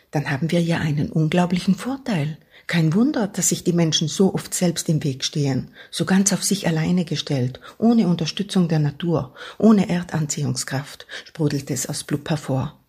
Dann 0.10 0.32
haben 0.32 0.49
wir 0.49 0.62
ja 0.62 0.78
einen 0.78 1.12
unglaublichen 1.12 1.76
Vorteil. 1.76 2.38
Kein 2.66 2.94
Wunder, 2.94 3.28
dass 3.28 3.49
sich 3.49 3.66
die 3.66 3.74
Menschen 3.74 4.08
so 4.08 4.34
oft 4.34 4.53
selbst 4.53 4.88
im 4.88 5.03
Weg 5.03 5.26
stehen, 5.26 5.72
so 5.90 6.06
ganz 6.06 6.32
auf 6.32 6.45
sich 6.45 6.66
alleine 6.66 7.03
gestellt, 7.03 7.60
ohne 7.78 8.08
Unterstützung 8.08 8.70
der 8.70 8.80
Natur, 8.80 9.34
ohne 9.58 9.90
Erdanziehungskraft, 9.90 11.08
sprudelt 11.26 11.70
es 11.72 11.90
aus 11.90 12.06
Blub 12.06 12.30
hervor. 12.30 12.80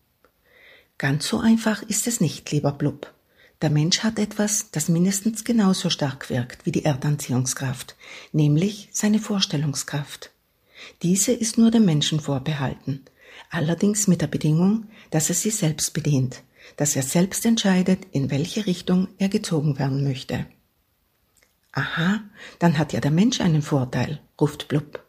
Ganz 0.97 1.27
so 1.27 1.40
einfach 1.40 1.82
ist 1.82 2.06
es 2.06 2.20
nicht, 2.20 2.52
lieber 2.52 2.70
Blub. 2.70 3.12
Der 3.62 3.70
Mensch 3.70 4.01
hat 4.01 4.18
etwas, 4.18 4.72
das 4.72 4.89
mindestens 4.89 5.44
genauso 5.44 5.89
stark 5.89 6.30
wirkt 6.30 6.66
wie 6.66 6.72
die 6.72 6.84
Erdanziehungskraft, 6.84 7.94
nämlich 8.32 8.89
seine 8.90 9.20
Vorstellungskraft. 9.20 10.32
Diese 11.02 11.30
ist 11.30 11.59
nur 11.59 11.70
dem 11.70 11.84
Menschen 11.84 12.18
vorbehalten, 12.18 13.05
allerdings 13.51 14.09
mit 14.09 14.20
der 14.20 14.26
Bedingung, 14.26 14.89
dass 15.10 15.28
er 15.28 15.36
sie 15.36 15.51
selbst 15.51 15.94
bedient, 15.94 16.43
dass 16.76 16.97
er 16.97 17.05
selbst 17.05 17.47
entscheidet, 17.47 18.01
in 18.10 18.32
welche 18.32 18.66
Richtung 18.66 19.06
er 19.18 19.28
gezogen 19.28 19.78
werden 19.78 20.02
möchte. 20.02 20.47
Aha, 21.70 22.20
dann 22.59 22.78
hat 22.78 22.93
ja 22.93 23.01
der 23.01 23.12
Mensch 23.12 23.40
einen 23.40 23.62
Vorteil, 23.62 24.20
ruft 24.40 24.66
Blub. 24.66 25.05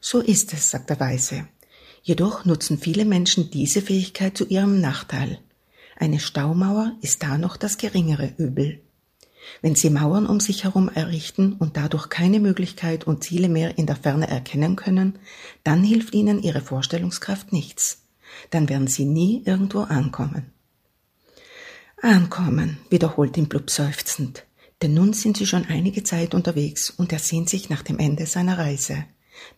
So 0.00 0.20
ist 0.20 0.52
es, 0.52 0.70
sagt 0.70 0.90
der 0.90 1.00
Weise. 1.00 1.48
Jedoch 2.02 2.44
nutzen 2.44 2.78
viele 2.78 3.04
Menschen 3.04 3.50
diese 3.50 3.82
Fähigkeit 3.82 4.38
zu 4.38 4.46
ihrem 4.46 4.80
Nachteil. 4.80 5.40
Eine 5.96 6.20
Staumauer 6.20 6.92
ist 7.00 7.22
da 7.22 7.38
noch 7.38 7.56
das 7.56 7.78
geringere 7.78 8.32
Übel. 8.36 8.82
Wenn 9.62 9.74
Sie 9.74 9.90
Mauern 9.90 10.26
um 10.26 10.40
sich 10.40 10.64
herum 10.64 10.88
errichten 10.88 11.54
und 11.54 11.76
dadurch 11.76 12.08
keine 12.08 12.40
Möglichkeit 12.40 13.06
und 13.06 13.24
Ziele 13.24 13.48
mehr 13.48 13.78
in 13.78 13.86
der 13.86 13.96
Ferne 13.96 14.28
erkennen 14.28 14.76
können, 14.76 15.18
dann 15.64 15.82
hilft 15.82 16.14
Ihnen 16.14 16.42
Ihre 16.42 16.60
Vorstellungskraft 16.60 17.52
nichts. 17.52 18.02
Dann 18.50 18.68
werden 18.68 18.88
Sie 18.88 19.04
nie 19.04 19.42
irgendwo 19.44 19.80
ankommen. 19.80 20.52
Ankommen, 22.02 22.78
wiederholt 22.90 23.38
ihn 23.38 23.48
Blub 23.48 23.70
seufzend, 23.70 24.44
denn 24.82 24.92
nun 24.92 25.14
sind 25.14 25.38
sie 25.38 25.46
schon 25.46 25.64
einige 25.64 26.02
Zeit 26.02 26.34
unterwegs 26.34 26.90
und 26.90 27.10
er 27.10 27.18
sehnt 27.18 27.48
sich 27.48 27.70
nach 27.70 27.82
dem 27.82 27.98
Ende 27.98 28.26
seiner 28.26 28.58
Reise. 28.58 29.06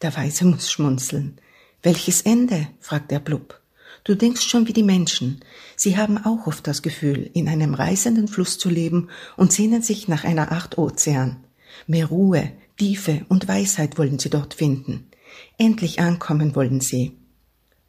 Der 0.03 0.17
Weise 0.17 0.45
muss 0.45 0.71
schmunzeln. 0.71 1.41
Welches 1.83 2.23
Ende? 2.23 2.69
fragt 2.79 3.11
er 3.11 3.19
Blub. 3.19 3.61
Du 4.09 4.15
denkst 4.15 4.49
schon 4.49 4.67
wie 4.67 4.73
die 4.73 4.83
Menschen. 4.83 5.41
Sie 5.77 5.99
haben 5.99 6.17
auch 6.17 6.47
oft 6.47 6.67
das 6.67 6.81
Gefühl, 6.81 7.29
in 7.35 7.47
einem 7.47 7.75
reißenden 7.75 8.27
Fluss 8.27 8.57
zu 8.57 8.71
leben 8.71 9.11
und 9.37 9.53
sehnen 9.53 9.83
sich 9.83 10.09
nach 10.09 10.25
einer 10.25 10.51
Art 10.51 10.79
Ozean. 10.79 11.45
Mehr 11.87 12.07
Ruhe, 12.07 12.53
Tiefe 12.79 13.27
und 13.29 13.49
Weisheit 13.49 13.99
wollen 13.99 14.19
sie 14.19 14.31
dort 14.31 14.55
finden. 14.55 15.11
Endlich 15.59 16.01
ankommen 16.01 16.55
wollen 16.55 16.81
sie. 16.81 17.19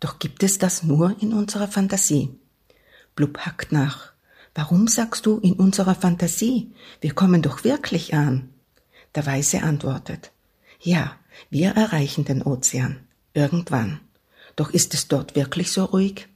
Doch 0.02 0.20
gibt 0.20 0.44
es 0.44 0.58
das 0.58 0.84
nur 0.84 1.16
in 1.22 1.32
unserer 1.32 1.70
Fantasie? 1.70 2.38
Blub 3.16 3.38
hackt 3.38 3.72
nach. 3.72 4.12
Warum 4.54 4.90
sagst 4.90 5.26
du 5.26 5.38
in 5.38 5.54
unserer 5.54 5.96
Fantasie? 5.96 6.74
Wir 7.00 7.14
kommen 7.14 7.42
doch 7.42 7.64
wirklich 7.64 8.14
an. 8.14 8.50
Der 9.16 9.26
Weise 9.26 9.64
antwortet. 9.64 10.32
Ja, 10.82 11.16
wir 11.50 11.70
erreichen 11.78 12.26
den 12.26 12.42
Ozean. 12.42 13.08
Irgendwann. 13.34 14.02
Doch 14.60 14.72
ist 14.72 14.94
es 14.94 15.08
dort 15.08 15.38
wirklich 15.38 15.72
so 15.72 15.86
ruhig? 15.86 16.28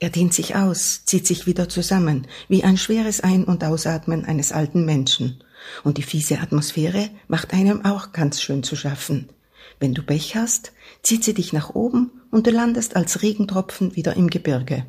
Er 0.00 0.10
dehnt 0.10 0.34
sich 0.34 0.54
aus, 0.54 1.06
zieht 1.06 1.26
sich 1.26 1.46
wieder 1.46 1.70
zusammen, 1.70 2.26
wie 2.46 2.62
ein 2.62 2.76
schweres 2.76 3.22
Ein- 3.22 3.44
und 3.44 3.64
Ausatmen 3.64 4.26
eines 4.26 4.52
alten 4.52 4.84
Menschen. 4.84 5.42
Und 5.82 5.96
die 5.96 6.02
fiese 6.02 6.40
Atmosphäre 6.40 7.08
macht 7.26 7.54
einem 7.54 7.82
auch 7.86 8.12
ganz 8.12 8.42
schön 8.42 8.62
zu 8.62 8.76
schaffen. 8.76 9.30
Wenn 9.78 9.94
du 9.94 10.02
Pech 10.02 10.36
hast, 10.36 10.72
zieht 11.02 11.24
sie 11.24 11.32
dich 11.32 11.54
nach 11.54 11.70
oben 11.70 12.10
und 12.30 12.46
du 12.46 12.50
landest 12.50 12.96
als 12.96 13.22
Regentropfen 13.22 13.96
wieder 13.96 14.14
im 14.14 14.28
Gebirge. 14.28 14.84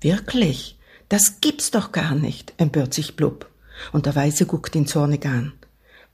Wirklich? 0.00 0.78
Das 1.10 1.42
gibt's 1.42 1.70
doch 1.70 1.92
gar 1.92 2.14
nicht, 2.14 2.54
empört 2.56 2.94
sich 2.94 3.14
Blub. 3.14 3.50
Und 3.92 4.06
der 4.06 4.16
Weise 4.16 4.46
guckt 4.46 4.74
ihn 4.74 4.86
zornig 4.86 5.26
an. 5.26 5.52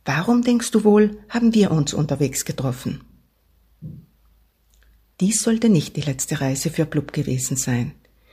Warum 0.05 0.43
denkst 0.43 0.73
du 0.73 0.83
wohl, 0.83 1.19
haben 1.29 1.55
wir 1.55 1.71
uns 1.71 1.95
unterwegs 1.95 2.45
getroffen? 2.45 3.06
Dies 5.21 5.43
sollte 5.43 5.71
nicht 5.71 5.97
die 5.97 6.03
letzte 6.03 6.43
Reise 6.43 6.69
für 6.69 6.85
Blub 6.85 7.15
gewesen 7.15 7.57
sein. 7.57 7.93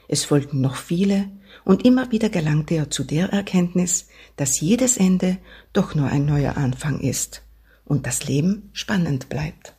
Es 0.09 0.25
folgten 0.25 0.59
noch 0.59 0.75
viele, 0.75 1.29
und 1.63 1.85
immer 1.85 2.11
wieder 2.11 2.29
gelangte 2.29 2.75
er 2.75 2.89
zu 2.89 3.05
der 3.05 3.29
Erkenntnis, 3.29 4.09
dass 4.35 4.59
jedes 4.59 4.97
Ende 4.97 5.37
doch 5.71 5.95
nur 5.95 6.07
ein 6.07 6.25
neuer 6.25 6.57
Anfang 6.57 6.99
ist 6.99 7.43
und 7.85 8.05
das 8.05 8.27
Leben 8.27 8.69
spannend 8.73 9.29
bleibt. 9.29 9.75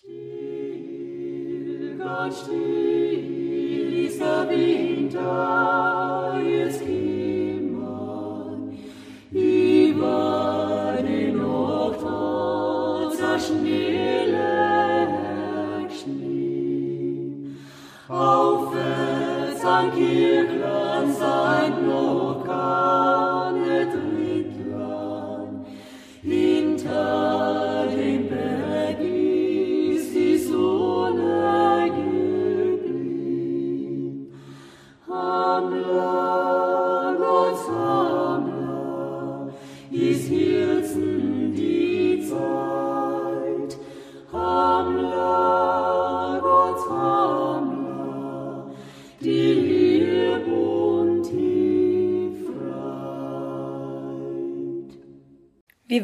Still, 0.00 1.98
ganz 1.98 2.40
still 2.40 2.74
Aufwärts 18.14 19.64
an 19.64 19.92
Kirchland 19.92 21.16
sein 21.16 21.84
noch 21.84 22.23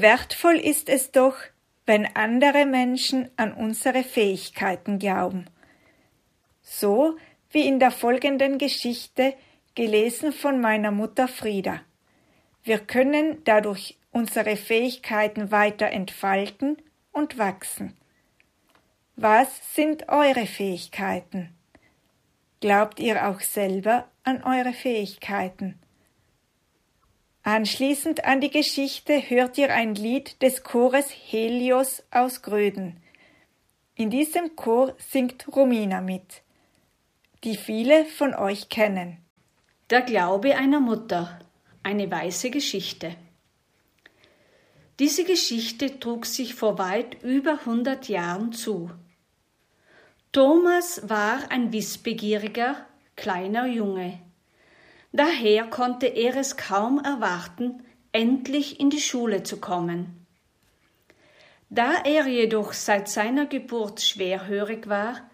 Wertvoll 0.03 0.57
ist 0.57 0.89
es 0.89 1.11
doch, 1.11 1.37
wenn 1.87 2.07
andere 2.15 2.67
Menschen 2.67 3.31
an 3.37 3.53
unsere 3.53 4.05
Fähigkeiten 4.05 4.99
glauben. 4.99 5.47
So 6.63 7.17
wie 7.51 7.67
in 7.67 7.81
der 7.81 7.91
folgenden 7.91 8.59
Geschichte, 8.59 9.35
gelesen 9.75 10.33
von 10.33 10.61
meiner 10.61 10.91
Mutter 10.91 11.27
Frieda. 11.29 11.81
Wir 12.63 12.79
können 12.79 13.43
dadurch 13.45 13.99
unsere 14.13 14.57
Fähigkeiten 14.57 15.51
weiter 15.51 15.87
entfalten 15.87 16.77
und 17.13 17.39
wachsen. 17.39 17.97
Was 19.17 19.75
sind 19.75 20.09
eure 20.09 20.47
Fähigkeiten? 20.47 21.51
Glaubt 22.61 23.01
ihr 23.01 23.29
auch 23.29 23.41
selber 23.41 24.09
an 24.23 24.43
eure 24.45 24.73
Fähigkeiten? 24.73 25.79
Anschließend 27.43 28.25
an 28.27 28.43
die 28.43 28.51
Geschichte 28.51 29.31
hört 29.31 29.57
ihr 29.57 29.73
ein 29.73 29.95
Lied 29.95 30.43
des 30.43 30.63
Chores 30.63 31.11
Helios 31.11 32.03
aus 32.11 32.43
Gröden. 32.43 33.03
In 33.95 34.11
diesem 34.11 34.57
Chor 34.57 34.95
singt 34.99 35.49
Romina 35.49 36.03
mit, 36.03 36.43
die 37.43 37.57
viele 37.57 38.05
von 38.05 38.35
euch 38.35 38.69
kennen. 38.69 39.19
Der 39.89 40.03
Glaube 40.03 40.57
einer 40.57 40.81
Mutter, 40.81 41.39
eine 41.83 42.11
weiße 42.11 42.51
Geschichte. 42.51 43.17
Diese 44.99 45.25
Geschichte 45.25 45.99
trug 45.99 46.27
sich 46.27 46.55
vor 46.55 46.77
weit 46.77 47.23
über 47.23 47.61
100 47.61 48.07
Jahren 48.09 48.53
zu. 48.53 48.91
Thomas 50.31 51.09
war 51.09 51.51
ein 51.51 51.73
wissbegieriger, 51.73 52.87
kleiner 53.17 53.67
Junge. 53.67 54.21
Daher 55.13 55.65
konnte 55.65 56.07
er 56.07 56.37
es 56.37 56.57
kaum 56.57 56.99
erwarten, 56.99 57.83
endlich 58.13 58.81
in 58.81 58.91
die 58.91 59.01
Schule 59.01 59.43
zu 59.43 59.59
kommen. 59.59 60.27
Da 61.69 61.95
er 62.05 62.27
jedoch 62.27 62.73
seit 62.73 63.09
seiner 63.09 63.47
Geburt 63.47 64.01
schwerhörig 64.01 64.89
war, 64.89 65.31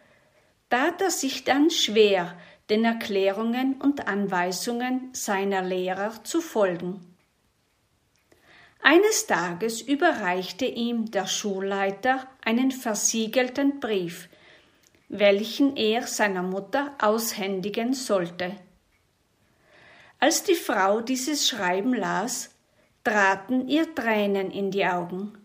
tat 0.69 1.01
er 1.01 1.11
sich 1.11 1.45
dann 1.45 1.71
schwer, 1.71 2.37
den 2.69 2.85
Erklärungen 2.85 3.81
und 3.81 4.09
Anweisungen 4.09 5.11
seiner 5.13 5.63
Lehrer 5.63 6.25
zu 6.25 6.41
folgen. 6.41 7.17
Eines 8.83 9.27
Tages 9.27 9.81
überreichte 9.81 10.65
ihm 10.65 11.11
der 11.11 11.27
Schulleiter 11.27 12.27
einen 12.45 12.71
versiegelten 12.71 13.81
Brief, 13.81 14.29
welchen 15.09 15.77
er 15.77 16.07
seiner 16.07 16.43
Mutter 16.43 16.95
aushändigen 17.01 17.95
sollte. 17.95 18.57
Als 20.19 20.43
die 20.43 20.55
Frau 20.55 21.01
dieses 21.01 21.49
Schreiben 21.49 21.95
las, 21.95 22.51
traten 23.05 23.69
ihr 23.69 23.95
Tränen 23.95 24.51
in 24.51 24.71
die 24.71 24.87
Augen. 24.87 25.37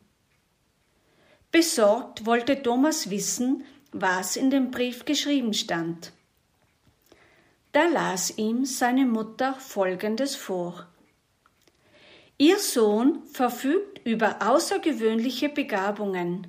Besorgt 1.52 2.26
wollte 2.26 2.64
Thomas 2.64 3.10
wissen, 3.10 3.66
was 3.92 4.38
in 4.38 4.50
dem 4.50 4.72
Brief 4.72 5.04
geschrieben 5.04 5.54
stand. 5.54 6.14
Da 7.74 7.86
las 7.88 8.38
ihm 8.38 8.66
seine 8.66 9.06
Mutter 9.06 9.54
Folgendes 9.56 10.36
vor. 10.36 10.88
Ihr 12.38 12.58
Sohn 12.58 13.24
verfügt 13.28 14.06
über 14.06 14.38
außergewöhnliche 14.42 15.50
Begabungen. 15.50 16.48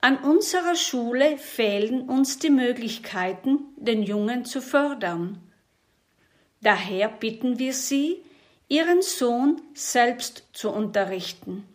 An 0.00 0.18
unserer 0.18 0.76
Schule 0.76 1.38
fehlen 1.38 2.08
uns 2.08 2.38
die 2.38 2.50
Möglichkeiten, 2.50 3.60
den 3.76 4.02
Jungen 4.02 4.44
zu 4.44 4.60
fördern. 4.60 5.43
Daher 6.64 7.10
bitten 7.10 7.58
wir 7.58 7.74
Sie, 7.74 8.24
Ihren 8.68 9.02
Sohn 9.02 9.60
selbst 9.74 10.48
zu 10.54 10.70
unterrichten. 10.70 11.68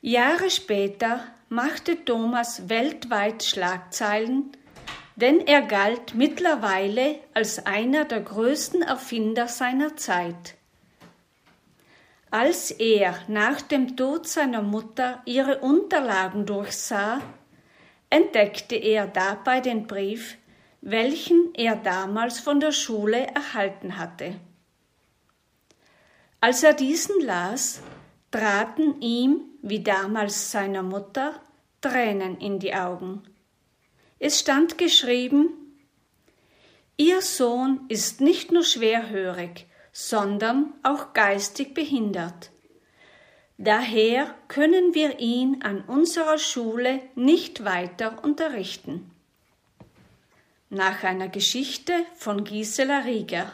Jahre 0.00 0.50
später 0.50 1.20
machte 1.48 2.04
Thomas 2.04 2.68
weltweit 2.68 3.44
Schlagzeilen, 3.44 4.50
denn 5.14 5.46
er 5.46 5.62
galt 5.62 6.16
mittlerweile 6.16 7.20
als 7.32 7.64
einer 7.64 8.04
der 8.04 8.22
größten 8.22 8.82
Erfinder 8.82 9.46
seiner 9.46 9.96
Zeit. 9.96 10.56
Als 12.32 12.72
er 12.72 13.20
nach 13.28 13.62
dem 13.62 13.96
Tod 13.96 14.26
seiner 14.26 14.62
Mutter 14.62 15.22
ihre 15.26 15.60
Unterlagen 15.60 16.44
durchsah, 16.44 17.20
entdeckte 18.10 18.74
er 18.74 19.06
dabei 19.06 19.60
den 19.60 19.86
Brief, 19.86 20.36
welchen 20.88 21.52
er 21.54 21.74
damals 21.74 22.38
von 22.38 22.60
der 22.60 22.70
Schule 22.70 23.26
erhalten 23.26 23.98
hatte. 23.98 24.36
Als 26.40 26.62
er 26.62 26.74
diesen 26.74 27.20
las, 27.22 27.80
traten 28.30 29.02
ihm, 29.02 29.40
wie 29.62 29.82
damals 29.82 30.52
seiner 30.52 30.84
Mutter, 30.84 31.40
Tränen 31.80 32.38
in 32.38 32.60
die 32.60 32.72
Augen. 32.72 33.24
Es 34.20 34.38
stand 34.38 34.78
geschrieben, 34.78 35.48
Ihr 36.96 37.20
Sohn 37.20 37.80
ist 37.88 38.20
nicht 38.20 38.52
nur 38.52 38.62
schwerhörig, 38.62 39.66
sondern 39.90 40.72
auch 40.84 41.14
geistig 41.14 41.74
behindert. 41.74 42.52
Daher 43.58 44.36
können 44.46 44.94
wir 44.94 45.18
ihn 45.18 45.62
an 45.62 45.82
unserer 45.82 46.38
Schule 46.38 47.00
nicht 47.16 47.64
weiter 47.64 48.22
unterrichten. 48.22 49.10
Nach 50.68 51.04
einer 51.04 51.28
Geschichte 51.28 51.92
von 52.16 52.42
Gisela 52.42 52.98
Rieger. 53.00 53.52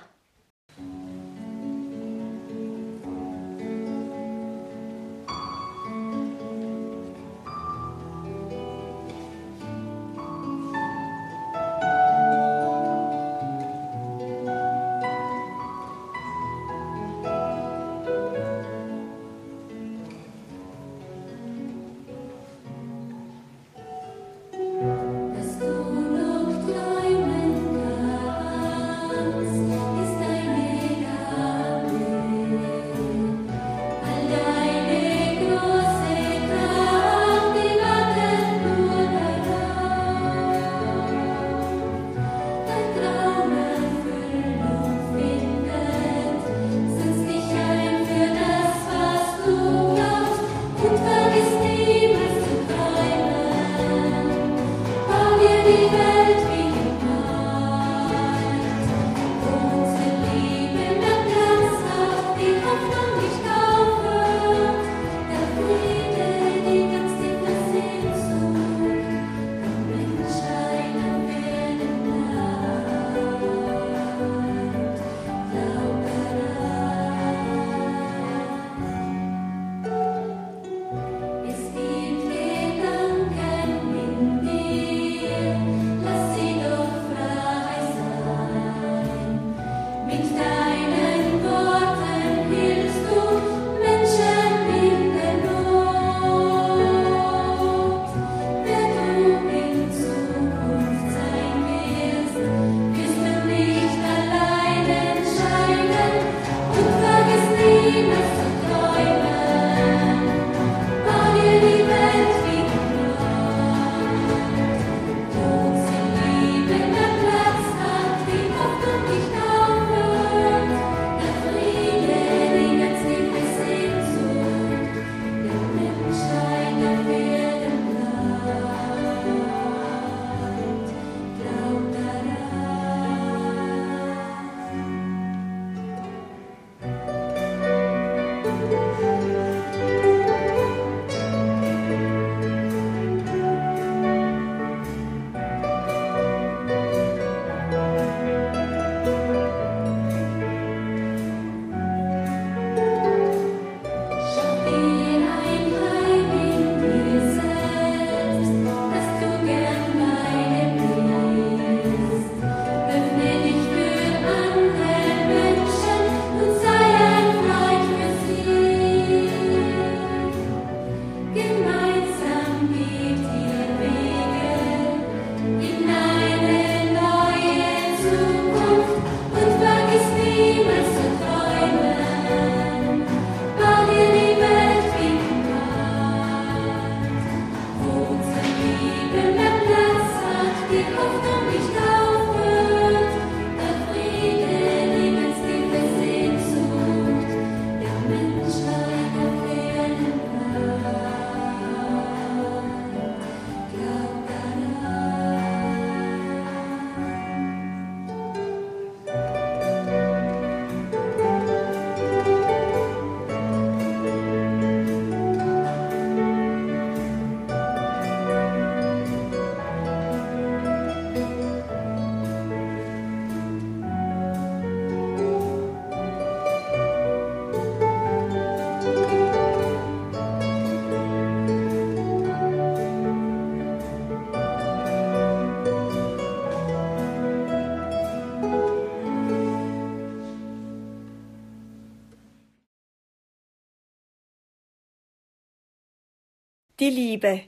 Die 246.83 246.91
Liebe, 246.91 247.43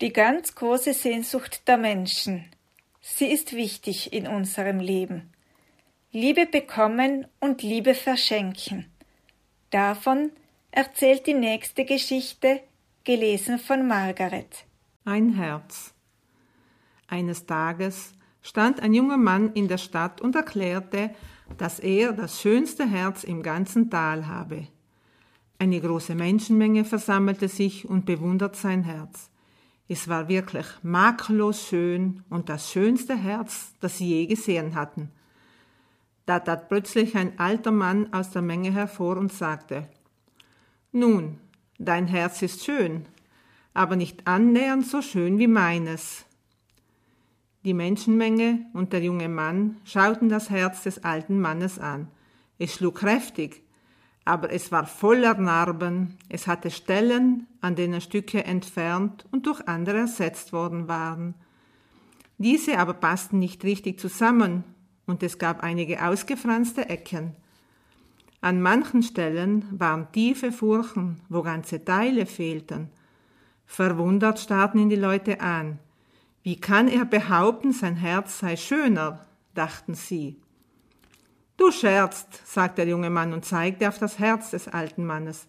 die 0.00 0.12
ganz 0.12 0.54
große 0.54 0.94
Sehnsucht 0.94 1.66
der 1.66 1.78
Menschen. 1.78 2.44
Sie 3.00 3.26
ist 3.26 3.52
wichtig 3.52 4.12
in 4.12 4.28
unserem 4.28 4.78
Leben. 4.78 5.32
Liebe 6.12 6.46
bekommen 6.46 7.26
und 7.40 7.64
Liebe 7.64 7.94
verschenken. 7.94 8.86
Davon 9.70 10.30
erzählt 10.70 11.26
die 11.26 11.34
nächste 11.34 11.84
Geschichte, 11.84 12.60
gelesen 13.02 13.58
von 13.58 13.84
Margaret. 13.88 14.64
Ein 15.04 15.34
Herz. 15.34 15.92
Eines 17.08 17.46
Tages 17.46 18.12
stand 18.42 18.78
ein 18.78 18.94
junger 18.94 19.16
Mann 19.16 19.54
in 19.54 19.66
der 19.66 19.78
Stadt 19.78 20.20
und 20.20 20.36
erklärte, 20.36 21.10
dass 21.56 21.80
er 21.80 22.12
das 22.12 22.40
schönste 22.40 22.88
Herz 22.88 23.24
im 23.24 23.42
ganzen 23.42 23.90
Tal 23.90 24.28
habe. 24.28 24.68
Eine 25.60 25.80
große 25.80 26.14
Menschenmenge 26.14 26.84
versammelte 26.84 27.48
sich 27.48 27.88
und 27.88 28.06
bewundert 28.06 28.54
sein 28.54 28.84
Herz. 28.84 29.28
Es 29.88 30.06
war 30.06 30.28
wirklich 30.28 30.66
makellos 30.82 31.66
schön 31.66 32.22
und 32.30 32.48
das 32.48 32.70
schönste 32.70 33.16
Herz, 33.16 33.72
das 33.80 33.98
sie 33.98 34.06
je 34.06 34.26
gesehen 34.26 34.76
hatten. 34.76 35.10
Da 36.26 36.38
tat 36.40 36.68
plötzlich 36.68 37.16
ein 37.16 37.38
alter 37.40 37.72
Mann 37.72 38.12
aus 38.12 38.30
der 38.30 38.42
Menge 38.42 38.70
hervor 38.70 39.16
und 39.16 39.32
sagte 39.32 39.88
Nun, 40.92 41.38
dein 41.78 42.06
Herz 42.06 42.42
ist 42.42 42.64
schön, 42.64 43.06
aber 43.74 43.96
nicht 43.96 44.28
annähernd 44.28 44.86
so 44.86 45.02
schön 45.02 45.38
wie 45.38 45.48
meines. 45.48 46.24
Die 47.64 47.74
Menschenmenge 47.74 48.66
und 48.74 48.92
der 48.92 49.02
junge 49.02 49.28
Mann 49.28 49.78
schauten 49.84 50.28
das 50.28 50.50
Herz 50.50 50.84
des 50.84 51.02
alten 51.02 51.40
Mannes 51.40 51.78
an. 51.78 52.08
Es 52.58 52.74
schlug 52.74 52.96
kräftig, 52.96 53.62
aber 54.28 54.52
es 54.52 54.70
war 54.70 54.86
voller 54.86 55.34
Narben, 55.34 56.18
es 56.28 56.46
hatte 56.46 56.70
Stellen, 56.70 57.46
an 57.62 57.76
denen 57.76 58.02
Stücke 58.02 58.44
entfernt 58.44 59.24
und 59.30 59.46
durch 59.46 59.66
andere 59.66 60.00
ersetzt 60.00 60.52
worden 60.52 60.86
waren. 60.86 61.34
Diese 62.36 62.78
aber 62.78 62.92
passten 62.92 63.38
nicht 63.38 63.64
richtig 63.64 63.98
zusammen, 63.98 64.64
und 65.06 65.22
es 65.22 65.38
gab 65.38 65.62
einige 65.62 66.06
ausgefranste 66.06 66.90
Ecken. 66.90 67.36
An 68.42 68.60
manchen 68.60 69.02
Stellen 69.02 69.64
waren 69.70 70.12
tiefe 70.12 70.52
Furchen, 70.52 71.22
wo 71.30 71.40
ganze 71.40 71.82
Teile 71.82 72.26
fehlten. 72.26 72.90
Verwundert 73.64 74.38
starrten 74.40 74.78
ihn 74.78 74.90
die 74.90 74.96
Leute 74.96 75.40
an. 75.40 75.78
Wie 76.42 76.60
kann 76.60 76.88
er 76.88 77.06
behaupten, 77.06 77.72
sein 77.72 77.96
Herz 77.96 78.40
sei 78.40 78.56
schöner? 78.56 79.26
dachten 79.54 79.94
sie. 79.94 80.36
Du 81.58 81.72
scherzt, 81.72 82.46
sagte 82.46 82.82
der 82.82 82.88
junge 82.88 83.10
Mann 83.10 83.32
und 83.32 83.44
zeigte 83.44 83.88
auf 83.88 83.98
das 83.98 84.20
Herz 84.20 84.52
des 84.52 84.68
alten 84.68 85.04
Mannes. 85.04 85.48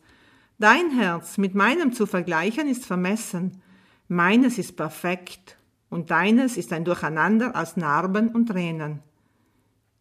Dein 0.57 0.90
Herz 0.90 1.38
mit 1.38 1.53
meinem 1.53 1.94
zu 1.94 2.07
vergleichen 2.07 2.68
ist 2.68 2.88
vermessen. 2.88 3.61
Meines 4.07 4.57
ist 4.57 4.76
perfekt 4.76 5.56
und 5.90 6.10
deines 6.10 6.57
ist 6.57 6.73
ein 6.73 6.84
Durcheinander 6.84 7.56
aus 7.56 7.77
Narben 7.77 8.30
und 8.30 8.48
Tränen. 8.48 9.03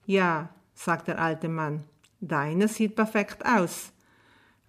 Ja, 0.06 0.48
sagt 0.74 1.09
der 1.09 1.20
alte 1.20 1.51
Mann, 1.51 1.85
deines 2.20 2.76
sieht 2.76 2.97
perfekt 2.97 3.44
aus, 3.44 3.93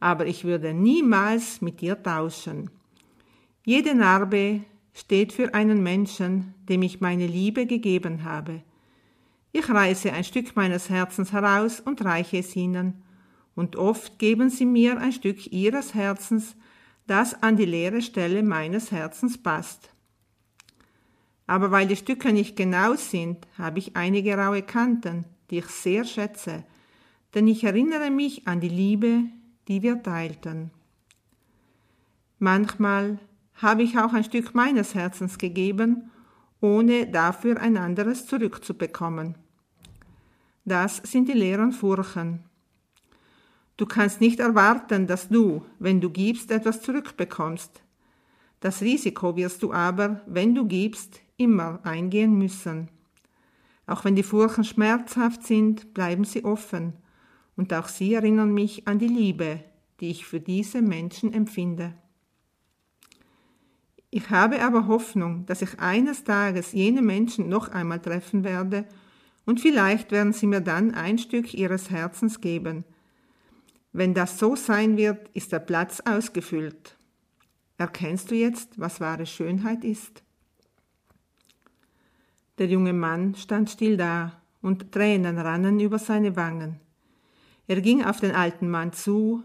aber 0.02 0.26
ich 0.26 0.44
würde 0.44 0.74
niemals 0.74 1.62
mit 1.62 1.80
dir 1.80 2.04
tauschen. 2.04 2.70
Jede 3.64 3.96
Narbe 3.96 4.62
steht 4.92 5.32
für 5.32 5.54
einen 5.54 5.82
Menschen, 5.84 6.54
dem 6.68 6.82
ich 6.82 7.00
meine 7.00 7.28
Liebe 7.28 7.66
gegeben 7.66 8.26
habe. 8.26 8.62
Ich 9.52 9.70
reiße 9.70 10.14
ein 10.14 10.24
Stück 10.24 10.56
meines 10.56 10.90
Herzens 10.90 11.32
heraus 11.32 11.80
und 11.80 12.04
reiche 12.04 12.38
es 12.38 12.56
ihnen, 12.56 13.04
und 13.56 13.76
oft 13.76 14.20
geben 14.20 14.50
sie 14.50 14.66
mir 14.66 15.00
ein 15.00 15.12
Stück 15.12 15.52
ihres 15.52 15.94
Herzens, 15.94 16.56
das 17.08 17.42
an 17.42 17.58
die 17.58 17.66
leere 17.66 18.02
Stelle 18.02 18.44
meines 18.44 18.92
Herzens 18.92 19.38
passt. 19.38 19.90
Aber 21.48 21.72
weil 21.72 21.88
die 21.88 21.96
Stücke 21.96 22.32
nicht 22.32 22.56
genau 22.56 22.94
sind, 22.94 23.48
habe 23.58 23.80
ich 23.80 23.96
einige 23.96 24.38
raue 24.38 24.62
Kanten, 24.62 25.26
die 25.50 25.58
ich 25.58 25.66
sehr 25.66 26.06
schätze, 26.06 26.64
denn 27.34 27.48
ich 27.48 27.64
erinnere 27.64 28.12
mich 28.12 28.48
an 28.48 28.62
die 28.62 28.70
Liebe, 28.70 29.24
die 29.68 29.82
wir 29.82 30.02
teilten. 30.04 30.72
Manchmal 32.38 33.20
habe 33.56 33.84
ich 33.84 33.98
auch 33.98 34.14
ein 34.14 34.24
Stück 34.24 34.56
meines 34.56 34.96
Herzens 34.96 35.38
gegeben, 35.38 36.12
ohne 36.62 37.08
dafür 37.08 37.60
ein 37.60 37.78
anderes 37.78 38.26
zurückzubekommen. 38.26 39.36
Das 40.66 40.98
sind 40.98 41.28
die 41.28 41.34
leeren 41.34 41.72
Furchen. 41.72 42.44
Du 43.78 43.86
kannst 43.86 44.20
nicht 44.20 44.40
erwarten, 44.40 45.08
dass 45.08 45.30
du, 45.30 45.66
wenn 45.80 46.02
du 46.02 46.10
gibst, 46.10 46.52
etwas 46.52 46.82
zurückbekommst. 46.82 47.82
Das 48.60 48.82
Risiko 48.82 49.38
wirst 49.38 49.64
du 49.64 49.72
aber, 49.72 50.22
wenn 50.28 50.54
du 50.54 50.68
gibst, 50.68 51.22
immer 51.38 51.80
eingehen 51.84 52.38
müssen. 52.38 52.90
Auch 53.88 54.04
wenn 54.04 54.16
die 54.16 54.24
Furchen 54.24 54.66
schmerzhaft 54.66 55.44
sind, 55.44 55.94
bleiben 55.94 56.26
sie 56.26 56.44
offen, 56.44 56.94
und 57.56 57.74
auch 57.74 57.88
sie 57.88 58.14
erinnern 58.14 58.54
mich 58.54 58.88
an 58.88 59.00
die 59.00 59.08
Liebe, 59.08 59.64
die 60.00 60.12
ich 60.12 60.26
für 60.26 60.40
diese 60.40 60.82
Menschen 60.82 61.34
empfinde. 61.34 61.94
Ich 64.12 64.30
habe 64.32 64.62
aber 64.62 64.88
Hoffnung, 64.88 65.46
dass 65.46 65.62
ich 65.62 65.80
eines 65.80 66.24
Tages 66.24 66.72
jene 66.72 67.02
Menschen 67.02 67.48
noch 67.48 67.70
einmal 67.70 68.00
treffen 68.00 68.44
werde, 68.44 68.86
und 69.46 69.60
vielleicht 69.60 70.12
werden 70.12 70.34
sie 70.34 70.46
mir 70.46 70.62
dann 70.62 70.94
ein 70.94 71.18
Stück 71.18 71.56
ihres 71.56 71.90
Herzens 71.90 72.40
geben. 72.40 72.86
Wenn 73.92 74.14
das 74.14 74.38
so 74.38 74.56
sein 74.56 74.96
wird, 74.98 75.30
ist 75.30 75.52
der 75.52 75.60
Platz 75.60 76.02
ausgefüllt. 76.02 76.96
Erkennst 77.78 78.30
du 78.30 78.36
jetzt, 78.36 78.80
was 78.80 79.00
wahre 79.00 79.26
Schönheit 79.26 79.84
ist? 79.84 80.22
Der 82.60 82.68
junge 82.68 82.94
Mann 82.94 83.36
stand 83.36 83.70
still 83.70 83.98
da, 83.98 84.42
und 84.62 84.92
Tränen 84.92 85.38
rannen 85.38 85.80
über 85.80 85.98
seine 85.98 86.36
Wangen. 86.36 86.80
Er 87.68 87.82
ging 87.82 88.04
auf 88.04 88.20
den 88.20 88.36
alten 88.36 88.70
Mann 88.70 88.92
zu, 88.92 89.44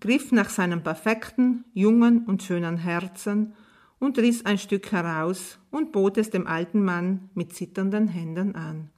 griff 0.00 0.32
nach 0.32 0.50
seinem 0.50 0.82
perfekten, 0.82 1.64
jungen 1.74 2.24
und 2.26 2.42
schönen 2.42 2.76
Herzen 2.78 3.54
und 4.02 4.18
riss 4.18 4.44
ein 4.44 4.58
Stück 4.58 4.90
heraus 4.90 5.60
und 5.70 5.92
bot 5.92 6.18
es 6.18 6.28
dem 6.28 6.48
alten 6.48 6.84
Mann 6.84 7.30
mit 7.34 7.54
zitternden 7.54 8.08
Händen 8.08 8.56
an. 8.56 8.90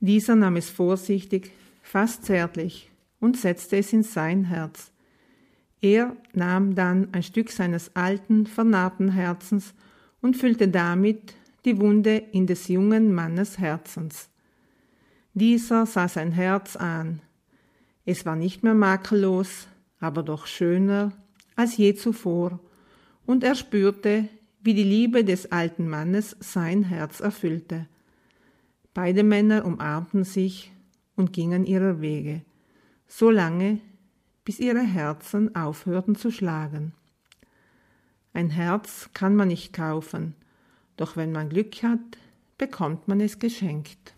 Dieser 0.00 0.36
nahm 0.36 0.56
es 0.56 0.68
vorsichtig, 0.68 1.52
fast 1.80 2.26
zärtlich, 2.26 2.90
und 3.18 3.38
setzte 3.38 3.78
es 3.78 3.94
in 3.94 4.02
sein 4.02 4.44
Herz. 4.44 4.92
Er 5.80 6.14
nahm 6.34 6.74
dann 6.74 7.08
ein 7.12 7.22
Stück 7.22 7.50
seines 7.50 7.96
alten, 7.96 8.46
vernarbten 8.46 9.10
Herzens 9.10 9.72
und 10.20 10.36
füllte 10.36 10.68
damit 10.68 11.34
die 11.64 11.80
Wunde 11.80 12.16
in 12.16 12.46
des 12.46 12.68
jungen 12.68 13.14
Mannes 13.14 13.58
Herzens. 13.58 14.28
Dieser 15.32 15.86
sah 15.86 16.08
sein 16.08 16.32
Herz 16.32 16.76
an. 16.76 17.22
Es 18.04 18.26
war 18.26 18.36
nicht 18.36 18.62
mehr 18.62 18.74
makellos, 18.74 19.66
aber 19.98 20.22
doch 20.22 20.46
schöner 20.46 21.12
als 21.56 21.78
je 21.78 21.94
zuvor 21.94 22.60
und 23.30 23.44
er 23.44 23.54
spürte, 23.54 24.28
wie 24.60 24.74
die 24.74 24.82
Liebe 24.82 25.24
des 25.24 25.52
alten 25.52 25.88
Mannes 25.88 26.36
sein 26.40 26.82
Herz 26.82 27.20
erfüllte. 27.20 27.86
Beide 28.92 29.22
Männer 29.22 29.64
umarmten 29.64 30.24
sich 30.24 30.72
und 31.14 31.32
gingen 31.32 31.64
ihrer 31.64 32.00
Wege, 32.00 32.42
so 33.06 33.30
lange, 33.30 33.78
bis 34.44 34.58
ihre 34.58 34.82
Herzen 34.82 35.54
aufhörten 35.54 36.16
zu 36.16 36.32
schlagen. 36.32 36.92
Ein 38.32 38.50
Herz 38.50 39.10
kann 39.14 39.36
man 39.36 39.46
nicht 39.46 39.72
kaufen, 39.72 40.34
doch 40.96 41.16
wenn 41.16 41.30
man 41.30 41.50
Glück 41.50 41.84
hat, 41.84 42.00
bekommt 42.58 43.06
man 43.06 43.20
es 43.20 43.38
geschenkt. 43.38 44.12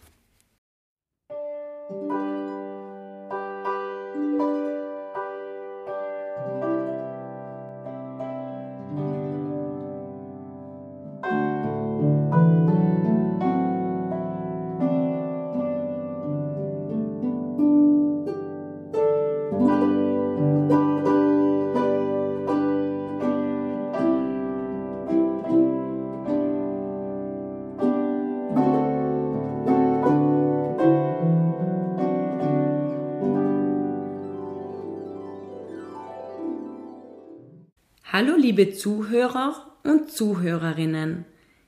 Hallo 38.24 38.36
liebe 38.36 38.72
Zuhörer 38.72 39.66
und 39.82 40.12
Zuhörerinnen. 40.12 41.24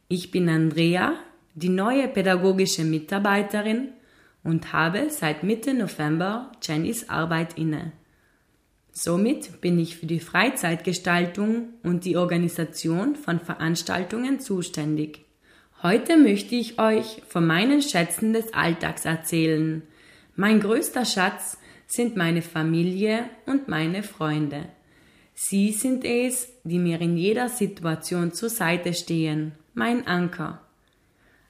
Ich 0.06 0.30
bin 0.30 0.48
Andrea, 0.48 1.14
die 1.56 1.68
neue 1.68 2.06
pädagogische 2.06 2.84
Mitarbeiterin 2.84 3.88
und 4.44 4.72
habe 4.72 5.10
seit 5.10 5.42
Mitte 5.42 5.74
November 5.74 6.52
Jennys 6.62 7.08
Arbeit 7.08 7.58
inne. 7.58 7.90
Somit 8.92 9.62
bin 9.62 9.80
ich 9.80 9.96
für 9.96 10.06
die 10.06 10.20
Freizeitgestaltung 10.20 11.70
und 11.82 12.04
die 12.04 12.16
Organisation 12.16 13.16
von 13.16 13.40
Veranstaltungen 13.40 14.38
zuständig. 14.38 15.24
Heute 15.82 16.16
möchte 16.16 16.54
ich 16.54 16.78
euch 16.78 17.20
von 17.26 17.48
meinen 17.48 17.82
Schätzen 17.82 18.32
des 18.32 18.54
Alltags 18.54 19.04
erzählen. 19.04 19.82
Mein 20.36 20.60
größter 20.60 21.04
Schatz 21.04 21.58
sind 21.88 22.16
meine 22.16 22.42
Familie 22.42 23.28
und 23.44 23.66
meine 23.66 24.04
Freunde. 24.04 24.68
Sie 25.34 25.72
sind 25.72 26.04
es, 26.04 26.48
die 26.62 26.78
mir 26.78 27.00
in 27.00 27.16
jeder 27.16 27.48
Situation 27.48 28.32
zur 28.32 28.48
Seite 28.48 28.94
stehen, 28.94 29.52
mein 29.74 30.06
Anker. 30.06 30.60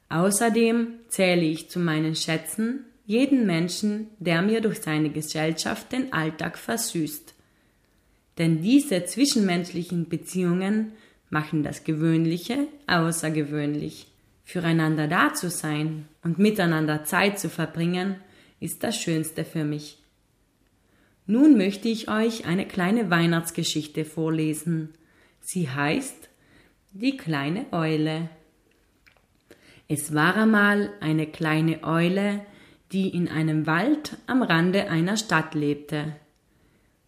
Außerdem 0.09 0.89
zähle 1.09 1.43
ich 1.43 1.69
zu 1.69 1.79
meinen 1.79 2.15
Schätzen 2.15 2.87
jeden 3.07 3.47
Menschen, 3.47 4.09
der 4.19 4.41
mir 4.41 4.63
durch 4.63 4.81
seine 4.81 5.11
Gesellschaft 5.11 5.93
den 5.93 6.13
Alltag 6.13 6.57
versüßt. 6.57 7.35
Denn 8.39 8.63
diese 8.63 9.05
zwischenmenschlichen 9.05 10.09
Beziehungen 10.09 10.93
machen 11.29 11.63
das 11.63 11.85
Gewöhnliche 11.85 12.67
außergewöhnlich. 12.87 14.07
Füreinander 14.45 15.09
da 15.09 15.35
zu 15.35 15.51
sein 15.51 16.07
und 16.23 16.39
miteinander 16.39 17.05
Zeit 17.05 17.39
zu 17.39 17.49
verbringen, 17.49 18.17
ist 18.61 18.83
das 18.83 18.97
Schönste 18.97 19.45
für 19.45 19.65
mich. 19.65 19.99
Nun 21.27 21.57
möchte 21.57 21.89
ich 21.89 22.09
euch 22.11 22.45
eine 22.45 22.67
kleine 22.67 23.11
Weihnachtsgeschichte 23.11 24.05
vorlesen. 24.05 24.91
Sie 25.41 25.71
heißt 25.71 26.29
Die 26.93 27.17
kleine 27.17 27.67
Eule. 27.73 28.29
Es 29.89 30.15
war 30.15 30.37
einmal 30.37 30.91
eine 31.01 31.27
kleine 31.27 31.83
Eule, 31.83 32.45
die 32.93 33.09
in 33.09 33.29
einem 33.29 33.67
Wald 33.67 34.19
am 34.27 34.43
Rande 34.43 34.91
einer 34.91 35.17
Stadt 35.17 35.55
lebte. 35.55 36.15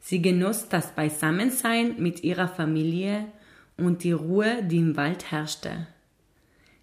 Sie 0.01 0.23
genoss 0.23 0.69
das 0.69 0.95
Beisammensein 0.95 1.97
mit 1.99 2.25
ihrer 2.25 2.49
Familie 2.49 3.27
und 3.77 4.03
die 4.03 4.13
Ruhe, 4.13 4.63
die 4.63 4.79
im 4.79 4.97
Wald 4.97 5.31
herrschte. 5.31 5.89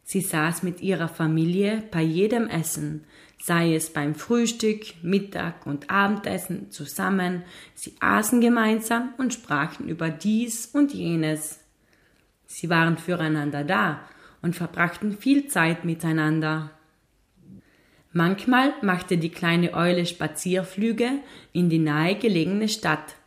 Sie 0.03 0.21
saß 0.21 0.63
mit 0.63 0.81
ihrer 0.81 1.07
Familie 1.07 1.83
bei 1.89 2.01
jedem 2.01 2.47
Essen, 2.47 3.05
sei 3.45 3.75
es 3.75 3.89
beim 3.89 4.15
Frühstück, 4.15 5.03
Mittag 5.03 5.65
und 5.65 5.89
Abendessen 5.89 6.71
zusammen, 6.71 7.43
sie 7.75 7.93
aßen 7.99 8.39
gemeinsam 8.39 9.13
und 9.17 9.33
sprachen 9.33 9.89
über 9.89 10.09
dies 10.09 10.67
und 10.67 10.93
jenes. 10.93 11.59
Sie 12.45 12.69
waren 12.69 12.97
füreinander 12.97 13.65
da 13.65 13.99
und 14.41 14.55
verbrachten 14.55 15.17
viel 15.17 15.47
Zeit 15.47 15.83
miteinander. 15.83 16.71
Manchmal 18.13 18.73
machte 18.81 19.17
die 19.17 19.31
kleine 19.31 19.73
Eule 19.73 20.05
Spazierflüge 20.05 21.19
in 21.51 21.69
die 21.69 21.79
nahegelegene 21.79 22.69
Stadt, 22.69 23.17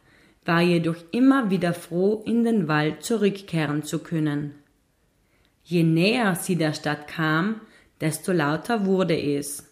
war 0.47 0.63
jedoch 0.63 0.97
immer 1.11 1.51
wieder 1.51 1.75
froh, 1.75 2.23
in 2.25 2.43
den 2.43 2.69
Wald 2.69 3.03
zurückkehren 3.03 3.83
zu 3.83 3.99
können. 3.99 4.55
Je 5.63 5.83
näher 5.83 6.37
sie 6.37 6.57
der 6.57 6.73
Stadt 6.73 7.07
kam, 7.07 7.61
desto 8.01 8.33
lauter 8.33 8.87
wurde 8.87 9.21
es. 9.21 9.66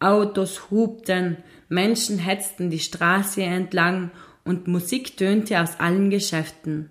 Autos 0.00 0.70
hupten, 0.70 1.36
Menschen 1.68 2.18
hetzten 2.18 2.70
die 2.70 2.78
Straße 2.78 3.42
entlang 3.42 4.10
und 4.44 4.66
Musik 4.66 5.16
tönte 5.16 5.60
aus 5.60 5.78
allen 5.78 6.08
Geschäften. 6.08 6.90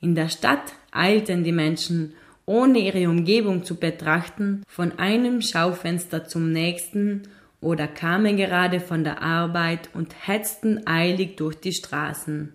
In 0.00 0.14
der 0.14 0.30
Stadt 0.30 0.72
eilten 0.90 1.44
die 1.44 1.52
Menschen, 1.52 2.14
ohne 2.46 2.78
ihre 2.78 3.08
Umgebung 3.08 3.64
zu 3.64 3.76
betrachten, 3.76 4.62
von 4.66 4.98
einem 4.98 5.42
Schaufenster 5.42 6.24
zum 6.24 6.50
nächsten 6.50 7.22
oder 7.60 7.86
kamen 7.86 8.36
gerade 8.36 8.80
von 8.80 9.04
der 9.04 9.22
Arbeit 9.22 9.90
und 9.94 10.14
hetzten 10.26 10.86
eilig 10.86 11.36
durch 11.36 11.56
die 11.56 11.72
Straßen. 11.72 12.52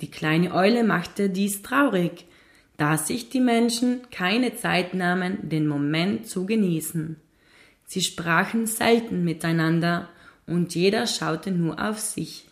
Die 0.00 0.10
kleine 0.10 0.52
Eule 0.52 0.84
machte 0.84 1.30
dies 1.30 1.62
traurig, 1.62 2.26
da 2.76 2.98
sich 2.98 3.28
die 3.28 3.40
Menschen 3.40 4.00
keine 4.10 4.56
Zeit 4.56 4.94
nahmen, 4.94 5.48
den 5.48 5.66
Moment 5.66 6.28
zu 6.28 6.44
genießen. 6.44 7.16
Sie 7.94 8.00
sprachen 8.00 8.66
selten 8.66 9.22
miteinander 9.22 10.08
und 10.48 10.74
jeder 10.74 11.06
schaute 11.06 11.52
nur 11.52 11.80
auf 11.80 12.00
sich. 12.00 12.48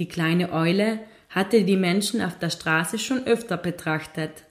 Die 0.00 0.08
kleine 0.08 0.52
Eule 0.52 0.98
hatte 1.30 1.62
die 1.62 1.76
Menschen 1.76 2.20
auf 2.20 2.36
der 2.36 2.50
Straße 2.50 2.98
schon 2.98 3.28
öfter 3.28 3.56
betrachtet. 3.56 4.42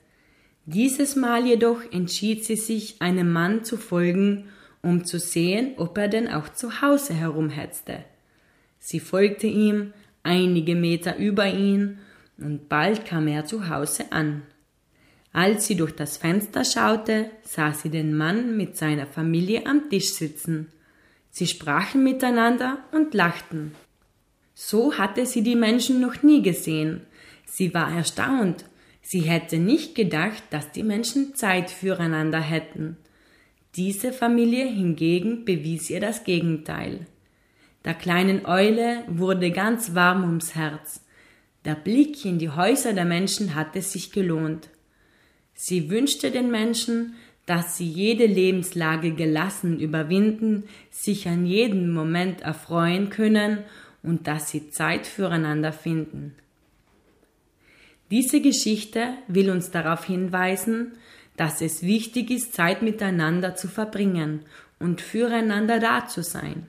Dieses 0.66 1.18
Mal 1.18 1.46
jedoch 1.46 1.82
entschied 1.92 2.46
sie 2.46 2.56
sich, 2.56 3.02
einem 3.02 3.34
Mann 3.34 3.66
zu 3.66 3.76
folgen, 3.76 4.48
um 4.82 5.04
zu 5.04 5.20
sehen, 5.20 5.74
ob 5.76 5.98
er 5.98 6.08
denn 6.08 6.30
auch 6.30 6.48
zu 6.48 6.82
Hause 6.82 7.14
herumhetzte. 7.14 8.06
Sie 8.80 9.02
folgte 9.02 9.48
ihm 9.48 9.92
einige 10.24 10.76
Meter 10.76 11.18
über 11.18 11.48
ihn 11.48 12.00
und 12.38 12.70
bald 12.70 13.04
kam 13.04 13.28
er 13.28 13.44
zu 13.44 13.68
Hause 13.68 14.14
an. 14.14 14.44
Als 15.34 15.68
sie 15.68 15.76
durch 15.76 15.94
das 15.94 16.18
Fenster 16.18 16.66
schaute, 16.66 17.32
sah 17.44 17.74
sie 17.74 17.90
den 17.90 18.16
Mann 18.16 18.58
mit 18.58 18.76
seiner 18.76 19.08
Familie 19.08 19.66
am 19.66 19.90
Tisch 19.90 20.12
sitzen. 20.14 20.68
Sie 21.30 21.48
sprachen 21.48 22.04
miteinander 22.04 22.80
und 22.92 23.14
lachten. 23.14 23.74
So 24.54 24.98
hatte 24.98 25.26
sie 25.26 25.42
die 25.42 25.56
Menschen 25.56 26.02
noch 26.02 26.22
nie 26.22 26.42
gesehen. 26.42 27.02
Sie 27.46 27.74
war 27.74 27.96
erstaunt. 27.96 28.66
Sie 29.02 29.22
hätte 29.22 29.58
nicht 29.58 29.96
gedacht, 29.96 30.44
dass 30.50 30.72
die 30.72 30.84
Menschen 30.84 31.34
Zeit 31.36 31.72
füreinander 31.72 32.42
hätten. 32.42 32.98
Diese 33.76 34.12
Familie 34.12 34.66
hingegen 34.68 35.46
bewies 35.46 35.90
ihr 35.90 36.02
das 36.02 36.26
Gegenteil. 36.26 37.08
Der 37.86 37.94
kleinen 37.94 38.46
Eule 38.46 39.04
wurde 39.08 39.50
ganz 39.52 39.96
warm 39.96 40.24
ums 40.24 40.56
Herz. 40.56 41.02
Der 41.64 41.76
Blick 41.76 42.26
in 42.26 42.38
die 42.38 42.50
Häuser 42.50 42.94
der 42.94 43.06
Menschen 43.06 43.56
hatte 43.56 43.82
sich 43.82 44.12
gelohnt. 44.12 44.70
Sie 45.64 45.92
wünschte 45.92 46.32
den 46.32 46.50
Menschen, 46.50 47.14
dass 47.46 47.78
sie 47.78 47.88
jede 47.88 48.26
Lebenslage 48.26 49.12
gelassen 49.12 49.80
überwinden, 49.80 50.64
sich 50.90 51.28
an 51.28 51.46
jedem 51.46 51.94
Moment 51.94 52.42
erfreuen 52.42 53.12
können 53.12 53.60
und 54.02 54.26
dass 54.26 54.50
sie 54.50 54.72
Zeit 54.72 55.06
füreinander 55.06 55.72
finden. 55.72 56.34
Diese 58.10 58.42
Geschichte 58.42 59.14
will 59.28 59.52
uns 59.52 59.70
darauf 59.70 60.06
hinweisen, 60.06 60.94
dass 61.38 61.62
es 61.62 61.84
wichtig 61.84 62.32
ist, 62.32 62.56
Zeit 62.56 62.82
miteinander 62.82 63.54
zu 63.54 63.68
verbringen 63.68 64.46
und 64.80 65.00
füreinander 65.00 65.80
da 65.80 66.08
zu 66.08 66.24
sein 66.24 66.66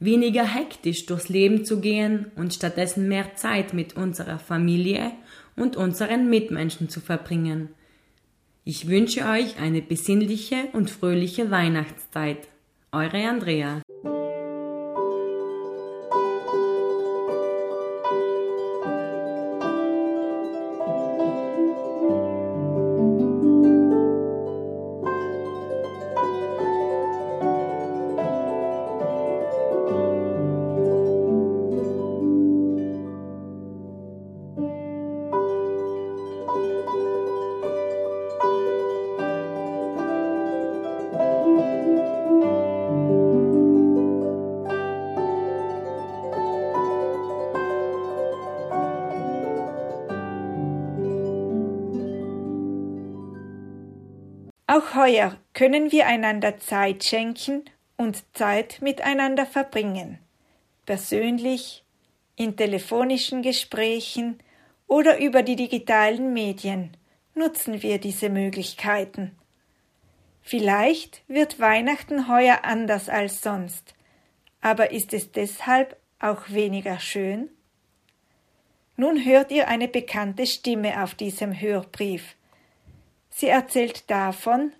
weniger 0.00 0.44
hektisch 0.44 1.06
durchs 1.06 1.28
Leben 1.28 1.64
zu 1.64 1.80
gehen 1.80 2.30
und 2.36 2.54
stattdessen 2.54 3.08
mehr 3.08 3.34
Zeit 3.34 3.74
mit 3.74 3.96
unserer 3.96 4.38
Familie 4.38 5.10
und 5.56 5.76
unseren 5.76 6.30
Mitmenschen 6.30 6.88
zu 6.88 7.00
verbringen. 7.00 7.70
Ich 8.70 8.86
wünsche 8.86 9.24
euch 9.24 9.58
eine 9.58 9.80
besinnliche 9.80 10.68
und 10.74 10.90
fröhliche 10.90 11.50
Weihnachtszeit. 11.50 12.48
Eure 12.92 13.26
Andrea. 13.26 13.80
Heuer 55.08 55.36
können 55.54 55.90
wir 55.90 56.06
einander 56.06 56.58
Zeit 56.58 57.04
schenken 57.04 57.64
und 57.96 58.22
Zeit 58.36 58.80
miteinander 58.82 59.46
verbringen. 59.46 60.18
Persönlich, 60.84 61.84
in 62.36 62.56
telefonischen 62.56 63.42
Gesprächen 63.42 64.38
oder 64.86 65.18
über 65.18 65.42
die 65.42 65.56
digitalen 65.56 66.32
Medien 66.32 66.96
nutzen 67.34 67.82
wir 67.82 67.98
diese 67.98 68.28
Möglichkeiten. 68.28 69.36
Vielleicht 70.42 71.22
wird 71.26 71.58
Weihnachten 71.58 72.28
heuer 72.28 72.60
anders 72.62 73.08
als 73.08 73.40
sonst, 73.42 73.94
aber 74.60 74.92
ist 74.92 75.12
es 75.14 75.32
deshalb 75.32 75.96
auch 76.20 76.50
weniger 76.50 77.00
schön? 77.00 77.50
Nun 78.96 79.24
hört 79.24 79.52
ihr 79.52 79.68
eine 79.68 79.88
bekannte 79.88 80.46
Stimme 80.46 81.02
auf 81.02 81.14
diesem 81.14 81.58
Hörbrief. 81.58 82.34
Sie 83.30 83.48
erzählt 83.48 84.10
davon, 84.10 84.72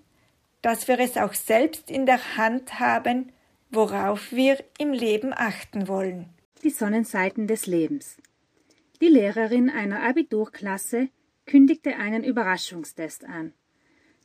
dass 0.62 0.89
wir 0.89 0.98
es 0.98 1.16
auch 1.16 1.35
selbst 1.35 1.90
in 1.90 2.06
der 2.06 2.36
Hand 2.36 2.80
haben, 2.80 3.32
worauf 3.70 4.32
wir 4.32 4.62
im 4.78 4.93
Leben 4.93 5.32
achten 5.35 5.89
wollen. 5.89 6.30
Die 6.62 6.70
Sonnenseiten 6.70 7.47
des 7.47 7.66
Lebens. 7.66 8.16
Die 9.01 9.09
Lehrerin 9.09 9.70
einer 9.70 10.02
Abiturklasse 10.02 11.09
kündigte 11.47 11.97
einen 11.97 12.24
Überraschungstest 12.24 13.24
an. 13.24 13.52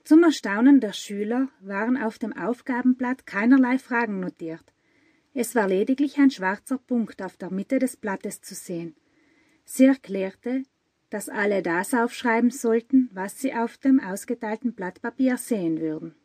Zum 0.03 0.23
Erstaunen 0.23 0.79
der 0.79 0.93
Schüler 0.93 1.47
waren 1.61 1.95
auf 1.95 2.17
dem 2.17 2.33
Aufgabenblatt 2.33 3.25
keinerlei 3.25 3.77
Fragen 3.77 4.19
notiert. 4.19 4.63
Es 5.33 5.55
war 5.55 5.67
lediglich 5.67 6.17
ein 6.17 6.31
schwarzer 6.31 6.77
Punkt 6.77 7.21
auf 7.21 7.37
der 7.37 7.51
Mitte 7.51 7.79
des 7.79 7.97
Blattes 7.97 8.41
zu 8.41 8.55
sehen. 8.55 8.95
Sie 9.63 9.85
erklärte, 9.85 10.63
dass 11.09 11.29
alle 11.29 11.61
das 11.61 11.93
aufschreiben 11.93 12.49
sollten, 12.49 13.09
was 13.13 13.39
sie 13.39 13.53
auf 13.53 13.77
dem 13.77 13.99
ausgeteilten 13.99 14.73
Blatt 14.73 15.01
Papier 15.01 15.37
sehen 15.37 15.79
würden. 15.79 16.15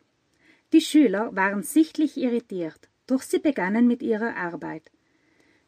Die 0.73 0.81
Schüler 0.81 1.35
waren 1.35 1.63
sichtlich 1.63 2.17
irritiert, 2.17 2.89
doch 3.07 3.23
sie 3.23 3.39
begannen 3.39 3.87
mit 3.87 4.03
ihrer 4.03 4.37
Arbeit. 4.37 4.91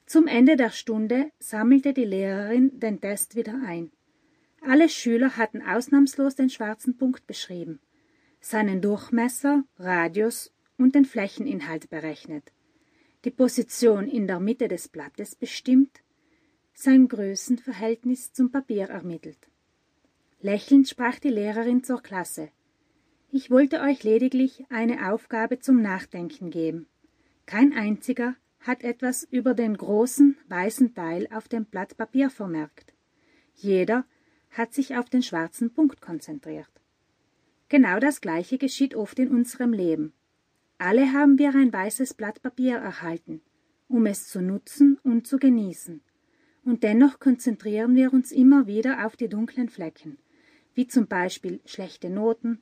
Zum 0.07 0.27
Ende 0.27 0.57
der 0.57 0.71
Stunde 0.71 1.31
sammelte 1.39 1.95
die 1.95 2.05
Lehrerin 2.05 2.79
den 2.81 3.01
Test 3.01 3.37
wieder 3.37 3.61
ein. 3.65 3.91
Alle 4.61 4.89
Schüler 4.89 5.37
hatten 5.37 5.63
ausnahmslos 5.63 6.35
den 6.35 6.51
schwarzen 6.51 6.99
Punkt 6.99 7.27
beschrieben, 7.27 7.81
seinen 8.41 8.83
Durchmesser, 8.83 9.65
Radius 9.79 10.53
und 10.77 10.95
den 10.95 11.07
Flächeninhalt 11.07 11.89
berechnet, 11.89 12.53
die 13.25 13.31
Position 13.31 14.07
in 14.07 14.27
der 14.27 14.41
Mitte 14.41 14.69
des 14.69 14.89
Blattes 14.89 15.35
bestimmt, 15.35 16.03
sein 16.75 17.09
Größenverhältnis 17.09 18.33
zum 18.33 18.51
Papier 18.51 18.89
ermittelt. 18.89 19.49
Lächelnd 20.41 20.89
sprach 20.89 21.19
die 21.19 21.29
Lehrerin 21.29 21.85
zur 21.85 22.03
Klasse. 22.03 22.51
Ich 23.33 23.49
wollte 23.49 23.81
euch 23.81 24.03
lediglich 24.03 24.65
eine 24.71 25.13
Aufgabe 25.13 25.61
zum 25.61 25.81
Nachdenken 25.81 26.51
geben. 26.51 26.89
Kein 27.47 27.73
einziger 27.73 28.35
hat 28.59 28.83
etwas 28.83 29.23
über 29.23 29.55
den 29.55 29.77
großen 29.77 30.37
weißen 30.49 30.95
Teil 30.97 31.29
auf 31.31 31.47
dem 31.47 31.65
Blatt 31.65 31.97
Papier 31.97 32.29
vermerkt. 32.29 32.93
Jeder 33.55 34.05
hat 34.51 34.75
sich 34.75 34.97
auf 34.97 35.09
den 35.09 35.23
schwarzen 35.23 35.73
Punkt 35.73 36.01
konzentriert. 36.01 36.71
Genau 37.69 38.01
das 38.01 38.21
Gleiche 38.21 38.59
geschieht 38.59 38.97
oft 38.97 39.17
in 39.21 39.29
unserem 39.29 39.73
Leben. 39.73 40.13
Alle 40.79 41.13
haben 41.13 41.39
wir 41.39 41.55
ein 41.55 41.73
weißes 41.73 42.15
Blatt 42.15 42.43
Papier 42.43 42.79
erhalten, 42.79 43.43
um 43.87 44.07
es 44.07 44.27
zu 44.27 44.43
nutzen 44.43 44.99
und 45.05 45.29
zu 45.29 45.39
genießen. 45.39 46.03
Und 46.65 46.83
dennoch 46.83 47.21
konzentrieren 47.21 47.95
wir 47.95 48.13
uns 48.13 48.33
immer 48.33 48.67
wieder 48.67 49.07
auf 49.07 49.15
die 49.15 49.29
dunklen 49.29 49.69
Flecken, 49.69 50.19
wie 50.75 50.89
zum 50.89 51.07
Beispiel 51.07 51.61
schlechte 51.65 52.11
Noten, 52.11 52.61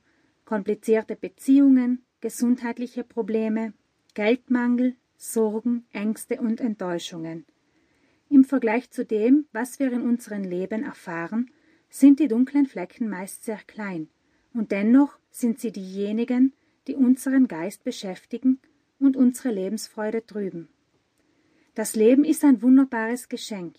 komplizierte 0.48 1.14
Beziehungen, 1.14 2.06
gesundheitliche 2.22 3.04
Probleme, 3.04 3.74
Geldmangel, 4.14 4.96
Sorgen, 5.18 5.84
Ängste 5.92 6.40
und 6.40 6.62
Enttäuschungen. 6.62 7.44
Im 8.30 8.44
Vergleich 8.44 8.90
zu 8.90 9.04
dem, 9.04 9.44
was 9.52 9.78
wir 9.78 9.92
in 9.92 10.00
unserem 10.00 10.44
Leben 10.44 10.84
erfahren, 10.84 11.50
sind 11.90 12.18
die 12.18 12.28
dunklen 12.28 12.64
Flecken 12.64 13.10
meist 13.10 13.44
sehr 13.44 13.60
klein, 13.66 14.08
und 14.54 14.72
dennoch 14.72 15.18
sind 15.30 15.60
sie 15.60 15.70
diejenigen, 15.70 16.54
die 16.86 16.94
unseren 16.94 17.46
Geist 17.46 17.84
beschäftigen 17.84 18.58
und 18.98 19.18
unsere 19.18 19.52
Lebensfreude 19.52 20.24
trüben. 20.24 20.68
Das 21.74 21.94
Leben 21.94 22.24
ist 22.24 22.42
ein 22.42 22.62
wunderbares 22.62 23.28
Geschenk, 23.28 23.76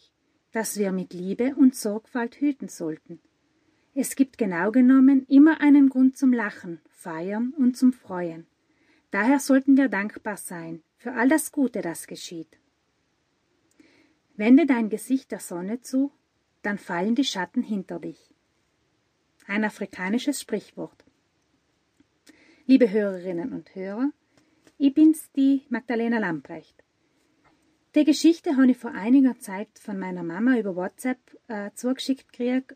das 0.51 0.77
wir 0.77 0.91
mit 0.91 1.15
Liebe 1.15 1.55
und 1.55 1.73
Sorgfalt 1.73 2.39
hüten 2.39 2.67
sollten. 2.67 3.19
Es 3.95 4.15
gibt 4.15 4.37
genau 4.37 4.71
genommen 4.71 5.25
immer 5.27 5.61
einen 5.61 5.89
Grund 5.89 6.17
zum 6.17 6.31
Lachen, 6.31 6.79
Feiern 6.89 7.53
und 7.57 7.75
zum 7.75 7.91
Freuen. 7.91 8.45
Daher 9.11 9.39
sollten 9.39 9.77
wir 9.77 9.89
dankbar 9.89 10.37
sein 10.37 10.83
für 10.97 11.13
all 11.13 11.27
das 11.27 11.51
Gute, 11.51 11.81
das 11.81 12.07
geschieht. 12.07 12.59
Wende 14.35 14.65
dein 14.65 14.89
Gesicht 14.89 15.31
der 15.31 15.39
Sonne 15.39 15.81
zu, 15.81 16.11
dann 16.61 16.77
fallen 16.77 17.15
die 17.15 17.23
Schatten 17.23 17.63
hinter 17.63 17.99
dich. 17.99 18.33
Ein 19.47 19.63
afrikanisches 19.63 20.41
Sprichwort. 20.41 21.03
Liebe 22.67 22.91
Hörerinnen 22.91 23.51
und 23.51 23.73
Hörer, 23.73 24.11
ich 24.77 24.93
bin's, 24.93 25.31
die 25.31 25.63
Magdalena 25.69 26.19
Lamprecht. 26.19 26.83
Die 27.95 28.03
Geschichte 28.03 28.55
habe 28.55 28.69
ich 28.69 28.77
vor 28.77 28.91
einiger 28.91 29.39
Zeit 29.39 29.67
von 29.79 29.97
meiner 29.97 30.23
Mama 30.23 30.57
über 30.59 30.75
WhatsApp 30.75 31.17
äh, 31.47 31.71
zugeschickt 31.73 32.31
gekriegt 32.31 32.75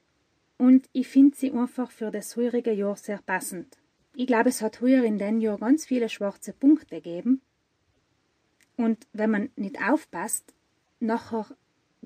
und 0.64 0.88
ich 0.94 1.10
finde 1.10 1.36
sie 1.36 1.52
einfach 1.52 1.92
für 1.92 2.10
das 2.10 2.38
heurige 2.38 2.72
Jahr 2.72 2.96
sehr 2.96 3.18
passend. 3.18 3.78
Ich 4.16 4.28
glaube, 4.28 4.48
es 4.48 4.62
hat 4.62 4.80
heuer 4.80 5.04
in 5.04 5.18
den 5.18 5.42
Jahr 5.42 5.58
ganz 5.58 5.86
viele 5.86 6.08
schwarze 6.08 6.54
Punkte 6.54 7.02
gegeben 7.02 7.42
und 8.78 9.06
wenn 9.12 9.30
man 9.30 9.50
nicht 9.58 9.82
aufpasst, 9.82 10.54
nachher 11.02 11.48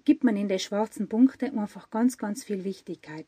gibt 0.05 0.23
man 0.23 0.35
in 0.35 0.49
die 0.49 0.57
schwarzen 0.57 1.07
Punkte 1.07 1.53
einfach 1.53 1.91
ganz, 1.91 2.17
ganz 2.17 2.43
viel 2.43 2.63
Wichtigkeit 2.63 3.27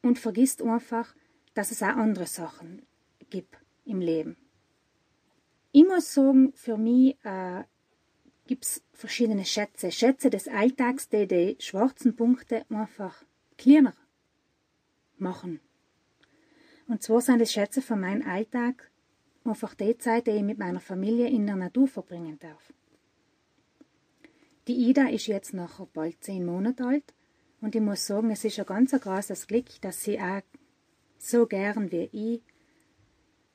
und 0.00 0.18
vergisst 0.18 0.62
einfach, 0.62 1.14
dass 1.52 1.72
es 1.72 1.82
auch 1.82 1.88
andere 1.88 2.26
Sachen 2.26 2.80
gibt 3.28 3.58
im 3.84 4.00
Leben. 4.00 4.38
Ich 5.72 5.84
muss 5.84 6.14
sagen, 6.14 6.54
für 6.54 6.78
mich 6.78 7.18
äh, 7.22 7.64
gibt 8.46 8.64
es 8.64 8.82
verschiedene 8.94 9.44
Schätze. 9.44 9.92
Schätze 9.92 10.30
des 10.30 10.48
Alltags, 10.48 11.10
die 11.10 11.26
die 11.26 11.56
schwarzen 11.58 12.16
Punkte 12.16 12.64
einfach 12.70 13.22
kleiner 13.58 13.92
machen. 15.20 15.60
Und 16.88 17.02
zwar 17.02 17.20
sind 17.20 17.40
es 17.40 17.52
Schätze 17.52 17.82
von 17.82 18.00
meinem 18.00 18.26
Alltag 18.26 18.90
einfach 19.44 19.74
die 19.74 19.96
Zeit, 19.96 20.26
die 20.26 20.32
ich 20.32 20.42
mit 20.42 20.58
meiner 20.58 20.80
Familie 20.80 21.28
in 21.28 21.46
der 21.46 21.56
Natur 21.56 21.88
verbringen 21.88 22.38
darf. 22.38 22.72
Die 24.68 24.88
Ida 24.88 25.08
ist 25.08 25.26
jetzt 25.26 25.54
noch 25.54 25.86
bald 25.88 26.22
zehn 26.22 26.44
Monate 26.44 26.84
alt 26.84 27.14
und 27.60 27.74
ich 27.74 27.80
muss 27.80 28.06
sagen, 28.06 28.30
es 28.30 28.44
ist 28.44 28.58
ein 28.58 28.66
ganz 28.66 28.92
großes 28.92 29.46
Glück, 29.46 29.80
dass 29.80 30.02
sie 30.02 30.20
auch 30.20 30.42
so 31.18 31.46
gern 31.46 31.90
wie 31.90 32.08
ich 32.12 32.42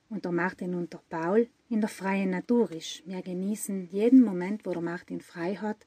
und 0.10 0.26
der 0.26 0.32
Martin 0.32 0.76
und 0.76 0.94
der 0.94 1.02
Paul 1.10 1.48
in 1.70 1.82
der 1.82 1.90
freien 1.90 2.30
Natur 2.30 2.72
ist. 2.72 3.06
Wir 3.06 3.22
genießen 3.22 3.90
jeden 3.92 4.24
Moment, 4.24 4.66
wo 4.66 4.72
der 4.72 4.82
Martin 4.82 5.22
frei 5.22 5.56
hat, 5.56 5.86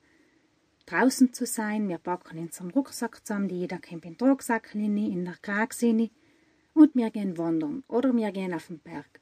draußen 0.90 1.32
zu 1.32 1.46
sein. 1.46 1.88
Wir 1.88 1.98
packen 1.98 2.38
unseren 2.38 2.70
Rucksack 2.70 3.26
zusammen, 3.26 3.48
die 3.48 3.60
jeder 3.60 3.78
kommt 3.78 4.04
in 4.04 4.16
den 4.16 4.28
Rucksack 4.28 4.74
rein, 4.74 4.96
in 4.96 5.24
der 5.24 5.36
Krags 5.42 5.82
rein, 5.82 6.10
und 6.74 6.94
wir 6.94 7.10
gehen 7.10 7.36
wandern 7.36 7.82
oder 7.88 8.14
wir 8.14 8.30
gehen 8.32 8.54
auf 8.54 8.68
den 8.68 8.78
Berg. 8.78 9.20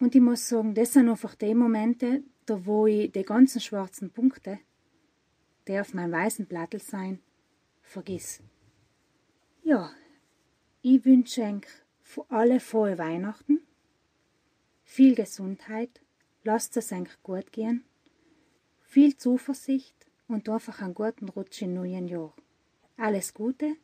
Und 0.00 0.14
ich 0.14 0.20
muss 0.20 0.48
sagen, 0.48 0.74
das 0.74 0.92
sind 0.92 1.08
einfach 1.08 1.34
die 1.34 1.54
Momente, 1.54 2.22
da 2.46 2.64
wo 2.66 2.86
ich 2.86 3.12
die 3.12 3.22
ganzen 3.22 3.60
schwarzen 3.60 4.10
Punkte, 4.10 4.58
die 5.68 5.78
auf 5.78 5.94
meinem 5.94 6.12
weißen 6.12 6.46
Plattel 6.46 6.80
sein, 6.80 7.20
vergiss. 7.82 8.40
Ja, 9.62 9.90
ich 10.82 11.04
wünsche 11.04 11.42
euch 11.42 11.66
für 12.02 12.24
alle 12.30 12.60
frohe 12.60 12.98
Weihnachten, 12.98 13.60
viel 14.84 15.14
Gesundheit, 15.14 16.00
lasst 16.44 16.76
es 16.76 16.92
euch 16.92 17.22
gut 17.22 17.52
gehen, 17.52 17.84
viel 18.82 19.16
Zuversicht 19.16 19.95
und 20.28 20.48
einfach 20.48 20.80
einen 20.80 20.94
guten 20.94 21.28
Rutsch 21.28 21.62
im 21.62 21.74
neuen 21.74 22.08
Jahr. 22.08 22.32
Alles 22.96 23.32
Gute, 23.34 23.76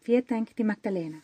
vielen 0.00 0.26
Dank, 0.26 0.54
die 0.56 0.64
Magdalena. 0.64 1.18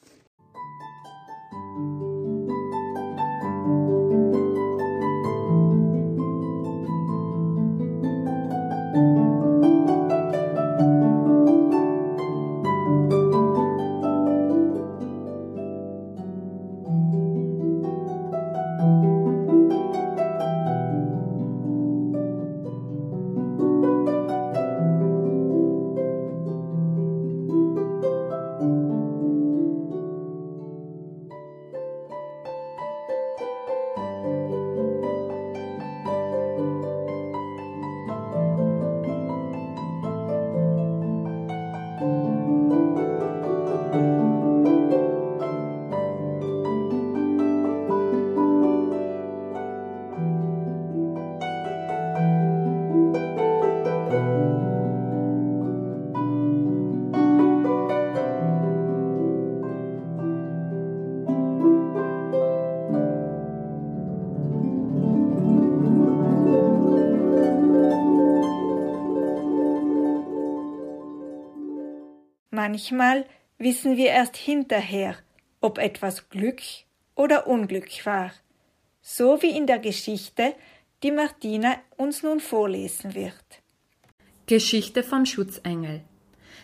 Manchmal 72.68 73.24
wissen 73.56 73.96
wir 73.96 74.08
erst 74.08 74.36
hinterher, 74.36 75.16
ob 75.62 75.78
etwas 75.78 76.28
Glück 76.28 76.60
oder 77.14 77.46
Unglück 77.46 77.88
war, 78.04 78.30
so 79.00 79.40
wie 79.40 79.56
in 79.56 79.66
der 79.66 79.78
Geschichte, 79.78 80.54
die 81.02 81.10
Martina 81.10 81.76
uns 81.96 82.22
nun 82.22 82.40
vorlesen 82.40 83.14
wird. 83.14 83.46
Geschichte 84.44 85.02
vom 85.02 85.24
Schutzengel. 85.24 86.02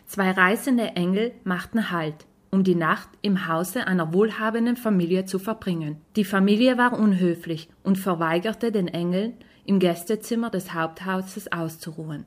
Zwei 0.07 0.31
reisende 0.33 0.89
Engel 0.95 1.33
machten 1.43 1.91
Halt, 1.91 2.27
um 2.51 2.65
die 2.65 2.75
Nacht 2.75 3.09
im 3.23 3.49
Hause 3.49 3.87
einer 3.87 4.13
wohlhabenden 4.13 4.77
Familie 4.77 5.25
zu 5.25 5.39
verbringen. 5.39 6.03
Die 6.17 6.25
Familie 6.25 6.77
war 6.77 6.99
unhöflich 6.99 7.71
und 7.83 7.97
verweigerte 7.97 8.71
den 8.73 8.89
Engeln, 8.89 9.39
im 9.65 9.79
Gästezimmer 9.79 10.51
des 10.51 10.75
Haupthauses 10.75 11.51
auszuruhen. 11.51 12.27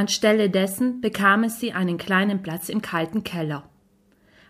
Anstelle 0.00 0.48
dessen 0.48 1.02
bekamen 1.02 1.50
sie 1.50 1.74
einen 1.74 1.98
kleinen 1.98 2.40
Platz 2.40 2.70
im 2.70 2.80
kalten 2.80 3.22
Keller. 3.22 3.68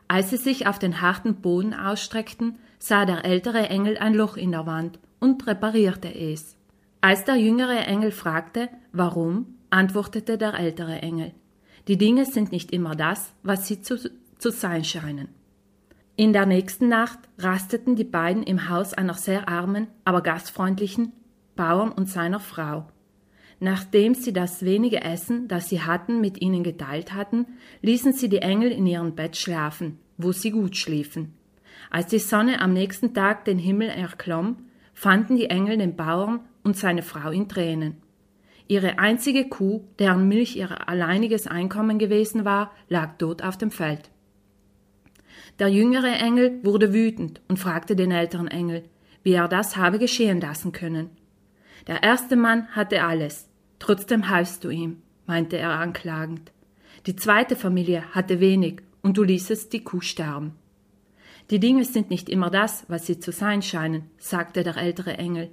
Als 0.07 0.31
sie 0.31 0.37
sich 0.37 0.69
auf 0.69 0.79
den 0.79 1.01
harten 1.01 1.41
Boden 1.41 1.75
ausstreckten, 1.75 2.61
sah 2.79 3.05
der 3.05 3.25
ältere 3.25 3.69
Engel 3.69 3.99
ein 3.99 4.15
Loch 4.15 4.37
in 4.37 4.53
der 4.53 4.67
Wand 4.67 5.01
und 5.19 5.49
reparierte 5.49 6.07
es. 6.07 6.57
Als 7.01 7.25
der 7.25 7.35
jüngere 7.35 7.85
Engel 7.85 8.13
fragte, 8.13 8.69
warum, 8.93 9.57
antwortete 9.71 10.39
der 10.39 10.55
ältere 10.55 11.03
Engel, 11.03 11.33
die 11.89 11.99
Dinge 11.99 12.27
sind 12.27 12.53
nicht 12.53 12.71
immer 12.71 12.95
das, 12.95 13.33
was 13.43 13.67
sie 13.67 13.83
zu, 13.83 13.99
zu 14.39 14.51
sein 14.53 14.85
scheinen. 14.85 15.31
In 16.15 16.33
der 16.33 16.47
nächsten 16.47 16.87
Nacht 16.87 17.19
rasteten 17.39 17.97
die 17.97 18.05
beiden 18.05 18.45
im 18.45 18.69
Haus 18.69 18.95
einer 18.95 19.15
sehr 19.15 19.49
armen, 19.49 19.89
aber 20.05 20.21
gastfreundlichen 20.21 21.13
Bauern 21.57 21.91
und 21.91 22.09
seiner 22.09 22.39
Frau. 22.39 22.87
Nachdem 23.63 24.15
sie 24.15 24.33
das 24.33 24.65
wenige 24.65 25.03
Essen, 25.03 25.47
das 25.47 25.69
sie 25.69 25.83
hatten, 25.83 26.21
mit 26.23 26.41
ihnen 26.41 26.63
geteilt 26.63 27.13
hatten, 27.13 27.47
ließen 27.83 28.15
sie 28.15 28.31
die 28.31 28.39
Engel 28.39 28.73
in 28.73 28.87
ihrem 28.87 29.15
Bett 29.15 29.37
schlafen, 29.37 29.99
wo 30.17 30.33
sie 30.33 30.51
gut 30.51 30.77
schliefen. 30.77 31.35
Als 31.91 32.07
die 32.07 32.19
Sonne 32.19 32.63
am 32.63 32.73
nächsten 32.73 33.13
Tag 33.13 33.45
den 33.45 33.59
Himmel 33.59 33.91
erklomm, 33.91 34.57
fanden 34.95 35.37
die 35.37 35.51
Engel 35.51 35.77
den 35.77 35.95
Bauern 35.95 36.41
und 36.63 36.79
seine 36.79 37.03
Frau 37.03 37.31
in 37.31 37.49
Tränen. 37.49 37.97
Ihre 38.67 38.99
einzige 38.99 39.49
Kuh, 39.49 39.85
deren 39.99 40.27
Milch 40.27 40.57
ihr 40.57 40.89
alleiniges 40.89 41.47
Einkommen 41.47 41.99
gewesen 41.99 42.47
war, 42.47 42.73
lag 42.89 43.19
tot 43.19 43.43
auf 43.43 43.59
dem 43.59 43.71
Feld. 43.71 44.11
Der 45.59 45.69
jüngere 45.69 46.17
Engel 46.19 46.61
wurde 46.65 46.95
wütend 46.95 47.43
und 47.49 47.59
fragte 47.59 47.95
den 47.95 48.11
älteren 48.11 48.49
Engel, 48.49 48.85
wie 49.23 49.33
er 49.33 49.49
das 49.49 49.77
habe 49.77 49.99
geschehen 49.99 50.41
lassen 50.41 50.73
können. 50.73 51.11
Der 51.87 52.03
erste 52.03 52.37
Mann 52.37 52.69
hatte 52.69 53.03
alles, 53.03 53.50
trotzdem 53.81 54.29
halfst 54.29 54.63
du 54.63 54.71
ihm, 54.71 55.03
meinte 55.27 55.57
er 55.59 55.71
anklagend. 55.71 56.53
Die 57.07 57.17
zweite 57.17 57.57
Familie 57.57 58.05
hatte 58.13 58.39
wenig 58.39 58.83
und 59.03 59.17
du 59.17 59.25
ließest 59.25 59.73
die 59.73 59.83
Kuh 59.83 60.01
sterben. 60.01 60.55
Die 61.51 61.59
Dinge 61.59 61.85
sind 61.85 62.11
nicht 62.11 62.29
immer 62.29 62.51
das, 62.51 62.85
was 62.87 63.07
sie 63.07 63.19
zu 63.19 63.33
sein 63.33 63.63
scheinen, 63.63 64.09
sagte 64.19 64.63
der 64.63 64.77
ältere 64.77 65.19
Engel. 65.19 65.51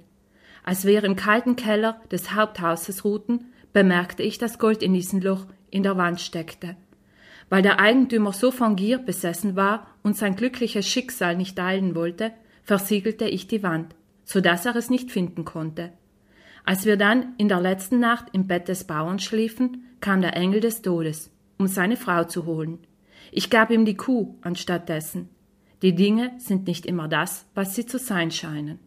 Als 0.62 0.84
wir 0.84 1.02
im 1.02 1.16
kalten 1.16 1.56
Keller 1.56 2.00
des 2.12 2.34
Haupthauses 2.34 3.04
ruhten, 3.04 3.46
bemerkte 3.72 4.22
ich, 4.22 4.38
dass 4.38 4.58
Gold 4.58 4.82
in 4.82 4.94
diesem 4.94 5.20
Loch 5.20 5.46
in 5.70 5.82
der 5.82 5.96
Wand 5.96 6.20
steckte. 6.20 6.76
Weil 7.48 7.62
der 7.62 7.80
Eigentümer 7.80 8.32
so 8.32 8.50
von 8.50 8.76
Gier 8.76 8.98
besessen 8.98 9.56
war 9.56 9.86
und 10.02 10.16
sein 10.16 10.36
glückliches 10.36 10.86
Schicksal 10.86 11.36
nicht 11.36 11.56
teilen 11.56 11.94
wollte, 11.94 12.32
versiegelte 12.62 13.26
ich 13.26 13.48
die 13.48 13.62
Wand, 13.62 13.94
so 14.24 14.40
dass 14.40 14.66
er 14.66 14.76
es 14.76 14.90
nicht 14.90 15.10
finden 15.10 15.44
konnte. 15.44 15.92
Als 16.68 16.84
wir 16.84 16.98
dann 16.98 17.32
in 17.38 17.48
der 17.48 17.62
letzten 17.62 17.98
Nacht 17.98 18.26
im 18.32 18.46
Bett 18.46 18.68
des 18.68 18.84
Bauern 18.84 19.18
schliefen, 19.18 19.86
kam 20.02 20.20
der 20.20 20.36
Engel 20.36 20.60
des 20.60 20.82
Todes, 20.82 21.30
um 21.56 21.66
seine 21.66 21.96
Frau 21.96 22.24
zu 22.24 22.44
holen. 22.44 22.80
Ich 23.32 23.48
gab 23.48 23.70
ihm 23.70 23.86
die 23.86 23.96
Kuh 23.96 24.34
anstatt 24.42 24.90
dessen. 24.90 25.30
Die 25.80 25.94
Dinge 25.94 26.32
sind 26.36 26.66
nicht 26.66 26.84
immer 26.84 27.08
das, 27.08 27.46
was 27.54 27.74
sie 27.74 27.86
zu 27.86 27.98
sein 27.98 28.30
scheinen. 28.30 28.80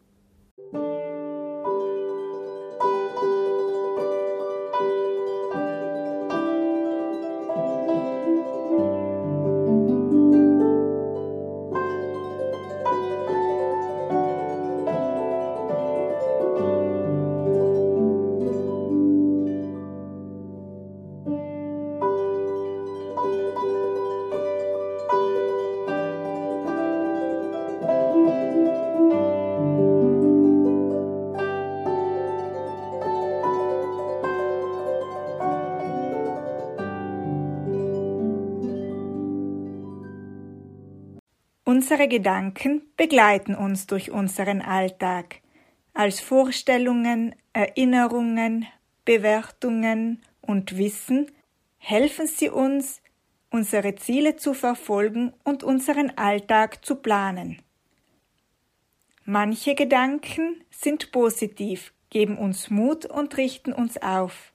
Unsere 41.91 42.07
Gedanken 42.07 42.84
begleiten 42.95 43.53
uns 43.53 43.85
durch 43.85 44.11
unseren 44.11 44.61
Alltag 44.61 45.41
als 45.93 46.22
Vorstellungen, 46.22 47.35
Erinnerungen, 47.51 48.65
Bewertungen 49.03 50.22
und 50.39 50.77
Wissen 50.77 51.30
helfen 51.80 52.27
sie 52.27 52.49
uns, 52.49 53.01
unsere 53.49 53.95
Ziele 53.95 54.38
zu 54.38 54.53
verfolgen 54.53 55.34
und 55.43 55.63
unseren 55.63 56.18
Alltag 56.18 56.85
zu 56.85 56.95
planen. 56.95 57.61
Manche 59.26 59.76
Gedanken 59.76 60.63
sind 60.69 61.11
positiv, 61.11 61.93
geben 62.09 62.38
uns 62.38 62.69
Mut 62.69 63.05
und 63.05 63.35
richten 63.35 63.73
uns 63.73 64.01
auf. 64.01 64.53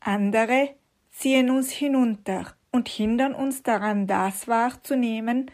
Andere 0.00 0.70
ziehen 1.12 1.48
uns 1.48 1.70
hinunter 1.70 2.56
und 2.72 2.88
hindern 2.88 3.36
uns 3.36 3.62
daran, 3.62 4.08
das 4.08 4.48
wahrzunehmen, 4.48 5.48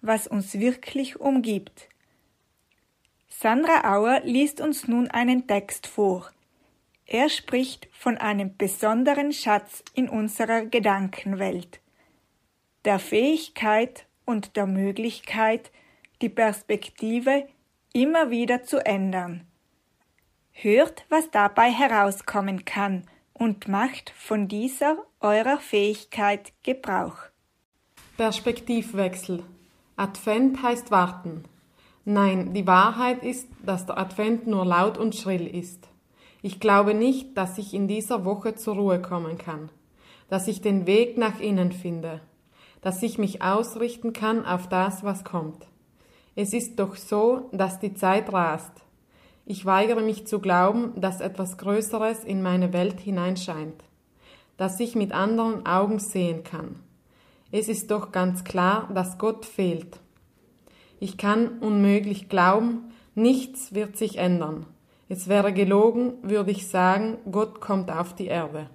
was 0.00 0.26
uns 0.26 0.58
wirklich 0.58 1.20
umgibt. 1.20 1.88
Sandra 3.28 3.94
Auer 3.94 4.20
liest 4.24 4.60
uns 4.60 4.88
nun 4.88 5.08
einen 5.10 5.46
Text 5.46 5.86
vor. 5.86 6.30
Er 7.06 7.28
spricht 7.28 7.88
von 7.92 8.18
einem 8.18 8.56
besonderen 8.56 9.32
Schatz 9.32 9.82
in 9.94 10.08
unserer 10.08 10.66
Gedankenwelt, 10.66 11.80
der 12.84 12.98
Fähigkeit 12.98 14.06
und 14.24 14.56
der 14.56 14.66
Möglichkeit, 14.66 15.70
die 16.20 16.28
Perspektive 16.28 17.48
immer 17.92 18.30
wieder 18.30 18.64
zu 18.64 18.84
ändern. 18.84 19.46
Hört, 20.52 21.06
was 21.08 21.30
dabei 21.30 21.70
herauskommen 21.70 22.64
kann 22.64 23.06
und 23.32 23.68
macht 23.68 24.10
von 24.10 24.48
dieser 24.48 24.98
eurer 25.20 25.60
Fähigkeit 25.60 26.52
Gebrauch. 26.64 27.18
Perspektivwechsel 28.16 29.44
Advent 29.98 30.62
heißt 30.62 30.92
warten. 30.92 31.42
Nein, 32.04 32.54
die 32.54 32.68
Wahrheit 32.68 33.24
ist, 33.24 33.48
dass 33.64 33.84
der 33.84 33.98
Advent 33.98 34.46
nur 34.46 34.64
laut 34.64 34.96
und 34.96 35.16
schrill 35.16 35.44
ist. 35.44 35.88
Ich 36.40 36.60
glaube 36.60 36.94
nicht, 36.94 37.36
dass 37.36 37.58
ich 37.58 37.74
in 37.74 37.88
dieser 37.88 38.24
Woche 38.24 38.54
zur 38.54 38.76
Ruhe 38.76 39.02
kommen 39.02 39.38
kann, 39.38 39.70
dass 40.28 40.46
ich 40.46 40.60
den 40.60 40.86
Weg 40.86 41.18
nach 41.18 41.40
innen 41.40 41.72
finde, 41.72 42.20
dass 42.80 43.02
ich 43.02 43.18
mich 43.18 43.42
ausrichten 43.42 44.12
kann 44.12 44.46
auf 44.46 44.68
das, 44.68 45.02
was 45.02 45.24
kommt. 45.24 45.66
Es 46.36 46.52
ist 46.52 46.78
doch 46.78 46.94
so, 46.94 47.48
dass 47.50 47.80
die 47.80 47.94
Zeit 47.94 48.32
rast. 48.32 48.84
Ich 49.46 49.66
weigere 49.66 50.02
mich 50.02 50.28
zu 50.28 50.38
glauben, 50.38 50.92
dass 50.94 51.20
etwas 51.20 51.58
Größeres 51.58 52.22
in 52.22 52.40
meine 52.40 52.72
Welt 52.72 53.00
hineinscheint, 53.00 53.82
dass 54.58 54.78
ich 54.78 54.94
mit 54.94 55.10
anderen 55.10 55.66
Augen 55.66 55.98
sehen 55.98 56.44
kann. 56.44 56.76
Es 57.50 57.68
ist 57.68 57.90
doch 57.90 58.12
ganz 58.12 58.44
klar, 58.44 58.90
dass 58.92 59.16
Gott 59.16 59.46
fehlt. 59.46 60.00
Ich 61.00 61.16
kann 61.16 61.60
unmöglich 61.60 62.28
glauben, 62.28 62.92
nichts 63.14 63.72
wird 63.72 63.96
sich 63.96 64.18
ändern. 64.18 64.66
Es 65.08 65.28
wäre 65.28 65.54
gelogen, 65.54 66.12
würde 66.22 66.50
ich 66.50 66.68
sagen, 66.68 67.16
Gott 67.30 67.62
kommt 67.62 67.90
auf 67.90 68.14
die 68.14 68.26
Erde. 68.26 68.68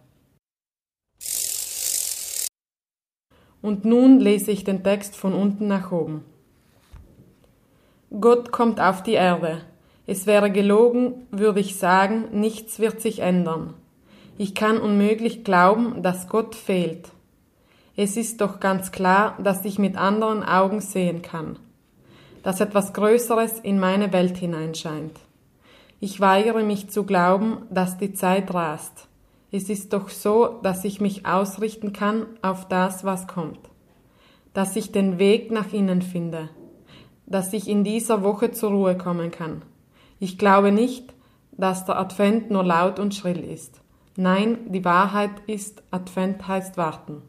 Und 3.61 3.85
nun 3.85 4.19
lese 4.19 4.51
ich 4.51 4.63
den 4.63 4.83
Text 4.83 5.15
von 5.15 5.33
unten 5.33 5.67
nach 5.67 5.91
oben. 5.91 6.25
Gott 8.19 8.51
kommt 8.51 8.81
auf 8.81 9.03
die 9.03 9.13
Erde. 9.13 9.61
Es 10.07 10.25
wäre 10.25 10.51
gelogen, 10.51 11.27
würde 11.29 11.59
ich 11.59 11.77
sagen, 11.77 12.25
nichts 12.31 12.79
wird 12.79 13.01
sich 13.01 13.19
ändern. 13.19 13.75
Ich 14.37 14.55
kann 14.55 14.79
unmöglich 14.79 15.43
glauben, 15.43 16.01
dass 16.01 16.27
Gott 16.27 16.55
fehlt. 16.55 17.12
Es 17.95 18.17
ist 18.17 18.41
doch 18.41 18.59
ganz 18.59 18.91
klar, 18.91 19.37
dass 19.43 19.65
ich 19.65 19.77
mit 19.77 19.97
anderen 19.97 20.43
Augen 20.43 20.81
sehen 20.81 21.21
kann, 21.21 21.59
dass 22.41 22.59
etwas 22.59 22.91
Größeres 22.93 23.59
in 23.59 23.79
meine 23.79 24.11
Welt 24.11 24.35
hineinscheint. 24.35 25.19
Ich 25.99 26.19
weigere 26.19 26.63
mich 26.63 26.89
zu 26.89 27.03
glauben, 27.03 27.67
dass 27.69 27.99
die 27.99 28.13
Zeit 28.13 28.51
rast. 28.51 29.07
Es 29.51 29.69
ist 29.69 29.93
doch 29.93 30.09
so, 30.09 30.59
dass 30.63 30.83
ich 30.83 31.01
mich 31.01 31.27
ausrichten 31.27 31.93
kann 31.93 32.25
auf 32.41 32.67
das, 32.67 33.03
was 33.05 33.27
kommt. 33.27 33.59
Dass 34.53 34.75
ich 34.75 34.91
den 34.91 35.19
Weg 35.19 35.51
nach 35.51 35.71
innen 35.71 36.01
finde. 36.01 36.49
Dass 37.27 37.53
ich 37.53 37.67
in 37.67 37.83
dieser 37.83 38.23
Woche 38.23 38.51
zur 38.51 38.71
Ruhe 38.71 38.97
kommen 38.97 39.29
kann. 39.29 39.61
Ich 40.19 40.39
glaube 40.39 40.71
nicht, 40.71 41.13
dass 41.51 41.85
der 41.85 41.99
Advent 41.99 42.49
nur 42.49 42.63
laut 42.63 42.97
und 42.97 43.13
schrill 43.13 43.43
ist. 43.43 43.81
Nein, 44.17 44.57
die 44.71 44.83
Wahrheit 44.83 45.31
ist, 45.45 45.83
Advent 45.91 46.47
heißt 46.47 46.75
warten. 46.75 47.21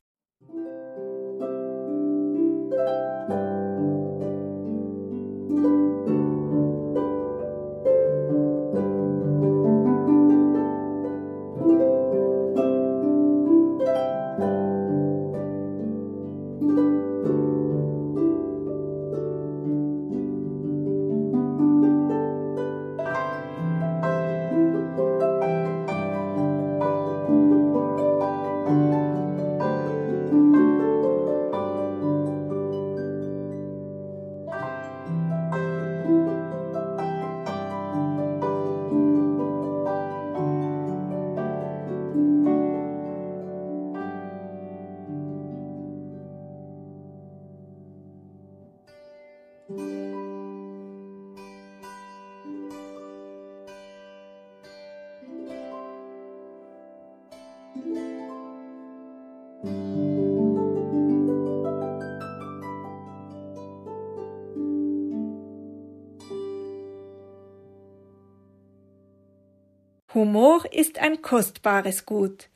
Humor 70.55 70.73
ist 70.73 70.99
ein 71.01 71.21
kostbares 71.21 72.07
Gut. 72.07 72.49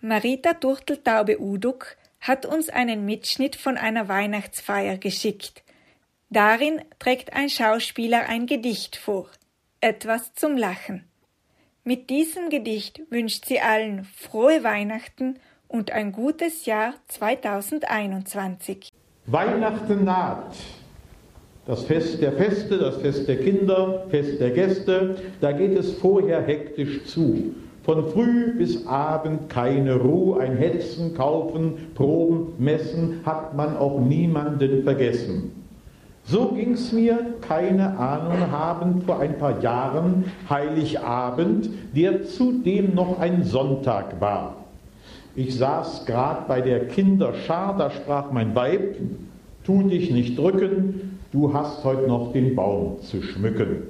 Marita 0.00 0.52
Durteltaube-Uduk 0.52 1.96
hat 2.20 2.46
uns 2.46 2.68
einen 2.68 3.04
Mitschnitt 3.04 3.56
von 3.56 3.76
einer 3.76 4.06
Weihnachtsfeier 4.06 4.96
geschickt. 4.96 5.64
Darin 6.30 6.82
trägt 7.00 7.32
ein 7.32 7.48
Schauspieler 7.50 8.28
ein 8.28 8.46
Gedicht 8.46 8.94
vor. 8.94 9.28
Etwas 9.80 10.34
zum 10.34 10.56
Lachen. 10.56 11.04
Mit 11.82 12.10
diesem 12.10 12.48
Gedicht 12.48 13.02
wünscht 13.10 13.46
sie 13.46 13.60
allen 13.60 14.04
frohe 14.04 14.62
Weihnachten 14.62 15.40
und 15.66 15.90
ein 15.90 16.12
gutes 16.12 16.64
Jahr 16.64 16.94
2021. 17.08 18.88
Weihnachten 19.26 20.04
naht. 20.04 20.54
Das 21.66 21.82
Fest 21.82 22.22
der 22.22 22.30
Feste, 22.32 22.78
das 22.78 22.96
Fest 22.98 23.26
der 23.26 23.38
Kinder, 23.38 24.04
Fest 24.08 24.40
der 24.40 24.50
Gäste, 24.50 25.16
da 25.40 25.50
geht 25.50 25.76
es 25.76 25.94
vorher 25.94 26.40
hektisch 26.42 27.04
zu. 27.06 27.54
Von 27.82 28.06
früh 28.10 28.52
bis 28.56 28.86
Abend 28.86 29.48
keine 29.48 29.96
Ruhe, 29.96 30.40
ein 30.40 30.56
Hetzen, 30.56 31.14
Kaufen, 31.14 31.74
Proben, 31.94 32.52
Messen, 32.58 33.20
hat 33.24 33.56
man 33.56 33.76
auch 33.76 34.00
niemanden 34.00 34.84
vergessen. 34.84 35.50
So 36.24 36.48
ging's 36.48 36.92
mir, 36.92 37.34
keine 37.40 37.98
Ahnung 37.98 38.50
habend, 38.50 39.04
vor 39.04 39.20
ein 39.20 39.38
paar 39.38 39.60
Jahren, 39.60 40.24
Heiligabend, 40.48 41.68
der 41.94 42.24
zudem 42.24 42.94
noch 42.94 43.18
ein 43.18 43.42
Sonntag 43.42 44.20
war. 44.20 44.56
Ich 45.34 45.56
saß 45.56 46.06
grad 46.06 46.46
bei 46.48 46.60
der 46.60 46.86
Kinderschar, 46.86 47.76
da 47.76 47.90
sprach 47.90 48.30
mein 48.32 48.54
Weib, 48.54 48.96
tu 49.64 49.82
dich 49.82 50.10
nicht 50.10 50.38
drücken, 50.38 51.05
du 51.36 51.52
hast 51.52 51.84
heute 51.84 52.08
noch 52.08 52.32
den 52.32 52.56
Baum 52.56 52.98
zu 53.02 53.20
schmücken. 53.22 53.82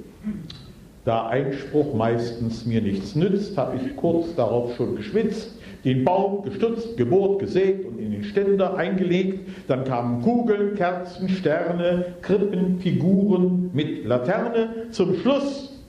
Da 1.05 1.28
Einspruch 1.28 1.94
meistens 1.94 2.66
mir 2.66 2.82
nichts 2.82 3.14
nützt, 3.14 3.56
habe 3.56 3.77
ich 3.77 3.94
kurz 3.94 4.35
darauf 4.35 4.74
schon 4.74 4.97
geschwitzt, 4.97 5.52
den 5.85 6.05
Baum 6.05 6.43
gestutzt, 6.43 6.97
gebohrt, 6.97 7.39
gesägt 7.39 7.86
und 7.86 8.01
in 8.01 8.10
den 8.10 8.24
Ständer 8.24 8.77
eingelegt. 8.77 9.48
Dann 9.68 9.85
kamen 9.85 10.23
Kugeln, 10.23 10.74
Kerzen, 10.74 11.28
Sterne, 11.28 12.06
Krippen, 12.23 12.81
Figuren 12.81 13.70
mit 13.73 14.05
Laterne. 14.05 14.89
Zum 14.90 15.14
Schluss, 15.14 15.81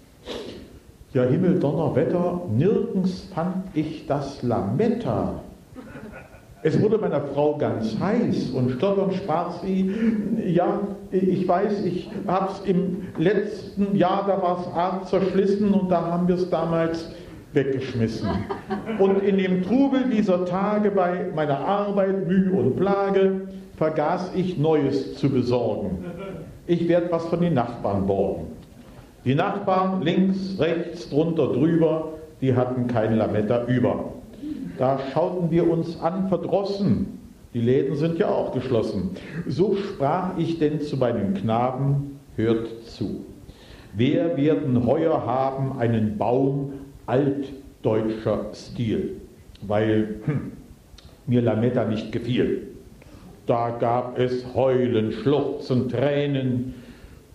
ja 1.13 1.23
Himmel, 1.23 1.59
Donnerwetter, 1.59 2.43
nirgends 2.55 3.21
fand 3.33 3.63
ich 3.73 4.05
das 4.05 4.43
Lametta. 4.43 5.41
Es 6.63 6.81
wurde 6.81 6.97
meiner 6.97 7.21
Frau 7.21 7.55
ganz 7.57 7.97
heiß 7.99 8.49
und 8.49 8.71
stotternd 8.71 9.13
sprach 9.13 9.61
sie, 9.61 9.93
ja, 10.45 10.79
ich 11.11 11.47
weiß, 11.47 11.85
ich 11.85 12.09
habe 12.25 12.51
es 12.51 12.67
im 12.67 13.03
letzten 13.17 13.95
Jahr, 13.95 14.25
da 14.27 14.41
war 14.41 14.59
es 14.59 14.67
arg 14.75 15.07
zerschlissen 15.07 15.71
und 15.71 15.89
da 15.89 16.01
haben 16.01 16.27
wir 16.27 16.35
es 16.35 16.49
damals 16.49 17.11
weggeschmissen. 17.53 18.27
Und 18.99 19.21
in 19.21 19.37
dem 19.37 19.63
Trubel 19.63 20.05
dieser 20.11 20.45
Tage 20.45 20.91
bei 20.91 21.27
meiner 21.35 21.59
Arbeit, 21.59 22.27
Mühe 22.27 22.51
und 22.51 22.75
Plage, 22.75 23.41
vergaß 23.77 24.31
ich 24.35 24.57
Neues 24.57 25.15
zu 25.15 25.29
besorgen. 25.29 26.03
Ich 26.65 26.87
werde 26.89 27.11
was 27.11 27.25
von 27.27 27.39
den 27.39 27.53
Nachbarn 27.53 28.07
borgen. 28.07 28.47
Die 29.25 29.35
Nachbarn 29.35 30.01
links, 30.01 30.57
rechts, 30.59 31.09
drunter, 31.09 31.47
drüber, 31.53 32.13
die 32.41 32.55
hatten 32.55 32.87
kein 32.87 33.15
Lametta 33.15 33.65
über. 33.65 34.16
Da 34.77 34.99
schauten 35.11 35.51
wir 35.51 35.69
uns 35.69 35.99
an, 35.99 36.29
verdrossen. 36.29 37.19
Die 37.53 37.61
Läden 37.61 37.95
sind 37.95 38.19
ja 38.19 38.29
auch 38.29 38.53
geschlossen. 38.53 39.11
So 39.47 39.75
sprach 39.75 40.37
ich 40.37 40.59
denn 40.59 40.81
zu 40.81 40.97
meinen 40.97 41.33
Knaben, 41.33 42.19
hört 42.35 42.83
zu. 42.83 43.25
Wer 43.93 44.37
werden 44.37 44.85
heuer 44.85 45.25
haben 45.25 45.79
einen 45.79 46.17
Baum 46.17 46.73
altdeutscher 47.07 48.53
Stil, 48.53 49.21
weil 49.61 50.19
hm, 50.25 50.51
mir 51.25 51.41
Lametta 51.41 51.85
nicht 51.85 52.11
gefiel. 52.11 52.67
Da 53.47 53.69
gab 53.71 54.19
es 54.19 54.45
Heulen, 54.53 55.13
Schluchzen, 55.13 55.89
Tränen, 55.89 56.75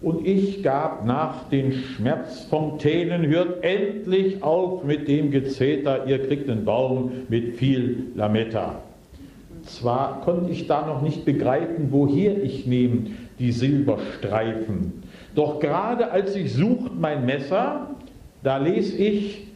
und 0.03 0.27
ich 0.27 0.63
gab 0.63 1.07
nach 1.07 1.49
den 1.49 1.73
Schmerzfontänen, 1.73 3.27
hört 3.27 3.65
endlich 3.65 4.43
auf 4.43 4.85
mit 4.85 5.09
dem 5.09 5.31
Gezeter, 5.31 6.07
ihr 6.07 6.27
kriegt 6.27 6.51
einen 6.51 6.65
Baum 6.65 7.13
mit 7.29 7.57
viel 7.57 8.07
Lametta. 8.15 8.81
Zwar 9.65 10.21
konnte 10.23 10.51
ich 10.51 10.67
da 10.67 10.87
noch 10.87 11.03
nicht 11.03 11.25
begreifen, 11.25 11.89
woher 11.91 12.43
ich 12.43 12.67
nehme 12.67 13.11
die 13.39 13.53
Silberstreifen, 13.53 15.03
doch 15.35 15.61
gerade 15.61 16.11
als 16.11 16.37
ich 16.37 16.53
sucht 16.53 16.93
mein 16.99 17.25
Messer, 17.25 17.89
da 18.43 18.59
les 18.59 18.95
ich 18.95 19.47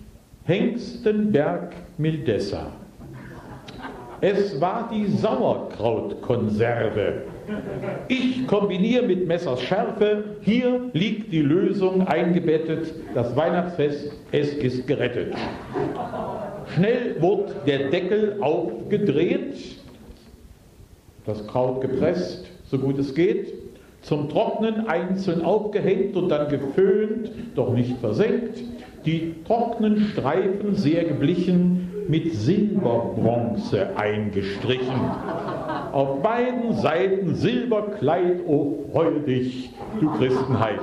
Hengstenberg 0.45 1.75
Mildessa. 1.99 2.69
Es 4.21 4.61
war 4.61 4.89
die 4.93 5.07
Sauerkrautkonserve. 5.07 7.23
Ich 8.09 8.47
kombiniere 8.47 9.07
mit 9.07 9.27
Messers 9.27 9.63
Schärfe. 9.63 10.25
Hier 10.43 10.91
liegt 10.93 11.33
die 11.33 11.43
Lösung 11.43 12.07
eingebettet. 12.07 12.93
Das 13.15 13.35
Weihnachtsfest, 13.37 14.13
es 14.33 14.55
ist 14.55 14.87
gerettet. 14.87 15.35
Schnell 16.75 17.17
wurde 17.21 17.55
der 17.67 17.91
Deckel 17.91 18.39
aufgedreht, 18.41 19.55
das 21.25 21.47
Kraut 21.47 21.81
gepresst, 21.81 22.47
so 22.65 22.79
gut 22.79 22.99
es 22.99 23.15
geht, 23.15 23.55
zum 24.03 24.29
Trocknen 24.29 24.87
einzeln 24.87 25.43
aufgehängt 25.43 26.17
und 26.17 26.29
dann 26.29 26.49
geföhnt, 26.49 27.31
doch 27.55 27.73
nicht 27.73 27.99
versenkt, 27.99 28.59
die 29.05 29.35
trockenen 29.47 30.01
Streifen 30.01 30.75
sehr 30.75 31.05
geblichen 31.05 31.89
mit 32.09 32.35
Silberbronze 32.35 33.97
eingestrichen. 33.97 35.01
Auf 35.97 36.21
beiden 36.21 36.75
Seiten 36.75 37.35
Silberkleid, 37.37 38.47
o 38.47 38.53
oh, 38.53 38.91
freu 38.93 39.13
dich, 39.27 39.71
du 39.99 40.11
Christenheit. 40.19 40.79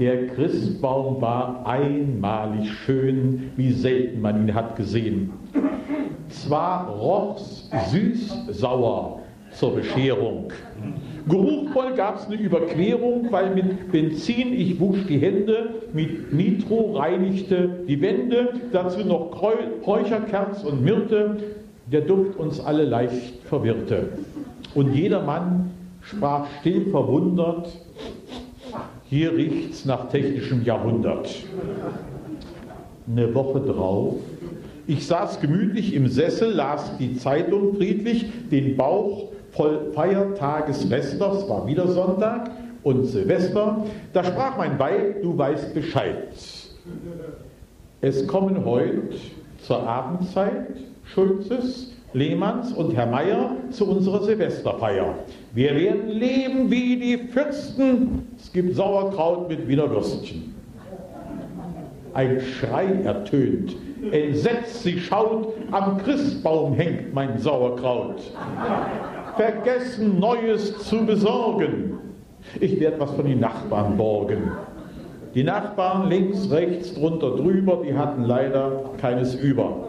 Der 0.00 0.26
Christbaum 0.26 1.22
war 1.22 1.64
einmalig 1.64 2.72
schön, 2.72 3.52
wie 3.54 3.70
selten 3.70 4.20
man 4.20 4.48
ihn 4.48 4.52
hat 4.52 4.74
gesehen. 4.74 5.30
Zwar 6.28 6.88
roch's 6.88 7.70
süß-sauer, 7.92 9.20
zur 9.52 9.76
Bescherung. 9.76 10.52
Geruchvoll 11.28 11.94
gab 11.94 12.16
es 12.16 12.26
eine 12.26 12.34
Überquerung, 12.34 13.28
weil 13.30 13.54
mit 13.54 13.92
Benzin 13.92 14.54
ich 14.54 14.80
wusch 14.80 15.06
die 15.08 15.18
Hände, 15.18 15.82
mit 15.92 16.32
Nitro 16.32 16.96
reinigte 16.96 17.84
die 17.86 18.00
Wände, 18.00 18.54
dazu 18.72 19.06
noch 19.06 19.40
Räucherkerz 19.86 20.64
und 20.64 20.82
Myrte, 20.82 21.36
der 21.90 22.02
Duft 22.02 22.38
uns 22.38 22.60
alle 22.60 22.84
leicht 22.84 23.42
verwirrte. 23.44 24.10
Und 24.74 24.94
jedermann 24.94 25.70
sprach 26.02 26.46
still 26.60 26.90
verwundert, 26.90 27.68
hier 29.04 29.32
riecht's 29.32 29.84
nach 29.84 30.08
technischem 30.08 30.64
Jahrhundert. 30.64 31.28
Eine 33.06 33.34
Woche 33.34 33.60
drauf 33.60 34.16
ich 34.88 35.06
saß 35.06 35.40
gemütlich 35.40 35.92
im 35.92 36.08
Sessel, 36.08 36.50
las 36.50 36.96
die 36.96 37.14
Zeitung 37.18 37.76
friedlich, 37.76 38.24
den 38.50 38.74
Bauch 38.74 39.28
voll 39.50 39.92
Feiertagesrester, 39.92 41.32
es 41.32 41.46
war 41.46 41.66
wieder 41.66 41.88
Sonntag 41.88 42.50
und 42.82 43.04
Silvester. 43.04 43.84
Da 44.14 44.24
sprach 44.24 44.56
mein 44.56 44.78
Weib, 44.78 45.20
du 45.20 45.36
weißt 45.36 45.74
Bescheid. 45.74 46.28
Es 48.00 48.26
kommen 48.26 48.64
heute 48.64 49.02
zur 49.60 49.86
Abendzeit 49.86 50.68
Schulzes, 51.14 51.92
Lehmanns 52.12 52.72
und 52.72 52.94
Herr 52.94 53.06
Meier 53.06 53.50
zu 53.70 53.86
unserer 53.86 54.22
Silvesterfeier. 54.22 55.14
Wir 55.54 55.74
werden 55.74 56.08
leben 56.08 56.70
wie 56.70 56.96
die 56.96 57.18
Fürsten. 57.28 58.28
Es 58.36 58.52
gibt 58.52 58.74
Sauerkraut 58.74 59.48
mit 59.48 59.68
Wiener 59.68 59.90
Würstchen. 59.90 60.54
Ein 62.14 62.40
Schrei 62.40 62.86
ertönt. 63.04 63.76
Entsetzt 64.10 64.82
sie 64.82 64.98
schaut, 64.98 65.54
am 65.70 65.98
Christbaum 65.98 66.74
hängt 66.74 67.12
mein 67.12 67.38
Sauerkraut. 67.38 68.20
Vergessen 69.36 70.18
Neues 70.18 70.78
zu 70.78 71.04
besorgen. 71.04 71.98
Ich 72.60 72.80
werde 72.80 73.00
was 73.00 73.10
von 73.12 73.26
den 73.26 73.40
Nachbarn 73.40 73.96
borgen. 73.96 74.50
Die 75.34 75.44
Nachbarn 75.44 76.08
links, 76.08 76.50
rechts, 76.50 76.94
drunter, 76.94 77.36
drüber, 77.36 77.82
die 77.84 77.94
hatten 77.94 78.24
leider 78.24 78.90
keines 78.98 79.34
über. 79.34 79.87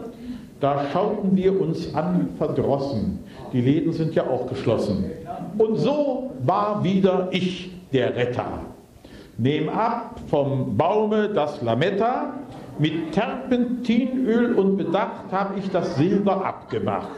Da 0.60 0.84
schauten 0.92 1.36
wir 1.36 1.58
uns 1.58 1.94
an, 1.94 2.28
verdrossen. 2.36 3.20
Die 3.52 3.62
Läden 3.62 3.92
sind 3.92 4.14
ja 4.14 4.28
auch 4.28 4.46
geschlossen. 4.46 5.10
Und 5.56 5.76
so 5.76 6.30
war 6.44 6.84
wieder 6.84 7.28
ich 7.30 7.70
der 7.92 8.14
Retter. 8.14 8.46
Nehm 9.38 9.70
ab 9.70 10.20
vom 10.26 10.76
Baume 10.76 11.30
das 11.30 11.62
Lametta, 11.62 12.34
mit 12.78 13.12
Terpentinöl 13.12 14.54
und 14.54 14.78
Bedacht 14.78 15.30
habe 15.30 15.58
ich 15.58 15.70
das 15.70 15.96
Silber 15.96 16.44
abgemacht. 16.44 17.08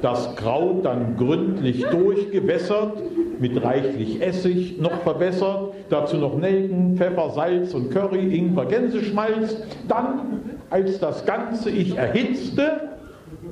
Das 0.00 0.36
Kraut 0.36 0.84
dann 0.84 1.16
gründlich 1.16 1.84
durchgewässert, 1.86 2.96
mit 3.40 3.62
reichlich 3.64 4.22
Essig 4.22 4.80
noch 4.80 5.00
verbessert, 5.02 5.72
dazu 5.90 6.16
noch 6.16 6.36
Nelken, 6.36 6.96
Pfeffer, 6.96 7.30
Salz 7.30 7.74
und 7.74 7.90
Curry, 7.90 8.36
Ingwer, 8.36 8.66
Gänseschmalz. 8.66 9.56
Dann, 9.88 10.55
als 10.70 10.98
das 10.98 11.24
Ganze 11.24 11.70
ich 11.70 11.96
erhitzte, 11.96 12.96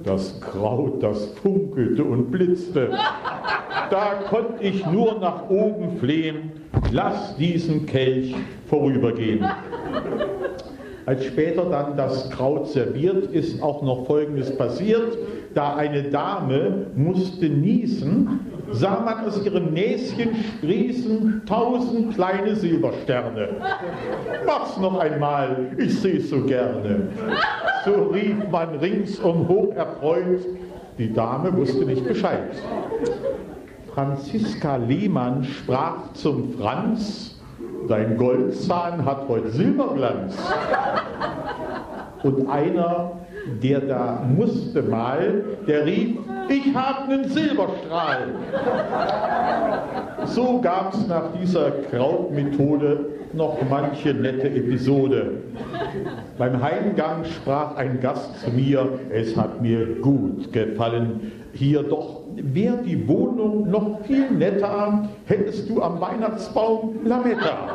das 0.05 0.41
Kraut, 0.41 1.02
das 1.02 1.26
funkelte 1.43 2.05
und 2.05 2.31
blitzte. 2.31 2.91
Da 3.91 4.15
konnte 4.28 4.62
ich 4.62 4.84
nur 4.86 5.18
nach 5.18 5.49
oben 5.49 5.99
flehen, 5.99 6.52
lass 6.93 7.36
diesen 7.36 7.86
Kelch 7.86 8.34
vorübergehen. 8.68 9.44
Als 11.07 11.25
später 11.26 11.67
dann 11.67 11.97
das 11.97 12.31
Kraut 12.31 12.68
serviert, 12.68 13.26
ist 13.26 13.62
auch 13.62 13.83
noch 13.83 14.07
Folgendes 14.07 14.57
passiert. 14.57 15.18
Da 15.55 15.75
eine 15.76 16.05
Dame 16.05 16.86
musste 16.97 17.47
niesen, 17.47 18.41
sah 18.73 19.01
man 19.01 19.26
aus 19.26 19.44
ihrem 19.44 19.73
Näschen 19.73 20.31
sprießen 20.57 21.43
tausend 21.47 22.15
kleine 22.15 22.55
Silbersterne. 22.57 23.49
Mach's 24.47 24.76
noch 24.78 24.99
einmal, 24.99 25.70
ich 25.78 26.01
seh's 26.01 26.31
so 26.31 26.41
gerne. 26.43 27.09
So 27.84 28.10
rief 28.12 28.36
man 28.51 28.76
ringsum 28.76 29.49
hoch 29.49 29.75
erfreut, 29.75 30.41
die 30.99 31.12
Dame 31.12 31.55
wusste 31.57 31.84
nicht 31.84 32.07
Bescheid. 32.07 32.52
Franziska 33.94 34.76
Lehmann 34.76 35.44
sprach 35.44 36.12
zum 36.15 36.55
Franz, 36.59 37.41
dein 37.89 38.17
Goldzahn 38.17 39.05
hat 39.05 39.28
heute 39.28 39.51
Silberglanz. 39.51 40.36
Und 42.23 42.49
einer, 42.49 43.12
der 43.62 43.81
da 43.81 44.23
musste 44.36 44.82
mal, 44.82 45.44
der 45.66 45.86
rief, 45.86 46.18
ich 46.48 46.74
habe 46.74 47.12
einen 47.12 47.28
Silberstrahl. 47.28 48.28
So 50.26 50.60
gab 50.60 50.94
es 50.94 51.06
nach 51.06 51.32
dieser 51.40 51.70
Krautmethode 51.90 53.06
noch 53.32 53.58
manche 53.68 54.14
nette 54.14 54.48
Episode. 54.48 55.32
Beim 56.39 56.62
Heimgang 56.62 57.24
sprach 57.24 57.76
ein 57.76 58.00
Gast 58.00 58.40
zu 58.40 58.50
mir, 58.50 58.98
es 59.10 59.36
hat 59.36 59.60
mir 59.60 60.00
gut 60.00 60.52
gefallen, 60.52 61.32
hier 61.52 61.82
doch 61.82 62.24
wäre 62.36 62.78
die 62.78 63.06
Wohnung 63.08 63.70
noch 63.70 64.00
viel 64.04 64.30
netter, 64.30 65.08
hättest 65.26 65.68
du 65.68 65.82
am 65.82 66.00
Weihnachtsbaum 66.00 67.04
Lametta. 67.04 67.68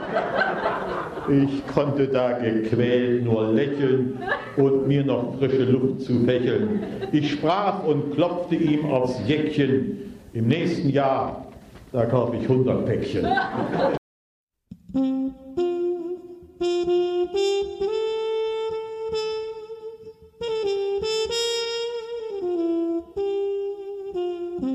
Ich 1.29 1.65
konnte 1.67 2.07
da 2.07 2.39
gequält 2.39 3.23
nur 3.23 3.51
lächeln 3.51 4.19
und 4.57 4.87
mir 4.87 5.03
noch 5.03 5.35
frische 5.37 5.63
Luft 5.63 6.01
zu 6.01 6.25
fächeln. 6.25 6.81
Ich 7.11 7.31
sprach 7.31 7.83
und 7.83 8.13
klopfte 8.13 8.55
ihm 8.55 8.85
aufs 8.85 9.19
Jäckchen. 9.27 10.15
Im 10.33 10.47
nächsten 10.47 10.89
Jahr, 10.89 11.47
da 11.91 12.05
kaufe 12.05 12.37
ich 12.37 12.43
100 12.43 12.85
Päckchen. 12.85 13.25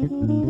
Mm-hmm. 0.05 0.44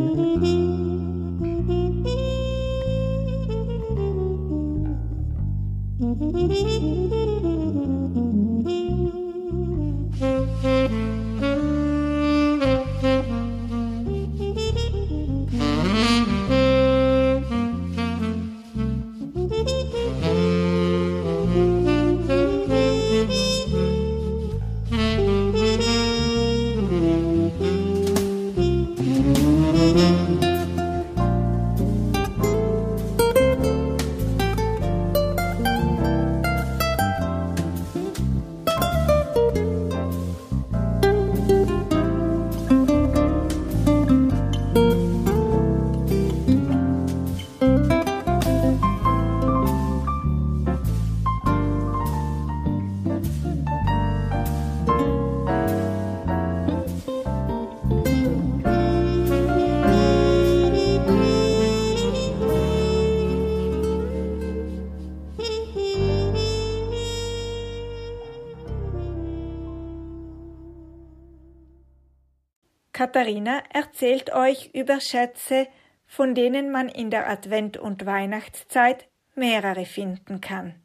Katharina 72.95 73.61
erzählt 73.73 74.33
euch 74.33 74.69
über 74.73 75.01
Schätze, 75.01 75.67
von 76.07 76.33
denen 76.33 76.71
man 76.71 76.87
in 76.87 77.11
der 77.11 77.29
Advent- 77.29 77.75
und 77.75 78.05
Weihnachtszeit 78.05 79.09
mehrere 79.35 79.85
finden 79.85 80.39
kann. 80.39 80.75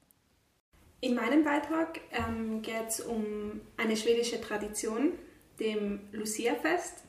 In 1.00 1.14
meinem 1.14 1.44
Beitrag 1.44 2.00
ähm, 2.10 2.62
geht 2.62 2.88
es 2.88 3.00
um 3.00 3.60
eine 3.76 3.96
schwedische 3.96 4.40
Tradition, 4.40 5.12
dem 5.60 6.00
Lucia-Fest. 6.10 7.04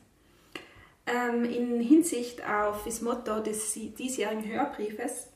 Ähm, 1.08 1.46
in 1.46 1.80
Hinsicht 1.80 2.48
auf 2.48 2.84
das 2.84 3.00
Motto 3.00 3.40
des 3.40 3.72
diesjährigen 3.74 4.48
Hörbriefes, 4.48 5.30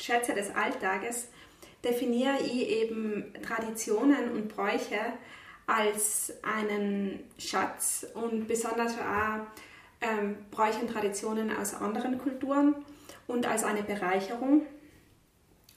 Schätze 0.00 0.32
des 0.32 0.54
Alltages, 0.54 1.26
definiere 1.82 2.38
ich 2.40 2.68
eben 2.68 3.34
Traditionen 3.42 4.30
und 4.30 4.54
Bräuche 4.54 5.00
als 5.68 6.32
einen 6.42 7.20
Schatz 7.38 8.04
und 8.14 8.48
besonders 8.48 8.94
auch 8.94 9.46
ähm, 10.00 10.36
Bräuche 10.50 10.80
und 10.80 10.90
Traditionen 10.90 11.56
aus 11.56 11.74
anderen 11.74 12.18
Kulturen 12.18 12.74
und 13.26 13.46
als 13.46 13.62
eine 13.62 13.82
Bereicherung. 13.82 14.62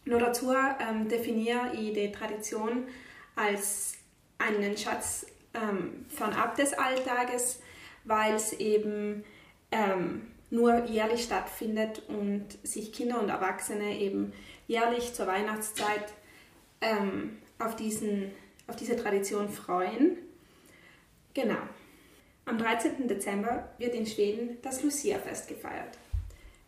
Nur 0.06 0.20
dazu 0.20 0.52
ähm, 0.52 1.08
definiere 1.08 1.74
ich 1.74 1.94
die 1.94 2.12
Tradition 2.12 2.88
als 3.36 3.94
einen 4.40 4.76
Schatz 4.78 5.28
ähm, 5.54 6.06
fernab 6.10 6.56
des 6.56 6.74
Alltages, 6.74 7.60
weil 8.06 8.34
es 8.34 8.54
eben 8.54 9.24
ähm, 9.72 10.32
nur 10.50 10.86
jährlich 10.86 11.24
stattfindet 11.24 12.04
und 12.08 12.46
sich 12.64 12.92
Kinder 12.94 13.22
und 13.22 13.30
Erwachsene 13.30 13.98
eben 14.00 14.34
jährlich 14.68 15.14
zur 15.14 15.28
Weihnachtszeit 15.28 16.14
ähm, 16.82 17.38
auf, 17.60 17.76
diesen, 17.76 18.32
auf 18.72 18.78
diese 18.78 18.96
Tradition 18.96 19.50
freuen. 19.50 20.18
Genau. 21.34 21.60
Am 22.46 22.58
13. 22.58 23.06
Dezember 23.06 23.70
wird 23.78 23.94
in 23.94 24.06
Schweden 24.06 24.60
das 24.62 24.82
Lucia-Fest 24.82 25.50
gefeiert. 25.50 25.98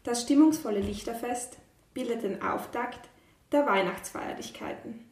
Das 0.03 0.23
stimmungsvolle 0.23 0.81
Lichterfest 0.81 1.59
bildet 1.93 2.23
den 2.23 2.41
Auftakt 2.41 3.07
der 3.53 3.65
Weihnachtsfeierlichkeiten. 3.65 5.05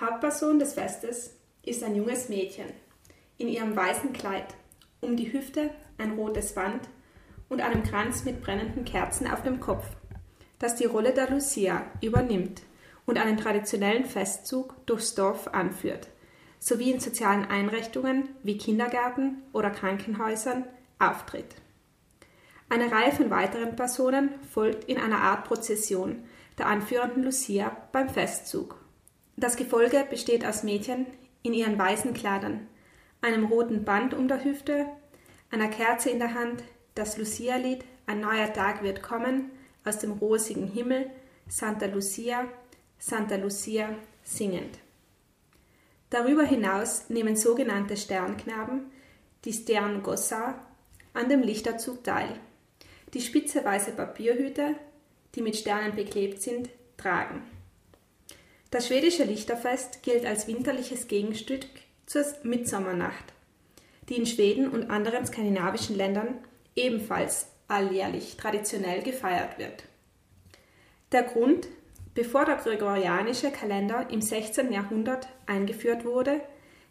Hauptperson 0.00 0.58
des 0.58 0.74
Festes 0.74 1.36
ist 1.64 1.84
ein 1.84 1.94
junges 1.94 2.28
Mädchen 2.28 2.66
in 3.36 3.46
ihrem 3.46 3.76
weißen 3.76 4.12
Kleid, 4.12 4.56
um 5.00 5.16
die 5.16 5.32
Hüfte 5.32 5.70
ein 5.98 6.14
rotes 6.14 6.52
Band 6.52 6.88
und 7.48 7.60
einem 7.60 7.84
Kranz 7.84 8.24
mit 8.24 8.42
brennenden 8.42 8.84
Kerzen 8.84 9.30
auf 9.30 9.44
dem 9.44 9.60
Kopf, 9.60 9.86
das 10.58 10.74
die 10.74 10.86
Rolle 10.86 11.14
der 11.14 11.30
Lucia 11.30 11.86
übernimmt 12.02 12.62
und 13.08 13.16
einen 13.16 13.38
traditionellen 13.38 14.04
Festzug 14.04 14.74
durchs 14.84 15.14
Dorf 15.14 15.48
anführt, 15.48 16.08
sowie 16.58 16.90
in 16.90 17.00
sozialen 17.00 17.46
Einrichtungen 17.46 18.28
wie 18.42 18.58
Kindergärten 18.58 19.42
oder 19.54 19.70
Krankenhäusern 19.70 20.64
auftritt. 20.98 21.56
Eine 22.68 22.92
Reihe 22.92 23.12
von 23.12 23.30
weiteren 23.30 23.76
Personen 23.76 24.28
folgt 24.52 24.84
in 24.84 24.98
einer 24.98 25.22
Art 25.22 25.44
Prozession 25.44 26.22
der 26.58 26.66
anführenden 26.66 27.24
Lucia 27.24 27.74
beim 27.92 28.10
Festzug. 28.10 28.76
Das 29.36 29.56
Gefolge 29.56 30.04
besteht 30.10 30.44
aus 30.44 30.62
Mädchen 30.62 31.06
in 31.42 31.54
ihren 31.54 31.78
weißen 31.78 32.12
Kleidern, 32.12 32.66
einem 33.22 33.46
roten 33.46 33.84
Band 33.84 34.12
um 34.12 34.28
der 34.28 34.44
Hüfte, 34.44 34.84
einer 35.50 35.68
Kerze 35.68 36.10
in 36.10 36.18
der 36.18 36.34
Hand, 36.34 36.62
das 36.94 37.16
Lucia-Lied 37.16 37.84
Ein 38.06 38.20
neuer 38.20 38.52
Tag 38.52 38.82
wird 38.82 39.02
kommen 39.02 39.50
aus 39.84 39.98
dem 39.98 40.12
rosigen 40.12 40.66
Himmel, 40.66 41.10
Santa 41.46 41.86
Lucia, 41.86 42.46
Santa 42.98 43.36
Lucia 43.36 43.94
singend. 44.24 44.78
Darüber 46.10 46.44
hinaus 46.44 47.10
nehmen 47.10 47.36
sogenannte 47.36 47.96
Sternknaben, 47.96 48.90
die 49.44 49.52
Sterngossa, 49.52 50.58
an 51.14 51.28
dem 51.28 51.42
Lichterzug 51.42 52.04
teil, 52.04 52.38
die 53.14 53.20
spitze 53.20 53.64
weiße 53.64 53.92
Papierhüte, 53.92 54.74
die 55.34 55.42
mit 55.42 55.56
Sternen 55.56 55.94
beklebt 55.94 56.42
sind, 56.42 56.68
tragen. 56.96 57.42
Das 58.70 58.86
schwedische 58.86 59.24
Lichterfest 59.24 60.02
gilt 60.02 60.26
als 60.26 60.46
winterliches 60.46 61.08
Gegenstück 61.08 61.64
zur 62.06 62.24
Mitsommernacht, 62.42 63.32
die 64.08 64.16
in 64.16 64.26
Schweden 64.26 64.68
und 64.68 64.90
anderen 64.90 65.26
skandinavischen 65.26 65.96
Ländern 65.96 66.38
ebenfalls 66.76 67.48
alljährlich 67.66 68.36
traditionell 68.36 69.02
gefeiert 69.02 69.58
wird. 69.58 69.84
Der 71.12 71.22
Grund, 71.22 71.68
bevor 72.18 72.44
der 72.44 72.56
gregorianische 72.56 73.52
Kalender 73.52 74.10
im 74.10 74.20
16. 74.20 74.72
Jahrhundert 74.72 75.28
eingeführt 75.46 76.04
wurde, 76.04 76.40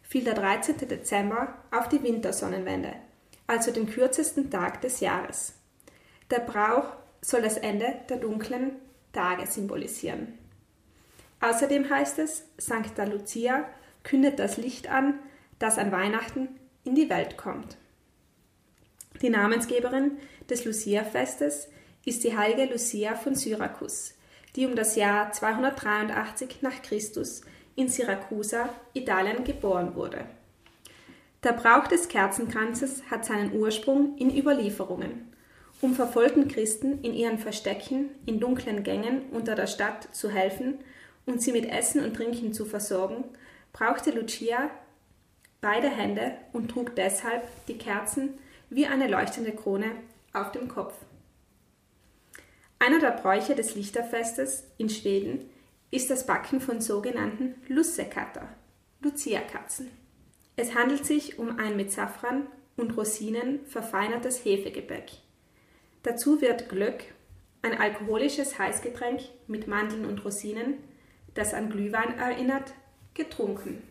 fiel 0.00 0.24
der 0.24 0.32
13. 0.32 0.88
Dezember 0.88 1.52
auf 1.70 1.86
die 1.90 2.02
Wintersonnenwende, 2.02 2.94
also 3.46 3.70
den 3.70 3.90
kürzesten 3.90 4.50
Tag 4.50 4.80
des 4.80 5.00
Jahres. 5.00 5.52
Der 6.30 6.38
Brauch 6.38 6.94
soll 7.20 7.42
das 7.42 7.58
Ende 7.58 7.94
der 8.08 8.16
dunklen 8.16 8.76
Tage 9.12 9.46
symbolisieren. 9.46 10.38
Außerdem 11.42 11.90
heißt 11.90 12.20
es, 12.20 12.46
Sancta 12.56 13.04
Lucia 13.04 13.68
kündet 14.04 14.38
das 14.38 14.56
Licht 14.56 14.88
an, 14.88 15.18
das 15.58 15.76
an 15.76 15.92
Weihnachten 15.92 16.58
in 16.84 16.94
die 16.94 17.10
Welt 17.10 17.36
kommt. 17.36 17.76
Die 19.20 19.28
Namensgeberin 19.28 20.12
des 20.48 20.64
Lucia-Festes 20.64 21.68
ist 22.06 22.24
die 22.24 22.34
heilige 22.34 22.72
Lucia 22.72 23.14
von 23.14 23.34
Syrakus, 23.34 24.14
die 24.56 24.66
um 24.66 24.76
das 24.76 24.96
Jahr 24.96 25.32
283 25.32 26.62
nach 26.62 26.82
Christus 26.82 27.42
in 27.76 27.88
Syrakusa, 27.88 28.70
Italien, 28.94 29.44
geboren 29.44 29.94
wurde. 29.94 30.24
Der 31.44 31.52
Brauch 31.52 31.86
des 31.86 32.08
Kerzenkranzes 32.08 33.02
hat 33.10 33.24
seinen 33.24 33.52
Ursprung 33.52 34.16
in 34.18 34.36
Überlieferungen. 34.36 35.32
Um 35.80 35.94
verfolgten 35.94 36.48
Christen 36.48 37.00
in 37.02 37.14
ihren 37.14 37.38
Verstecken 37.38 38.10
in 38.26 38.40
dunklen 38.40 38.82
Gängen 38.82 39.22
unter 39.30 39.54
der 39.54 39.68
Stadt 39.68 40.08
zu 40.12 40.28
helfen 40.30 40.78
und 41.24 41.40
sie 41.40 41.52
mit 41.52 41.70
Essen 41.70 42.04
und 42.04 42.14
Trinken 42.14 42.52
zu 42.52 42.64
versorgen, 42.64 43.22
brauchte 43.72 44.10
Lucia 44.10 44.70
beide 45.60 45.88
Hände 45.88 46.32
und 46.52 46.70
trug 46.70 46.96
deshalb 46.96 47.46
die 47.66 47.78
Kerzen 47.78 48.38
wie 48.70 48.86
eine 48.86 49.06
leuchtende 49.06 49.52
Krone 49.52 49.92
auf 50.32 50.50
dem 50.52 50.68
Kopf. 50.68 50.94
Einer 52.80 53.00
der 53.00 53.10
Bräuche 53.10 53.56
des 53.56 53.74
Lichterfestes 53.74 54.64
in 54.78 54.88
Schweden 54.88 55.50
ist 55.90 56.10
das 56.10 56.26
Backen 56.26 56.60
von 56.60 56.80
sogenannten 56.80 57.56
Lussekatter, 57.66 58.48
Lucia-Katzen. 59.00 59.90
Es 60.54 60.74
handelt 60.74 61.04
sich 61.04 61.38
um 61.38 61.58
ein 61.58 61.76
mit 61.76 61.90
Safran 61.90 62.46
und 62.76 62.96
Rosinen 62.96 63.64
verfeinertes 63.66 64.44
Hefegebäck. 64.44 65.10
Dazu 66.04 66.40
wird 66.40 66.68
Glöck, 66.68 67.04
ein 67.62 67.76
alkoholisches 67.76 68.58
Heißgetränk 68.58 69.22
mit 69.48 69.66
Mandeln 69.66 70.04
und 70.04 70.24
Rosinen, 70.24 70.74
das 71.34 71.54
an 71.54 71.70
Glühwein 71.70 72.16
erinnert, 72.16 72.74
getrunken. 73.14 73.82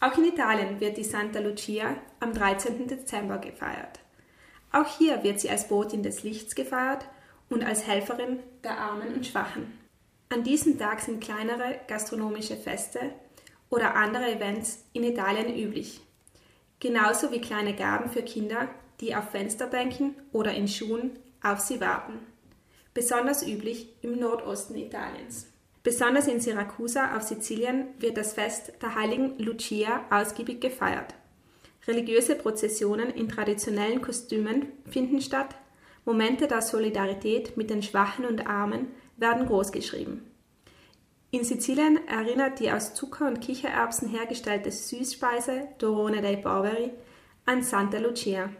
Auch 0.00 0.18
in 0.18 0.26
Italien 0.26 0.80
wird 0.80 0.98
die 0.98 1.04
Santa 1.04 1.38
Lucia 1.38 1.96
am 2.20 2.34
13. 2.34 2.86
Dezember 2.86 3.38
gefeiert. 3.38 4.00
Auch 4.70 4.98
hier 4.98 5.22
wird 5.22 5.40
sie 5.40 5.48
als 5.48 5.68
Botin 5.68 6.02
des 6.02 6.22
Lichts 6.22 6.54
gefeiert 6.54 7.06
und 7.48 7.64
als 7.64 7.86
Helferin 7.86 8.40
der 8.64 8.78
Armen 8.78 9.14
und 9.14 9.26
Schwachen. 9.26 9.78
An 10.28 10.42
diesem 10.42 10.78
Tag 10.78 11.00
sind 11.00 11.22
kleinere 11.22 11.80
gastronomische 11.86 12.56
Feste 12.56 13.12
oder 13.70 13.94
andere 13.94 14.32
Events 14.32 14.84
in 14.92 15.04
Italien 15.04 15.56
üblich, 15.56 16.00
genauso 16.80 17.30
wie 17.30 17.40
kleine 17.40 17.74
Gaben 17.74 18.10
für 18.10 18.22
Kinder, 18.22 18.68
die 19.00 19.14
auf 19.14 19.30
Fensterbänken 19.30 20.14
oder 20.32 20.54
in 20.54 20.68
Schuhen 20.68 21.18
auf 21.42 21.60
sie 21.60 21.80
warten. 21.80 22.18
Besonders 22.94 23.46
üblich 23.46 23.88
im 24.02 24.18
Nordosten 24.18 24.76
Italiens. 24.76 25.46
Besonders 25.82 26.26
in 26.26 26.40
Syrakusa 26.40 27.16
auf 27.16 27.22
Sizilien 27.22 27.88
wird 28.00 28.16
das 28.16 28.32
Fest 28.32 28.72
der 28.82 28.96
heiligen 28.96 29.38
Lucia 29.38 30.04
ausgiebig 30.10 30.60
gefeiert. 30.60 31.14
Religiöse 31.86 32.34
Prozessionen 32.34 33.10
in 33.10 33.28
traditionellen 33.28 34.02
Kostümen 34.02 34.72
finden 34.90 35.20
statt, 35.20 35.54
Momente 36.06 36.46
der 36.46 36.62
Solidarität 36.62 37.56
mit 37.56 37.68
den 37.68 37.82
Schwachen 37.82 38.24
und 38.24 38.46
Armen 38.46 38.88
werden 39.16 39.46
großgeschrieben. 39.46 40.22
In 41.32 41.42
Sizilien 41.42 41.98
erinnert 42.06 42.60
die 42.60 42.70
aus 42.70 42.94
Zucker 42.94 43.26
und 43.26 43.40
Kichererbsen 43.40 44.08
hergestellte 44.08 44.70
Süßspeise 44.70 45.66
Dorone 45.78 46.22
dei 46.22 46.36
Poveri 46.36 46.92
an 47.44 47.64
Santa 47.64 47.98
Lucia. 47.98 48.50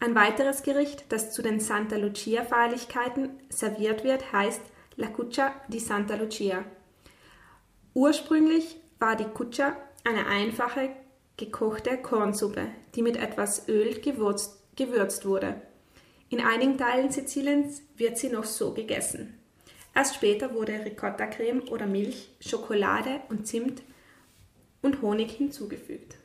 Ein 0.00 0.16
weiteres 0.16 0.64
Gericht, 0.64 1.04
das 1.10 1.32
zu 1.32 1.42
den 1.42 1.60
Santa 1.60 1.96
Lucia 1.96 2.42
Feierlichkeiten 2.42 3.30
serviert 3.48 4.02
wird, 4.02 4.32
heißt 4.32 4.60
La 4.96 5.06
Cuccia 5.06 5.54
di 5.68 5.78
Santa 5.78 6.16
Lucia. 6.16 6.64
Ursprünglich 7.94 8.76
war 8.98 9.14
die 9.14 9.24
Cuccia 9.24 9.76
eine 10.02 10.26
einfache 10.26 10.90
gekochte 11.36 11.96
Kornsuppe, 11.98 12.66
die 12.96 13.02
mit 13.02 13.16
etwas 13.16 13.68
Öl 13.68 14.00
gewürzt, 14.00 14.60
gewürzt 14.76 15.24
wurde. 15.24 15.62
In 16.30 16.40
einigen 16.40 16.78
Teilen 16.78 17.10
Siziliens 17.10 17.82
wird 17.96 18.18
sie 18.18 18.28
noch 18.28 18.44
so 18.44 18.72
gegessen. 18.72 19.38
Erst 19.94 20.16
später 20.16 20.54
wurde 20.54 20.84
Ricotta-Creme 20.84 21.68
oder 21.68 21.86
Milch, 21.86 22.30
Schokolade 22.40 23.20
und 23.28 23.46
Zimt 23.46 23.82
und 24.82 25.02
Honig 25.02 25.30
hinzugefügt. 25.30 26.16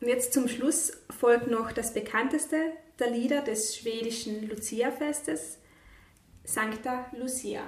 Und 0.00 0.08
jetzt 0.08 0.32
zum 0.32 0.48
Schluss 0.48 0.92
folgt 1.18 1.48
noch 1.48 1.72
das 1.72 1.94
bekannteste 1.94 2.72
der 2.98 3.10
Lieder 3.10 3.42
des 3.42 3.76
schwedischen 3.76 4.48
Lucia-Festes, 4.48 5.58
Sancta 6.44 7.06
Lucia. 7.16 7.62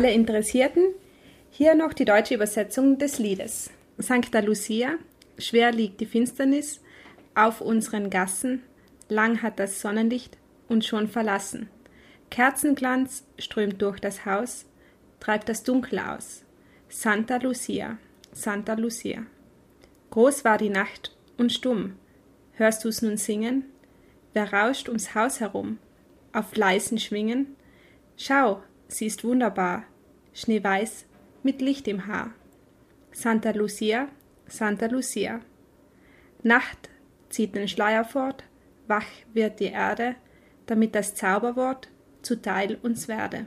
Alle 0.00 0.14
Interessierten 0.14 0.94
hier 1.50 1.74
noch 1.74 1.92
die 1.92 2.06
deutsche 2.06 2.34
Übersetzung 2.34 2.96
des 2.96 3.18
Liedes. 3.18 3.68
Sancta 3.98 4.38
Lucia, 4.38 4.94
schwer 5.36 5.72
liegt 5.72 6.00
die 6.00 6.06
Finsternis 6.06 6.80
auf 7.34 7.60
unseren 7.60 8.08
Gassen, 8.08 8.62
lang 9.10 9.42
hat 9.42 9.58
das 9.58 9.82
Sonnenlicht 9.82 10.38
uns 10.70 10.86
schon 10.86 11.06
verlassen. 11.06 11.68
Kerzenglanz 12.30 13.26
strömt 13.38 13.82
durch 13.82 14.00
das 14.00 14.24
Haus, 14.24 14.64
treibt 15.20 15.50
das 15.50 15.64
Dunkel 15.64 15.98
aus. 15.98 16.46
Santa 16.88 17.36
Lucia, 17.36 17.98
Santa 18.32 18.72
Lucia. 18.72 19.26
Groß 20.12 20.46
war 20.46 20.56
die 20.56 20.70
Nacht 20.70 21.14
und 21.36 21.52
stumm. 21.52 21.96
Hörst 22.54 22.86
du's 22.86 23.02
nun 23.02 23.18
singen? 23.18 23.66
Wer 24.32 24.50
rauscht 24.50 24.88
ums 24.88 25.14
Haus 25.14 25.40
herum? 25.40 25.76
Auf 26.32 26.56
leisen 26.56 26.96
Schwingen? 26.96 27.54
Schau, 28.16 28.62
sie 28.88 29.04
ist 29.04 29.24
wunderbar, 29.24 29.84
schneeweiß 30.32 31.06
mit 31.42 31.60
Licht 31.60 31.88
im 31.88 32.06
Haar. 32.06 32.32
Santa 33.12 33.50
Lucia, 33.50 34.08
Santa 34.46 34.86
Lucia. 34.86 35.40
Nacht 36.42 36.88
zieht 37.28 37.54
den 37.54 37.68
Schleier 37.68 38.04
fort, 38.04 38.44
wach 38.86 39.06
wird 39.32 39.60
die 39.60 39.66
Erde, 39.66 40.16
damit 40.66 40.94
das 40.94 41.14
Zauberwort 41.14 41.88
zuteil 42.22 42.78
uns 42.82 43.08
werde. 43.08 43.46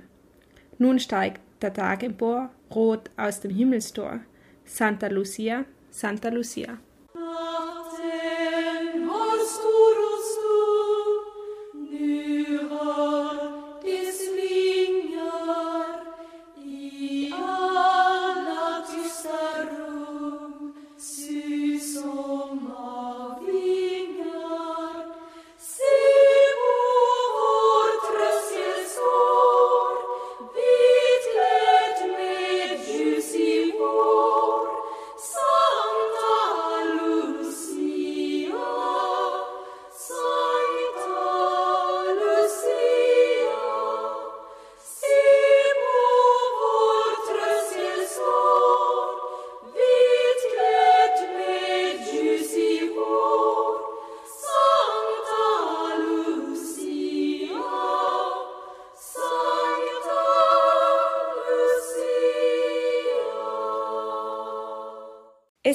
Nun 0.78 1.00
steigt 1.00 1.42
der 1.62 1.74
Tag 1.74 2.04
empor, 2.04 2.50
rot 2.74 3.10
aus 3.18 3.40
dem 3.40 3.52
Himmelstor. 3.52 4.20
Santa 4.66 5.08
Lucia, 5.08 5.66
Santa 5.90 6.30
Lucia. 6.30 6.80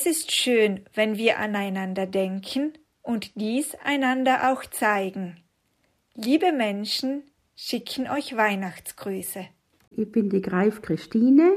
Es 0.01 0.07
ist 0.07 0.31
schön, 0.31 0.83
wenn 0.95 1.17
wir 1.17 1.41
aneinander 1.41 2.07
denken 2.07 2.73
und 3.03 3.35
dies 3.35 3.75
einander 3.83 4.53
auch 4.53 4.65
zeigen. 4.65 5.39
Liebe 6.15 6.53
Menschen 6.53 7.25
schicken 7.57 8.09
euch 8.09 8.37
Weihnachtsgrüße. 8.37 9.41
Ich 9.91 10.13
bin 10.13 10.31
die 10.31 10.41
Greif 10.41 10.83
Christine 10.83 11.51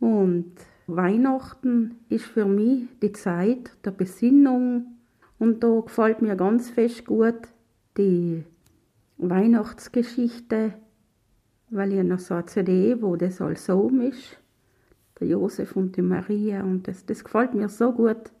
und 0.00 0.56
Weihnachten 0.88 2.00
ist 2.08 2.24
für 2.24 2.46
mich 2.46 2.88
die 3.00 3.12
Zeit 3.12 3.70
der 3.84 3.92
Besinnung 3.92 4.98
und 5.38 5.62
da 5.62 5.78
gefällt 5.78 6.20
mir 6.20 6.34
ganz 6.34 6.68
fest 6.68 7.06
gut 7.06 7.46
die 7.96 8.42
Weihnachtsgeschichte, 9.18 10.74
weil 11.70 11.92
ich 11.92 12.02
noch 12.02 12.18
so 12.18 12.34
eine 12.34 12.46
CD, 12.46 13.00
wo 13.00 13.14
das 13.14 13.40
alles 13.40 13.66
so 13.66 13.88
ist 13.88 14.36
der 15.20 15.28
Josef 15.28 15.76
und 15.76 15.96
die 15.96 16.02
Maria 16.02 16.62
und 16.62 16.88
das, 16.88 17.06
das 17.06 17.24
gefällt 17.24 17.54
mir 17.54 17.68
so 17.68 17.92
gut. 17.92 18.32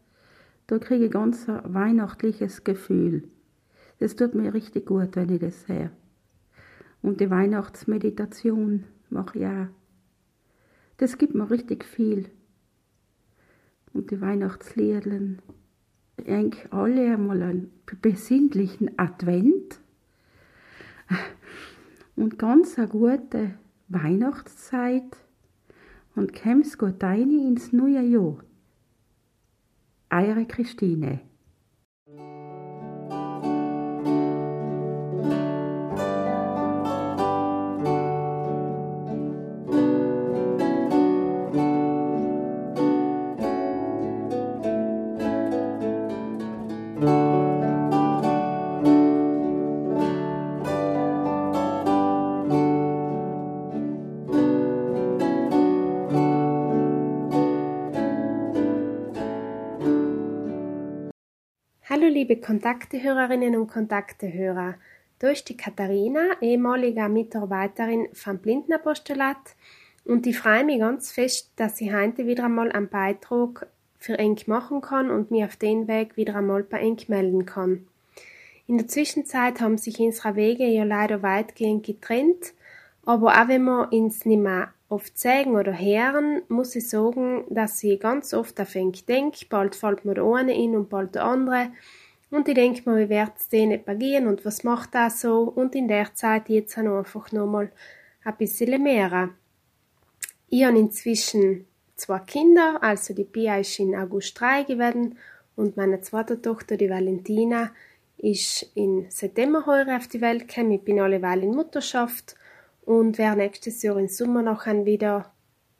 Da 0.66 0.78
kriege 0.78 1.06
ich 1.06 1.10
ganz 1.10 1.48
ein 1.48 1.62
weihnachtliches 1.72 2.64
Gefühl. 2.64 3.28
Das 3.98 4.16
tut 4.16 4.34
mir 4.34 4.54
richtig 4.54 4.86
gut, 4.86 5.16
wenn 5.16 5.30
ich 5.30 5.40
das 5.40 5.66
höre. 5.66 5.90
Und 7.02 7.20
die 7.20 7.30
Weihnachtsmeditation 7.30 8.84
mache 9.10 9.38
ich 9.38 9.46
auch. 9.46 9.66
Das 10.98 11.16
gibt 11.16 11.34
mir 11.34 11.50
richtig 11.50 11.84
viel. 11.84 12.28
Und 13.92 14.10
die 14.10 14.20
Weihnachtsliedlen. 14.20 15.40
Eigentlich 16.26 16.72
alle 16.72 17.12
einmal 17.12 17.42
einen 17.42 17.70
besinnlichen 18.02 18.98
Advent 18.98 19.80
und 22.16 22.38
ganz 22.38 22.76
eine 22.76 22.88
gute 22.88 23.54
Weihnachtszeit 23.88 25.16
und 26.18 26.32
käm's 26.32 26.76
gut 26.76 27.02
rein 27.02 27.30
ins 27.30 27.72
neue 27.72 28.02
Jahr. 28.02 28.38
Eure 30.10 30.46
Christine. 30.46 31.20
Liebe 62.28 62.42
Kontaktehörerinnen 62.42 63.56
und 63.56 63.68
Kontaktehörer, 63.68 64.74
ist 65.20 65.48
die 65.48 65.56
Katharina, 65.56 66.20
ehemalige 66.42 67.08
Mitarbeiterin 67.08 68.08
vom 68.12 68.36
Blindenapostolat 68.36 69.38
und 70.04 70.26
ich 70.26 70.38
freue 70.38 70.62
mich 70.62 70.78
ganz 70.78 71.10
fest, 71.10 71.50
dass 71.56 71.80
ich 71.80 71.90
heute 71.90 72.26
wieder 72.26 72.44
einmal 72.44 72.70
einen 72.70 72.90
Beitrag 72.90 73.66
für 73.98 74.18
Enk 74.18 74.46
machen 74.46 74.82
kann 74.82 75.10
und 75.10 75.30
mich 75.30 75.42
auf 75.42 75.56
den 75.56 75.88
Weg 75.88 76.18
wieder 76.18 76.36
einmal 76.36 76.64
bei 76.64 76.80
Enk 76.80 77.08
melden 77.08 77.46
kann. 77.46 77.86
In 78.66 78.76
der 78.76 78.88
Zwischenzeit 78.88 79.62
haben 79.62 79.78
sich 79.78 79.98
unsere 79.98 80.36
Wege 80.36 80.66
ja 80.66 80.84
leider 80.84 81.22
weitgehend 81.22 81.86
getrennt, 81.86 82.52
aber 83.06 83.40
auch 83.40 83.48
wenn 83.48 83.64
wir 83.64 83.90
uns 83.90 84.26
nicht 84.26 84.42
mehr 84.42 84.74
oft 84.90 85.18
sagen 85.18 85.56
oder 85.56 85.72
hören, 85.72 86.42
muss 86.48 86.76
ich 86.76 86.90
sagen, 86.90 87.44
dass 87.48 87.82
ich 87.82 87.98
ganz 87.98 88.34
oft 88.34 88.60
auf 88.60 88.74
Enk 88.74 89.06
denke, 89.06 89.46
bald 89.48 89.74
fällt 89.74 90.04
mir 90.04 90.12
der 90.12 90.24
eine 90.24 90.54
in 90.54 90.76
und 90.76 90.90
bald 90.90 91.14
der 91.14 91.24
andere 91.24 91.70
und 92.30 92.48
ich 92.48 92.54
denke 92.54 92.82
mal, 92.84 92.98
wie 92.98 93.08
wird 93.08 93.32
es 93.38 93.48
denen 93.48 93.82
pagieren 93.82 94.26
und 94.26 94.44
was 94.44 94.64
macht 94.64 94.94
das 94.94 95.22
so? 95.22 95.42
Und 95.42 95.74
in 95.74 95.88
der 95.88 96.14
Zeit 96.14 96.48
jetzt 96.48 96.76
auch 96.78 96.98
einfach 96.98 97.32
nochmal 97.32 97.72
ein 98.24 98.36
bisschen 98.36 98.82
mehr. 98.82 99.30
Ich 100.48 100.64
habe 100.64 100.78
inzwischen 100.78 101.66
zwei 101.96 102.18
Kinder, 102.20 102.78
also 102.82 103.14
die 103.14 103.24
Pia 103.24 103.58
ist 103.58 103.78
in 103.78 103.94
August 103.94 104.38
drei 104.38 104.62
geworden 104.62 105.18
und 105.56 105.76
meine 105.76 106.00
zweite 106.00 106.40
Tochter, 106.40 106.76
die 106.76 106.90
Valentina, 106.90 107.72
ist 108.18 108.70
in 108.74 109.06
September 109.10 109.64
heuer 109.66 109.96
auf 109.96 110.08
die 110.08 110.20
Welt 110.20 110.48
gekommen. 110.48 110.72
Ich 110.72 110.82
bin 110.82 111.00
alleweil 111.00 111.42
in 111.42 111.54
Mutterschaft 111.54 112.36
und 112.82 113.18
werde 113.18 113.38
nächstes 113.38 113.82
Jahr 113.82 113.96
im 113.96 114.08
Sommer 114.08 114.42
noch 114.42 114.66
wieder 114.66 115.32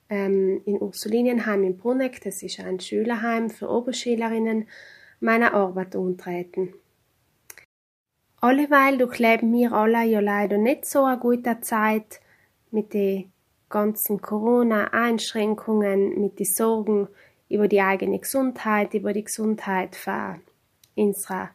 ähm, 0.08 0.62
in 0.64 0.80
Ursulinenheim 0.80 1.64
in 1.64 1.76
Bruneck, 1.76 2.20
das 2.22 2.42
ist 2.42 2.60
ein 2.60 2.80
Schülerheim 2.80 3.50
für 3.50 3.68
Oberschülerinnen, 3.68 4.66
meiner 5.20 5.54
Arbeit 5.54 5.96
antreten. 5.96 6.74
Alleweil 8.40 8.98
durchleben 8.98 9.52
wir 9.52 9.72
alle 9.72 10.04
ja 10.04 10.20
leider 10.20 10.58
nicht 10.58 10.86
so 10.86 11.04
eine 11.04 11.18
gute 11.18 11.60
Zeit 11.60 12.20
mit 12.70 12.94
den 12.94 13.32
ganzen 13.68 14.20
Corona-Einschränkungen, 14.22 16.20
mit 16.20 16.38
den 16.38 16.46
Sorgen 16.46 17.08
über 17.48 17.66
die 17.66 17.80
eigene 17.80 18.18
Gesundheit, 18.18 18.94
über 18.94 19.12
die 19.12 19.24
Gesundheit 19.24 19.96
von 19.96 20.40
unserer 20.94 21.50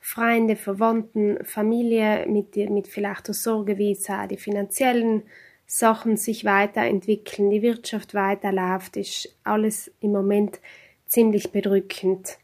Freunde, 0.00 0.56
Verwandten, 0.56 1.44
Familie, 1.44 2.26
mit, 2.26 2.56
mit 2.56 2.88
vielleicht 2.88 3.28
der 3.28 3.34
Sorge, 3.34 3.78
wie 3.78 3.96
die 4.30 4.36
finanziellen 4.36 5.22
Sachen 5.66 6.16
sich 6.16 6.44
weiterentwickeln, 6.44 7.50
die 7.50 7.62
Wirtschaft 7.62 8.14
weiterläuft, 8.14 8.96
ist 8.96 9.34
alles 9.44 9.90
im 10.00 10.12
Moment 10.12 10.60
ziemlich 11.06 11.52
bedrückend. 11.52 12.38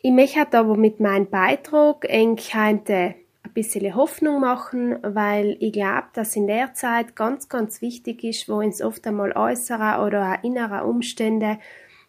Ich 0.00 0.12
möchte 0.12 0.56
aber 0.56 0.76
mit 0.76 1.00
meinem 1.00 1.28
Beitrag 1.28 2.04
eng 2.08 2.38
heute 2.54 3.16
ein 3.42 3.52
bisschen 3.52 3.96
Hoffnung 3.96 4.40
machen, 4.40 4.96
weil 5.02 5.56
ich 5.58 5.72
glaube, 5.72 6.06
dass 6.12 6.36
in 6.36 6.46
der 6.46 6.72
Zeit 6.74 7.16
ganz, 7.16 7.48
ganz 7.48 7.82
wichtig 7.82 8.22
ist, 8.22 8.48
wo 8.48 8.58
uns 8.58 8.80
oft 8.80 9.04
einmal 9.08 9.32
äußere 9.32 10.06
oder 10.06 10.34
auch 10.34 10.44
innere 10.44 10.84
Umstände 10.84 11.58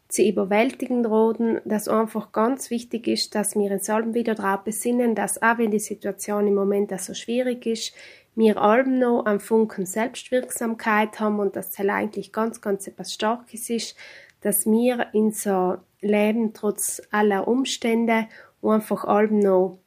zu 0.08 0.22
überwältigen 0.22 1.02
drohen, 1.02 1.62
dass 1.66 1.88
einfach 1.88 2.32
ganz 2.32 2.70
wichtig 2.70 3.08
ist, 3.08 3.34
dass 3.34 3.56
wir 3.56 3.72
uns 3.72 3.90
allem 3.90 4.14
wieder 4.14 4.36
darauf 4.36 4.64
besinnen, 4.64 5.16
dass 5.16 5.42
auch 5.42 5.58
wenn 5.58 5.72
die 5.72 5.80
Situation 5.80 6.46
im 6.46 6.54
Moment 6.54 6.92
so 7.02 7.16
schwierig 7.16 7.66
ist, 7.66 7.96
wir 8.36 8.62
allem 8.62 9.00
noch 9.00 9.26
einen 9.26 9.40
Funken 9.40 9.88
Selbstwirksamkeit 9.88 11.20
haben 11.20 11.40
und 11.40 11.56
dass 11.56 11.72
es 11.72 11.80
eigentlich 11.80 12.32
ganz, 12.32 12.62
ganz 12.62 12.86
etwas 12.86 13.14
Starkes 13.14 13.70
ist, 13.72 13.96
dass 14.42 14.68
wir 14.68 15.08
in 15.14 15.32
so 15.32 15.78
Leben 16.02 16.54
trotz 16.54 17.02
aller 17.12 17.48
Umstände 17.48 18.28
einfach 18.62 19.06
allem 19.06 19.40
noch 19.40 19.80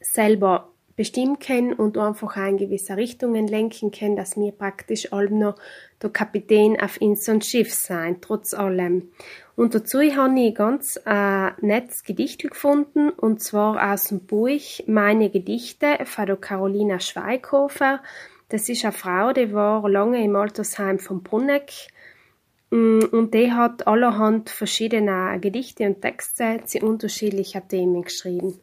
selber 0.00 0.72
bestimmen 0.96 1.38
können 1.38 1.72
und 1.72 1.96
einfach 1.96 2.36
auch 2.36 2.48
in 2.48 2.58
gewisse 2.58 2.96
Richtungen 2.96 3.46
lenken 3.46 3.90
können, 3.90 4.16
dass 4.16 4.36
wir 4.36 4.52
praktisch 4.52 5.12
allem 5.12 5.38
noch 5.38 5.54
der 6.02 6.10
Kapitän 6.10 6.80
auf 6.80 7.00
unserem 7.00 7.40
Schiff 7.40 7.72
sein, 7.72 8.20
trotz 8.20 8.52
allem. 8.52 9.10
Und 9.56 9.74
dazu 9.74 10.00
habe 10.00 10.40
ich 10.40 10.54
ganz 10.54 11.00
äh, 11.06 11.50
nettes 11.60 12.04
Gedicht 12.04 12.42
gefunden, 12.42 13.10
und 13.10 13.42
zwar 13.42 13.92
aus 13.92 14.04
dem 14.04 14.20
Buch 14.20 14.80
Meine 14.86 15.30
Gedichte 15.30 15.98
von 16.04 16.26
der 16.26 16.36
Carolina 16.36 17.00
Schweighofer. 17.00 18.02
Das 18.48 18.68
ist 18.68 18.84
eine 18.84 18.92
Frau, 18.92 19.32
die 19.32 19.52
war 19.52 19.88
lange 19.88 20.22
im 20.22 20.36
Altersheim 20.36 20.98
von 20.98 21.22
Brunneck 21.22 21.72
und 22.72 23.34
die 23.34 23.52
hat 23.52 23.86
allerhand 23.86 24.48
verschiedene 24.48 25.38
Gedichte 25.38 25.84
und 25.84 26.00
Texte 26.00 26.62
zu 26.64 26.78
unterschiedlichen 26.78 27.68
Themen 27.68 28.02
geschrieben. 28.02 28.58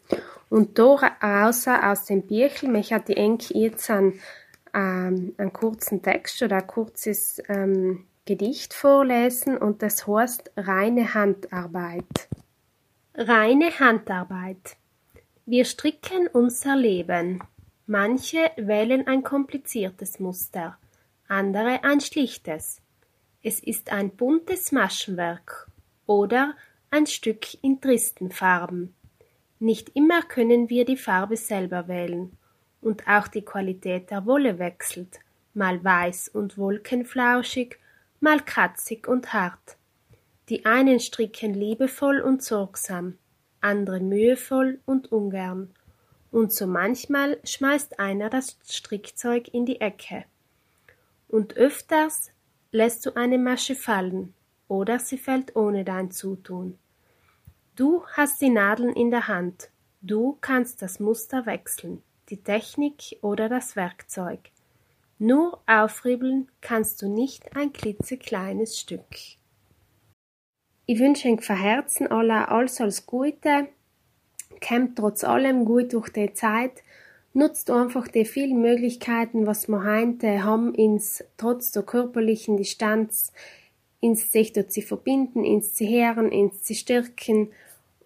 Und 0.50 0.80
daraus, 0.80 1.68
aus 1.68 2.06
dem 2.06 2.24
Büchel, 2.24 2.70
möchte 2.70 3.04
ich 3.08 3.18
Enk 3.18 3.52
jetzt 3.52 3.88
einen, 3.92 4.20
ähm, 4.74 5.36
einen 5.38 5.54
kurzen 5.54 6.02
Text 6.02 6.42
oder 6.42 6.56
ein 6.56 6.66
kurzes 6.66 7.40
ähm, 7.50 8.06
Gedicht 8.26 8.74
vorlesen 8.74 9.56
und 9.60 9.84
das 9.84 10.08
heißt 10.08 10.54
Reine 10.58 11.14
Handarbeit. 11.14 12.30
Reine 13.14 13.80
Handarbeit. 13.80 14.76
Wir 15.46 15.66
stricken 15.66 16.28
unser 16.34 16.76
Leben. 16.76 17.44
Manche 17.86 18.40
wählen 18.58 19.06
ein 19.06 19.22
kompliziertes 19.22 20.20
Muster, 20.20 20.80
andere 21.28 21.84
ein 21.84 22.02
schlichtes. 22.02 22.82
Es 23.42 23.62
ist 23.62 23.94
ein 23.94 24.10
buntes 24.10 24.74
Maschenwerk 24.74 25.70
oder 26.06 26.56
ein 26.92 27.08
Stück 27.08 27.64
in 27.64 27.80
tristen 27.80 28.32
Farben. 28.32 28.94
Nicht 29.60 29.96
immer 29.96 30.24
können 30.24 30.70
wir 30.70 30.84
die 30.84 30.98
Farbe 30.98 31.38
selber 31.38 31.88
wählen. 31.88 32.38
Und 32.82 33.08
auch 33.08 33.30
die 33.30 33.44
Qualität 33.44 34.10
der 34.10 34.26
Wolle 34.26 34.60
wechselt, 34.60 35.20
mal 35.54 35.82
weiß 35.82 36.30
und 36.30 36.58
wolkenflauschig, 36.58 37.78
mal 38.20 38.42
kratzig 38.42 39.08
und 39.08 39.32
hart. 39.32 39.78
Die 40.50 40.66
einen 40.66 41.00
stricken 41.00 41.54
liebevoll 41.54 42.20
und 42.20 42.44
sorgsam, 42.44 43.18
andere 43.62 44.02
mühevoll 44.02 44.80
und 44.86 45.14
ungern. 45.14 45.74
Und 46.32 46.52
so 46.52 46.68
manchmal 46.68 47.40
schmeißt 47.46 48.00
einer 48.00 48.30
das 48.30 48.58
Strickzeug 48.68 49.54
in 49.54 49.66
die 49.66 49.80
Ecke. 49.80 50.26
Und 51.30 51.56
öfters 51.56 52.32
lässt 52.72 53.06
du 53.06 53.16
eine 53.16 53.38
Masche 53.38 53.76
fallen, 53.76 54.34
oder 54.68 55.00
sie 55.00 55.18
fällt 55.18 55.56
ohne 55.56 55.84
dein 55.84 56.12
Zutun. 56.12 56.78
Du 57.76 58.06
hast 58.14 58.42
die 58.42 58.50
Nadeln 58.50 58.94
in 58.94 59.10
der 59.10 59.28
Hand. 59.28 59.72
Du 60.02 60.38
kannst 60.42 60.82
das 60.82 61.00
Muster 61.00 61.46
wechseln, 61.46 62.04
die 62.30 62.44
Technik 62.44 63.18
oder 63.22 63.50
das 63.50 63.76
Werkzeug. 63.76 64.52
Nur 65.18 65.62
aufribbeln 65.66 66.50
kannst 66.62 67.02
du 67.02 67.10
nicht 67.10 67.56
ein 67.56 67.74
klitzekleines 67.74 68.80
Stück. 68.80 69.16
Ich 70.86 71.00
wünsche 71.00 71.30
euch 71.30 71.44
von 71.44 71.58
Herzen 71.58 72.08
alle 72.08 72.48
alles 72.48 73.06
Gute. 73.06 73.68
Kämmt 74.60 74.98
trotz 74.98 75.24
allem 75.24 75.66
gut 75.66 75.94
durch 75.94 76.10
die 76.10 76.34
Zeit. 76.34 76.84
Nutzt 77.34 77.70
einfach 77.70 78.08
die 78.08 78.26
vielen 78.26 78.62
Möglichkeiten, 78.62 79.46
was 79.46 79.68
wir 79.68 79.84
heute 79.84 80.44
haben, 80.44 80.74
ins 80.74 81.24
trotz 81.38 81.72
der 81.72 81.84
körperlichen 81.84 82.58
Distanz, 82.58 83.32
ins 84.02 84.32
sich 84.32 84.54
dort 84.54 84.72
zu 84.72 84.82
verbinden, 84.82 85.44
ins 85.44 85.76
zu 85.76 85.86
hören, 85.86 86.32
ins 86.32 86.64
zu 86.64 86.74
stärken 86.74 87.52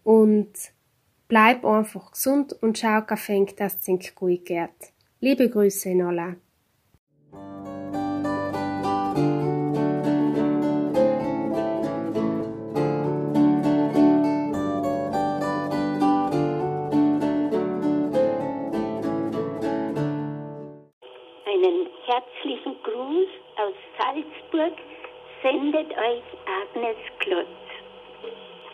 und 0.03 0.52
bleib 1.30 1.66
einfach 1.66 2.11
gesund 2.11 2.53
und 2.61 2.77
schau, 2.77 3.02
fängt 3.16 3.60
das 3.60 3.80
Zink 3.80 4.14
gut 4.16 4.45
geht. 4.45 4.69
Liebe 5.22 5.50
Grüße, 5.50 5.95
Nola. 5.95 6.35
Gruß 22.84 23.28
aus 23.58 23.74
Salzburg 23.98 24.74
sendet 25.42 25.92
euch 25.92 26.24
Agnes 26.45 26.98
Klotz 27.20 27.48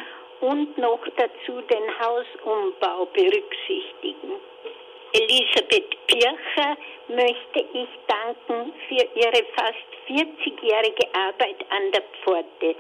und 0.41 0.79
noch 0.79 1.01
dazu 1.17 1.63
den 1.63 1.99
Hausumbau 2.01 3.07
berücksichtigen. 3.07 4.33
Elisabeth 5.13 6.07
Pircher 6.07 6.77
möchte 7.09 7.61
ich 7.75 7.89
danken 8.07 8.73
für 8.89 9.05
ihre 9.15 9.45
fast 9.55 9.89
40-jährige 10.09 11.07
Arbeit 11.15 11.65
an 11.71 11.93
der 11.93 12.03
Pforte 12.23 12.77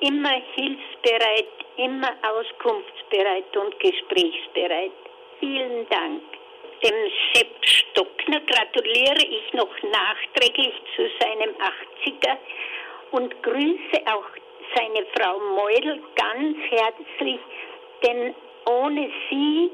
immer 0.00 0.40
hilfsbereit, 0.54 1.48
immer 1.76 2.12
auskunftsbereit 2.22 3.56
und 3.56 3.78
gesprächsbereit. 3.78 4.92
Vielen 5.38 5.88
Dank. 5.88 6.22
Dem 6.82 7.10
Sepp 7.34 7.66
Stockner 7.66 8.40
gratuliere 8.40 9.22
ich 9.22 9.52
noch 9.52 9.70
nachträglich 9.82 10.74
zu 10.96 11.08
seinem 11.20 11.50
80er 11.50 12.36
und 13.12 13.42
grüße 13.42 14.00
auch 14.06 14.24
seine 14.74 15.04
Frau 15.16 15.38
Meudel 15.56 16.00
ganz 16.16 16.56
herzlich, 16.70 17.40
denn 18.02 18.34
ohne 18.66 19.10
sie, 19.28 19.70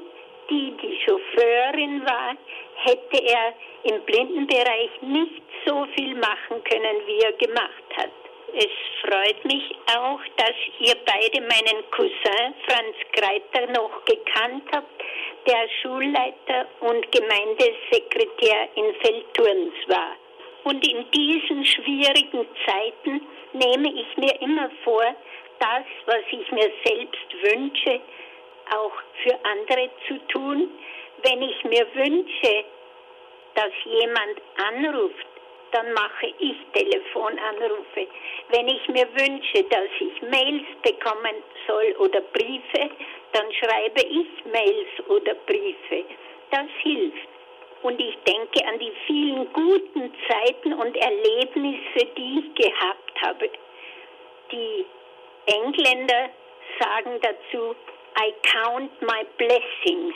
die 0.49 0.71
die 0.81 0.99
Chauffeurin 1.05 2.05
war, 2.05 2.35
hätte 2.83 3.23
er 3.23 3.53
im 3.83 4.01
Blindenbereich 4.03 5.01
nicht 5.01 5.43
so 5.65 5.85
viel 5.95 6.15
machen 6.15 6.63
können, 6.63 6.97
wie 7.05 7.19
er 7.19 7.33
gemacht 7.33 7.83
hat. 7.95 8.11
Es 8.53 8.67
freut 9.01 9.43
mich 9.45 9.75
auch, 9.97 10.19
dass 10.37 10.55
ihr 10.79 10.95
beide 11.05 11.41
meinen 11.41 11.83
Cousin 11.91 12.53
Franz 12.65 12.95
Greiter 13.13 13.71
noch 13.73 14.05
gekannt 14.05 14.63
habt, 14.71 15.03
der 15.45 15.67
Schulleiter 15.81 16.67
und 16.79 17.11
Gemeindesekretär 17.11 18.69
in 18.75 18.95
Feldturns 19.01 19.73
war. 19.87 20.15
Und 20.63 20.85
in 20.87 21.09
diesen 21.11 21.65
schwierigen 21.65 22.47
Zeiten 22.65 23.21
nehme 23.53 23.93
ich 23.93 24.17
mir 24.17 24.41
immer 24.41 24.69
vor, 24.83 25.05
das, 25.59 25.85
was 26.05 26.23
ich 26.31 26.51
mir 26.51 26.71
selbst 26.85 27.43
wünsche, 27.43 28.01
auch 28.75 28.93
für 29.23 29.37
andere 29.43 29.89
zu 30.07 30.17
tun. 30.27 30.69
Wenn 31.23 31.41
ich 31.41 31.63
mir 31.63 31.87
wünsche, 31.93 32.65
dass 33.55 33.71
jemand 33.85 34.41
anruft, 34.55 35.27
dann 35.71 35.91
mache 35.93 36.27
ich 36.39 36.55
Telefonanrufe. 36.73 38.07
Wenn 38.49 38.67
ich 38.67 38.87
mir 38.89 39.07
wünsche, 39.13 39.63
dass 39.63 39.89
ich 39.99 40.21
Mails 40.21 40.65
bekommen 40.81 41.43
soll 41.67 41.95
oder 41.99 42.21
Briefe, 42.21 42.89
dann 43.33 43.51
schreibe 43.53 44.01
ich 44.01 44.45
Mails 44.45 45.09
oder 45.09 45.33
Briefe. 45.45 46.05
Das 46.51 46.67
hilft. 46.83 47.27
Und 47.83 47.99
ich 47.99 48.17
denke 48.25 48.65
an 48.65 48.79
die 48.79 48.93
vielen 49.05 49.53
guten 49.53 50.13
Zeiten 50.27 50.73
und 50.73 50.95
Erlebnisse, 50.97 52.07
die 52.17 52.39
ich 52.39 52.65
gehabt 52.65 53.21
habe. 53.21 53.49
Die 54.51 54.85
Engländer 55.45 56.29
sagen 56.79 57.19
dazu, 57.21 57.75
I 58.19 58.31
count 58.51 58.91
my 59.03 59.23
blessings. 59.37 60.15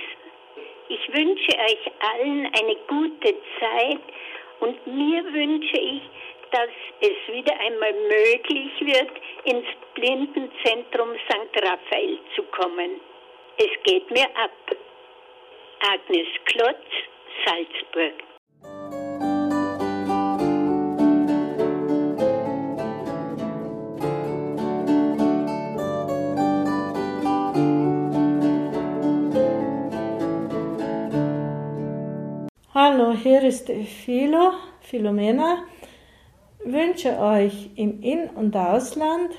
Ich 0.90 1.14
wünsche 1.14 1.52
euch 1.52 1.92
allen 2.00 2.48
eine 2.48 2.76
gute 2.88 3.36
Zeit 3.60 4.02
und 4.60 4.88
mir 4.88 5.24
wünsche 5.32 5.78
ich, 5.78 6.02
dass 6.52 6.70
es 7.02 7.34
wieder 7.34 7.54
einmal 7.60 7.94
möglich 7.94 8.72
wird, 8.80 9.12
ins 9.46 9.68
Blindenzentrum 9.94 11.10
St. 11.30 11.64
Raphael 11.64 12.18
zu 12.36 12.44
kommen. 12.44 13.00
Es 13.58 13.70
geht 13.84 14.10
mir 14.10 14.28
ab. 14.36 14.52
Agnes 15.82 16.28
Klotz, 16.46 16.88
Salzburg. 17.46 19.31
Hallo, 32.94 33.14
hier 33.14 33.42
ist 33.44 33.72
Philo, 34.04 34.52
Philomena. 34.82 35.64
Wünsche 36.66 37.18
euch 37.20 37.70
im 37.78 38.02
In- 38.02 38.30
und 38.32 38.54
Ausland 38.54 39.32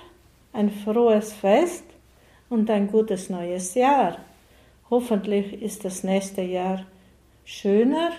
ein 0.55 0.71
frohes 0.71 1.35
Fest 1.35 1.85
und 2.49 2.71
ein 2.71 2.91
gutes 2.91 3.29
neues 3.29 3.75
Jahr. 3.75 4.17
Hoffentlich 4.89 5.61
ist 5.61 5.85
das 5.85 6.03
nächste 6.03 6.41
Jahr 6.41 6.87
schöner 7.45 8.13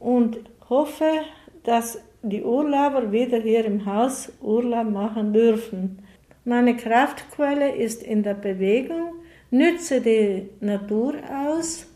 und 0.00 0.40
hoffe, 0.68 1.20
dass 1.62 2.02
die 2.22 2.42
Urlauber 2.42 3.12
wieder 3.12 3.38
hier 3.38 3.64
im 3.66 3.86
Haus 3.86 4.32
Urlaub 4.40 4.90
machen 4.90 5.32
dürfen. 5.32 6.02
Meine 6.44 6.76
Kraftquelle 6.76 7.76
ist 7.76 8.02
in 8.02 8.24
der 8.24 8.34
Bewegung. 8.34 9.12
Nütze 9.52 10.00
die 10.00 10.48
Natur 10.58 11.14
aus. 11.30 11.86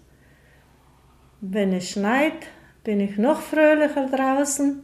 Wenn 1.40 1.72
es 1.72 1.90
schneit, 1.90 2.48
bin 2.84 3.00
ich 3.00 3.16
noch 3.16 3.40
fröhlicher 3.40 4.06
draußen 4.06 4.82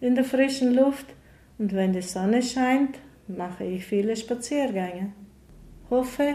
in 0.00 0.14
der 0.14 0.24
frischen 0.24 0.74
Luft. 0.74 1.06
Und 1.58 1.72
wenn 1.72 1.92
die 1.92 2.02
Sonne 2.02 2.42
scheint, 2.42 2.98
mache 3.28 3.64
ich 3.64 3.84
viele 3.84 4.16
Spaziergänge. 4.16 5.12
Hoffe, 5.90 6.34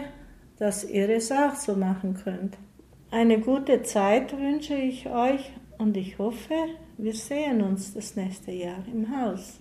dass 0.58 0.84
ihr 0.84 1.10
es 1.10 1.30
auch 1.30 1.54
so 1.54 1.74
machen 1.74 2.14
könnt. 2.14 2.56
Eine 3.10 3.38
gute 3.38 3.82
Zeit 3.82 4.32
wünsche 4.38 4.74
ich 4.74 5.08
euch 5.08 5.52
und 5.78 5.96
ich 5.96 6.18
hoffe, 6.18 6.54
wir 6.96 7.14
sehen 7.14 7.60
uns 7.60 7.92
das 7.92 8.16
nächste 8.16 8.52
Jahr 8.52 8.84
im 8.92 9.14
Haus. 9.14 9.60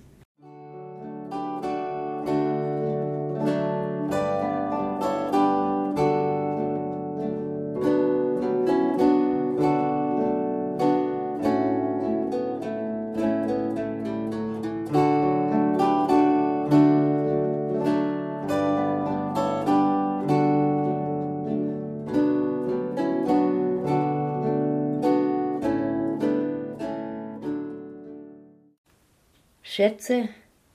Schätze, 29.80 30.28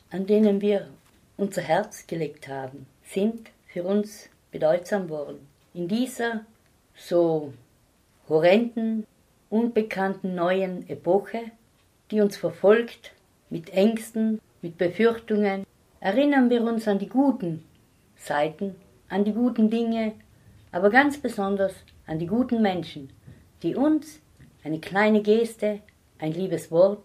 an 0.08 0.24
denen 0.24 0.62
wir 0.62 0.88
unser 1.36 1.60
Herz 1.60 2.06
gelegt 2.06 2.48
haben, 2.48 2.86
sind 3.02 3.50
für 3.66 3.82
uns 3.82 4.30
bedeutsam 4.50 5.10
worden. 5.10 5.46
In 5.74 5.88
dieser 5.88 6.46
so 6.96 7.52
horrenden, 8.30 9.06
unbekannten 9.50 10.34
neuen 10.34 10.88
Epoche, 10.88 11.50
die 12.10 12.22
uns 12.22 12.38
verfolgt, 12.38 13.12
mit 13.50 13.68
Ängsten, 13.74 14.40
mit 14.62 14.78
Befürchtungen, 14.78 15.66
erinnern 16.00 16.48
wir 16.48 16.62
uns 16.62 16.88
an 16.88 16.98
die 16.98 17.10
guten 17.10 17.62
Seiten, 18.16 18.74
an 19.10 19.26
die 19.26 19.34
guten 19.34 19.68
Dinge, 19.68 20.12
aber 20.72 20.88
ganz 20.88 21.18
besonders 21.18 21.74
an 22.06 22.18
die 22.18 22.26
guten 22.26 22.62
Menschen, 22.62 23.10
die 23.62 23.76
uns 23.76 24.18
eine 24.62 24.80
kleine 24.80 25.20
Geste, 25.20 25.80
ein 26.18 26.32
liebes 26.32 26.70
Wort, 26.70 27.02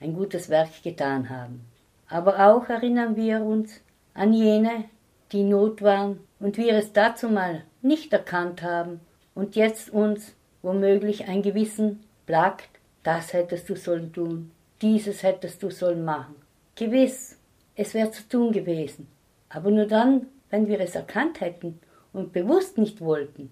ein 0.00 0.14
gutes 0.14 0.48
Werk 0.48 0.82
getan 0.82 1.28
haben. 1.30 1.64
Aber 2.08 2.48
auch 2.48 2.68
erinnern 2.68 3.16
wir 3.16 3.42
uns 3.42 3.80
an 4.14 4.32
jene, 4.32 4.84
die 5.32 5.42
Not 5.42 5.82
waren 5.82 6.20
und 6.40 6.56
wir 6.56 6.74
es 6.74 6.92
dazu 6.92 7.28
mal 7.28 7.64
nicht 7.82 8.12
erkannt 8.12 8.62
haben 8.62 9.00
und 9.34 9.56
jetzt 9.56 9.90
uns 9.90 10.34
womöglich 10.62 11.28
ein 11.28 11.42
Gewissen 11.42 12.00
plagt, 12.26 12.68
das 13.02 13.32
hättest 13.32 13.68
du 13.68 13.76
sollen 13.76 14.12
tun, 14.12 14.50
dieses 14.82 15.22
hättest 15.22 15.62
du 15.62 15.70
sollen 15.70 16.04
machen. 16.04 16.34
Gewiss, 16.74 17.38
es 17.74 17.94
wäre 17.94 18.10
zu 18.10 18.26
tun 18.28 18.52
gewesen, 18.52 19.08
aber 19.48 19.70
nur 19.70 19.86
dann, 19.86 20.26
wenn 20.50 20.66
wir 20.68 20.80
es 20.80 20.94
erkannt 20.94 21.40
hätten 21.40 21.78
und 22.12 22.32
bewusst 22.32 22.78
nicht 22.78 23.00
wollten. 23.00 23.50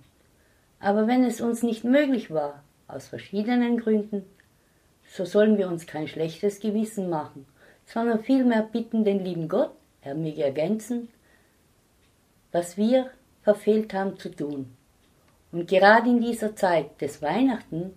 Aber 0.81 1.07
wenn 1.07 1.25
es 1.25 1.41
uns 1.41 1.63
nicht 1.63 1.85
möglich 1.85 2.31
war, 2.31 2.63
aus 2.89 3.09
verschiedenen 3.09 3.79
Gründen, 3.79 4.25
so 5.09 5.25
sollen 5.25 5.59
wir 5.59 5.69
uns 5.69 5.87
kein 5.87 6.09
schlechtes 6.09 6.61
Gewissen 6.61 7.09
machen, 7.09 7.47
sondern 7.87 8.23
vielmehr 8.23 8.63
bitten 8.63 9.05
den 9.05 9.25
lieben 9.25 9.49
Gott, 9.49 9.73
er 10.03 10.15
möge 10.15 10.43
ergänzen, 10.43 11.09
was 12.53 12.77
wir 12.77 13.11
verfehlt 13.43 13.95
haben 13.95 14.19
zu 14.19 14.31
tun. 14.31 14.77
Und 15.53 15.69
gerade 15.69 16.11
in 16.11 16.21
dieser 16.21 16.57
Zeit 16.57 17.01
des 17.01 17.23
Weihnachten 17.23 17.95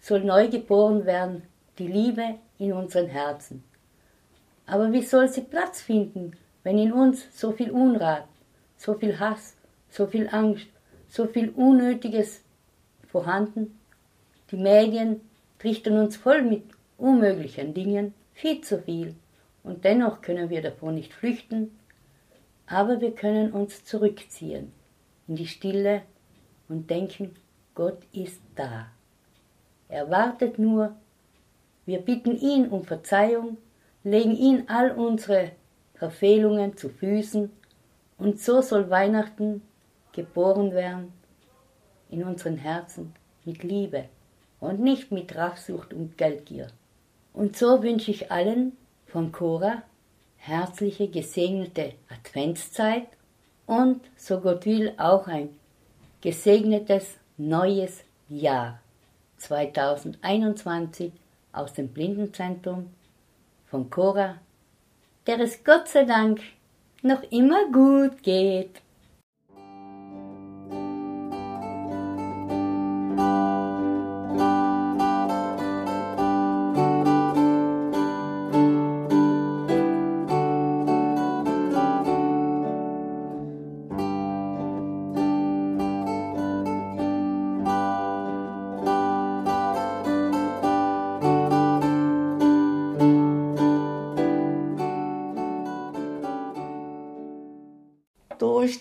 soll 0.00 0.20
neu 0.20 0.48
geboren 0.48 1.04
werden 1.04 1.42
die 1.78 1.88
Liebe 1.88 2.36
in 2.58 2.72
unseren 2.72 3.08
Herzen. 3.08 3.64
Aber 4.66 4.92
wie 4.92 5.02
soll 5.02 5.28
sie 5.28 5.42
Platz 5.42 5.80
finden, 5.80 6.32
wenn 6.62 6.78
in 6.78 6.92
uns 6.92 7.26
so 7.38 7.52
viel 7.52 7.70
Unrat, 7.70 8.26
so 8.76 8.94
viel 8.94 9.18
Hass, 9.18 9.56
so 9.90 10.06
viel 10.06 10.28
Angst, 10.30 10.66
so 11.08 11.26
viel 11.26 11.50
Unnötiges 11.50 12.42
vorhanden? 13.06 13.78
Die 14.50 14.56
Medien 14.56 15.20
trichtern 15.58 15.98
uns 15.98 16.16
voll 16.16 16.42
mit 16.42 16.64
unmöglichen 16.96 17.74
Dingen, 17.74 18.14
viel 18.32 18.60
zu 18.60 18.80
viel, 18.80 19.14
und 19.62 19.84
dennoch 19.84 20.22
können 20.22 20.50
wir 20.50 20.62
davon 20.62 20.94
nicht 20.94 21.12
flüchten, 21.12 21.78
aber 22.66 23.00
wir 23.00 23.14
können 23.14 23.52
uns 23.52 23.84
zurückziehen 23.84 24.72
in 25.26 25.36
die 25.36 25.46
Stille 25.46 26.02
und 26.68 26.90
denken, 26.90 27.34
Gott 27.74 27.98
ist 28.12 28.40
da. 28.56 28.86
Er 29.88 30.10
wartet 30.10 30.58
nur, 30.58 30.96
wir 31.86 32.00
bitten 32.00 32.36
ihn 32.36 32.68
um 32.68 32.84
Verzeihung, 32.84 33.56
legen 34.04 34.36
ihn 34.36 34.64
all 34.68 34.92
unsere 34.92 35.52
Verfehlungen 35.94 36.76
zu 36.76 36.88
Füßen, 36.88 37.50
und 38.18 38.40
so 38.40 38.60
soll 38.62 38.90
Weihnachten 38.90 39.62
geboren 40.12 40.72
werden 40.72 41.12
in 42.10 42.24
unseren 42.24 42.56
Herzen 42.56 43.14
mit 43.44 43.62
Liebe 43.62 44.08
und 44.60 44.80
nicht 44.80 45.12
mit 45.12 45.34
Raffsucht 45.36 45.92
und 45.92 46.18
Geldgier. 46.18 46.68
Und 47.32 47.56
so 47.56 47.82
wünsche 47.82 48.10
ich 48.10 48.30
allen 48.30 48.76
von 49.06 49.32
Cora 49.32 49.82
herzliche, 50.36 51.08
gesegnete 51.08 51.92
Adventszeit 52.08 53.08
und, 53.66 54.00
so 54.16 54.40
Gott 54.40 54.64
will, 54.64 54.94
auch 54.96 55.26
ein 55.26 55.50
gesegnetes 56.20 57.16
neues 57.36 58.02
Jahr 58.28 58.80
2021 59.36 61.12
aus 61.52 61.72
dem 61.74 61.88
Blindenzentrum 61.88 62.90
von 63.66 63.90
Cora, 63.90 64.38
der 65.26 65.40
es 65.40 65.62
Gott 65.62 65.88
sei 65.88 66.04
Dank 66.04 66.40
noch 67.02 67.22
immer 67.30 67.70
gut 67.70 68.22
geht. 68.22 68.80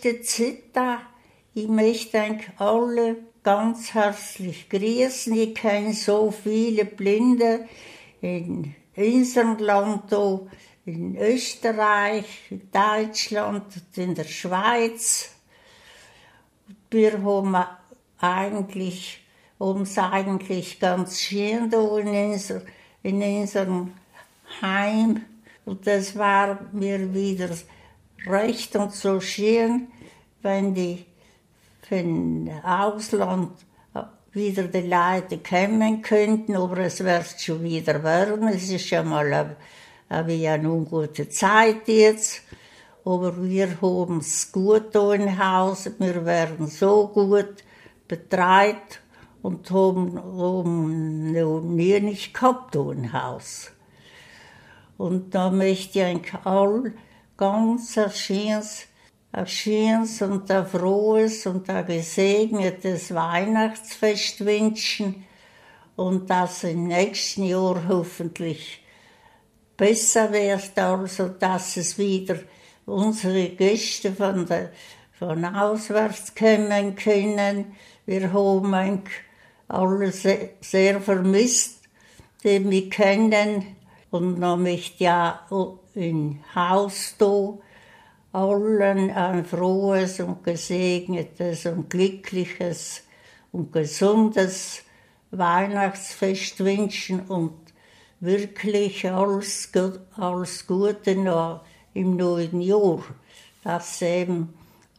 Die 0.03 0.21
Zita. 0.21 1.01
Ich 1.55 1.67
möchte 1.67 2.19
euch 2.19 2.59
alle 2.59 3.15
ganz 3.41 3.93
herzlich 3.93 4.69
grüßen. 4.69 5.33
Ich 5.33 5.55
kenne 5.55 5.93
so 5.93 6.29
viele 6.29 6.85
Blinde 6.85 7.67
in 8.21 8.75
unserem 8.95 9.57
Land, 9.57 10.13
in 10.85 11.17
Österreich, 11.17 12.25
in 12.51 12.69
Deutschland, 12.71 13.63
in 13.95 14.13
der 14.13 14.25
Schweiz. 14.25 15.31
Wir 16.91 17.23
haben 17.23 17.57
eigentlich, 18.19 19.25
uns 19.57 19.97
eigentlich 19.97 20.79
ganz 20.79 21.21
schön 21.21 21.71
in, 21.71 22.31
unser, 22.31 22.61
in 23.01 23.21
unserem 23.21 23.93
Heim. 24.61 25.25
Und 25.65 25.87
das 25.87 26.15
war 26.15 26.59
mir 26.71 27.13
wieder 27.13 27.49
recht 28.29 28.75
und 28.75 28.93
so 28.93 29.19
schön, 29.19 29.87
wenn 30.41 30.73
die 30.73 31.05
von 31.87 32.49
Ausland 32.63 33.51
wieder 34.37 34.63
die 34.63 34.87
Leute 34.87 35.39
kommen 35.39 36.01
könnten, 36.01 36.55
aber 36.55 36.77
es 36.79 37.03
wird 37.03 37.41
schon 37.41 37.63
wieder 37.63 38.03
werden. 38.03 38.47
Es 38.47 38.69
ist 38.69 38.89
ja 38.89 39.03
mal 39.03 39.33
eine, 39.33 39.55
eine, 40.09 40.71
ungute 40.71 41.27
Zeit 41.29 41.87
jetzt. 41.87 42.43
Aber 43.03 43.43
wir 43.43 43.81
haben 43.81 44.19
es 44.19 44.51
gut 44.51 44.91
hier 44.91 45.13
im 45.13 45.39
Haus. 45.39 45.89
Wir 45.97 46.25
werden 46.25 46.67
so 46.67 47.07
gut 47.07 47.63
betreut 48.07 49.01
und 49.41 49.71
haben, 49.71 50.17
haben 50.17 51.31
noch 51.31 51.61
nie 51.61 51.99
nicht 51.99 52.33
gehabt 52.33 52.75
hier 52.75 52.91
im 52.91 53.13
Haus. 53.13 53.71
Und 54.97 55.33
da 55.33 55.49
möchte 55.49 55.99
ich 55.99 56.05
eigentlich 56.05 56.45
all 56.45 56.93
ganz 57.37 57.97
ein 57.97 58.11
schönes, 58.11 58.87
ein 59.31 59.47
schönes 59.47 60.21
und 60.21 60.49
ein 60.49 60.65
frohes 60.65 61.45
und 61.45 61.69
ein 61.69 61.85
gesegnetes 61.85 63.13
Weihnachtsfest 63.13 64.43
wünschen 64.43 65.23
und 65.95 66.29
dass 66.29 66.63
im 66.63 66.87
nächsten 66.87 67.43
Jahr 67.43 67.87
hoffentlich 67.87 68.83
besser 69.77 70.31
wird, 70.33 70.77
also 70.77 71.29
dass 71.29 71.77
es 71.77 71.97
wieder 71.97 72.39
unsere 72.85 73.49
Gäste 73.49 74.11
von, 74.11 74.45
der, 74.47 74.71
von 75.11 75.45
auswärts 75.45 76.33
kommen 76.33 76.95
können. 76.95 77.75
Wir 78.05 78.33
haben 78.33 79.03
alle 79.67 80.11
sehr, 80.11 80.51
sehr 80.61 81.01
vermisst, 81.01 81.81
die 82.43 82.67
wir 82.67 82.89
kennen. 82.89 83.75
Und 84.09 84.39
dann 84.39 84.63
möchte 84.63 85.03
ja 85.03 85.45
Haus 86.53 87.15
da 87.17 87.57
allen 88.31 89.09
ein 89.11 89.45
frohes 89.45 90.19
und 90.19 90.43
gesegnetes 90.43 91.65
und 91.65 91.89
glückliches 91.89 93.03
und 93.51 93.73
gesundes 93.73 94.83
Weihnachtsfest 95.31 96.63
wünschen 96.63 97.21
und 97.21 97.73
wirklich 98.19 99.09
alles, 99.09 99.71
alles 100.15 100.67
Gute 100.67 101.15
noch 101.15 101.65
im 101.93 102.15
neuen 102.15 102.61
Jahr, 102.61 103.03
dass 103.63 104.01
eben 104.03 104.53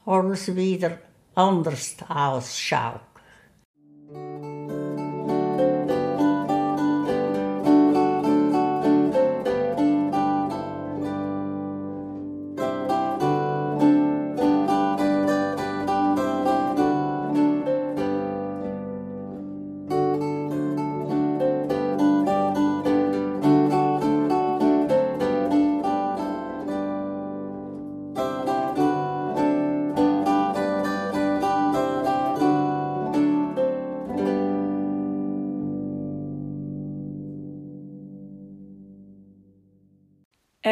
alles 0.04 0.54
wieder 0.56 0.98
anders 1.34 1.96
ausschaut. 2.08 3.00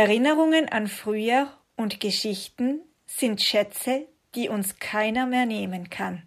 Erinnerungen 0.06 0.68
an 0.68 0.86
früher 0.86 1.52
und 1.74 1.98
Geschichten 1.98 2.78
sind 3.06 3.42
Schätze, 3.42 4.06
die 4.36 4.48
uns 4.48 4.78
keiner 4.78 5.26
mehr 5.26 5.46
nehmen 5.46 5.90
kann. 5.90 6.22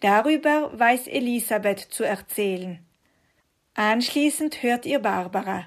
Darüber 0.00 0.70
weiß 0.72 1.06
Elisabeth 1.06 1.80
zu 1.80 2.04
erzählen. 2.04 2.78
Anschließend 3.74 4.62
hört 4.62 4.86
ihr 4.86 5.00
Barbara. 5.00 5.66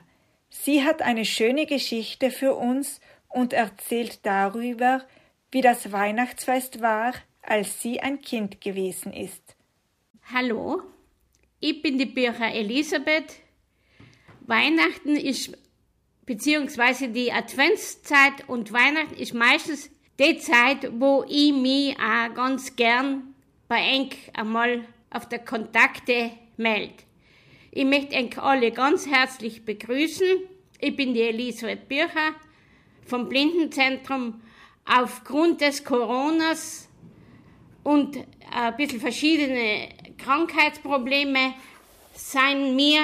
Sie 0.50 0.84
hat 0.84 1.04
eine 1.04 1.24
schöne 1.24 1.68
Geschichte 1.68 2.32
für 2.32 2.56
uns 2.56 3.00
und 3.30 3.54
erzählt 3.54 4.26
darüber, 4.26 5.06
wie 5.52 5.62
das 5.62 5.92
Weihnachtsfest 5.92 6.82
war, 6.82 7.14
als 7.44 7.80
sie 7.80 8.00
ein 8.00 8.22
Kind 8.22 8.60
gewesen 8.60 9.14
ist. 9.14 9.56
Hallo, 10.34 10.82
ich 11.60 11.80
bin 11.80 12.00
die 12.00 12.08
Bircher 12.08 12.52
Elisabeth. 12.52 13.36
Weihnachten 14.48 15.16
ist 15.16 15.56
beziehungsweise 16.26 17.10
die 17.10 17.32
Adventszeit 17.32 18.48
und 18.48 18.72
Weihnachten 18.72 19.16
ist 19.16 19.34
meistens 19.34 19.90
die 20.20 20.38
Zeit, 20.38 20.90
wo 21.00 21.26
ich 21.28 21.54
mich 21.54 21.98
auch 21.98 22.34
ganz 22.34 22.76
gern 22.76 23.34
bei 23.68 23.80
Enk 23.80 24.16
einmal 24.34 24.86
auf 25.10 25.28
der 25.28 25.40
Kontakte 25.40 26.32
melde. 26.58 26.94
Ich 27.72 27.86
möchte 27.86 28.16
Enk 28.16 28.38
alle 28.38 28.72
ganz 28.72 29.08
herzlich 29.08 29.66
begrüßen. 29.66 30.28
Ich 30.80 30.96
bin 30.96 31.14
die 31.14 31.22
Elisabeth 31.22 31.88
Bircher 31.88 32.36
vom 33.06 33.28
Blindenzentrum. 33.28 34.42
Aufgrund 34.86 35.62
des 35.62 35.84
Coronas 35.84 36.90
und 37.84 38.18
ein 38.52 38.76
bisschen 38.76 39.00
verschiedene 39.00 39.90
Krankheitsprobleme 40.18 41.56
seien 42.14 42.76
mir 42.76 43.02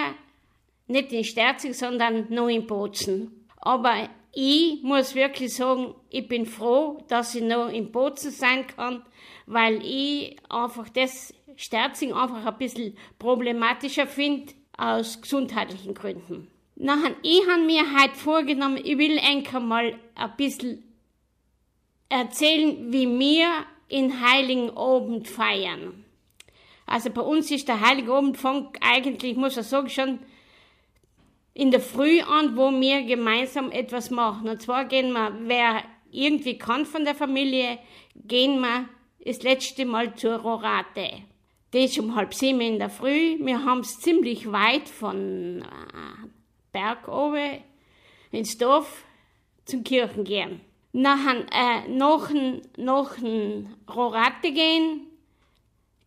nicht 0.89 1.11
in 1.13 1.23
Sterzig, 1.23 1.77
sondern 1.77 2.27
nur 2.29 2.49
in 2.49 2.67
Bozen. 2.67 3.45
Aber 3.57 4.09
ich 4.33 4.81
muss 4.83 5.15
wirklich 5.15 5.53
sagen, 5.53 5.95
ich 6.09 6.27
bin 6.27 6.45
froh, 6.45 7.03
dass 7.07 7.35
ich 7.35 7.43
noch 7.43 7.69
in 7.69 7.91
Bozen 7.91 8.31
sein 8.31 8.67
kann, 8.67 9.03
weil 9.45 9.83
ich 9.83 10.37
einfach 10.49 10.89
das 10.89 11.33
Sterzing 11.55 12.13
einfach 12.13 12.45
ein 12.45 12.57
bisschen 12.57 12.95
problematischer 13.17 14.07
finde, 14.07 14.53
aus 14.77 15.21
gesundheitlichen 15.21 15.93
Gründen. 15.93 16.47
Nachher, 16.75 17.15
ich 17.21 17.41
habe 17.49 17.63
mir 17.63 17.83
heute 18.01 18.15
vorgenommen, 18.15 18.79
ich 18.81 18.97
will 18.97 19.19
einfach 19.19 19.61
mal 19.61 19.99
ein 20.15 20.33
bisschen 20.37 20.83
erzählen, 22.07 22.91
wie 22.93 23.07
wir 23.19 23.47
in 23.89 24.21
Heiligen 24.21 24.69
Abend 24.77 25.27
feiern. 25.27 26.05
Also 26.85 27.09
bei 27.09 27.21
uns 27.21 27.51
ist 27.51 27.67
der 27.67 27.81
Heilige 27.81 28.13
Abend 28.13 28.39
eigentlich, 28.81 29.35
muss 29.35 29.57
ich 29.57 29.65
sagen, 29.65 29.89
schon 29.89 30.19
in 31.53 31.71
der 31.71 31.81
Früh 31.81 32.21
an, 32.21 32.55
wo 32.55 32.71
wir 32.71 33.03
gemeinsam 33.03 33.71
etwas 33.71 34.11
machen. 34.11 34.47
Und 34.47 34.61
zwar 34.61 34.85
gehen 34.85 35.11
wir, 35.11 35.35
wer 35.41 35.83
irgendwie 36.11 36.57
kann 36.57 36.85
von 36.85 37.05
der 37.05 37.15
Familie, 37.15 37.79
gehen 38.15 38.61
wir 38.61 38.87
das 39.25 39.41
letzte 39.43 39.85
Mal 39.85 40.15
zur 40.15 40.37
Rorate. 40.37 41.23
Das 41.71 41.83
ist 41.83 41.99
um 41.99 42.15
halb 42.15 42.33
sieben 42.33 42.61
in 42.61 42.79
der 42.79 42.89
Früh. 42.89 43.37
Wir 43.39 43.63
haben 43.63 43.81
es 43.81 43.99
ziemlich 43.99 44.51
weit 44.51 44.89
von 44.89 45.61
äh, 45.61 46.27
Berg 46.71 47.07
oben 47.07 47.59
ins 48.31 48.57
Dorf 48.57 49.03
zum 49.65 49.83
Kirchen 49.83 50.23
gehen. 50.23 50.61
Nachher, 50.91 51.45
äh, 51.51 51.87
nach, 51.87 52.31
nach 52.77 53.17
Rorate 53.93 54.51
gehen, 54.51 55.07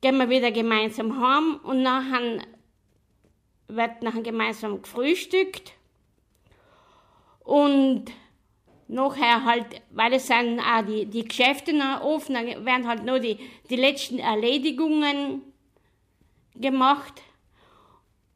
gehen 0.01 0.17
wir 0.19 0.29
wieder 0.29 0.51
gemeinsam 0.51 1.21
heim 1.21 1.61
und 1.63 1.83
nachher 1.83 2.41
wird 3.75 4.03
nachher 4.03 4.23
gemeinsam 4.23 4.83
gefrühstückt 4.83 5.73
und 7.41 8.07
nachher 8.89 9.45
halt, 9.45 9.67
weil 9.91 10.13
es 10.15 10.27
sind 10.27 10.61
auch 10.61 10.83
die, 10.83 11.07
die 11.07 11.25
Geschäfte 11.25 11.73
noch 11.73 12.03
offen, 12.03 12.35
werden 12.35 12.87
halt 12.87 13.05
nur 13.05 13.19
die, 13.19 13.39
die 13.71 13.77
letzten 13.77 14.19
Erledigungen 14.19 15.43
gemacht. 16.55 17.23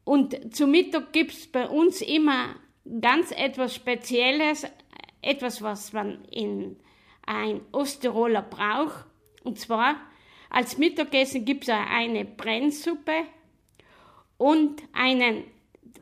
Und 0.03 0.55
zu 0.55 0.67
Mittag 0.67 1.13
gibt 1.13 1.31
es 1.31 1.47
bei 1.47 1.67
uns 1.67 2.01
immer 2.01 2.55
ganz 3.01 3.31
etwas 3.31 3.75
Spezielles, 3.75 4.65
etwas, 5.21 5.61
was 5.61 5.93
man 5.93 6.23
in 6.25 6.77
ein 7.25 7.61
Osttiroler 7.71 8.41
braucht. 8.41 9.05
Und 9.43 9.59
zwar 9.59 9.97
als 10.49 10.77
Mittagessen 10.77 11.45
gibt 11.45 11.63
es 11.63 11.69
eine 11.69 12.25
Brennsuppe 12.25 13.25
und 14.37 14.81
einen, 14.93 15.43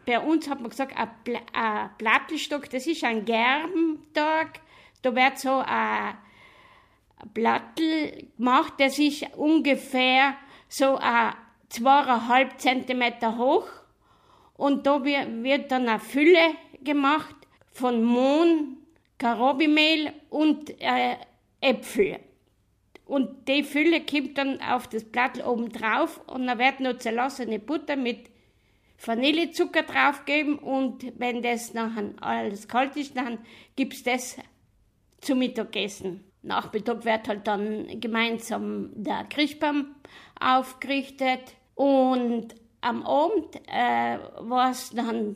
bei 0.06 0.20
uns 0.20 0.50
hat 0.50 0.62
man 0.62 0.70
gesagt, 0.70 0.96
ein, 0.98 1.10
Pla 1.24 1.40
ein 1.54 1.90
Plattelstock, 1.98 2.70
das 2.70 2.88
ist 2.88 3.04
ein 3.04 3.26
Gerbentag, 3.26 4.60
da 5.02 5.16
wird 5.16 5.40
so 5.40 5.64
ein 5.66 6.16
Plattel 7.34 8.28
gemacht, 8.38 8.74
das 8.78 9.00
ist 9.00 9.26
ungefähr 9.36 10.36
so 10.68 10.98
ein 10.98 11.34
zweieinhalb 11.70 12.60
Zentimeter 12.60 13.38
hoch 13.38 13.68
und 14.58 14.86
da 14.86 15.04
wird 15.04 15.72
dann 15.72 15.88
eine 15.88 16.00
Fülle 16.00 16.56
gemacht 16.82 17.36
von 17.72 18.04
Mohn, 18.04 18.78
Karobimehl 19.18 20.14
und 20.30 20.70
äh, 20.82 21.18
Äpfel. 21.62 22.20
Und 23.06 23.48
die 23.48 23.64
Fülle 23.64 24.02
kommt 24.04 24.38
dann 24.38 24.60
auf 24.62 24.88
das 24.88 25.04
Blatt 25.04 25.46
oben 25.46 25.70
drauf 25.70 26.22
und 26.28 26.48
dann 26.48 26.58
wird 26.58 26.80
noch 26.80 26.98
zerlassene 26.98 27.60
Butter 27.60 27.96
mit 27.96 28.30
Vanillezucker 29.04 29.84
draufgeben 29.84 30.58
und 30.58 31.06
wenn 31.20 31.42
das 31.42 31.74
nachher 31.74 32.14
alles 32.22 32.68
kalt 32.68 32.96
ist, 32.96 33.16
dann 33.16 33.40
gibt's 33.76 34.04
das 34.04 34.38
zum 35.22 35.40
Mittagessen. 35.40 36.24
Nachmittag 36.42 37.06
wird 37.06 37.28
halt 37.28 37.48
dann 37.48 38.00
gemeinsam 38.00 38.92
der 38.94 39.26
Christbaum 39.26 39.96
aufgerichtet. 40.40 41.56
Und 41.74 42.56
am 42.82 43.06
Abend 43.06 43.56
äh, 43.68 44.20
war 44.40 44.72
es 44.72 44.92
dann, 44.92 45.36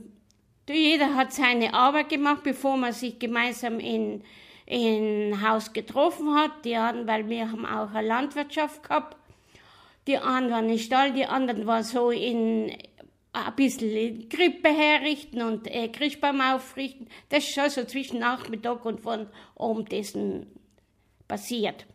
jeder 0.70 1.16
hat 1.16 1.34
seine 1.34 1.74
Arbeit 1.74 2.10
gemacht, 2.10 2.44
bevor 2.44 2.78
man 2.78 2.94
sich 2.94 3.18
gemeinsam 3.18 3.80
in, 3.80 4.24
in 4.70 5.42
Haus 5.42 5.74
getroffen 5.74 6.34
hat. 6.36 6.64
Die 6.64 6.76
anderen, 6.76 7.08
weil 7.08 7.28
wir 7.28 7.52
haben 7.52 7.66
auch 7.66 7.92
eine 7.94 8.08
Landwirtschaft 8.08 8.84
gehabt. 8.84 9.18
Die 10.08 10.18
einen 10.18 10.50
waren 10.52 10.70
im 10.70 10.78
Stall, 10.78 11.12
die 11.12 11.26
anderen 11.26 11.68
waren 11.68 11.84
so 11.84 12.12
in 12.12 12.72
ein 13.32 13.56
bisschen 13.56 14.30
Krippe 14.30 14.70
herrichten 14.70 15.42
und 15.42 15.68
äh, 15.68 15.88
Christbaum 15.90 16.42
aufrichten. 16.42 17.08
Das 17.30 17.44
ist 17.44 17.54
schon 17.54 17.70
so 17.70 17.84
zwischen 17.84 18.20
Nachmittag 18.20 18.86
und 18.86 19.02
von 19.02 19.28
Abendessen 19.56 20.48
passiert. 21.28 21.86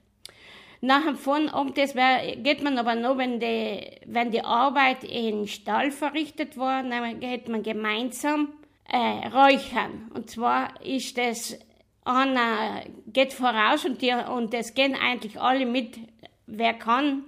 Nach 0.80 1.04
dem 1.04 1.16
von 1.16 1.48
Abendessen 1.48 1.98
geht 2.42 2.62
man 2.62 2.78
aber 2.78 2.94
noch, 2.94 3.18
wenn 3.18 3.40
die, 3.40 3.80
wenn 4.06 4.30
die 4.30 4.44
Arbeit 4.44 5.02
im 5.04 5.46
Stall 5.46 5.90
verrichtet 5.90 6.56
war, 6.56 6.82
dann 6.82 7.20
geht 7.20 7.48
man 7.48 7.62
gemeinsam 7.62 8.52
äh, 8.88 9.28
räuchern. 9.28 10.10
Und 10.14 10.30
zwar 10.30 10.84
ist 10.84 11.16
das, 11.18 11.58
einer 12.04 12.82
geht 13.06 13.32
voraus 13.32 13.84
und, 13.84 14.02
die, 14.02 14.12
und 14.12 14.52
es 14.54 14.74
gehen 14.74 14.94
eigentlich 14.94 15.40
alle 15.40 15.66
mit, 15.66 15.98
wer 16.46 16.74
kann, 16.74 17.24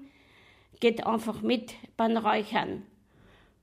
geht 0.80 1.06
einfach 1.06 1.40
mit 1.40 1.74
beim 1.96 2.16
Räuchern. 2.16 2.82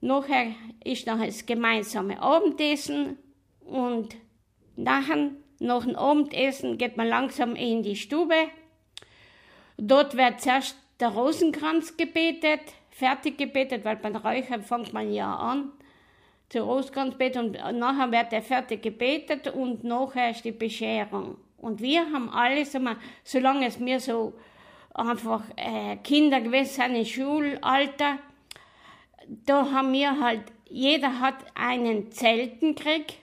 Nachher 0.01 0.47
ist 0.83 1.07
noch 1.07 1.23
das 1.23 1.45
gemeinsame 1.45 2.21
Abendessen 2.21 3.17
und 3.61 4.15
nachher, 4.75 5.31
nach 5.59 5.85
dem 5.85 5.95
Abendessen 5.95 6.77
geht 6.77 6.97
man 6.97 7.07
langsam 7.07 7.55
in 7.55 7.83
die 7.83 7.95
Stube. 7.95 8.47
Dort 9.77 10.17
wird 10.17 10.41
zuerst 10.41 10.75
der 10.99 11.09
Rosenkranz 11.09 11.95
gebetet, 11.95 12.61
fertig 12.89 13.37
gebetet, 13.37 13.85
weil 13.85 13.95
beim 13.95 14.15
Räuchern 14.15 14.63
fängt 14.63 14.93
man 14.93 15.13
ja 15.13 15.33
an. 15.35 15.71
Der 16.53 16.61
Rosenkranz 16.61 17.15
betet 17.15 17.41
und 17.41 17.79
nachher 17.79 18.11
wird 18.11 18.31
er 18.31 18.41
fertig 18.41 18.83
gebetet 18.83 19.47
und 19.47 19.83
nachher 19.83 20.29
ist 20.31 20.45
die 20.45 20.51
Bescherung. 20.51 21.37
Und 21.57 21.81
wir 21.81 22.01
haben 22.11 22.29
alles, 22.29 22.77
solange 23.23 23.67
es 23.67 23.79
mir 23.79 23.99
so 23.99 24.33
einfach 24.93 25.43
äh, 25.55 25.97
Kinder 25.97 26.41
gewesen 26.41 26.73
sind 26.73 26.95
im 26.95 27.05
Schulalter, 27.05 28.19
da 29.45 29.71
haben 29.71 29.93
wir 29.93 30.19
halt, 30.19 30.43
jeder 30.69 31.19
hat 31.19 31.35
einen 31.55 32.11
Zeltenkrieg 32.11 33.13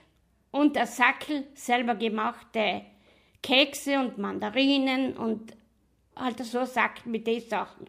und 0.51 0.77
ein 0.77 0.87
Sackel 0.87 1.45
selber 1.53 1.95
gemachte 1.95 2.81
Kekse 3.41 3.99
und 3.99 4.17
Mandarinen 4.17 5.15
und 5.15 5.53
halt 6.15 6.39
so 6.39 6.65
Sack 6.65 7.05
mit 7.05 7.25
den 7.27 7.41
Sachen. 7.41 7.87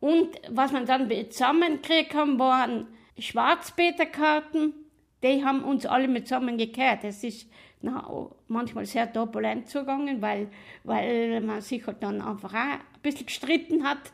Und 0.00 0.40
was 0.50 0.72
man 0.72 0.86
dann 0.86 1.10
zusammengekriegt 1.30 2.14
haben, 2.14 2.38
waren 2.38 2.88
Schwarzpeterkarten, 3.18 4.74
die 5.22 5.44
haben 5.44 5.64
uns 5.64 5.86
alle 5.86 6.08
mit 6.08 6.28
zusammen. 6.28 6.58
Es 6.58 7.24
ist 7.24 7.50
na, 7.80 8.28
manchmal 8.48 8.86
sehr 8.86 9.12
turbulent 9.12 9.68
zugegangen, 9.68 10.22
weil, 10.22 10.48
weil 10.84 11.40
man 11.40 11.60
sich 11.60 11.86
halt 11.86 12.02
dann 12.02 12.20
einfach 12.20 12.52
auch 12.52 12.56
ein 12.56 12.80
bisschen 13.02 13.26
gestritten 13.26 13.84
hat, 13.84 14.12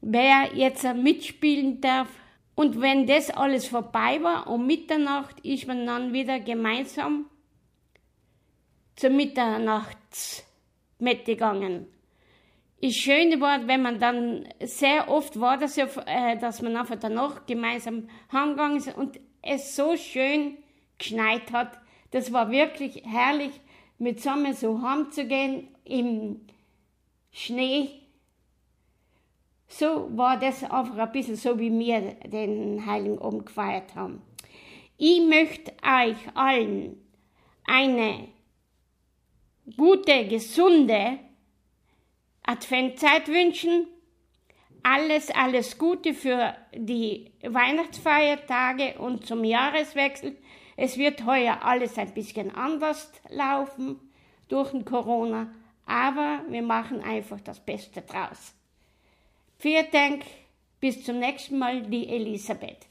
wer 0.00 0.50
jetzt 0.54 0.84
mitspielen 0.94 1.80
darf. 1.80 2.08
Und 2.54 2.80
wenn 2.80 3.06
das 3.06 3.30
alles 3.30 3.66
vorbei 3.68 4.22
war, 4.22 4.48
um 4.48 4.66
Mitternacht, 4.66 5.38
ist 5.40 5.68
man 5.68 5.86
dann 5.86 6.12
wieder 6.12 6.40
gemeinsam 6.40 7.26
zur 8.96 9.10
Mitternachtsmette 9.10 10.44
gegangen. 11.24 11.86
Das 12.80 12.94
Schöne 12.94 13.40
war, 13.40 13.66
wenn 13.66 13.82
man 13.82 13.98
dann, 13.98 14.48
sehr 14.60 15.08
oft 15.08 15.40
war 15.40 15.58
das 15.58 15.76
ja, 15.76 15.86
äh, 16.06 16.38
dass 16.38 16.62
man 16.62 16.76
einfach 16.76 16.96
danach 16.96 17.44
gemeinsam 17.46 18.08
heimgegangen 18.32 18.78
ist 18.78 18.96
und 18.96 19.18
es 19.42 19.74
so 19.74 19.96
schön 19.96 20.58
geschneit 20.96 21.52
hat. 21.52 21.78
Das 22.12 22.32
war 22.32 22.50
wirklich 22.50 23.02
herrlich, 23.04 23.60
mit 23.98 24.20
zusammen 24.20 24.54
so 24.54 24.80
heimzugehen 24.80 25.68
im 25.84 26.40
Schnee 27.32 27.90
so 29.68 30.08
war 30.16 30.38
das 30.38 30.64
einfach 30.64 30.96
ein 30.96 31.12
bisschen 31.12 31.36
so, 31.36 31.58
wie 31.58 31.70
wir 31.78 32.14
den 32.24 32.84
Heiligen 32.84 33.18
Abend 33.18 33.46
gefeiert 33.46 33.94
haben. 33.94 34.22
Ich 34.96 35.20
möchte 35.20 35.72
euch 35.82 36.16
allen 36.34 36.96
eine 37.64 38.28
gute, 39.76 40.26
gesunde 40.26 41.18
Adventzeit 42.48 43.28
wünschen. 43.28 43.86
Alles, 44.82 45.30
alles 45.30 45.76
Gute 45.76 46.14
für 46.14 46.54
die 46.74 47.30
Weihnachtsfeiertage 47.42 48.98
und 48.98 49.26
zum 49.26 49.44
Jahreswechsel. 49.44 50.34
Es 50.74 50.96
wird 50.96 51.26
heuer 51.26 51.62
alles 51.62 51.98
ein 51.98 52.14
bisschen 52.14 52.54
anders 52.54 53.12
laufen 53.28 54.00
durch 54.48 54.70
den 54.70 54.86
Corona, 54.86 55.52
aber 55.84 56.42
wir 56.48 56.62
machen 56.62 57.02
einfach 57.02 57.40
das 57.42 57.60
Beste 57.60 58.00
draus. 58.00 58.54
Vielen 59.58 59.90
Dank, 59.90 60.24
bis 60.80 61.04
zum 61.04 61.18
nächsten 61.18 61.58
Mal, 61.58 61.82
die 61.82 62.08
Elisabeth. 62.08 62.87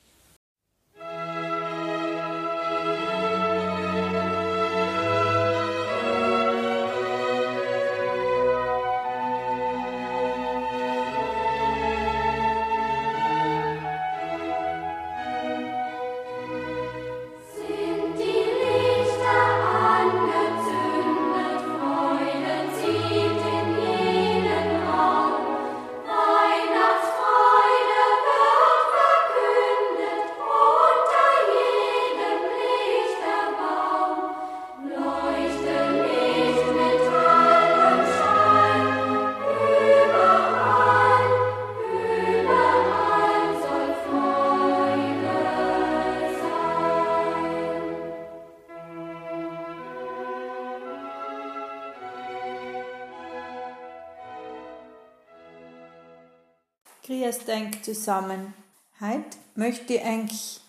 Zusammen. 57.88 58.54
Heute 59.00 59.38
möchte 59.56 59.94
ich 59.94 60.04
eigentlich 60.04 60.60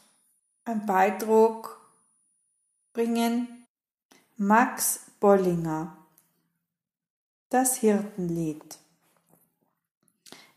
einen 0.65 0.87
Beitrag 0.87 1.77
bringen. 2.93 3.67
Max 4.37 5.01
Bollinger. 5.19 5.97
Das 7.51 7.79
Hirtenlied. 7.79 8.79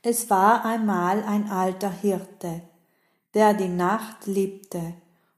Es 0.04 0.30
war 0.30 0.64
einmal 0.64 1.24
ein 1.24 1.50
alter 1.50 1.90
Hirte, 1.90 2.62
der 3.34 3.56
die 3.56 3.68
Nacht 3.68 4.28
liebte 4.28 4.94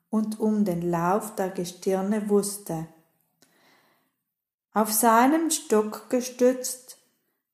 und 0.10 0.42
um 0.42 0.66
den 0.66 0.92
Lauf 0.92 1.36
der 1.36 1.52
Gestirne 1.52 2.28
wusste. 2.28 2.88
Auf 4.74 4.92
seinen 4.92 5.52
Stock 5.52 6.10
gestützt, 6.10 6.98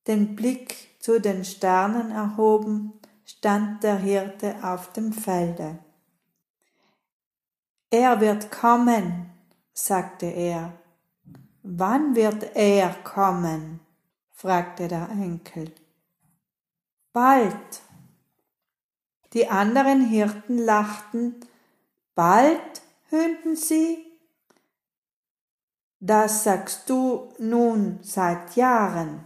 den 0.07 0.35
Blick 0.35 0.99
zu 0.99 1.21
den 1.21 1.45
Sternen 1.45 2.09
erhoben, 2.09 2.98
stand 3.39 3.83
der 3.83 3.95
Hirte 3.95 4.53
auf 4.63 4.91
dem 4.91 5.13
Felde. 5.13 5.79
Er 7.89 8.19
wird 8.19 8.51
kommen, 8.51 9.29
sagte 9.73 10.25
er. 10.25 10.73
Wann 11.63 12.17
wird 12.17 12.53
er 12.57 12.93
kommen? 13.05 13.79
fragte 14.33 14.89
der 14.89 15.09
Enkel. 15.11 15.73
Bald. 17.13 17.81
Die 19.31 19.47
anderen 19.47 20.05
Hirten 20.05 20.57
lachten. 20.57 21.35
Bald, 22.15 22.81
höhnten 23.09 23.55
sie. 23.55 24.05
Das 26.01 26.43
sagst 26.43 26.89
du 26.89 27.33
nun 27.39 27.99
seit 28.01 28.57
Jahren. 28.57 29.23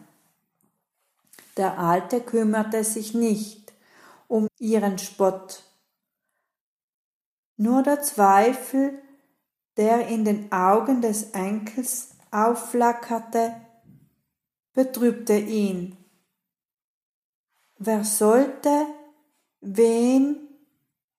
Der 1.57 1.79
Alte 1.79 2.21
kümmerte 2.21 2.83
sich 2.83 3.15
nicht 3.15 3.62
um 4.27 4.47
ihren 4.59 4.97
Spott. 4.97 5.63
Nur 7.57 7.83
der 7.83 8.01
Zweifel, 8.01 9.01
der 9.77 10.07
in 10.07 10.25
den 10.25 10.51
Augen 10.51 11.01
des 11.01 11.31
Enkels 11.31 12.15
aufflackerte, 12.31 13.55
betrübte 14.73 15.37
ihn. 15.37 15.97
Wer 17.77 18.03
sollte, 18.03 18.87
wen, 19.61 20.47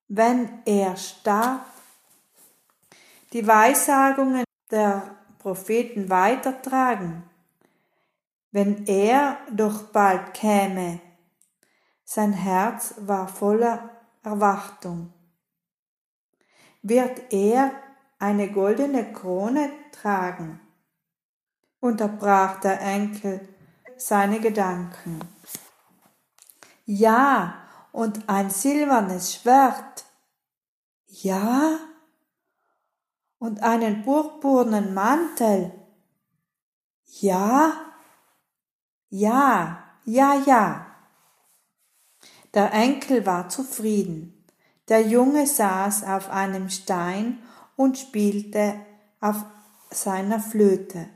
wenn 0.07 0.61
er 0.65 0.97
starb? 0.97 1.65
Die 3.33 3.45
Weissagungen 3.45 4.43
der 4.71 5.15
Propheten 5.39 6.09
weitertragen, 6.09 7.23
wenn 8.51 8.87
er 8.87 9.37
doch 9.51 9.83
bald 9.87 10.33
käme. 10.33 10.99
Sein 12.05 12.31
Herz 12.31 12.95
war 12.99 13.27
voller 13.27 13.89
Erwartung. 14.23 15.11
Wird 16.81 17.33
er 17.33 17.71
eine 18.19 18.49
goldene 18.51 19.11
Krone 19.11 19.69
tragen? 19.91 20.61
unterbrach 21.85 22.59
der 22.59 22.81
Enkel 22.81 23.47
seine 23.97 24.39
Gedanken. 24.39 25.19
Ja, 26.85 27.61
und 27.91 28.27
ein 28.27 28.49
silbernes 28.49 29.35
Schwert. 29.35 30.05
Ja, 31.07 31.79
und 33.39 33.63
einen 33.63 34.03
purpurnen 34.03 34.93
Mantel. 34.93 35.71
Ja, 37.05 37.73
ja, 39.09 39.83
ja, 40.03 40.33
ja. 40.45 40.84
Der 42.55 42.73
Enkel 42.73 43.25
war 43.25 43.49
zufrieden. 43.49 44.43
Der 44.87 45.01
Junge 45.01 45.45
saß 45.45 46.05
auf 46.05 46.29
einem 46.29 46.69
Stein 46.69 47.39
und 47.75 47.97
spielte 47.97 48.75
auf 49.19 49.43
seiner 49.89 50.39
Flöte. 50.39 51.07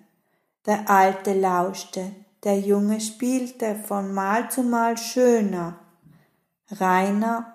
Der 0.66 0.90
Alte 0.90 1.34
lauschte, 1.34 2.11
der 2.43 2.59
Junge 2.59 3.00
spielte 3.00 3.76
von 3.76 4.14
Mal 4.14 4.51
zu 4.51 4.64
Mal 4.64 4.98
schöner. 4.98 5.80
Rainer, 6.72 7.53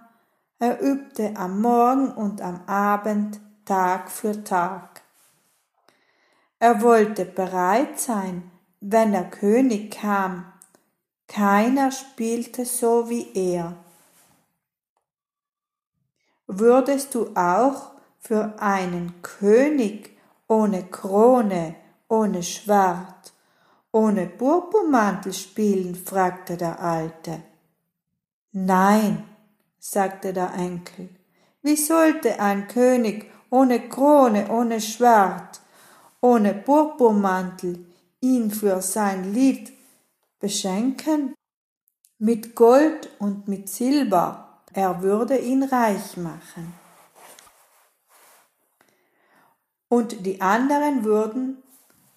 er 0.59 0.81
übte 0.81 1.37
am 1.37 1.61
Morgen 1.61 2.11
und 2.11 2.41
am 2.41 2.63
Abend, 2.67 3.41
Tag 3.67 4.11
für 4.11 4.45
Tag. 4.45 5.03
Er 6.59 6.81
wollte 6.81 7.27
bereit 7.27 8.01
sein, 8.01 8.51
wenn 8.81 9.13
der 9.13 9.29
König 9.31 9.91
kam. 9.91 10.54
Keiner 11.27 11.91
spielte 11.91 12.65
so 12.65 13.09
wie 13.09 13.33
er. 13.35 13.77
Würdest 16.47 17.15
du 17.15 17.29
auch 17.35 17.93
für 18.19 18.55
einen 18.61 19.23
König 19.23 20.11
ohne 20.47 20.85
Krone 20.85 21.77
ohne 22.09 22.43
Schwert, 22.43 23.33
ohne 23.93 24.27
Purpurmantel 24.27 25.33
spielen? 25.33 25.95
fragte 25.95 26.57
der 26.57 26.81
Alte. 26.81 27.43
Nein, 28.53 29.25
sagte 29.79 30.33
der 30.33 30.55
Enkel, 30.55 31.09
wie 31.63 31.77
sollte 31.77 32.39
ein 32.41 32.69
König 32.69 33.31
ohne 33.51 33.89
Krone, 33.89 34.51
ohne 34.51 34.81
Schwert, 34.81 35.61
ohne 36.21 36.55
Purpurmantel 36.55 37.87
ihn 38.21 38.51
für 38.51 38.81
sein 38.81 39.33
Lied 39.33 39.73
beschenken? 40.45 41.35
Mit 42.19 42.55
Gold 42.55 43.09
und 43.19 43.49
mit 43.49 43.71
Silber, 43.71 44.61
er 44.75 45.01
würde 45.01 45.39
ihn 45.39 45.63
reich 45.63 46.19
machen. 46.19 46.75
Und 49.89 50.27
die 50.27 50.43
anderen 50.43 51.03
würden 51.03 51.63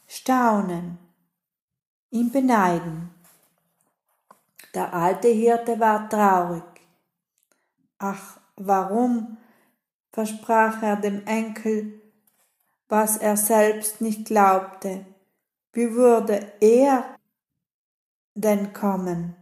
staunen, 0.08 0.98
ihn 2.10 2.30
beneiden. 2.30 3.12
Der 4.74 4.94
alte 4.94 5.30
Hirte 5.30 5.80
war 5.80 6.10
traurig. 6.10 6.66
Ach, 7.98 8.42
warum 8.58 9.38
versprach 10.12 10.84
er 10.84 10.98
dem 10.98 11.26
Enkel, 11.26 12.02
was 12.90 13.16
er 13.16 13.38
selbst 13.38 14.02
nicht 14.02 14.26
glaubte? 14.26 15.06
Wie 15.72 15.94
würde 15.94 16.52
er 16.60 17.17
denn 18.38 18.74
kommen? 18.74 19.36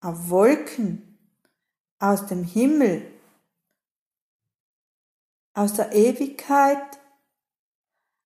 Auf 0.00 0.30
Wolken, 0.30 1.18
aus 1.98 2.26
dem 2.26 2.44
Himmel, 2.44 3.02
aus 5.54 5.74
der 5.74 5.92
Ewigkeit 5.92 7.00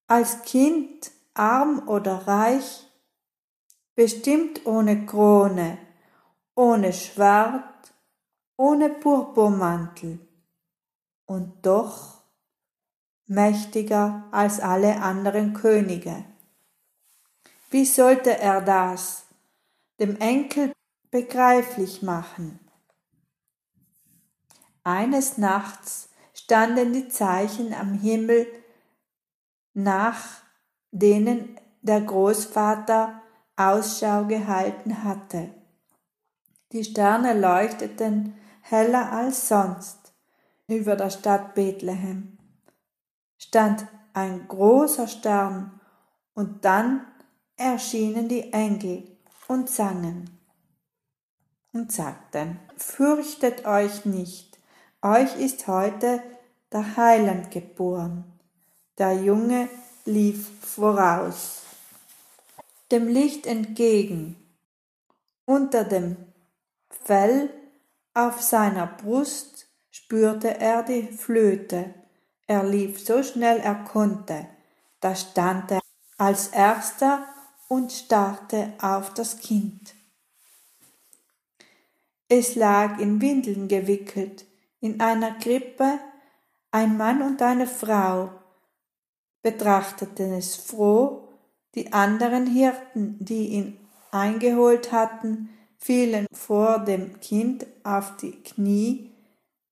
als 0.07 0.43
Kind, 0.43 1.11
arm 1.33 1.89
oder 1.89 2.29
reich, 2.29 2.87
bestimmt 3.95 4.67
ohne 4.67 5.07
Krone, 5.07 5.79
ohne 6.55 6.93
Schwert, 6.93 7.95
ohne 8.59 8.91
Purpurmantel 8.91 10.19
und 11.25 11.65
doch 11.65 12.23
mächtiger 13.27 14.29
als 14.31 14.61
alle 14.61 15.01
anderen 15.01 15.55
Könige. 15.55 16.25
Wie 17.73 17.87
sollte 17.87 18.39
er 18.39 18.61
das 18.61 19.25
dem 19.99 20.17
Enkel 20.19 20.75
begreiflich 21.11 22.03
machen? 22.03 22.61
Eines 24.85 25.39
Nachts 25.39 26.11
standen 26.35 26.93
die 26.93 27.09
Zeichen 27.09 27.73
am 27.73 27.95
Himmel 27.95 28.47
nach 29.73 30.23
denen 30.91 31.59
der 31.81 32.03
Großvater 32.03 33.23
Ausschau 33.57 34.27
gehalten 34.27 35.03
hatte. 35.03 35.55
Die 36.73 36.85
Sterne 36.85 37.33
leuchteten 37.33 38.35
heller 38.61 39.13
als 39.13 39.49
sonst 39.49 40.13
über 40.67 40.95
der 40.95 41.09
Stadt 41.09 41.55
Bethlehem. 41.55 42.37
Stand 43.39 43.87
ein 44.13 44.47
großer 44.47 45.09
Stern 45.09 45.81
und 46.35 46.67
dann 46.67 47.07
erschienen 47.63 48.29
die 48.29 48.53
Engel 48.53 49.05
und 49.49 49.71
sangen 49.71 50.31
und 51.73 51.93
sagten, 51.93 52.59
Fürchtet 52.77 53.65
euch 53.65 54.05
nicht, 54.05 54.59
euch 55.01 55.37
ist 55.37 55.67
heute 55.69 56.23
der 56.73 56.97
Heiland 56.97 57.51
geboren 57.51 58.33
der 58.99 59.15
Junge 59.15 59.69
lief 60.05 60.49
voraus, 60.61 61.63
dem 62.91 63.09
Licht 63.09 63.47
entgegen. 63.47 64.37
Unter 65.45 65.85
dem 65.85 66.17
Fell 67.05 67.51
auf 68.15 68.41
seiner 68.43 68.87
Brust 68.87 69.67
spürte 69.91 70.61
er 70.61 70.83
die 70.83 71.05
Flöte. 71.05 71.95
Er 72.47 72.63
lief 72.63 73.05
so 73.05 73.23
schnell 73.23 73.59
er 73.59 73.77
konnte. 73.77 74.47
Da 75.01 75.17
stand 75.17 75.71
er 75.73 75.81
als 76.19 76.49
erster 76.49 77.25
und 77.73 77.91
starrte 77.91 78.75
auf 78.83 79.15
das 79.15 79.39
Kind. 79.39 79.95
Es 82.29 82.55
lag 82.55 82.99
in 82.99 83.23
Windeln 83.23 83.67
gewickelt, 83.67 84.45
in 84.81 85.01
einer 85.01 85.33
Krippe 85.39 85.99
ein 86.71 86.99
Mann 86.99 87.23
und 87.23 87.41
eine 87.41 87.67
Frau, 87.67 88.31
betrachteten 89.41 90.35
es 90.35 90.55
froh, 90.55 91.31
die 91.75 91.95
anderen 91.95 92.47
Hirten, 92.47 93.17
die 93.25 93.47
ihn 93.49 93.79
eingeholt 94.11 94.93
hatten, 94.93 95.49
fielen 95.79 96.27
vor 96.31 96.79
dem 96.81 97.21
Kind 97.21 97.67
auf 97.85 98.19
die 98.19 98.33
Knie, 98.33 99.15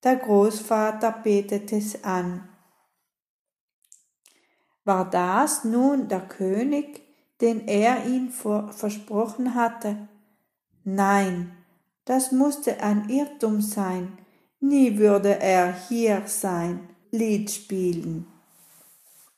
der 0.02 0.16
Großvater 0.16 1.12
betete 1.22 1.76
es 1.76 2.02
an. 2.02 2.48
War 4.84 5.10
das 5.10 5.64
nun 5.64 6.08
der 6.08 6.22
König, 6.22 7.09
den 7.40 7.66
er 7.66 8.06
ihn 8.06 8.30
versprochen 8.30 9.54
hatte? 9.54 10.08
Nein, 10.84 11.52
das 12.04 12.32
musste 12.32 12.82
ein 12.82 13.08
Irrtum 13.08 13.60
sein, 13.60 14.18
nie 14.60 14.98
würde 14.98 15.40
er 15.40 15.72
hier 15.88 16.22
sein, 16.26 16.88
Lied 17.10 17.50
spielen. 17.50 18.26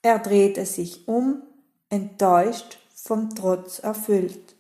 Er 0.03 0.19
drehte 0.19 0.67
sich 0.67 1.07
um, 1.09 1.43
enttäuscht, 1.89 2.79
vom 2.95 3.35
Trotz 3.35 3.79
erfüllt. 3.79 4.57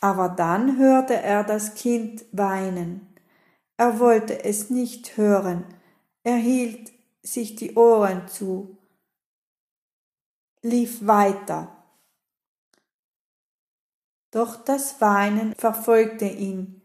Aber 0.00 0.28
dann 0.28 0.78
hörte 0.78 1.14
er 1.14 1.44
das 1.44 1.74
Kind 1.74 2.24
weinen. 2.32 3.14
Er 3.76 4.00
wollte 4.00 4.44
es 4.44 4.70
nicht 4.70 5.16
hören, 5.16 5.64
er 6.24 6.36
hielt 6.36 6.92
sich 7.22 7.56
die 7.56 7.74
Ohren 7.74 8.28
zu, 8.28 8.76
lief 10.62 11.06
weiter. 11.06 11.81
Doch 14.32 14.56
das 14.64 15.00
Weinen 15.00 15.54
verfolgte 15.56 16.24
ihn, 16.24 16.80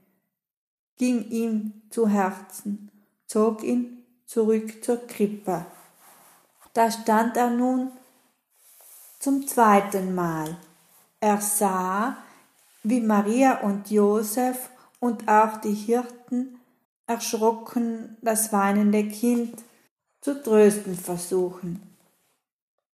ging 0.98 1.30
ihm 1.30 1.82
zu 1.90 2.10
Herzen, 2.10 2.92
zog 3.26 3.64
ihn 3.64 4.04
zurück 4.26 4.84
zur 4.84 5.08
Krippe. 5.08 5.66
Da 6.74 6.92
stand 6.92 7.38
er 7.38 7.50
nun 7.50 7.92
zum 9.20 9.48
zweiten 9.48 10.14
Mal. 10.14 10.58
Er 11.22 11.40
sah, 11.42 12.18
wie 12.84 13.00
Maria 13.00 13.62
und 13.62 13.90
Josef 13.90 14.70
und 15.00 15.28
auch 15.30 15.58
die 15.62 15.74
Hirten 15.74 16.60
erschrocken 17.08 18.18
das 18.22 18.52
weinende 18.52 19.08
Kind 19.08 19.64
zu 20.20 20.44
trösten 20.44 20.96
versuchen. 20.96 21.82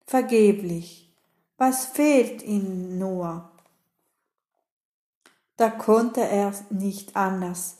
Vergeblich. 0.06 1.10
Was 1.56 1.86
fehlt 1.86 2.42
ihnen 2.42 2.98
nur? 2.98 3.51
Da 5.56 5.70
konnte 5.70 6.20
er 6.20 6.52
nicht 6.70 7.16
anders. 7.16 7.76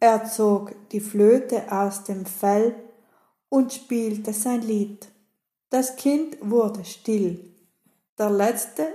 Er 0.00 0.26
zog 0.26 0.74
die 0.90 1.00
Flöte 1.00 1.70
aus 1.70 2.04
dem 2.04 2.26
Fell 2.26 2.74
und 3.48 3.72
spielte 3.72 4.32
sein 4.32 4.62
Lied. 4.62 5.08
Das 5.70 5.96
Kind 5.96 6.36
wurde 6.40 6.84
still. 6.84 7.52
Der 8.18 8.30
letzte 8.30 8.86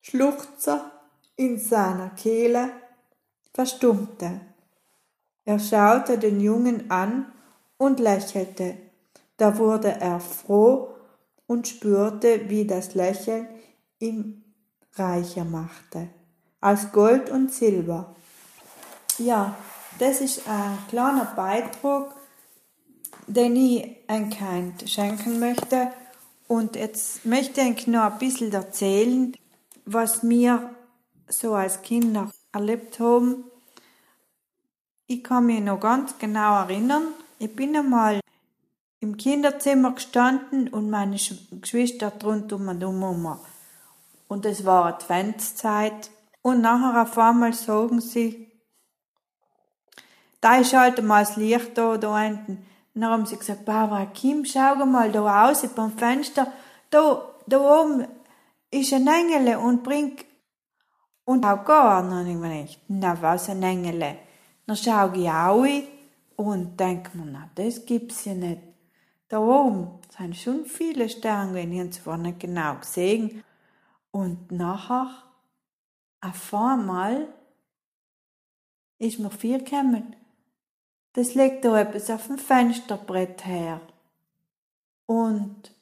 Schluchzer 0.00 0.90
in 1.36 1.58
seiner 1.58 2.10
Kehle 2.10 2.70
verstummte. 3.52 4.40
Er 5.44 5.58
schaute 5.58 6.18
den 6.18 6.40
Jungen 6.40 6.90
an 6.90 7.32
und 7.76 8.00
lächelte. 8.00 8.76
Da 9.36 9.56
wurde 9.58 9.88
er 10.00 10.20
froh 10.20 10.94
und 11.46 11.66
spürte, 11.66 12.48
wie 12.48 12.66
das 12.66 12.94
Lächeln 12.94 13.48
ihm 13.98 14.44
reicher 14.94 15.44
machte, 15.44 16.08
als 16.60 16.92
Gold 16.92 17.30
und 17.30 17.52
Silber. 17.52 18.14
Ja, 19.18 19.56
das 19.98 20.20
ist 20.20 20.48
ein 20.48 20.78
kleiner 20.88 21.24
Beitrag, 21.36 22.14
den 23.26 23.56
ich 23.56 23.96
ein 24.06 24.30
Kind 24.30 24.88
schenken 24.88 25.40
möchte. 25.40 25.92
Und 26.46 26.76
jetzt 26.76 27.24
möchte 27.26 27.60
ich 27.60 27.86
noch 27.86 28.12
ein 28.12 28.18
bisschen 28.18 28.52
erzählen, 28.52 29.34
was 29.84 30.26
wir 30.26 30.70
so 31.28 31.54
als 31.54 31.82
Kinder 31.82 32.30
erlebt 32.52 33.00
haben. 33.00 33.44
Ich 35.06 35.22
kann 35.24 35.46
mich 35.46 35.60
noch 35.60 35.80
ganz 35.80 36.16
genau 36.18 36.62
erinnern, 36.62 37.08
ich 37.38 37.54
bin 37.54 37.76
einmal 37.76 38.20
im 39.00 39.16
Kinderzimmer 39.16 39.92
gestanden 39.92 40.68
und 40.68 40.90
meine 40.90 41.16
Geschwister 41.60 42.12
rundum 42.22 42.68
und 42.68 42.84
um. 42.84 43.38
Und 44.26 44.44
es 44.44 44.64
war 44.64 44.86
Adventszeit. 44.86 46.10
Und 46.48 46.60
nachher 46.62 47.02
auf 47.02 47.18
einmal 47.18 47.52
sagen 47.52 48.00
sie, 48.00 48.50
da 50.40 50.56
ist 50.56 50.72
halt 50.72 51.02
mal 51.02 51.24
das 51.24 51.36
Licht 51.36 51.76
da, 51.76 51.96
da 51.96 52.18
hinten. 52.18 52.64
Und 52.94 53.00
dann 53.02 53.10
haben 53.10 53.26
sie 53.26 53.36
gesagt, 53.36 53.64
Barbara, 53.64 54.06
Kim, 54.06 54.44
schau 54.44 54.74
mal 54.86 55.10
da 55.12 55.20
raus 55.20 55.66
beim 55.74 55.92
Fenster. 55.92 56.52
Da, 56.90 57.22
da 57.46 57.58
oben 57.58 58.06
ist 58.70 58.92
ein 58.92 59.06
Engel 59.06 59.56
und 59.56 59.82
bringt, 59.82 60.24
und 61.28 61.44
auch 61.44 61.62
gar. 61.64 62.02
Dann 62.02 62.26
habe 62.26 62.54
ich 62.64 62.80
na 62.88 63.20
was, 63.20 63.50
ein 63.50 63.62
Engel. 63.62 64.16
Dann 64.66 64.76
schaue 64.76 65.16
ich 65.16 65.28
auch 65.28 65.66
und 66.36 66.80
denke 66.80 67.16
mir, 67.18 67.26
na, 67.26 67.50
das 67.54 67.84
gibt's 67.84 68.24
ja 68.24 68.32
nicht. 68.32 68.62
Da 69.28 69.38
oben 69.38 69.88
sind 70.16 70.36
schon 70.36 70.64
viele 70.64 71.06
Sterne, 71.08 71.60
ich 71.60 71.78
habe 71.78 71.90
zwar 71.90 72.16
nicht 72.16 72.40
genau 72.40 72.76
gesehen. 72.76 73.44
Und 74.10 74.50
nachher, 74.50 75.10
auf 76.20 76.52
einmal, 76.52 77.28
ist 78.98 79.18
mir 79.18 79.30
viel 79.30 79.62
gekommen. 79.62 80.16
Das 81.12 81.34
legt 81.34 81.64
da 81.64 81.80
etwas 81.80 82.10
auf 82.10 82.26
dem 82.26 82.38
Fensterbrett 82.38 83.46
her. 83.46 83.80
Und 85.06 85.74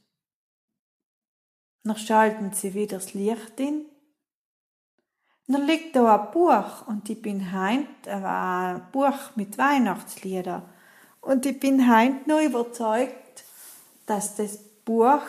dann 1.82 1.96
schalten 1.96 2.52
sie 2.52 2.74
wieder 2.74 2.98
das 2.98 3.14
Licht 3.14 3.58
in. 3.58 3.86
Dann 5.48 5.66
liegt 5.66 5.94
da 5.94 6.16
ein 6.16 6.30
Buch 6.32 6.86
und 6.88 7.08
ich 7.08 7.22
bin 7.22 7.52
heint, 7.52 8.06
äh, 8.06 8.12
ein 8.12 8.90
Buch 8.90 9.36
mit 9.36 9.58
Weihnachtslieder. 9.58 10.62
Und 11.20 11.46
ich 11.46 11.58
bin 11.60 11.88
heint 11.88 12.26
noch 12.26 12.40
überzeugt, 12.40 13.44
dass 14.06 14.34
das 14.36 14.58
Buch 14.84 15.22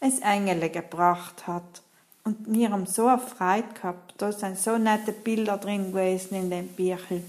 es 0.00 0.20
Engel 0.20 0.70
gebracht 0.70 1.46
hat. 1.46 1.82
Und 2.24 2.52
wir 2.52 2.70
haben 2.70 2.86
so 2.86 3.06
eine 3.06 3.18
Freude 3.18 3.68
gehabt. 3.74 4.14
Da 4.18 4.32
sind 4.32 4.58
so 4.58 4.76
nette 4.78 5.12
Bilder 5.12 5.56
drin 5.56 5.92
gewesen 5.92 6.34
in 6.34 6.50
dem 6.50 6.68
Büchel. 6.68 7.24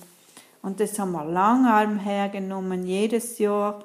Und 0.62 0.80
das 0.80 1.00
haben 1.00 1.14
wir 1.14 1.26
lange 1.26 2.00
hergenommen, 2.00 2.86
jedes 2.86 3.40
Jahr 3.40 3.84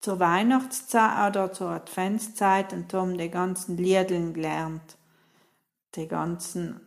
zur 0.00 0.18
Weihnachtszeit 0.18 1.30
oder 1.30 1.52
zur 1.52 1.70
Adventszeit 1.70 2.72
und 2.72 2.92
haben 2.92 3.16
die 3.16 3.30
ganzen 3.30 3.76
Liedeln 3.76 4.34
gelernt. 4.34 4.96
Die 5.94 6.08
ganzen 6.08 6.80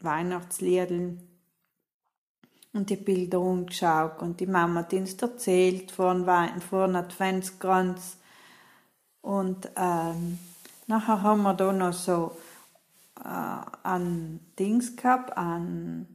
Weihnachtsliedeln. 0.00 1.22
Und 2.74 2.90
die 2.90 2.96
Bilder 2.96 3.40
umgeschaut 3.40 4.20
und 4.20 4.40
die 4.40 4.46
Mama 4.46 4.80
hat 4.80 4.92
uns 4.92 5.14
erzählt 5.14 5.90
vor 5.90 6.12
dem 6.14 6.28
Adventskranz 6.28 8.18
und 9.22 9.68
ähm, 9.76 10.38
nachher 10.86 11.22
haben 11.22 11.42
wir 11.42 11.54
da 11.54 11.72
noch 11.72 11.92
so 11.92 12.36
äh, 13.24 13.60
ein 13.82 14.40
Dings 14.58 14.96
gehabt, 14.96 15.36
ein, 15.36 16.06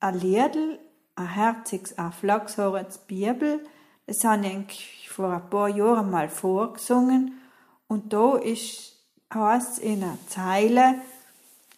ein 0.00 0.18
Liedl, 0.18 0.78
ein 1.14 1.28
herziges, 1.28 1.98
ein 1.98 2.12
Flachshorens 2.12 2.98
Bibel. 2.98 3.60
Das 4.06 4.24
habe 4.24 4.46
ich 4.68 5.08
vor 5.08 5.32
ein 5.32 5.50
paar 5.50 5.68
Jahren 5.68 6.10
mal 6.10 6.28
vorgesungen. 6.28 7.40
Und 7.86 8.12
da 8.12 8.36
ist, 8.36 8.96
heißt 9.32 9.78
in 9.78 10.02
einer 10.02 10.18
Zeile, 10.28 10.96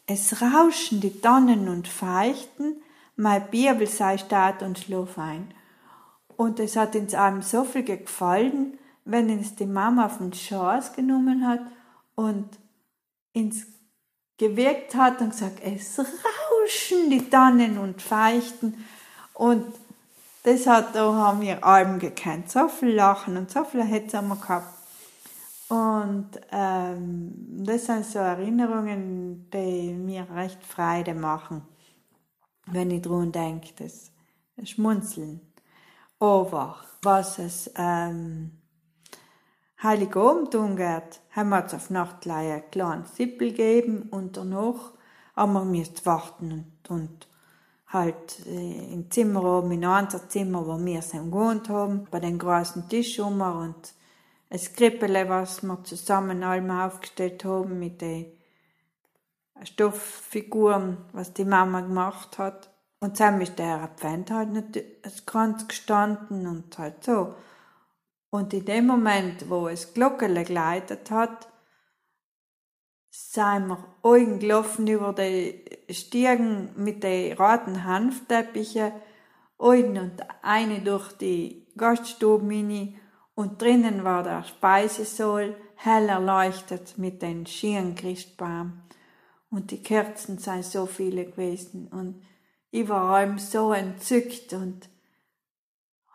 es 0.06 0.42
rauschen 0.42 1.00
die 1.00 1.20
Tannen 1.20 1.68
und 1.68 1.88
Feichten, 1.88 2.76
mein 3.16 3.48
Bibel 3.50 3.86
sei 3.86 4.18
Staat 4.18 4.62
und 4.62 4.78
schlaf 4.78 5.18
ein. 5.18 5.54
Und 6.36 6.60
es 6.60 6.76
hat 6.76 6.96
uns 6.96 7.14
einem 7.14 7.42
so 7.42 7.64
viel 7.64 7.84
gefallen, 7.84 8.78
wenn 9.04 9.28
es 9.30 9.54
die 9.54 9.66
Mama 9.66 10.06
auf 10.06 10.18
den 10.18 10.32
Schoß 10.32 10.92
genommen 10.94 11.46
hat 11.46 11.60
und 12.14 12.48
ins 13.32 13.66
gewirkt 14.38 14.94
hat 14.94 15.20
und 15.20 15.30
gesagt, 15.30 15.60
es 15.62 15.98
rauschen 15.98 17.10
die 17.10 17.28
Tannen 17.28 17.78
und 17.78 18.02
Feichten. 18.02 18.84
Und 19.32 19.64
das 20.42 20.66
hat, 20.66 20.94
da 20.94 21.12
haben 21.14 21.40
wir 21.40 21.64
Alben 21.64 21.98
gekannt. 21.98 22.50
So 22.50 22.68
viel 22.68 22.94
Lachen 22.94 23.36
und 23.36 23.50
so 23.50 23.64
viel 23.64 23.82
Hetze 23.82 24.18
haben 24.18 24.28
wir 24.28 24.36
gehabt. 24.36 24.72
Und 25.68 26.30
ähm, 26.52 27.32
das 27.64 27.86
sind 27.86 28.04
so 28.04 28.18
Erinnerungen, 28.18 29.48
die 29.50 29.92
mir 29.92 30.26
recht 30.34 30.62
Freude 30.62 31.14
machen, 31.14 31.62
wenn 32.66 32.90
ich 32.90 33.02
dran 33.02 33.32
denke, 33.32 33.70
das 33.78 34.10
Schmunzeln. 34.68 35.40
Aber 36.18 36.76
was 37.02 37.38
es 37.38 37.70
ähm, 37.76 38.52
Heiligabend 39.84 40.54
umgeht, 40.54 41.20
haben 41.30 41.50
wir 41.50 41.62
uns 41.62 41.74
auf 41.74 41.90
Nachtleih 41.90 42.54
ein 42.54 42.70
kleines 42.70 43.14
Sippel 43.16 43.50
gegeben 43.50 44.08
und 44.10 44.36
danach 44.36 44.92
haben 45.36 45.52
wir 45.52 45.64
müssen 45.64 46.04
warten 46.04 46.72
und, 46.88 46.90
und 46.90 47.28
halt 47.88 48.46
äh, 48.46 48.92
im 48.92 49.10
Zimmer 49.10 49.44
oben, 49.44 49.72
in 49.72 49.84
unser 49.84 50.28
Zimmer, 50.28 50.66
wo 50.66 50.82
wir 50.82 51.02
sind 51.02 51.30
gewohnt 51.30 51.68
haben, 51.68 52.08
bei 52.10 52.18
den 52.18 52.38
großen 52.38 52.88
Tisch 52.88 53.18
um 53.20 53.40
und 53.40 53.94
ein 54.50 54.60
Krippele, 54.74 55.28
was 55.28 55.62
wir 55.62 55.84
zusammen 55.84 56.42
allem 56.42 56.70
aufgestellt 56.70 57.44
haben 57.44 57.78
mit 57.78 58.00
den 58.00 58.26
Stofffiguren, 59.62 60.98
was 61.12 61.34
die 61.34 61.44
Mama 61.44 61.80
gemacht 61.82 62.38
hat. 62.38 62.70
Und 63.00 63.16
zusammen 63.16 63.42
ist 63.42 63.58
der 63.58 63.82
Advent 63.82 64.30
halt 64.30 64.50
nicht 64.50 65.26
Kranz 65.26 65.68
gestanden 65.68 66.46
und 66.46 66.78
halt 66.78 67.04
so. 67.04 67.34
Und 68.34 68.52
in 68.52 68.64
dem 68.64 68.88
Moment, 68.88 69.48
wo 69.48 69.68
es 69.68 69.94
Glockele 69.94 70.42
geleitet 70.42 71.08
hat, 71.12 71.46
sind 73.08 73.68
wir 73.68 73.78
gelaufen 74.40 74.88
über 74.88 75.12
die 75.12 75.64
Stiegen 75.88 76.70
mit 76.74 77.04
den 77.04 77.38
roten 77.38 77.84
Hanfteppichen, 77.84 78.90
einen 79.56 79.98
und 79.98 80.22
eine 80.42 80.80
durch 80.80 81.12
die 81.12 81.68
Gaststube 81.76 82.44
mini 82.44 82.98
und 83.36 83.62
drinnen 83.62 84.02
war 84.02 84.24
der 84.24 84.42
Speisesaal 84.42 85.54
hell 85.76 86.08
erleuchtet 86.08 86.98
mit 86.98 87.22
den 87.22 87.46
schieren 87.46 87.94
Christbaum. 87.94 88.82
Und 89.48 89.70
die 89.70 89.80
Kerzen 89.80 90.38
sind 90.38 90.64
so 90.64 90.86
viele 90.86 91.26
gewesen 91.26 91.86
und 91.86 92.20
ich 92.72 92.88
war 92.88 93.14
allem 93.14 93.38
so 93.38 93.72
entzückt 93.72 94.52
und 94.54 94.88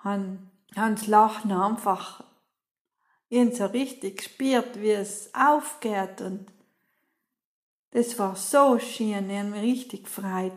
han 0.04 0.49
Hans 0.76 1.08
Lachen 1.08 1.52
einfach 1.52 2.24
ihn 3.30 3.54
so 3.54 3.66
richtig 3.66 4.18
gespürt, 4.18 4.80
wie 4.80 4.92
es 4.92 5.32
aufgeht 5.34 6.22
und 6.22 6.48
das 7.92 8.20
war 8.20 8.36
so 8.36 8.78
schön, 8.78 9.28
mich 9.28 9.62
richtig 9.62 10.04
gefreut. 10.04 10.54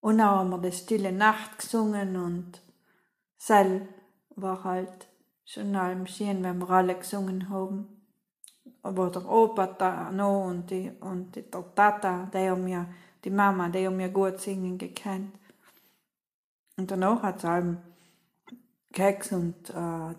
Und 0.00 0.20
auch 0.20 0.36
haben 0.36 0.50
wir 0.50 0.58
die 0.58 0.76
Stille 0.76 1.10
Nacht 1.10 1.58
gesungen 1.58 2.16
und 2.16 2.62
Sel 3.36 3.88
war 4.36 4.62
halt 4.62 5.08
schon 5.44 5.74
allem 5.74 6.06
schön, 6.06 6.44
wenn 6.44 6.58
wir 6.58 6.70
alle 6.70 6.94
gesungen 6.94 7.48
haben. 7.48 8.06
Aber 8.82 9.10
der 9.10 9.28
Opa 9.28 9.66
da 9.66 10.10
noch 10.12 10.46
und 10.46 10.70
die, 10.70 10.92
und 11.00 11.34
die, 11.34 11.42
der 11.42 11.74
Tata, 11.74 12.30
die 12.32 12.50
haben 12.50 12.68
ja, 12.68 12.86
die 13.24 13.30
Mama, 13.30 13.68
die 13.68 13.86
haben 13.86 13.98
ja 13.98 14.08
gut 14.08 14.40
singen 14.40 14.78
gekannt. 14.78 15.34
Und 16.76 16.90
danach 16.90 17.22
hat 17.22 17.38
es 17.38 17.44
allem 17.44 17.78
Keks 18.94 19.32
und 19.32 19.70
äh, 19.70 20.14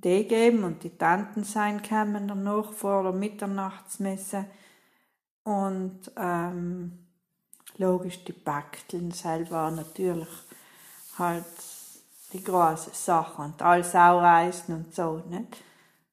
Tee 0.00 0.22
gegeben 0.22 0.64
und 0.64 0.82
die 0.84 0.96
Tanten 0.96 1.44
sein 1.44 1.82
kamen 1.82 2.28
danach 2.28 2.72
vor 2.72 3.02
der 3.02 3.12
Mitternachtsmesse. 3.12 4.46
Und 5.42 6.00
ähm, 6.16 6.98
logisch 7.76 8.24
die 8.24 8.32
Bakteln 8.32 9.10
selber 9.10 9.70
natürlich 9.72 10.28
halt 11.18 11.44
die 12.32 12.42
große 12.42 12.90
Sache 12.92 13.42
und 13.42 13.60
alles 13.60 13.92
Saureisen 13.92 14.76
und 14.76 14.94
so, 14.94 15.22
nicht? 15.28 15.56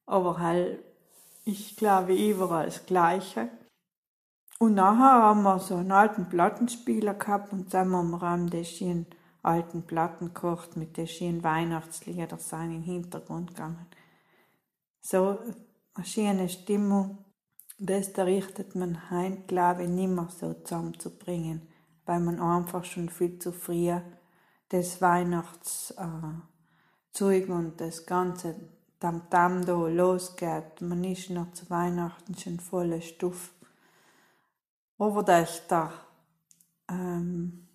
Aber 0.07 0.39
halt, 0.39 0.79
ich 1.45 1.77
glaube, 1.77 2.15
überall 2.15 2.65
das 2.65 2.85
Gleiche. 2.85 3.49
Und 4.57 4.73
nachher 4.73 5.23
haben 5.23 5.43
wir 5.43 5.59
so 5.59 5.75
einen 5.75 5.91
alten 5.91 6.27
Plattenspieler 6.27 7.13
gehabt 7.13 7.53
und 7.53 7.73
dann 7.73 7.93
haben 7.95 8.51
wir 8.51 8.59
die 8.59 8.65
schönen 8.65 9.05
alten 9.41 9.83
Platten 9.83 10.33
gekocht 10.33 10.75
mit 10.75 10.97
den 10.97 11.07
schönen 11.07 11.43
Weihnachtslieder 11.43 12.37
sein 12.37 12.71
im 12.71 12.83
Hintergrund 12.83 13.49
gegangen. 13.49 13.85
So 15.01 15.39
eine 15.93 16.05
schöne 16.05 16.49
Stimmung, 16.49 17.17
das 17.77 18.17
richtet 18.17 18.75
man 18.75 19.09
heim, 19.09 19.47
glaube 19.47 19.83
ich, 19.83 19.89
nimmer 19.89 20.29
so 20.29 20.53
zusammenzubringen, 20.53 21.67
weil 22.05 22.19
man 22.19 22.39
einfach 22.39 22.83
schon 22.83 23.09
viel 23.09 23.39
zu 23.39 23.53
früh 23.53 23.91
das 24.67 25.01
Weihnachtszeug 25.01 26.03
äh, 27.17 27.51
und 27.51 27.79
das 27.79 28.05
ganze 28.05 28.55
Tamtam 28.99 29.65
da 29.65 29.87
losgeht. 29.87 30.81
Man 30.81 31.03
ist 31.05 31.29
noch 31.29 31.53
zu 31.53 31.69
Weihnachten 31.69 32.35
schon 32.35 32.59
voller 32.59 33.01
Stuff. 33.01 33.53
Aber 34.97 35.23
das 35.23 35.65
da 35.67 35.93
ähm, 36.89 37.68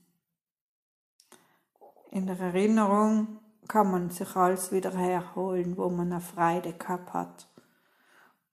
in 2.14 2.28
der 2.28 2.38
Erinnerung 2.38 3.40
kann 3.66 3.90
man 3.90 4.08
sich 4.10 4.36
alles 4.36 4.70
wieder 4.70 4.96
herholen, 4.96 5.76
wo 5.76 5.90
man 5.90 6.12
eine 6.12 6.20
Freude 6.20 6.72
gehabt 6.72 7.12
hat. 7.12 7.48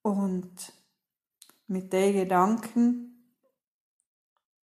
Und 0.02 0.72
mit 1.68 1.92
den 1.92 2.12
Gedanken 2.12 3.24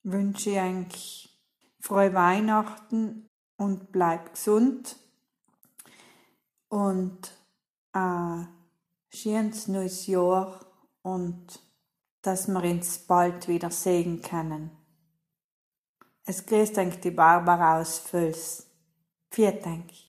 wünsche 0.04 0.52
ich 0.52 0.60
eigentlich 0.60 1.38
frohe 1.82 2.14
Weihnachten 2.14 3.30
und 3.58 3.92
bleib 3.92 4.32
gesund 4.32 4.96
und 6.70 7.34
ein 7.92 8.48
schönes 9.10 9.68
neues 9.68 10.08
Jahr 10.08 10.66
und 11.02 11.60
dass 12.22 12.48
wir 12.48 12.64
uns 12.64 13.00
bald 13.00 13.50
wieder 13.50 13.72
sehen 13.72 14.22
können. 14.22 14.72
Es 16.24 16.46
grüßt 16.46 16.78
euch 16.78 17.02
die 17.02 17.12
Barbara 17.12 17.82
aus 17.82 18.00
Völs. 18.00 18.65
Vielen 19.32 19.62
Dank. 19.62 20.05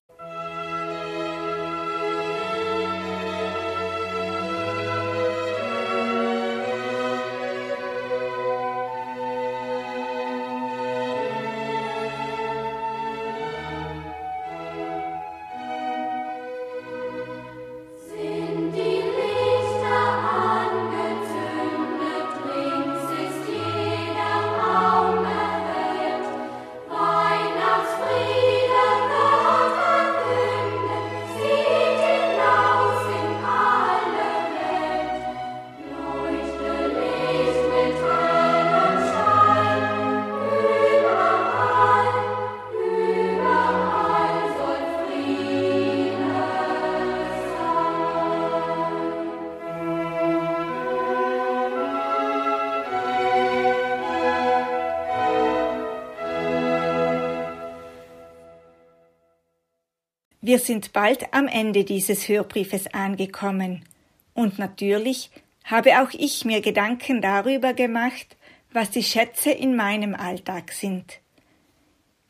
Wir 60.47 60.61
sind 60.61 60.93
bald 60.93 61.35
am 61.35 61.49
Ende 61.49 61.83
dieses 61.83 62.29
Hörbriefes 62.29 62.87
angekommen. 62.95 63.85
Und 64.33 64.61
natürlich 64.61 65.31
habe 65.65 66.01
auch 66.01 66.11
ich 66.13 66.45
mir 66.45 66.61
Gedanken 66.61 67.21
darüber 67.21 67.75
gemacht, 67.75 68.37
was 68.73 68.93
die 68.93 69.03
Schätze 69.03 69.51
in 69.51 69.75
meinem 69.75 70.15
Alltag 70.15 70.71
sind. 70.71 71.19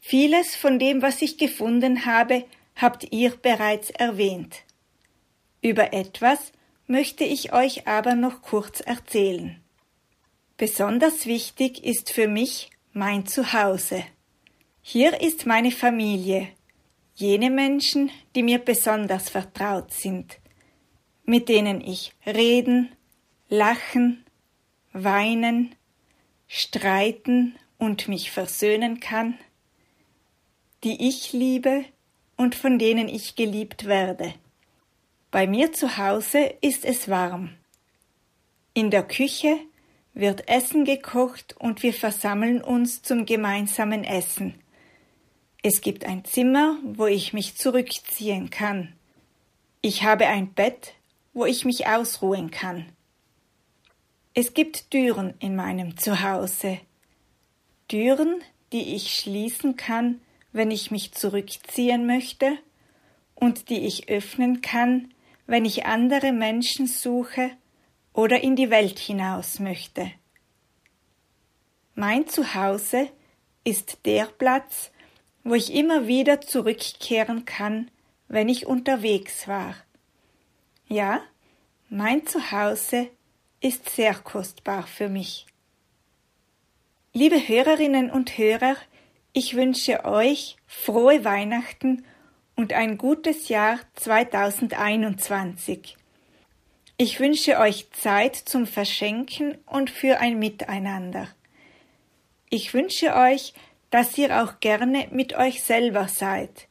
Vieles 0.00 0.56
von 0.56 0.78
dem, 0.78 1.02
was 1.02 1.20
ich 1.20 1.36
gefunden 1.36 2.06
habe, 2.06 2.46
habt 2.74 3.12
ihr 3.12 3.36
bereits 3.36 3.90
erwähnt. 3.90 4.62
Über 5.60 5.92
etwas 5.92 6.52
möchte 6.86 7.24
ich 7.24 7.52
euch 7.52 7.86
aber 7.86 8.14
noch 8.14 8.40
kurz 8.40 8.80
erzählen. 8.80 9.60
Besonders 10.56 11.26
wichtig 11.26 11.84
ist 11.84 12.10
für 12.10 12.28
mich 12.28 12.70
mein 12.94 13.26
Zuhause. 13.26 14.02
Hier 14.80 15.20
ist 15.20 15.44
meine 15.44 15.70
Familie, 15.70 16.48
jene 17.16 17.50
Menschen, 17.50 18.10
die 18.34 18.42
mir 18.42 18.58
besonders 18.58 19.30
vertraut 19.30 19.92
sind, 19.92 20.38
mit 21.24 21.48
denen 21.48 21.80
ich 21.80 22.12
reden, 22.24 22.92
lachen, 23.48 24.24
weinen, 24.92 25.74
streiten 26.46 27.56
und 27.78 28.06
mich 28.08 28.30
versöhnen 28.30 29.00
kann, 29.00 29.38
die 30.84 31.08
ich 31.08 31.32
liebe 31.32 31.84
und 32.36 32.54
von 32.54 32.78
denen 32.78 33.08
ich 33.08 33.34
geliebt 33.34 33.86
werde. 33.86 34.34
Bei 35.30 35.46
mir 35.46 35.72
zu 35.72 35.96
Hause 35.96 36.54
ist 36.60 36.84
es 36.84 37.08
warm. 37.08 37.50
In 38.74 38.90
der 38.90 39.02
Küche 39.02 39.58
wird 40.12 40.48
Essen 40.48 40.84
gekocht 40.84 41.56
und 41.58 41.82
wir 41.82 41.94
versammeln 41.94 42.62
uns 42.62 43.02
zum 43.02 43.26
gemeinsamen 43.26 44.04
Essen. 44.04 44.54
Es 45.68 45.80
gibt 45.80 46.04
ein 46.04 46.24
Zimmer, 46.24 46.78
wo 46.84 47.06
ich 47.06 47.32
mich 47.32 47.56
zurückziehen 47.56 48.50
kann. 48.50 48.92
Ich 49.80 50.04
habe 50.04 50.28
ein 50.28 50.54
Bett, 50.54 50.94
wo 51.32 51.44
ich 51.44 51.64
mich 51.64 51.88
ausruhen 51.88 52.52
kann. 52.52 52.86
Es 54.32 54.54
gibt 54.54 54.92
Türen 54.92 55.34
in 55.40 55.56
meinem 55.56 55.96
Zuhause. 55.96 56.78
Türen, 57.88 58.44
die 58.70 58.94
ich 58.94 59.16
schließen 59.16 59.74
kann, 59.74 60.20
wenn 60.52 60.70
ich 60.70 60.92
mich 60.92 61.14
zurückziehen 61.14 62.06
möchte, 62.06 62.58
und 63.34 63.68
die 63.68 63.88
ich 63.88 64.08
öffnen 64.08 64.62
kann, 64.62 65.12
wenn 65.48 65.64
ich 65.64 65.84
andere 65.84 66.30
Menschen 66.30 66.86
suche 66.86 67.50
oder 68.12 68.40
in 68.40 68.54
die 68.54 68.70
Welt 68.70 69.00
hinaus 69.00 69.58
möchte. 69.58 70.12
Mein 71.96 72.28
Zuhause 72.28 73.08
ist 73.64 74.06
der 74.06 74.26
Platz, 74.26 74.92
wo 75.46 75.54
ich 75.54 75.72
immer 75.72 76.08
wieder 76.08 76.40
zurückkehren 76.40 77.44
kann, 77.44 77.88
wenn 78.26 78.48
ich 78.48 78.66
unterwegs 78.66 79.46
war. 79.46 79.76
Ja, 80.88 81.20
mein 81.88 82.26
Zuhause 82.26 83.06
ist 83.60 83.88
sehr 83.90 84.14
kostbar 84.14 84.88
für 84.88 85.08
mich. 85.08 85.46
Liebe 87.12 87.36
Hörerinnen 87.36 88.10
und 88.10 88.36
Hörer, 88.36 88.74
ich 89.32 89.54
wünsche 89.54 90.04
euch 90.04 90.56
frohe 90.66 91.24
Weihnachten 91.24 92.04
und 92.56 92.72
ein 92.72 92.98
gutes 92.98 93.48
Jahr 93.48 93.78
2021. 93.94 95.96
Ich 96.96 97.20
wünsche 97.20 97.60
euch 97.60 97.88
Zeit 97.92 98.34
zum 98.34 98.66
Verschenken 98.66 99.56
und 99.66 99.90
für 99.90 100.18
ein 100.18 100.40
Miteinander. 100.40 101.28
Ich 102.50 102.74
wünsche 102.74 103.14
euch, 103.14 103.54
dass 103.90 104.16
ihr 104.18 104.42
auch 104.42 104.60
gerne 104.60 105.08
mit 105.10 105.34
euch 105.34 105.62
selber 105.62 106.08
seid. 106.08 106.68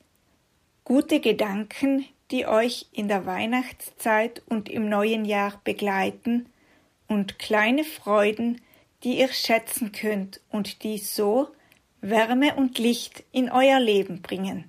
Gute 0.84 1.19
Gedanken, 1.19 2.06
die 2.32 2.45
euch 2.45 2.88
in 2.92 3.08
der 3.08 3.26
Weihnachtszeit 3.26 4.42
und 4.48 4.69
im 4.69 4.90
neuen 4.90 5.26
Jahr 5.26 5.60
begleiten 5.64 6.48
und 7.08 7.40
kleine 7.40 7.84
Freuden, 7.84 8.61
die 9.03 9.19
ihr 9.19 9.32
schätzen 9.32 9.92
könnt 9.92 10.42
und 10.50 10.84
die 10.84 10.98
so 10.98 11.48
Wärme 12.02 12.56
und 12.56 12.77
Licht 12.77 13.24
in 13.32 13.50
euer 13.52 13.80
Leben 13.80 14.22
bringen. 14.22 14.66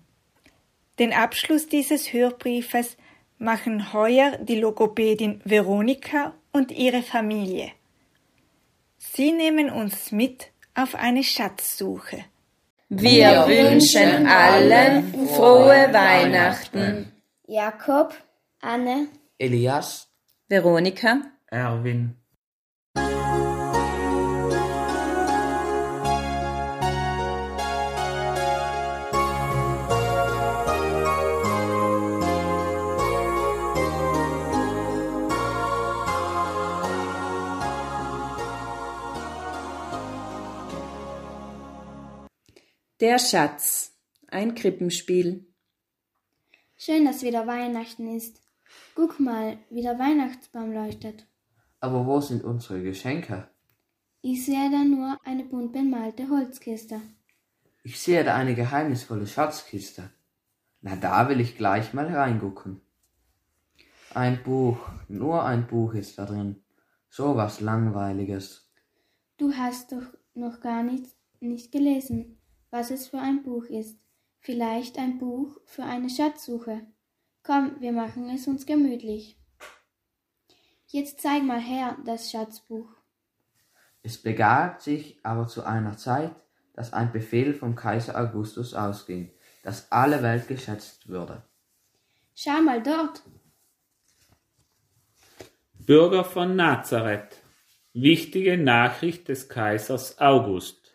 Den 0.99 1.13
Abschluss 1.13 1.69
dieses 1.69 2.13
Hörbriefes 2.13 2.97
machen 3.39 3.93
heuer 3.93 4.39
die 4.39 4.59
Logopädin 4.59 5.41
Veronika 5.45 6.35
und 6.53 6.73
ihre 6.73 7.03
Familie. 7.03 7.73
Sie 8.99 9.33
nehmen 9.33 9.71
uns 9.71 10.13
mit 10.13 10.51
auf 10.75 10.95
eine 10.95 11.23
Schatzsuche. 11.23 12.25
Wir 12.89 13.47
wünschen 13.49 14.27
allen 14.27 15.13
frohe 15.29 15.93
Weihnachten. 15.93 17.13
Jakob, 17.49 18.15
Anne, 18.61 19.09
Elias, 19.39 20.09
Veronika, 20.49 21.19
Erwin. 21.49 22.15
Der 43.07 43.21
Schatz. 43.21 43.97
Ein 44.27 44.57
Krippenspiel. 44.57 45.47
schön, 46.77 47.05
dass 47.05 47.23
wieder 47.23 47.47
Weihnachten 47.47 48.17
ist. 48.17 48.43
Guck 48.97 49.21
mal, 49.21 49.59
wie 49.71 49.83
der 49.83 49.97
Weihnachtsbaum 49.97 50.73
leuchtet. 50.73 51.25
Aber 51.79 52.05
wo 52.05 52.21
sind 52.21 52.43
unsere 52.43 52.83
Geschenke? 52.83 53.49
Ich 54.23 54.45
sehe 54.45 54.73
da 54.73 54.83
nur 54.83 55.21
eine 55.23 55.45
bunt 55.45 55.73
bemalte 55.73 56.29
Holzkiste. 56.29 57.01
Ich 57.85 58.01
sehe 58.01 58.25
da 58.25 58.35
eine 58.35 58.57
geheimnisvolle 58.57 59.29
Schatzkiste. 59.29 60.11
Na, 60.81 60.97
da 60.97 61.29
will 61.29 61.39
ich 61.39 61.57
gleich 61.57 61.95
mal 61.95 62.13
reingucken. 62.13 62.81
Ein 64.15 64.43
Buch, 64.43 64.79
nur 65.07 65.45
ein 65.45 65.69
Buch 65.69 65.95
ist 65.95 66.19
da 66.19 66.25
drin. 66.25 66.65
So 67.09 67.37
was 67.37 67.61
Langweiliges. 67.61 68.69
Du 69.37 69.53
hast 69.53 69.93
doch 69.93 70.09
noch 70.35 70.59
gar 70.61 70.83
nicht, 70.83 71.15
nicht 71.39 71.71
gelesen 71.71 72.37
was 72.71 72.91
es 72.91 73.09
für 73.09 73.19
ein 73.19 73.43
Buch 73.43 73.65
ist. 73.65 73.99
Vielleicht 74.39 74.99
ein 74.99 75.19
Buch 75.19 75.59
für 75.65 75.83
eine 75.85 76.11
Schatzsuche. 76.11 76.87
Komm, 77.43 77.81
wir 77.81 77.93
machen 77.93 78.29
es 78.31 78.47
uns 78.47 78.67
gemütlich. 78.67 79.39
Jetzt 80.89 81.21
zeig 81.21 81.43
mal 81.43 81.61
her 81.61 81.97
das 82.05 82.31
Schatzbuch. 82.31 82.89
Es 84.03 84.19
begab 84.19 84.81
sich 84.83 85.19
aber 85.25 85.49
zu 85.49 85.65
einer 85.65 85.97
Zeit, 85.97 86.35
dass 86.75 86.93
ein 86.93 87.11
Befehl 87.11 87.55
vom 87.55 87.75
Kaiser 87.75 88.17
Augustus 88.21 88.75
ausging, 88.75 89.33
dass 89.65 89.91
alle 89.91 90.23
Welt 90.23 90.47
geschätzt 90.47 91.09
würde. 91.09 91.43
Schau 92.35 92.61
mal 92.63 92.83
dort. 92.83 93.23
Bürger 95.75 96.25
von 96.25 96.55
Nazareth. 96.55 97.37
Wichtige 97.93 98.59
Nachricht 98.59 99.29
des 99.29 99.49
Kaisers 99.49 100.19
August. 100.21 100.86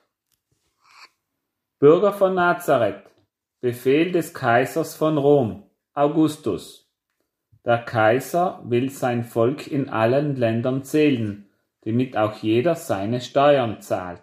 Bürger 1.82 2.14
von 2.14 2.36
Nazareth. 2.36 3.10
Befehl 3.60 4.12
des 4.12 4.36
Kaisers 4.36 4.96
von 4.96 5.18
Rom, 5.18 5.64
Augustus. 5.96 6.88
Der 7.66 7.80
Kaiser 7.80 8.62
will 8.66 8.92
sein 8.92 9.24
Volk 9.24 9.66
in 9.66 9.90
allen 9.90 10.36
Ländern 10.36 10.84
zählen, 10.84 11.50
damit 11.84 12.16
auch 12.16 12.36
jeder 12.44 12.76
seine 12.76 13.20
Steuern 13.20 13.82
zahlt. 13.82 14.22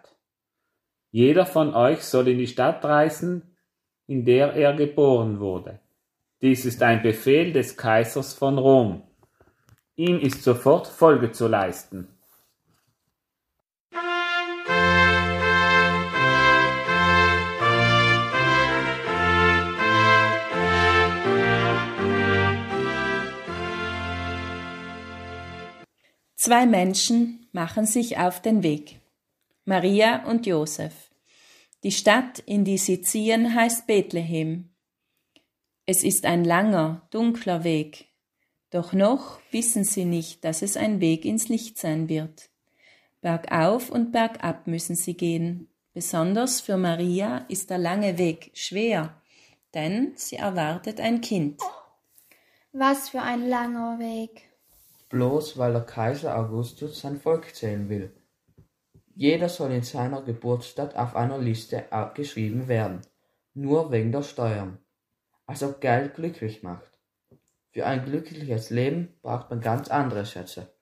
Jeder 1.11 1.47
von 1.47 1.75
euch 1.75 2.05
soll 2.05 2.29
in 2.29 2.39
die 2.39 2.47
Stadt 2.47 2.85
reisen, 2.85 3.57
in 4.07 4.25
der 4.25 4.53
er 4.53 4.75
geboren 4.75 5.41
wurde. 5.41 5.81
Dies 6.41 6.65
ist 6.65 6.81
ein 6.85 7.03
Befehl 7.03 7.53
des 7.53 7.77
Kaisers 7.77 8.35
von 8.35 8.57
Rom. 8.57 9.03
Ihm 9.97 10.21
ist 10.21 10.45
sofort 10.45 10.87
Folge 10.87 11.33
zu 11.33 11.49
leisten. 11.49 12.07
Zwei 26.41 26.67
Menschen 26.67 27.49
machen 27.51 27.85
sich 27.85 28.19
auf 28.19 28.41
den 28.41 28.63
Weg. 28.63 29.01
Maria 29.65 30.25
und 30.25 30.47
Josef. 30.47 31.11
Die 31.83 31.91
Stadt, 31.91 32.39
in 32.39 32.65
die 32.65 32.79
sie 32.79 33.01
ziehen, 33.01 33.57
heißt 33.57 33.89
Bethlehem. 33.89 34.71
Es 35.85 36.05
ist 36.05 36.25
ein 36.25 36.45
langer, 36.45 37.09
dunkler 37.11 37.65
Weg. 37.65 38.07
Doch 38.71 38.93
noch 38.93 39.41
wissen 39.51 39.83
sie 39.83 40.05
nicht, 40.05 40.45
dass 40.45 40.63
es 40.63 40.77
ein 40.77 41.01
Weg 41.01 41.25
ins 41.25 41.49
Licht 41.49 41.77
sein 41.77 42.09
wird. 42.09 42.51
Bergauf 43.21 43.91
und 43.91 44.13
bergab 44.13 44.69
müssen 44.69 44.95
sie 44.95 45.15
gehen. 45.15 45.69
Besonders 45.93 46.61
für 46.61 46.77
Maria 46.77 47.47
ist 47.49 47.69
der 47.69 47.79
lange 47.79 48.17
Weg 48.17 48.53
schwer, 48.55 49.21
denn 49.75 50.13
sie 50.15 50.37
erwartet 50.37 51.01
ein 51.01 51.21
Kind. 51.21 51.61
Was 52.71 53.09
für 53.09 53.23
ein 53.23 53.49
langer 53.49 53.99
Weg 53.99 54.48
bloß 55.09 55.59
weil 55.59 55.73
der 55.73 55.83
Kaiser 55.83 56.37
Augustus 56.37 57.01
sein 57.01 57.19
Volk 57.21 57.55
zählen 57.55 57.89
will. 57.89 58.13
Jeder 59.15 59.49
soll 59.49 59.73
in 59.73 59.83
seiner 59.83 60.23
Geburtsstadt 60.23 60.95
auf 60.95 61.17
einer 61.17 61.39
Liste 61.39 61.85
geschrieben 62.15 62.69
werden, 62.69 63.01
nur 63.55 63.91
wegen 63.91 64.13
der 64.13 64.23
Steuern. 64.23 64.79
Als 65.47 65.63
ob 65.63 65.81
Geld 65.81 66.15
glücklich 66.15 66.63
macht. 66.63 66.99
Für 67.71 67.87
ein 67.87 68.05
glückliches 68.05 68.71
Leben 68.71 69.19
braucht 69.23 69.51
man 69.51 69.61
ganz 69.61 69.89
andere 69.89 70.25
Schätze. 70.25 70.73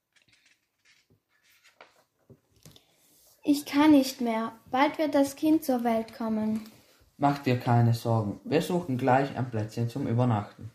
Ich 3.42 3.64
kann 3.64 3.92
nicht 3.92 4.20
mehr. 4.20 4.52
Bald 4.70 4.98
wird 4.98 5.14
das 5.14 5.36
Kind 5.36 5.64
zur 5.64 5.84
Welt 5.84 6.14
kommen. 6.14 6.68
Mach 7.16 7.38
dir 7.38 7.58
keine 7.58 7.94
Sorgen. 7.94 8.40
Wir 8.44 8.60
suchen 8.60 8.98
gleich 8.98 9.36
ein 9.36 9.50
Plätzchen 9.50 9.88
zum 9.88 10.06
Übernachten. 10.06 10.72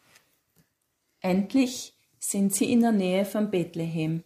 Endlich 1.19 2.00
sind 2.23 2.53
sie 2.55 2.71
in 2.71 2.81
der 2.81 2.91
Nähe 2.91 3.25
von 3.25 3.49
Bethlehem. 3.49 4.23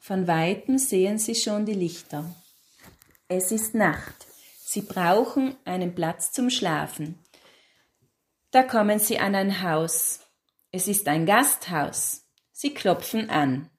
Von 0.00 0.26
weitem 0.26 0.76
sehen 0.76 1.18
sie 1.18 1.34
schon 1.34 1.64
die 1.64 1.74
Lichter. 1.74 2.34
Es 3.28 3.52
ist 3.52 3.74
Nacht. 3.74 4.26
Sie 4.64 4.82
brauchen 4.82 5.56
einen 5.64 5.94
Platz 5.94 6.32
zum 6.32 6.50
Schlafen. 6.50 7.18
Da 8.50 8.62
kommen 8.62 8.98
sie 8.98 9.18
an 9.18 9.34
ein 9.34 9.62
Haus. 9.62 10.20
Es 10.72 10.88
ist 10.88 11.08
ein 11.08 11.26
Gasthaus. 11.26 12.26
Sie 12.52 12.74
klopfen 12.74 13.30
an. 13.30 13.70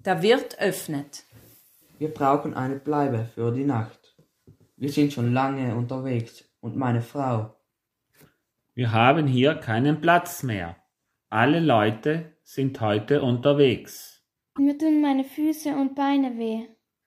Der 0.00 0.22
Wirt 0.22 0.58
öffnet. 0.58 1.24
Wir 1.98 2.12
brauchen 2.12 2.54
eine 2.54 2.76
Bleibe 2.76 3.28
für 3.34 3.52
die 3.52 3.64
Nacht. 3.64 4.16
Wir 4.76 4.90
sind 4.90 5.12
schon 5.12 5.32
lange 5.32 5.74
unterwegs 5.74 6.44
und 6.60 6.76
meine 6.76 7.02
Frau. 7.02 7.54
Wir 8.74 8.92
haben 8.92 9.26
hier 9.26 9.54
keinen 9.54 10.00
Platz 10.00 10.42
mehr. 10.42 10.76
Alle 11.30 11.60
Leute 11.60 12.38
sind 12.42 12.80
heute 12.80 13.22
unterwegs. 13.22 14.22
Mir 14.56 14.78
tun 14.78 15.02
meine 15.02 15.24
Füße 15.24 15.74
und 15.76 15.94
Beine 15.94 16.38
weh 16.38 16.66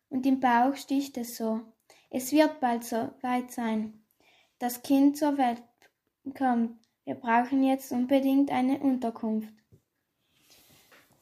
und 0.09 0.27
im 0.27 0.39
Bauch 0.39 0.75
sticht 0.75 1.17
es 1.17 1.37
so. 1.37 1.61
Es 2.11 2.31
wird 2.31 2.59
bald 2.59 2.83
so 2.83 3.09
weit 3.21 3.51
sein. 3.51 4.03
Das 4.59 4.83
Kind 4.83 5.17
zur 5.17 5.39
Welt 5.39 5.63
kommt. 6.37 6.77
Wir 7.03 7.15
brauchen 7.15 7.63
jetzt 7.63 7.91
unbedingt 7.91 8.51
eine 8.51 8.79
Unterkunft. 8.79 9.53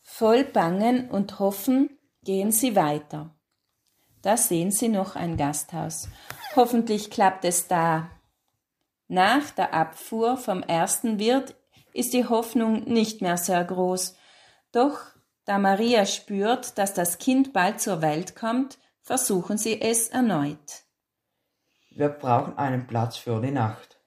Voll 0.01 0.43
Bangen 0.43 1.09
und 1.09 1.39
Hoffen 1.39 1.97
gehen 2.25 2.51
sie 2.51 2.75
weiter. 2.75 3.33
Da 4.21 4.35
sehen 4.35 4.71
sie 4.71 4.89
noch 4.89 5.15
ein 5.15 5.37
Gasthaus. 5.37 6.09
Hoffentlich 6.57 7.09
klappt 7.09 7.45
es 7.45 7.69
da. 7.69 8.09
Nach 9.07 9.49
der 9.51 9.73
Abfuhr 9.73 10.35
vom 10.35 10.61
ersten 10.63 11.17
Wirt 11.17 11.55
ist 11.93 12.13
die 12.13 12.25
Hoffnung 12.25 12.83
nicht 12.85 13.21
mehr 13.21 13.37
sehr 13.37 13.63
groß. 13.63 14.15
Doch 14.71 14.99
da 15.45 15.57
Maria 15.57 16.05
spürt, 16.05 16.77
dass 16.77 16.93
das 16.93 17.17
Kind 17.17 17.53
bald 17.53 17.81
zur 17.81 18.01
Welt 18.01 18.35
kommt, 18.35 18.77
versuchen 19.01 19.57
sie 19.57 19.81
es 19.81 20.09
erneut. 20.09 20.83
Wir 21.89 22.09
brauchen 22.09 22.57
einen 22.57 22.85
Platz 22.85 23.17
für 23.17 23.41
die 23.41 23.51
Nacht. 23.51 23.99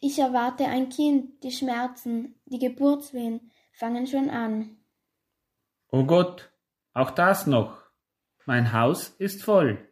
Ich 0.00 0.18
erwarte 0.18 0.64
ein 0.64 0.88
Kind, 0.88 1.42
die 1.42 1.52
Schmerzen, 1.52 2.40
die 2.46 2.58
Geburtswehen 2.58 3.50
fangen 3.72 4.06
schon 4.06 4.30
an. 4.30 4.76
Oh 5.90 6.04
Gott, 6.04 6.50
auch 6.94 7.10
das 7.10 7.46
noch. 7.46 7.76
Mein 8.46 8.72
Haus 8.72 9.10
ist 9.18 9.42
voll. 9.42 9.86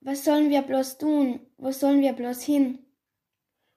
Was 0.00 0.24
sollen 0.24 0.50
wir 0.50 0.62
bloß 0.62 0.98
tun? 0.98 1.40
Wo 1.56 1.70
sollen 1.70 2.00
wir 2.00 2.12
bloß 2.12 2.42
hin? 2.42 2.78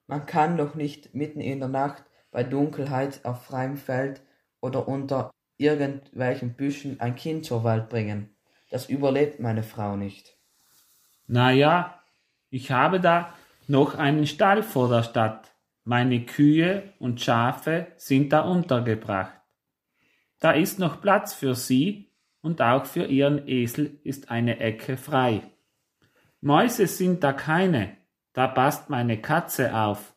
Man 0.07 0.25
kann 0.25 0.57
doch 0.57 0.75
nicht 0.75 1.15
mitten 1.15 1.41
in 1.41 1.59
der 1.59 1.69
Nacht 1.69 2.04
bei 2.35 2.43
Dunkelheit 2.43 3.23
auf 3.23 3.45
freiem 3.45 3.77
Feld 3.77 4.21
oder 4.59 4.89
unter 4.89 5.31
irgendwelchen 5.55 6.53
Büschen 6.53 6.99
ein 6.99 7.15
Kind 7.15 7.45
zur 7.45 7.63
Welt 7.63 7.87
bringen. 7.87 8.35
Das 8.69 8.89
überlebt 8.89 9.39
meine 9.39 9.63
Frau 9.63 9.95
nicht. 9.95 10.35
Na 11.27 11.51
ja, 11.51 12.03
ich 12.49 12.71
habe 12.71 12.99
da 12.99 13.33
noch 13.67 13.95
einen 13.95 14.27
Stall 14.27 14.63
vor 14.63 14.89
der 14.89 15.03
Stadt. 15.03 15.55
Meine 15.85 16.25
Kühe 16.25 16.91
und 16.99 17.21
Schafe 17.21 17.87
sind 17.95 18.33
da 18.33 18.41
untergebracht. 18.41 19.39
Da 20.41 20.51
ist 20.51 20.77
noch 20.77 20.99
Platz 20.99 21.33
für 21.33 21.55
sie 21.55 22.11
und 22.41 22.61
auch 22.61 22.85
für 22.85 23.05
ihren 23.05 23.47
Esel 23.47 23.97
ist 24.03 24.29
eine 24.29 24.59
Ecke 24.59 24.97
frei. 24.97 25.41
Mäuse 26.41 26.87
sind 26.87 27.23
da 27.23 27.31
keine, 27.31 27.95
da 28.33 28.49
passt 28.49 28.89
meine 28.89 29.21
Katze 29.21 29.73
auf. 29.73 30.13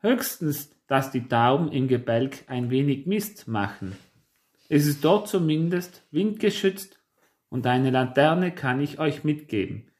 Höchstens, 0.00 0.74
dass 0.88 1.12
die 1.12 1.28
Tauben 1.28 1.70
im 1.70 1.86
Gebälk 1.86 2.44
ein 2.48 2.70
wenig 2.70 3.06
Mist 3.06 3.46
machen. 3.46 3.96
Es 4.68 4.86
ist 4.86 5.04
dort 5.04 5.28
zumindest 5.28 6.02
windgeschützt 6.10 6.98
und 7.48 7.66
eine 7.66 7.90
Laterne 7.90 8.52
kann 8.52 8.80
ich 8.80 8.98
euch 8.98 9.22
mitgeben. 9.22 9.90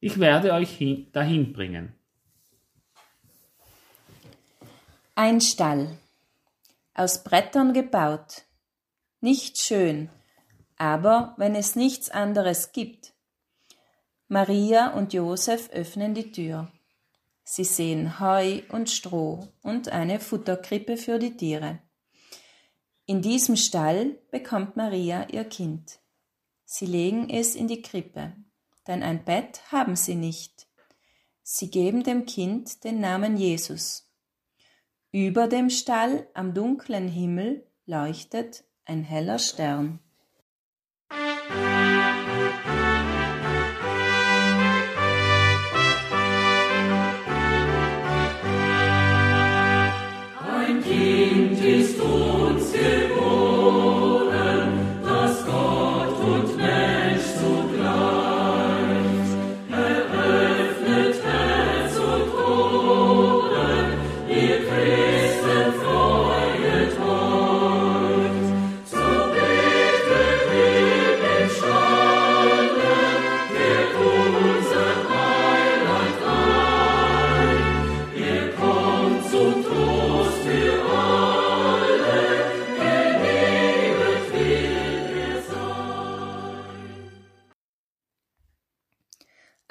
Ich 0.00 0.20
werde 0.20 0.52
euch 0.52 0.70
hin, 0.70 1.08
dahin 1.12 1.52
bringen. 1.52 1.94
Ein 5.14 5.40
Stall. 5.40 5.96
Aus 6.92 7.24
Brettern 7.24 7.72
gebaut. 7.72 8.42
Nicht 9.20 9.58
schön, 9.58 10.10
aber 10.76 11.34
wenn 11.38 11.54
es 11.54 11.76
nichts 11.76 12.10
anderes 12.10 12.72
gibt. 12.72 13.14
Maria 14.28 14.92
und 14.92 15.12
Josef 15.12 15.70
öffnen 15.70 16.14
die 16.14 16.32
Tür. 16.32 16.70
Sie 17.44 17.64
sehen 17.64 18.18
Heu 18.18 18.62
und 18.70 18.90
Stroh 18.90 19.48
und 19.62 19.90
eine 19.90 20.18
Futterkrippe 20.18 20.96
für 20.96 21.18
die 21.18 21.36
Tiere. 21.36 21.78
In 23.06 23.20
diesem 23.20 23.56
Stall 23.56 24.18
bekommt 24.30 24.76
Maria 24.76 25.28
ihr 25.30 25.44
Kind. 25.44 26.00
Sie 26.64 26.86
legen 26.86 27.28
es 27.28 27.54
in 27.54 27.68
die 27.68 27.82
Krippe, 27.82 28.32
denn 28.86 29.02
ein 29.02 29.24
Bett 29.24 29.60
haben 29.70 29.94
sie 29.94 30.14
nicht. 30.14 30.66
Sie 31.42 31.70
geben 31.70 32.02
dem 32.02 32.24
Kind 32.24 32.82
den 32.84 33.00
Namen 33.00 33.36
Jesus. 33.36 34.10
Über 35.12 35.46
dem 35.46 35.68
Stall 35.68 36.26
am 36.32 36.54
dunklen 36.54 37.06
Himmel 37.06 37.70
leuchtet 37.84 38.64
ein 38.86 39.04
heller 39.04 39.38
Stern. 39.38 40.00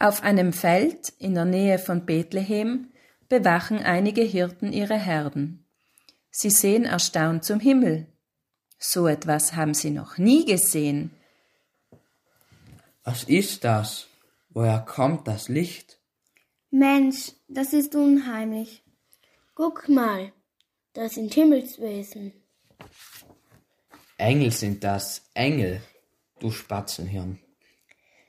Auf 0.04 0.22
einem 0.22 0.52
Feld 0.52 1.14
in 1.18 1.34
der 1.34 1.46
Nähe 1.46 1.80
von 1.80 2.06
Bethlehem 2.06 2.92
bewachen 3.30 3.78
einige 3.78 4.22
Hirten 4.22 4.74
ihre 4.74 4.98
Herden. 4.98 5.66
Sie 6.30 6.50
sehen 6.50 6.84
erstaunt 6.84 7.46
zum 7.46 7.62
Himmel. 7.62 8.08
So 8.78 9.08
etwas 9.08 9.56
haben 9.56 9.74
sie 9.74 9.92
noch 9.92 10.18
nie 10.18 10.44
gesehen. 10.44 11.12
Was 13.06 13.24
ist 13.24 13.64
das? 13.64 14.08
Woher 14.50 14.80
kommt 14.80 15.26
das 15.26 15.48
Licht? 15.48 16.02
Mensch, 16.70 17.32
das 17.48 17.72
ist 17.72 17.96
unheimlich. 17.96 18.84
Guck 19.56 19.88
mal, 19.88 20.34
das 20.92 21.14
sind 21.14 21.34
Himmelswesen. 21.34 22.34
Engel 24.18 24.52
sind 24.52 24.84
das, 24.84 25.22
Engel, 25.34 25.82
du 26.40 26.52
Spatzenhirn. 26.52 27.40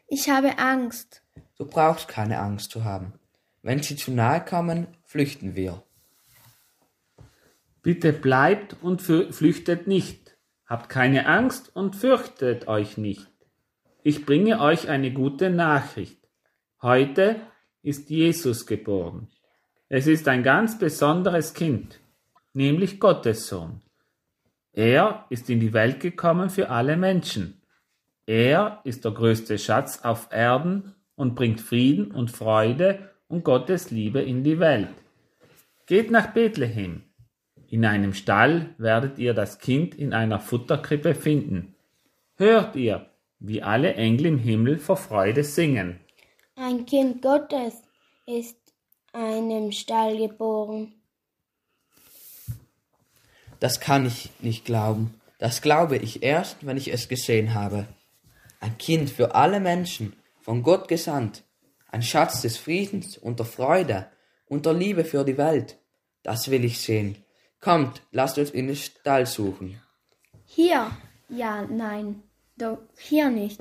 Ich 0.07 0.31
habe 0.31 0.57
Angst. 0.59 1.24
Du 1.57 1.67
brauchst 1.67 2.09
keine 2.09 2.41
Angst 2.41 2.71
zu 2.71 2.85
haben. 2.85 3.13
Wenn 3.63 3.83
sie 3.83 3.97
zu 3.97 4.11
nahe 4.13 4.45
kommen, 4.45 4.89
flüchten 5.05 5.55
wir. 5.55 5.83
Bitte 7.83 8.13
bleibt 8.13 8.77
und 8.83 9.03
flüchtet 9.03 9.87
nicht. 9.87 10.37
Habt 10.67 10.89
keine 10.89 11.27
Angst 11.27 11.75
und 11.77 11.97
fürchtet 11.97 12.67
euch 12.67 12.99
nicht. 12.99 13.31
Ich 14.03 14.27
bringe 14.27 14.61
euch 14.61 14.89
eine 14.89 15.13
gute 15.13 15.51
Nachricht. 15.51 16.19
Heute 16.83 17.37
ist 17.83 18.11
Jesus 18.11 18.67
geboren. 18.67 19.29
Es 19.89 20.07
ist 20.07 20.27
ein 20.29 20.43
ganz 20.43 20.79
besonderes 20.79 21.55
Kind, 21.55 22.01
nämlich 22.53 22.99
Gottes 22.99 23.47
Sohn. 23.47 23.81
Er 24.73 25.27
ist 25.29 25.49
in 25.49 25.61
die 25.61 25.73
Welt 25.73 26.01
gekommen 26.01 26.51
für 26.51 26.71
alle 26.71 26.97
Menschen. 26.97 27.63
Er 28.27 28.81
ist 28.85 29.05
der 29.05 29.13
größte 29.13 29.59
Schatz 29.59 30.01
auf 30.03 30.29
Erden 30.33 30.94
und 31.17 31.35
bringt 31.35 31.61
Frieden 31.61 32.11
und 32.11 32.31
Freude 32.31 33.11
und 33.29 33.45
Gottes 33.45 33.91
Liebe 33.91 34.21
in 34.21 34.45
die 34.45 34.59
Welt. 34.59 34.89
Geht 35.87 36.11
nach 36.11 36.33
Bethlehem. 36.33 37.03
In 37.69 37.85
einem 37.85 38.15
Stall 38.15 38.75
werdet 38.79 39.19
ihr 39.19 39.35
das 39.35 39.59
Kind 39.59 39.95
in 39.95 40.13
einer 40.13 40.41
Futterkrippe 40.41 41.15
finden. 41.15 41.75
Hört 42.37 42.77
ihr, 42.77 43.11
wie 43.39 43.63
alle 43.63 43.95
Engel 43.95 44.27
im 44.27 44.39
Himmel 44.39 44.79
vor 44.79 44.97
Freude 44.97 45.45
singen. 45.45 46.01
Ein 46.57 46.87
Kind 46.87 47.21
Gottes 47.21 47.75
ist 48.27 48.57
einem 49.13 49.73
Stall 49.73 50.17
geboren. 50.17 50.95
Das 53.61 53.81
kann 53.81 54.07
ich 54.07 54.31
nicht 54.41 54.65
glauben. 54.65 55.15
Das 55.39 55.63
glaube 55.63 55.97
ich 55.97 56.23
erst, 56.23 56.67
wenn 56.67 56.77
ich 56.77 56.93
es 56.93 57.09
gesehen 57.09 57.55
habe. 57.55 57.87
Ein 58.61 58.79
Kind 58.79 59.11
für 59.11 59.35
alle 59.35 59.61
Menschen, 59.61 60.15
von 60.45 60.63
Gott 60.63 60.89
gesandt. 60.89 61.43
Ein 61.89 62.03
Schatz 62.03 62.43
des 62.43 62.59
Friedens 62.59 63.17
und 63.17 63.39
der 63.39 63.47
Freude 63.47 64.11
und 64.45 64.67
der 64.67 64.75
Liebe 64.75 65.05
für 65.05 65.25
die 65.25 65.39
Welt. 65.39 65.79
Das 66.23 66.51
will 66.51 66.65
ich 66.65 66.81
sehen. 66.81 67.17
Kommt, 67.61 68.03
lasst 68.11 68.37
uns 68.37 68.51
in 68.51 68.67
den 68.67 68.77
Stall 68.77 69.25
suchen. 69.25 69.81
Hier? 70.45 70.91
Ja, 71.31 71.63
nein. 71.63 72.23
Doch 72.57 72.79
hier 72.99 73.31
nicht. 73.31 73.59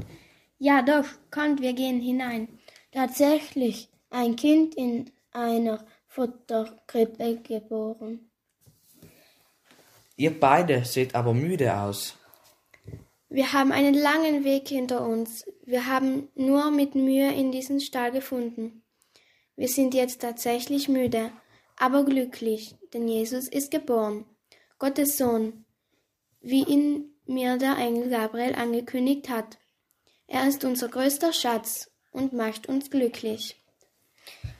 Ja, 0.60 0.82
doch, 0.82 1.06
kommt, 1.32 1.62
wir 1.62 1.74
gehen 1.74 2.02
hinein. 2.02 2.50
Tatsächlich, 2.92 3.90
ein 4.10 4.36
Kind 4.36 4.76
in 4.76 5.10
einer 5.32 5.86
Futterkrippe 6.08 7.38
geboren. 7.38 8.30
Ihr 10.18 10.38
beide 10.38 10.84
seht 10.84 11.16
aber 11.16 11.34
müde 11.34 11.76
aus. 11.76 12.18
Wir 13.30 13.53
haben 13.53 13.72
einen 13.72 13.95
langen 13.95 14.44
Weg 14.44 14.68
hinter 14.68 15.08
uns. 15.08 15.45
Wir 15.66 15.88
haben 15.88 16.27
nur 16.35 16.72
mit 16.72 16.93
Mühe 16.93 17.33
in 17.33 17.51
diesen 17.53 17.80
Stall 17.80 18.11
gefunden. 18.11 18.83
Wir 19.56 19.69
sind 19.69 19.93
jetzt 19.93 20.19
tatsächlich 20.19 20.90
müde, 20.90 21.32
aber 21.77 22.03
glücklich, 22.03 22.75
denn 22.93 23.08
Jesus 23.08 23.48
ist 23.48 23.72
geboren. 23.72 24.25
Gottes 24.77 25.17
Sohn, 25.17 25.64
wie 26.42 26.66
ihn 26.66 27.14
mir 27.25 27.58
der 27.58 27.77
Engel 27.77 28.09
Gabriel 28.09 28.56
angekündigt 28.56 29.30
hat. 29.30 29.58
Er 30.27 30.48
ist 30.48 30.66
unser 30.66 30.90
größter 30.90 31.32
Schatz 31.32 31.90
und 32.11 32.33
macht 32.33 32.67
uns 32.67 32.90
glücklich. 32.90 33.56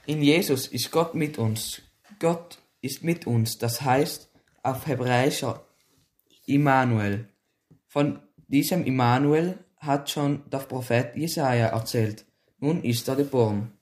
In 0.06 0.22
Jesus 0.22 0.68
ist 0.68 0.90
Gott 0.90 1.14
mit 1.14 1.36
uns. 1.36 1.82
Gott 2.18 2.58
ist 2.80 3.02
mit 3.02 3.26
uns, 3.26 3.58
das 3.58 3.82
heißt 3.82 4.30
auf 4.62 4.86
Hebräischer 4.86 5.66
Immanuel. 6.46 7.28
Von 7.88 8.22
diesem 8.48 8.84
Immanuel 8.84 9.63
hat 9.84 10.10
schon 10.10 10.42
der 10.50 10.58
Prophet 10.58 11.16
Jesaja 11.16 11.66
erzählt. 11.66 12.24
Nun 12.58 12.82
ist 12.82 13.08
er 13.08 13.16
geboren. 13.16 13.72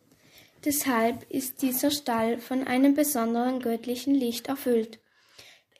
Deshalb 0.64 1.28
ist 1.30 1.62
dieser 1.62 1.90
Stall 1.90 2.38
von 2.38 2.66
einem 2.66 2.94
besonderen 2.94 3.60
göttlichen 3.60 4.14
Licht 4.14 4.48
erfüllt. 4.48 5.00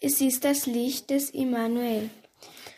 Es 0.01 0.21
ist 0.21 0.45
das 0.45 0.67
Licht 0.67 1.11
des 1.11 1.31
Immanuel. 1.31 2.11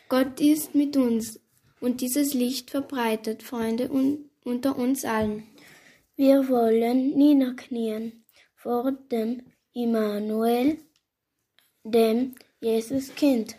Gott 0.07 0.39
ist 0.39 0.75
mit 0.75 0.95
uns 0.97 1.39
und 1.79 2.01
dieses 2.01 2.33
Licht 2.33 2.69
verbreitet 2.69 3.41
Freunde 3.41 3.89
un 3.91 4.29
unter 4.43 4.77
uns 4.77 5.03
allen. 5.05 5.43
Wir 6.15 6.47
wollen 6.47 7.17
niederknien 7.17 8.23
vor 8.55 8.91
dem 9.11 9.41
Immanuel, 9.73 10.77
dem 11.83 12.35
Jesuskind. 12.61 13.57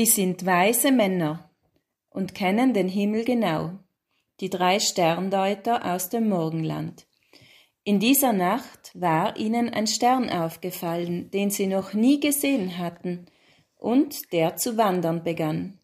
Sie 0.00 0.06
sind 0.06 0.46
weise 0.46 0.92
Männer 0.92 1.50
und 2.08 2.34
kennen 2.34 2.72
den 2.72 2.88
Himmel 2.88 3.22
genau, 3.22 3.72
die 4.40 4.48
drei 4.48 4.80
Sterndeuter 4.80 5.84
aus 5.84 6.08
dem 6.08 6.26
Morgenland. 6.30 7.06
In 7.84 8.00
dieser 8.00 8.32
Nacht 8.32 8.92
war 8.94 9.36
ihnen 9.36 9.68
ein 9.68 9.86
Stern 9.86 10.30
aufgefallen, 10.30 11.30
den 11.32 11.50
sie 11.50 11.66
noch 11.66 11.92
nie 11.92 12.18
gesehen 12.18 12.78
hatten, 12.78 13.26
und 13.76 14.32
der 14.32 14.56
zu 14.56 14.78
wandern 14.78 15.22
begann. 15.22 15.78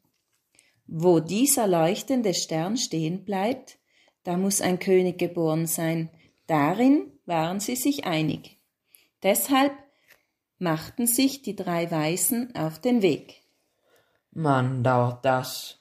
Wo 0.86 1.20
dieser 1.20 1.66
leuchtende 1.66 2.32
Stern 2.32 2.78
stehen 2.78 3.22
bleibt, 3.22 3.76
da 4.22 4.38
muss 4.38 4.62
ein 4.62 4.78
König 4.78 5.18
geboren 5.18 5.66
sein. 5.66 6.08
Darin 6.46 7.12
waren 7.26 7.60
sie 7.60 7.76
sich 7.76 8.06
einig. 8.06 8.56
Deshalb 9.22 9.74
machten 10.58 11.06
sich 11.06 11.42
die 11.42 11.54
drei 11.54 11.90
Weisen 11.90 12.56
auf 12.56 12.80
den 12.80 13.02
Weg. 13.02 13.42
Mann, 14.36 14.84
dauert 14.84 15.24
das. 15.24 15.78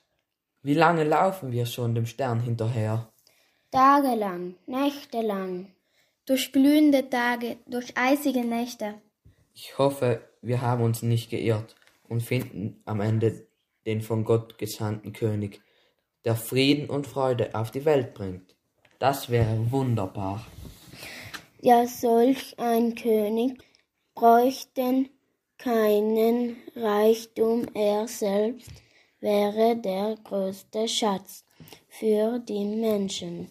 Wie 0.62 0.76
lange 0.76 1.04
laufen 1.04 1.52
wir 1.52 1.66
schon 1.66 1.94
dem 1.94 2.06
Stern 2.06 2.40
hinterher? 2.40 3.12
Tagelang, 3.70 4.56
nächtelang, 4.66 5.68
durch 6.26 6.54
glühende 6.54 7.10
Tage, 7.10 7.58
durch 7.68 7.98
eisige 7.98 8.46
Nächte. 8.46 8.94
Ich 9.54 9.78
hoffe, 9.78 10.22
wir 10.42 10.62
haben 10.62 10.84
uns 10.84 11.02
nicht 11.02 11.30
geirrt 11.30 11.76
und 12.08 12.24
finden 12.24 12.82
am 12.86 13.02
Ende 13.02 13.46
den 13.86 14.02
von 14.02 14.24
Gott 14.24 14.58
gesandten 14.58 15.12
König, 15.12 15.62
der 16.24 16.38
Frieden 16.38 16.90
und 16.90 17.08
Freude 17.08 17.54
auf 17.56 17.72
die 17.72 17.84
Welt 17.84 18.14
bringt. 18.14 18.56
Das 19.00 19.30
wäre 19.30 19.70
wunderbar. 19.70 20.46
Ja, 21.60 21.86
solch 21.88 22.58
ein 22.58 22.96
König 22.96 23.62
bräuchten 24.14 25.10
keinen 25.58 26.58
Reichtum, 26.76 27.68
er 27.74 28.08
selbst 28.08 28.72
wäre 29.20 29.76
der 29.76 30.18
größte 30.24 30.88
Schatz 30.88 31.44
für 31.90 32.40
die 32.40 32.66
Menschen. 32.66 33.50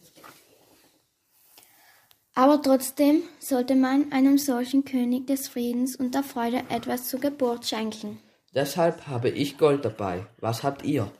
Aber 2.34 2.60
trotzdem 2.60 3.22
sollte 3.38 3.74
man 3.74 4.12
einem 4.12 4.38
solchen 4.38 4.84
König 4.84 5.26
des 5.26 5.48
Friedens 5.48 5.96
und 5.96 6.14
der 6.14 6.24
Freude 6.24 6.62
etwas 6.68 7.08
zur 7.08 7.20
Geburt 7.20 7.66
schenken. 7.66 8.18
Deshalb 8.54 9.06
habe 9.06 9.30
ich 9.30 9.58
Gold 9.58 9.84
dabei. 9.84 10.26
Was 10.38 10.62
habt 10.62 10.84
ihr? 10.84 11.10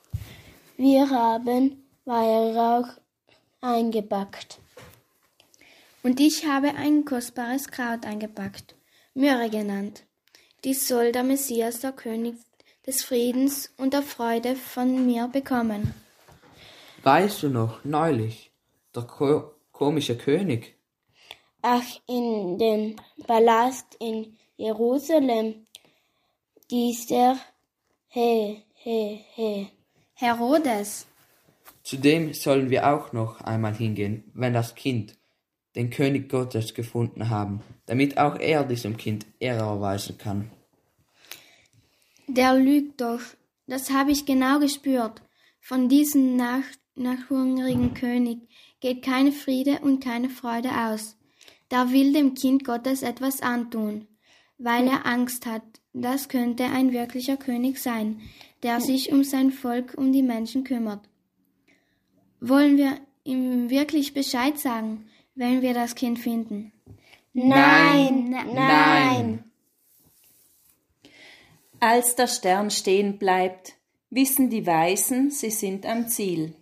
Wir 0.77 1.09
haben 1.11 1.85
Weihrauch 2.05 2.89
eingepackt. 3.61 4.59
Und 6.03 6.21
ich 6.21 6.47
habe 6.47 6.75
ein 6.75 7.05
kostbares 7.05 7.69
Kraut 7.69 8.05
eingepackt, 8.05 8.75
Myrrhe 9.15 9.49
genannt. 9.51 10.05
Dies 10.65 10.89
soll 10.89 11.13
der 11.13 11.25
Messias, 11.25 11.81
der 11.81 11.93
König 11.93 12.37
des 12.87 13.03
Friedens 13.03 13.71
und 13.77 13.93
der 13.93 14.03
Freude 14.03 14.57
von 14.57 15.05
mir 15.05 15.29
bekommen. 15.29 15.93
Weißt 17.03 17.43
du 17.43 17.49
noch, 17.51 17.85
neulich, 17.85 18.51
der 18.95 19.03
ko 19.03 19.53
komische 19.73 20.17
König? 20.17 20.75
Ach, 21.61 21.85
in 22.07 22.59
dem 22.59 22.97
Palast 23.27 23.97
in 24.01 24.39
Jerusalem, 24.57 25.67
dieser 26.71 27.39
He, 28.09 28.63
He, 28.75 29.21
He, 29.35 29.69
Herodes. 30.15 31.07
Zu 31.83 31.99
dem 31.99 32.33
sollen 32.33 32.71
wir 32.71 32.91
auch 32.91 33.13
noch 33.13 33.43
einmal 33.43 33.75
hingehen, 33.75 34.31
wenn 34.33 34.55
das 34.55 34.75
Kind 34.75 35.19
den 35.77 35.91
König 35.91 36.31
Gottes 36.31 36.73
gefunden 36.73 37.29
haben, 37.29 37.63
damit 37.87 38.19
auch 38.19 38.39
er 38.39 38.65
diesem 38.65 38.97
Kind 38.97 39.27
Ehre 39.39 39.65
erweisen 39.65 40.19
kann. 40.19 40.51
Der 42.27 42.55
lügt 42.55 43.01
doch, 43.01 43.21
das 43.67 43.91
habe 43.91 44.11
ich 44.11 44.27
genau 44.27 44.59
gespürt. 44.59 45.23
Von 45.61 45.89
diesem 45.89 46.37
nach, 46.37 46.65
nachhungrigen 46.95 47.95
König 47.95 48.39
geht 48.81 49.03
keine 49.03 49.33
Friede 49.33 49.81
und 49.81 50.03
keine 50.03 50.31
Freude 50.31 50.71
aus. 50.71 51.17
Der 51.71 51.93
will 51.93 52.13
dem 52.13 52.35
Kind 52.35 52.65
Gottes 52.65 53.03
etwas 53.03 53.41
antun, 53.41 54.07
weil 54.59 54.87
er 54.87 55.07
Angst 55.07 55.47
hat, 55.47 55.63
das 55.93 56.29
könnte 56.29 56.65
ein 56.65 56.93
wirklicher 56.93 57.37
König 57.37 57.79
sein, 57.79 58.21
der 58.63 58.81
sich 58.81 59.13
um 59.13 59.25
sein 59.25 59.51
Volk, 59.51 59.95
um 59.97 60.13
die 60.13 60.23
Menschen 60.23 60.65
kümmert. 60.65 61.09
Wollen 62.41 62.77
wir 62.77 62.99
ihm 63.25 63.71
wirklich 63.71 64.13
Bescheid 64.13 64.59
sagen, 64.59 65.07
wenn 65.35 65.63
wir 65.63 65.73
das 65.73 65.95
Kind 65.95 66.19
finden? 66.19 66.74
Nein, 67.35 68.31
nein. 68.31 69.45
Als 71.81 72.15
der 72.15 72.29
Stern 72.29 72.71
stehen 72.71 73.19
bleibt, 73.19 73.75
wissen 74.09 74.51
die 74.51 74.67
Weisen, 74.67 75.31
sie 75.31 75.51
sind 75.51 75.85
am 75.85 76.09
Ziel. 76.09 76.55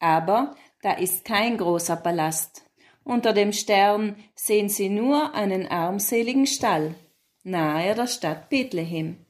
Aber 0.00 0.56
da 0.82 0.92
ist 0.92 1.24
kein 1.24 1.56
großer 1.56 1.96
Palast. 1.96 2.64
Unter 3.04 3.32
dem 3.32 3.52
Stern 3.52 4.16
sehen 4.34 4.68
sie 4.68 4.88
nur 4.88 5.34
einen 5.34 5.66
armseligen 5.68 6.46
Stall, 6.46 6.96
nahe 7.44 7.94
der 7.94 8.08
Stadt 8.08 8.50
Bethlehem. 8.50 9.24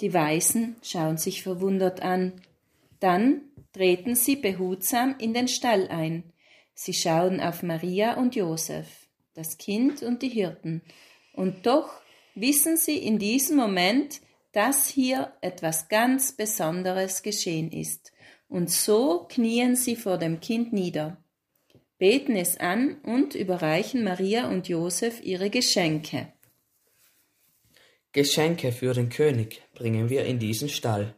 Die 0.00 0.12
Weisen 0.12 0.76
schauen 0.82 1.16
sich 1.16 1.42
verwundert 1.42 2.02
an. 2.02 2.40
Dann 3.00 3.40
treten 3.72 4.14
sie 4.14 4.36
behutsam 4.36 5.16
in 5.18 5.32
den 5.32 5.48
Stall 5.48 5.88
ein. 5.88 6.22
Sie 6.74 6.92
schauen 6.92 7.40
auf 7.40 7.62
Maria 7.62 8.14
und 8.14 8.36
Josef, 8.36 8.97
das 9.38 9.56
Kind 9.56 10.02
und 10.02 10.22
die 10.22 10.28
Hirten. 10.28 10.82
Und 11.32 11.66
doch 11.66 11.90
wissen 12.34 12.76
sie 12.76 12.98
in 12.98 13.18
diesem 13.18 13.56
Moment, 13.56 14.20
dass 14.52 14.88
hier 14.88 15.32
etwas 15.40 15.88
ganz 15.88 16.32
Besonderes 16.32 17.22
geschehen 17.22 17.70
ist. 17.70 18.12
Und 18.48 18.70
so 18.70 19.26
knien 19.28 19.76
sie 19.76 19.94
vor 19.94 20.18
dem 20.18 20.40
Kind 20.40 20.72
nieder, 20.72 21.18
beten 21.98 22.34
es 22.34 22.56
an 22.56 22.96
und 23.02 23.34
überreichen 23.34 24.02
Maria 24.02 24.48
und 24.48 24.68
Josef 24.68 25.22
ihre 25.22 25.50
Geschenke. 25.50 26.32
Geschenke 28.12 28.72
für 28.72 28.94
den 28.94 29.10
König 29.10 29.62
bringen 29.74 30.08
wir 30.08 30.24
in 30.24 30.38
diesen 30.38 30.68
Stall. 30.68 31.14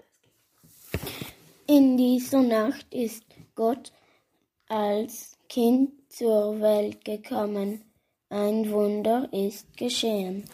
In 1.67 1.97
dieser 1.97 2.43
Nacht 2.43 2.93
ist 2.93 3.25
Gott 3.55 3.93
als 4.69 5.39
Kind 5.49 5.93
zur 6.11 6.61
Welt 6.61 7.05
gekommen. 7.05 7.90
Ein 8.31 8.71
Wunder 8.71 9.29
ist 9.33 9.77
geschehen. 9.77 10.45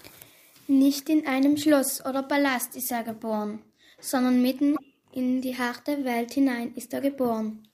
Nicht 0.66 1.10
in 1.10 1.26
einem 1.26 1.58
Schloss 1.58 2.04
oder 2.04 2.22
Palast 2.22 2.74
ist 2.74 2.90
er 2.90 3.04
geboren, 3.04 3.62
sondern 4.00 4.40
mitten 4.40 4.76
in 5.12 5.42
die 5.42 5.56
harte 5.56 6.02
Welt 6.04 6.32
hinein 6.32 6.72
ist 6.74 6.94
er 6.94 7.02
geboren. 7.02 7.68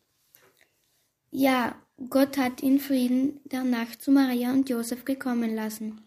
Ja, 1.31 1.77
Gott 2.11 2.37
hat 2.37 2.63
in 2.63 2.81
Frieden 2.81 3.41
der 3.45 3.63
Nacht 3.63 4.03
zu 4.03 4.11
Maria 4.11 4.51
und 4.51 4.69
Josef 4.69 5.05
gekommen 5.05 5.55
lassen. 5.55 6.03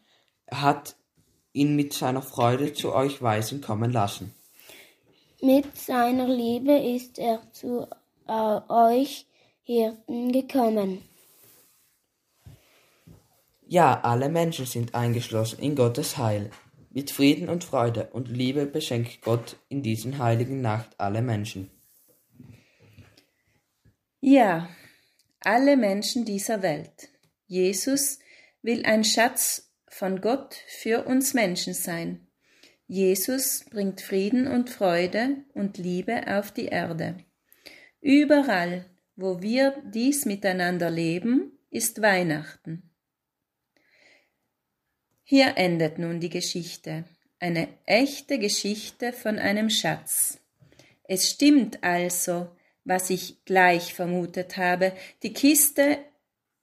Er 0.46 0.62
hat 0.62 0.98
ihn 1.54 1.78
mit 1.78 1.94
seiner 1.94 2.22
Freude 2.22 2.74
zu 2.74 2.94
euch 2.94 3.22
Weisen 3.22 3.62
kommen 3.62 3.94
lassen. 3.94 4.36
Mit 5.42 5.78
seiner 5.78 6.28
Liebe 6.28 6.78
ist 6.78 7.18
er 7.18 7.42
zu 7.54 7.88
äh, 8.28 8.60
euch 8.68 9.26
Hirten 9.64 10.34
gekommen. 10.34 11.02
Ja, 13.68 14.02
alle 14.02 14.30
Menschen 14.30 14.66
sind 14.66 14.94
eingeschlossen 14.94 15.60
in 15.60 15.76
Gottes 15.76 16.18
Heil. 16.18 16.52
Mit 16.92 17.10
Frieden 17.12 17.50
und 17.50 17.64
Freude 17.64 18.10
und 18.14 18.30
Liebe 18.30 18.68
beschenkt 18.68 19.22
Gott 19.22 19.58
in 19.70 19.82
diesen 19.82 20.20
heiligen 20.20 20.62
Nacht 20.62 20.92
alle 21.00 21.22
Menschen. 21.22 21.72
Ja, 24.22 24.70
alle 25.40 25.78
Menschen 25.78 26.26
dieser 26.26 26.62
Welt. 26.62 27.10
Jesus 27.48 28.20
will 28.62 28.86
ein 28.86 29.04
Schatz 29.04 29.72
von 29.88 30.22
Gott 30.22 30.56
für 30.68 31.06
uns 31.06 31.34
Menschen 31.34 31.74
sein. 31.74 32.28
Jesus 32.88 33.66
bringt 33.72 34.02
Frieden 34.02 34.48
und 34.48 34.70
Freude 34.70 35.44
und 35.54 35.78
Liebe 35.78 36.24
auf 36.28 36.52
die 36.52 36.68
Erde. 36.68 37.18
Überall, 38.00 38.86
wo 39.16 39.42
wir 39.42 39.76
dies 39.86 40.26
miteinander 40.26 40.92
leben, 40.92 41.58
ist 41.72 42.02
Weihnachten. 42.02 42.95
Hier 45.28 45.58
endet 45.58 45.98
nun 45.98 46.20
die 46.20 46.30
Geschichte, 46.30 47.04
eine 47.40 47.68
echte 47.88 48.38
Geschichte 48.38 49.12
von 49.12 49.40
einem 49.40 49.72
Schatz. 49.72 50.38
Es 51.04 51.32
stimmt 51.32 51.84
also, 51.84 52.48
was 52.84 53.10
ich 53.10 53.44
gleich 53.44 53.96
vermutet 53.96 54.56
habe, 54.58 54.94
die 55.24 55.34
Kiste 55.34 55.98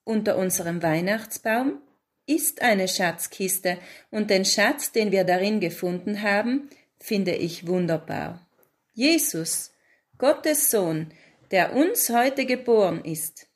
unter 0.04 0.36
unserem 0.36 0.80
Weihnachtsbaum 0.80 1.80
ist 2.24 2.62
eine 2.62 2.86
Schatzkiste, 2.86 3.78
und 4.12 4.30
den 4.30 4.44
Schatz, 4.44 4.92
den 4.92 5.10
wir 5.10 5.24
darin 5.24 5.58
gefunden 5.58 6.22
haben, 6.22 6.70
finde 7.00 7.34
ich 7.34 7.66
wunderbar. 7.66 8.46
Jesus, 8.94 9.72
Gottes 10.18 10.70
Sohn, 10.70 11.12
der 11.50 11.74
uns 11.74 12.10
heute 12.10 12.46
geboren 12.46 13.04
ist. 13.04 13.48